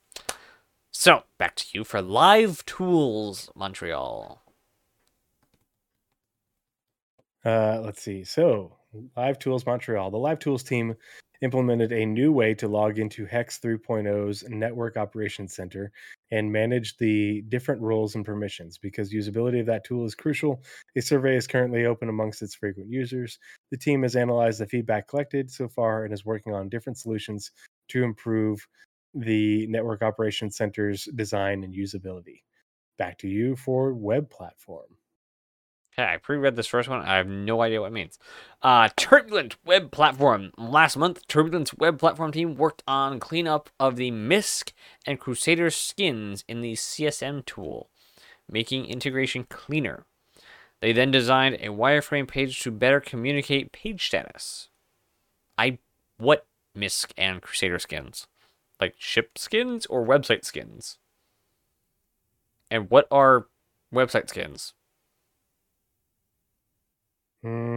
[0.90, 4.42] So back to you for Live Tools Montreal.
[7.44, 8.24] Uh, let's see.
[8.24, 8.72] So,
[9.16, 10.10] Live Tools Montreal.
[10.10, 10.96] The Live Tools team
[11.42, 15.92] implemented a new way to log into Hex 3.0's Network Operations Center
[16.30, 18.78] and manage the different roles and permissions.
[18.78, 20.62] Because usability of that tool is crucial,
[20.96, 23.38] a survey is currently open amongst its frequent users.
[23.70, 27.50] The team has analyzed the feedback collected so far and is working on different solutions
[27.88, 28.66] to improve
[29.14, 32.42] the Network Operations Center's design and usability.
[32.98, 34.86] Back to you for web platform.
[35.98, 37.00] Okay, I pre-read this first one.
[37.00, 38.18] I have no idea what it means.
[38.60, 40.52] Uh, Turbulent Web Platform.
[40.58, 44.74] Last month, Turbulent's web platform team worked on cleanup of the MISC
[45.06, 47.88] and Crusader skins in the CSM tool,
[48.50, 50.04] making integration cleaner.
[50.82, 54.68] They then designed a wireframe page to better communicate page status.
[55.56, 55.78] I
[56.18, 58.26] what MISC and Crusader skins?
[58.78, 60.98] Like ship skins or website skins?
[62.70, 63.46] And what are
[63.94, 64.74] website skins?
[67.46, 67.76] Mm,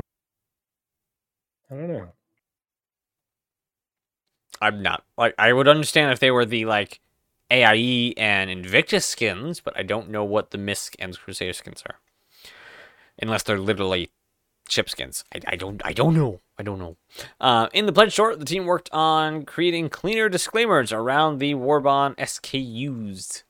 [1.69, 2.07] I don't know.
[4.61, 6.99] I'm not like I would understand if they were the like
[7.51, 11.99] AIE and Invictus skins, but I don't know what the MISC and Crusader skins are,
[13.22, 14.09] unless they're literally
[14.67, 15.23] chip skins.
[15.33, 16.41] I, I don't I don't know.
[16.57, 16.98] I don't know.
[17.39, 22.17] Uh, in the pledge short, the team worked on creating cleaner disclaimers around the Warbond
[22.17, 23.43] SKUs.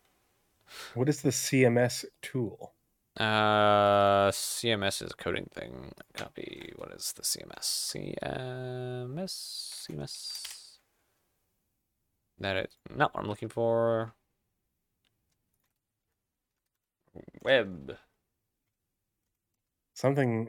[0.94, 2.74] What is the CMS tool?
[3.20, 5.92] Uh, CMS is a coding thing.
[6.14, 6.72] Copy.
[6.78, 8.16] What is the CMS?
[8.24, 9.34] CMS.
[9.90, 10.78] CMS.
[12.40, 12.68] That is.
[12.96, 14.14] Not what I'm looking for.
[17.44, 17.98] Web.
[19.96, 20.48] Something.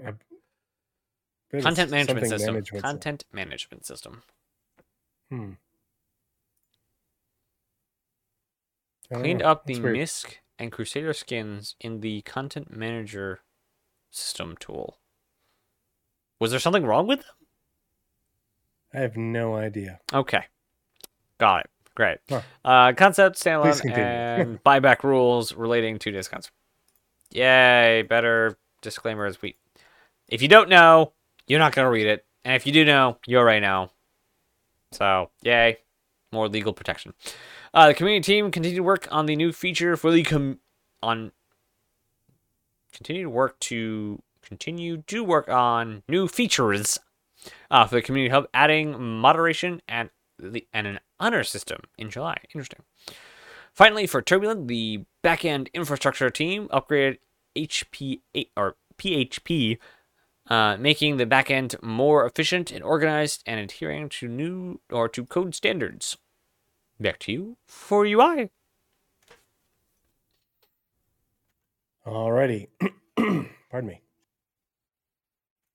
[1.50, 2.54] Content management something system.
[2.54, 4.22] management Content management system.
[5.28, 5.52] Hmm.
[9.12, 9.46] Cleaned know.
[9.46, 9.96] up the weird.
[9.96, 13.40] MISC and Crusader skins in the content manager
[14.10, 14.98] system tool.
[16.38, 17.28] Was there something wrong with them?
[18.92, 20.00] I have no idea.
[20.12, 20.44] Okay.
[21.38, 21.70] Got it.
[21.94, 22.18] Great.
[22.28, 22.42] Huh.
[22.64, 26.50] Uh, concept, standalone, and buyback rules relating to discounts.
[27.30, 28.02] Yay.
[28.02, 29.40] Better disclaimers.
[29.40, 29.56] We,
[30.28, 31.12] If you don't know,
[31.46, 32.24] you're not going to read it.
[32.44, 33.90] And if you do know, you already know.
[34.92, 35.78] So, yay.
[36.32, 37.12] More legal protection.
[37.72, 40.58] Uh, the community team continued to work on the new feature for the com-
[41.02, 41.32] on
[42.92, 46.98] continue to work to continue to work on new features
[47.70, 52.36] uh, for the community hub, adding moderation and the and an honor system in July.
[52.54, 52.80] Interesting.
[53.72, 57.18] Finally, for Turbulent, the backend infrastructure team upgraded
[57.56, 58.20] HP
[58.56, 59.78] or PHP,
[60.48, 65.54] uh, making the backend more efficient and organized and adhering to new or to code
[65.54, 66.16] standards.
[67.00, 68.50] Back to you for UI.
[72.06, 72.68] Alrighty.
[73.70, 74.02] Pardon me.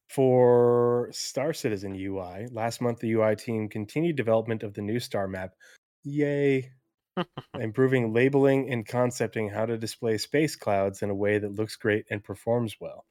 [0.08, 5.28] For Star Citizen UI, last month the UI team continued development of the new star
[5.28, 5.54] map.
[6.04, 6.72] Yay.
[7.60, 12.06] Improving labeling and concepting how to display space clouds in a way that looks great
[12.12, 13.06] and performs well.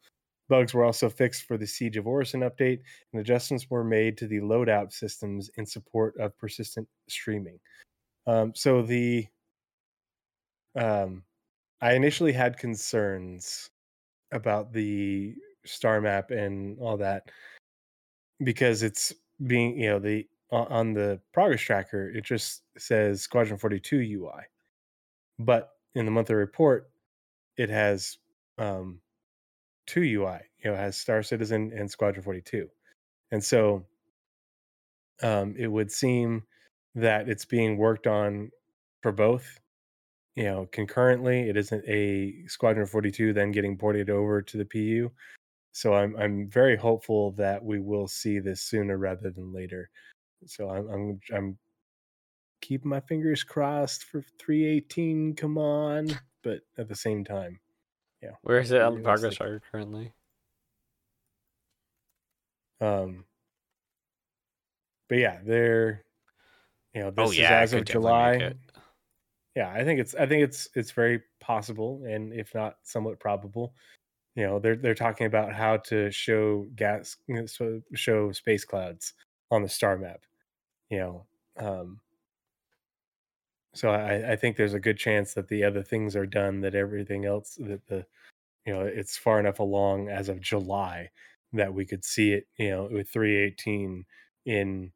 [0.48, 2.80] Bugs were also fixed for the Siege of Orison update,
[3.12, 7.58] and adjustments were made to the loadout systems in support of persistent streaming.
[8.26, 9.26] Um, so the
[10.76, 11.22] um,
[11.80, 13.70] I initially had concerns
[14.32, 17.30] about the star map and all that
[18.42, 19.12] because it's
[19.46, 24.30] being you know the on the progress tracker it just says squadron 42 ui
[25.38, 26.90] but in the monthly report
[27.56, 28.18] it has
[28.58, 29.00] um
[29.86, 32.68] two ui you know has star citizen and squadron 42
[33.32, 33.84] and so
[35.22, 36.42] um it would seem
[36.94, 38.50] that it's being worked on
[39.02, 39.60] for both
[40.36, 45.10] you know concurrently it isn't a squadron 42 then getting ported over to the pu
[45.72, 49.90] so i'm i'm very hopeful that we will see this sooner rather than later.
[50.46, 51.58] So i'm i'm, I'm
[52.60, 56.08] keeping my fingers crossed for 318 come on
[56.42, 57.60] but at the same time
[58.22, 60.12] yeah Where is it on the progress currently?
[62.80, 63.24] um
[65.08, 66.03] but yeah they're
[66.94, 68.54] you know this oh yeah, is as of july.
[69.54, 73.74] yeah i think it's i think it's it's very possible and if not somewhat probable.
[74.36, 78.64] You know they're they're talking about how to show gas you know, so show space
[78.64, 79.12] clouds
[79.52, 80.22] on the star map
[80.90, 81.24] you know
[81.56, 82.00] um
[83.72, 86.74] so i i think there's a good chance that the other things are done that
[86.74, 88.04] everything else that the
[88.66, 91.08] you know it's far enough along as of july
[91.52, 94.04] that we could see it you know with 318
[94.46, 94.90] in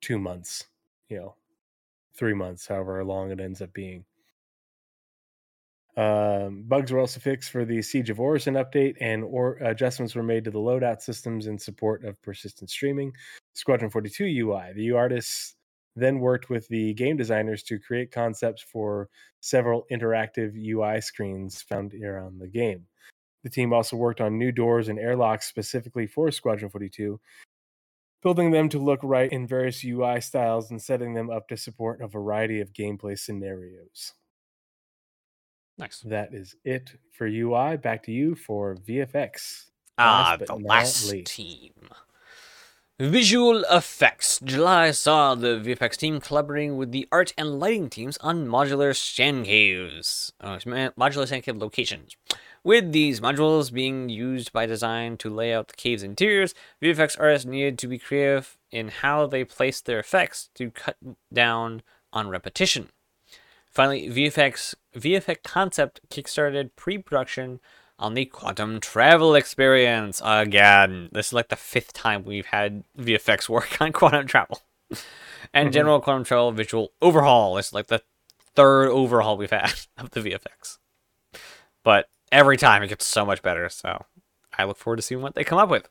[0.00, 0.64] two months
[1.08, 1.34] you know
[2.14, 4.04] three months however long it ends up being
[5.98, 10.22] Um, bugs were also fixed for the Siege of Orison update, and or adjustments were
[10.22, 13.12] made to the loadout systems in support of persistent streaming.
[13.54, 14.72] Squadron 42 UI.
[14.76, 15.56] The artists
[15.96, 19.08] then worked with the game designers to create concepts for
[19.40, 22.86] several interactive UI screens found around the game.
[23.42, 27.18] The team also worked on new doors and airlocks specifically for Squadron 42,
[28.22, 32.00] building them to look right in various UI styles and setting them up to support
[32.00, 34.14] a variety of gameplay scenarios.
[35.78, 36.00] Nice.
[36.00, 37.76] That is it for UI.
[37.76, 39.66] Back to you for VFX.
[39.96, 41.34] Ah, the last least.
[41.34, 41.72] team.
[43.00, 44.40] Visual effects.
[44.42, 49.44] July saw the VFX team collaborating with the art and lighting teams on modular sand
[49.44, 52.16] caves, uh, modular sand cave locations.
[52.64, 57.46] With these modules being used by design to lay out the cave's interiors, VFX artists
[57.46, 60.96] needed to be creative in how they placed their effects to cut
[61.32, 62.88] down on repetition.
[63.70, 67.60] Finally, VFX VFX Concept kickstarted pre-production
[67.98, 71.08] on the Quantum Travel experience again.
[71.12, 74.60] This is like the fifth time we've had VFX work on Quantum Travel.
[75.52, 75.72] and Mhm.
[75.72, 77.58] General Quantum Travel visual overhaul.
[77.58, 78.02] Is like the
[78.54, 80.78] third overhaul we've had of the VFX.
[81.82, 84.04] But every time it gets so much better, so
[84.56, 85.88] I look forward to seeing what they come up with.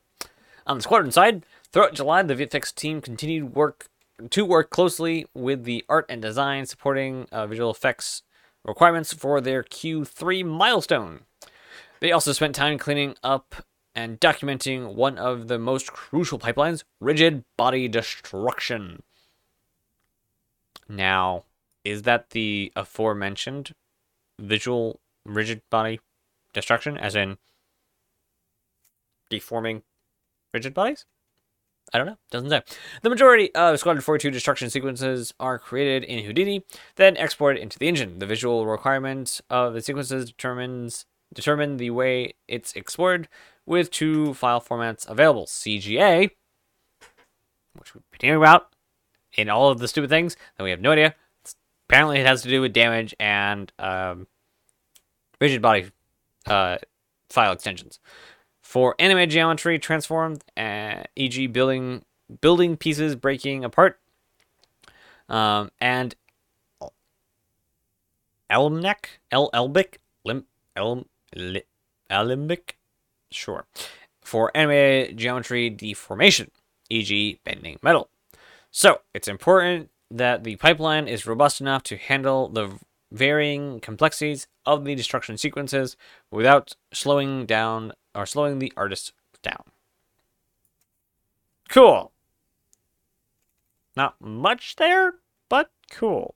[0.65, 3.87] On the squadron side, throughout July, the VFX team continued work
[4.31, 8.23] to work closely with the art and design supporting uh, visual effects
[8.65, 11.21] requirements for their Q3 milestone.
[11.99, 13.55] They also spent time cleaning up
[13.95, 19.01] and documenting one of the most crucial pipelines rigid body destruction.
[20.87, 21.43] Now,
[21.83, 23.73] is that the aforementioned
[24.39, 25.99] visual rigid body
[26.53, 27.37] destruction, as in
[29.29, 29.83] deforming
[30.53, 31.05] rigid bodies?
[31.93, 32.17] I don't know.
[32.29, 32.61] Doesn't say.
[33.01, 36.65] The majority of Squadron 42 destruction sequences are created in Houdini,
[36.97, 38.19] then exported into the engine.
[38.19, 43.27] The visual requirement of the sequences determines determine the way it's explored
[43.65, 46.31] with two file formats available: CGA,
[47.73, 48.73] which we've been hearing about
[49.33, 51.07] in all of the stupid things that we have no idea.
[51.41, 51.55] It's-
[51.87, 54.27] apparently, it has to do with damage and um,
[55.39, 55.91] rigid body
[56.45, 56.77] uh,
[57.29, 57.99] file extensions.
[58.61, 62.03] For anime geometry transformed, uh, e.g., building
[62.41, 63.99] building pieces breaking apart,
[65.29, 66.15] um, and
[68.49, 71.63] Elmneck, El Elbic, Lim El Li-
[72.09, 72.77] Alembic,
[73.31, 73.65] sure.
[74.21, 76.51] For anime geometry deformation,
[76.89, 78.09] e.g., bending metal.
[78.71, 82.77] So it's important that the pipeline is robust enough to handle the
[83.11, 85.95] varying complexities of the destruction sequences
[86.31, 89.63] without slowing down or slowing the artist down.
[91.69, 92.11] Cool.
[93.95, 95.15] Not much there,
[95.49, 96.35] but cool.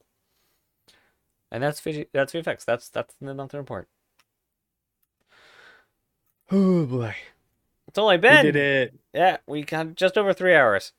[1.51, 2.65] And that's that's VFX.
[2.65, 3.87] That's that's the monthly report.
[6.51, 7.15] Oh boy,
[7.87, 8.99] it's only We been did it.
[9.13, 10.91] yeah, we got just over three hours.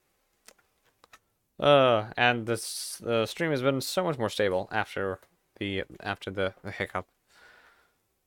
[1.61, 5.19] Uh, and this the stream has been so much more stable after
[5.59, 7.07] the after the, the hiccup.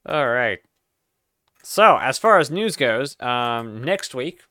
[0.07, 0.59] All right.
[1.63, 4.41] So as far as news goes, um, next week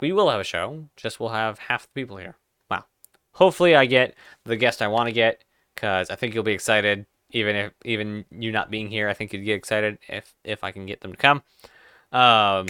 [0.00, 0.88] we will have a show.
[0.96, 2.36] Just we'll have half the people here.
[2.70, 2.84] Wow.
[3.34, 4.14] Hopefully, I get
[4.44, 7.06] the guest I want to get because I think you'll be excited.
[7.30, 10.72] Even if even you not being here, I think you'd get excited if if I
[10.72, 11.42] can get them to come.
[12.12, 12.66] Um.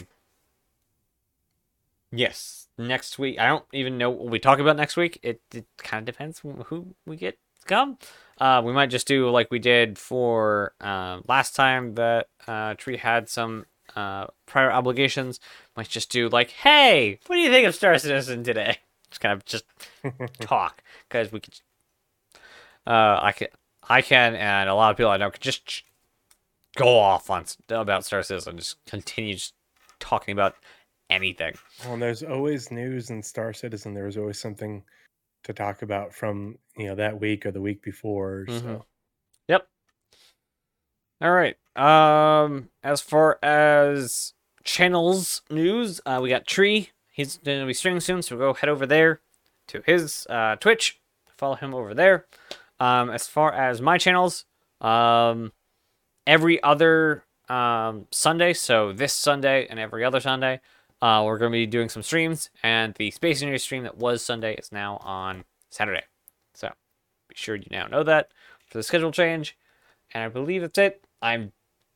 [2.10, 3.38] Yes, next week.
[3.38, 5.18] I don't even know what we talk about next week.
[5.22, 7.98] It, it kind of depends who who we get to come.
[8.38, 12.96] Uh, we might just do like we did for uh, last time that uh, Tree
[12.96, 15.40] had some uh, prior obligations.
[15.76, 18.78] Might just do like, hey, what do you think of Star Citizen today?
[19.10, 19.64] Just kind of just
[20.42, 21.58] talk because we could.
[22.86, 23.48] Uh, I can,
[23.88, 25.82] I can, and a lot of people I know could just
[26.78, 28.56] go off on about Star Citizen.
[28.56, 29.54] Just continue just
[30.00, 30.56] talking about
[31.10, 31.54] anything.
[31.84, 33.94] Well, and there's always news in Star Citizen.
[33.94, 34.82] There was always something
[35.44, 38.44] to talk about from you know that week or the week before.
[38.48, 38.60] Mhm.
[38.60, 38.84] So
[39.48, 39.68] Yep.
[41.20, 41.56] All right.
[41.76, 44.34] Um, as far as
[44.64, 46.90] channels news, uh, we got Tree.
[47.10, 49.20] He's going to be streaming soon, so go head over there
[49.68, 51.00] to his uh, Twitch.
[51.36, 52.26] Follow him over there.
[52.78, 54.44] Um, as far as my channels,
[54.80, 55.52] um,
[56.28, 60.60] every other um, Sunday, so this Sunday and every other Sunday,
[61.00, 62.50] uh, we're going to be doing some streams.
[62.62, 66.04] And the Space Engineer stream that was Sunday is now on Saturday.
[66.54, 66.68] So
[67.28, 68.30] be sure you now know that
[68.66, 69.56] for the schedule change.
[70.12, 71.02] And I believe that's it.
[71.22, 71.52] I'm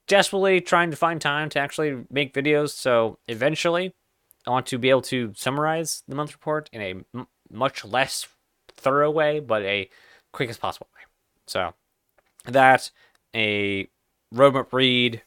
[0.08, 2.70] desperately trying to find time to actually make videos.
[2.70, 3.94] So eventually,
[4.46, 8.26] I want to be able to summarize the month report in a m- much less
[8.68, 9.90] thorough way, but a
[10.32, 11.02] quick as possible way.
[11.46, 11.74] So
[12.46, 12.90] that
[13.34, 13.88] a
[14.32, 15.22] roadmap read,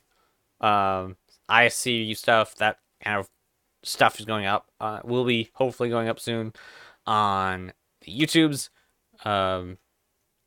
[0.62, 1.18] um,
[1.50, 3.30] ISC stuff, that kind of
[3.84, 4.70] stuff is going up.
[4.80, 6.54] Uh, will be hopefully going up soon
[7.06, 8.70] on the YouTubes.
[9.24, 9.78] Um,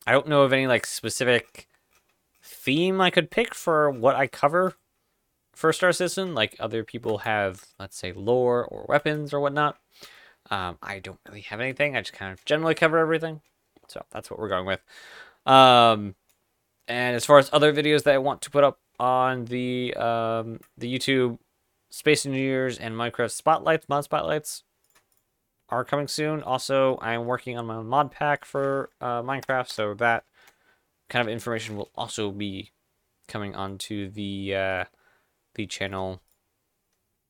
[0.07, 1.69] I don't know of any like specific
[2.43, 4.75] theme I could pick for what I cover
[5.55, 6.35] for Star Citizen.
[6.35, 9.77] Like other people have, let's say, lore or weapons or whatnot.
[10.51, 11.97] Um, I don't really have anything.
[11.97, 13.43] I just kind of generally cover everything.
[13.89, 14.81] So that's what we're going with.
[15.47, 16.15] Um,
[16.89, 20.61] and as far as other videos that I want to put up on the um,
[20.77, 21.39] the YouTube
[21.91, 24.65] Space Engineers and Minecraft Spotlights, mod spotlights
[25.69, 26.43] are coming soon.
[26.43, 30.25] Also, I'm working on my own mod pack for uh, Minecraft, so that
[31.09, 32.73] kind of information will also be
[33.29, 34.85] coming onto the uh,
[35.55, 36.21] the channel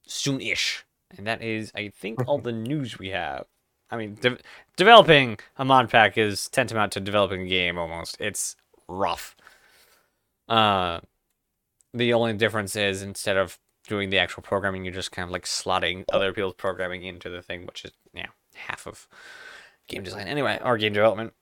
[0.07, 0.85] soon-ish.
[1.17, 3.47] And that is, I think, all the news we have.
[3.91, 4.39] I mean, de-
[4.77, 8.17] developing a mod pack is tantamount to developing a game almost.
[8.21, 8.57] It's
[8.89, 9.35] rough.
[10.49, 11.01] Uh,
[11.95, 15.45] the only difference is instead of doing the actual programming, you're just kind of like
[15.45, 19.09] slotting other people's programming into the thing, which is yeah half of
[19.89, 21.33] game design anyway, or game development.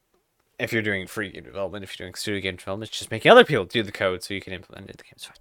[0.58, 3.30] If you're doing free game development, if you're doing studio game development, it's just making
[3.30, 4.98] other people do the code so you can implement it.
[4.98, 5.36] The game's fine.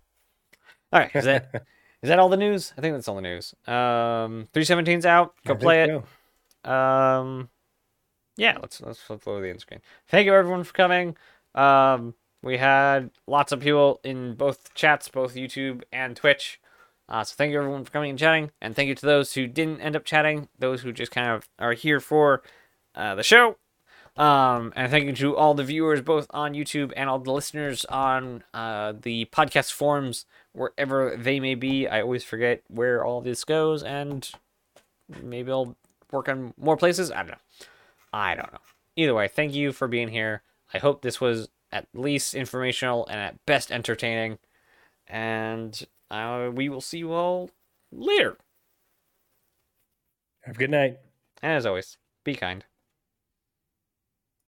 [0.92, 1.50] All right, is that
[2.02, 2.74] is that all the news?
[2.77, 3.53] I think that's all the news.
[3.68, 5.35] Um, 317's out.
[5.45, 6.69] Go play it.
[6.69, 7.50] Um,
[8.38, 9.82] yeah, let's let's flip over the end screen.
[10.08, 11.16] Thank you everyone for coming.
[11.53, 12.16] Um,
[12.46, 16.62] we had lots of people in both chats, both YouTube and Twitch.
[17.10, 19.48] Uh, so thank you everyone for coming and chatting, and thank you to those who
[19.48, 22.44] didn't end up chatting, those who just kind of are here for
[22.94, 23.58] uh, the show.
[24.16, 27.84] Um, and thank you to all the viewers, both on YouTube and all the listeners
[27.86, 31.88] on uh, the podcast forums, wherever they may be.
[31.88, 34.30] I always forget where all this goes, and
[35.22, 35.76] maybe I'll
[36.12, 37.12] work on more places.
[37.12, 37.66] I don't know.
[38.14, 38.60] I don't know.
[38.96, 40.44] Either way, thank you for being here.
[40.74, 44.38] I hope this was at least informational and at best entertaining.
[45.08, 47.52] And uh, we will see you all
[47.92, 48.38] later.
[50.44, 51.00] Have a good night.
[51.42, 52.64] And as always, be kind.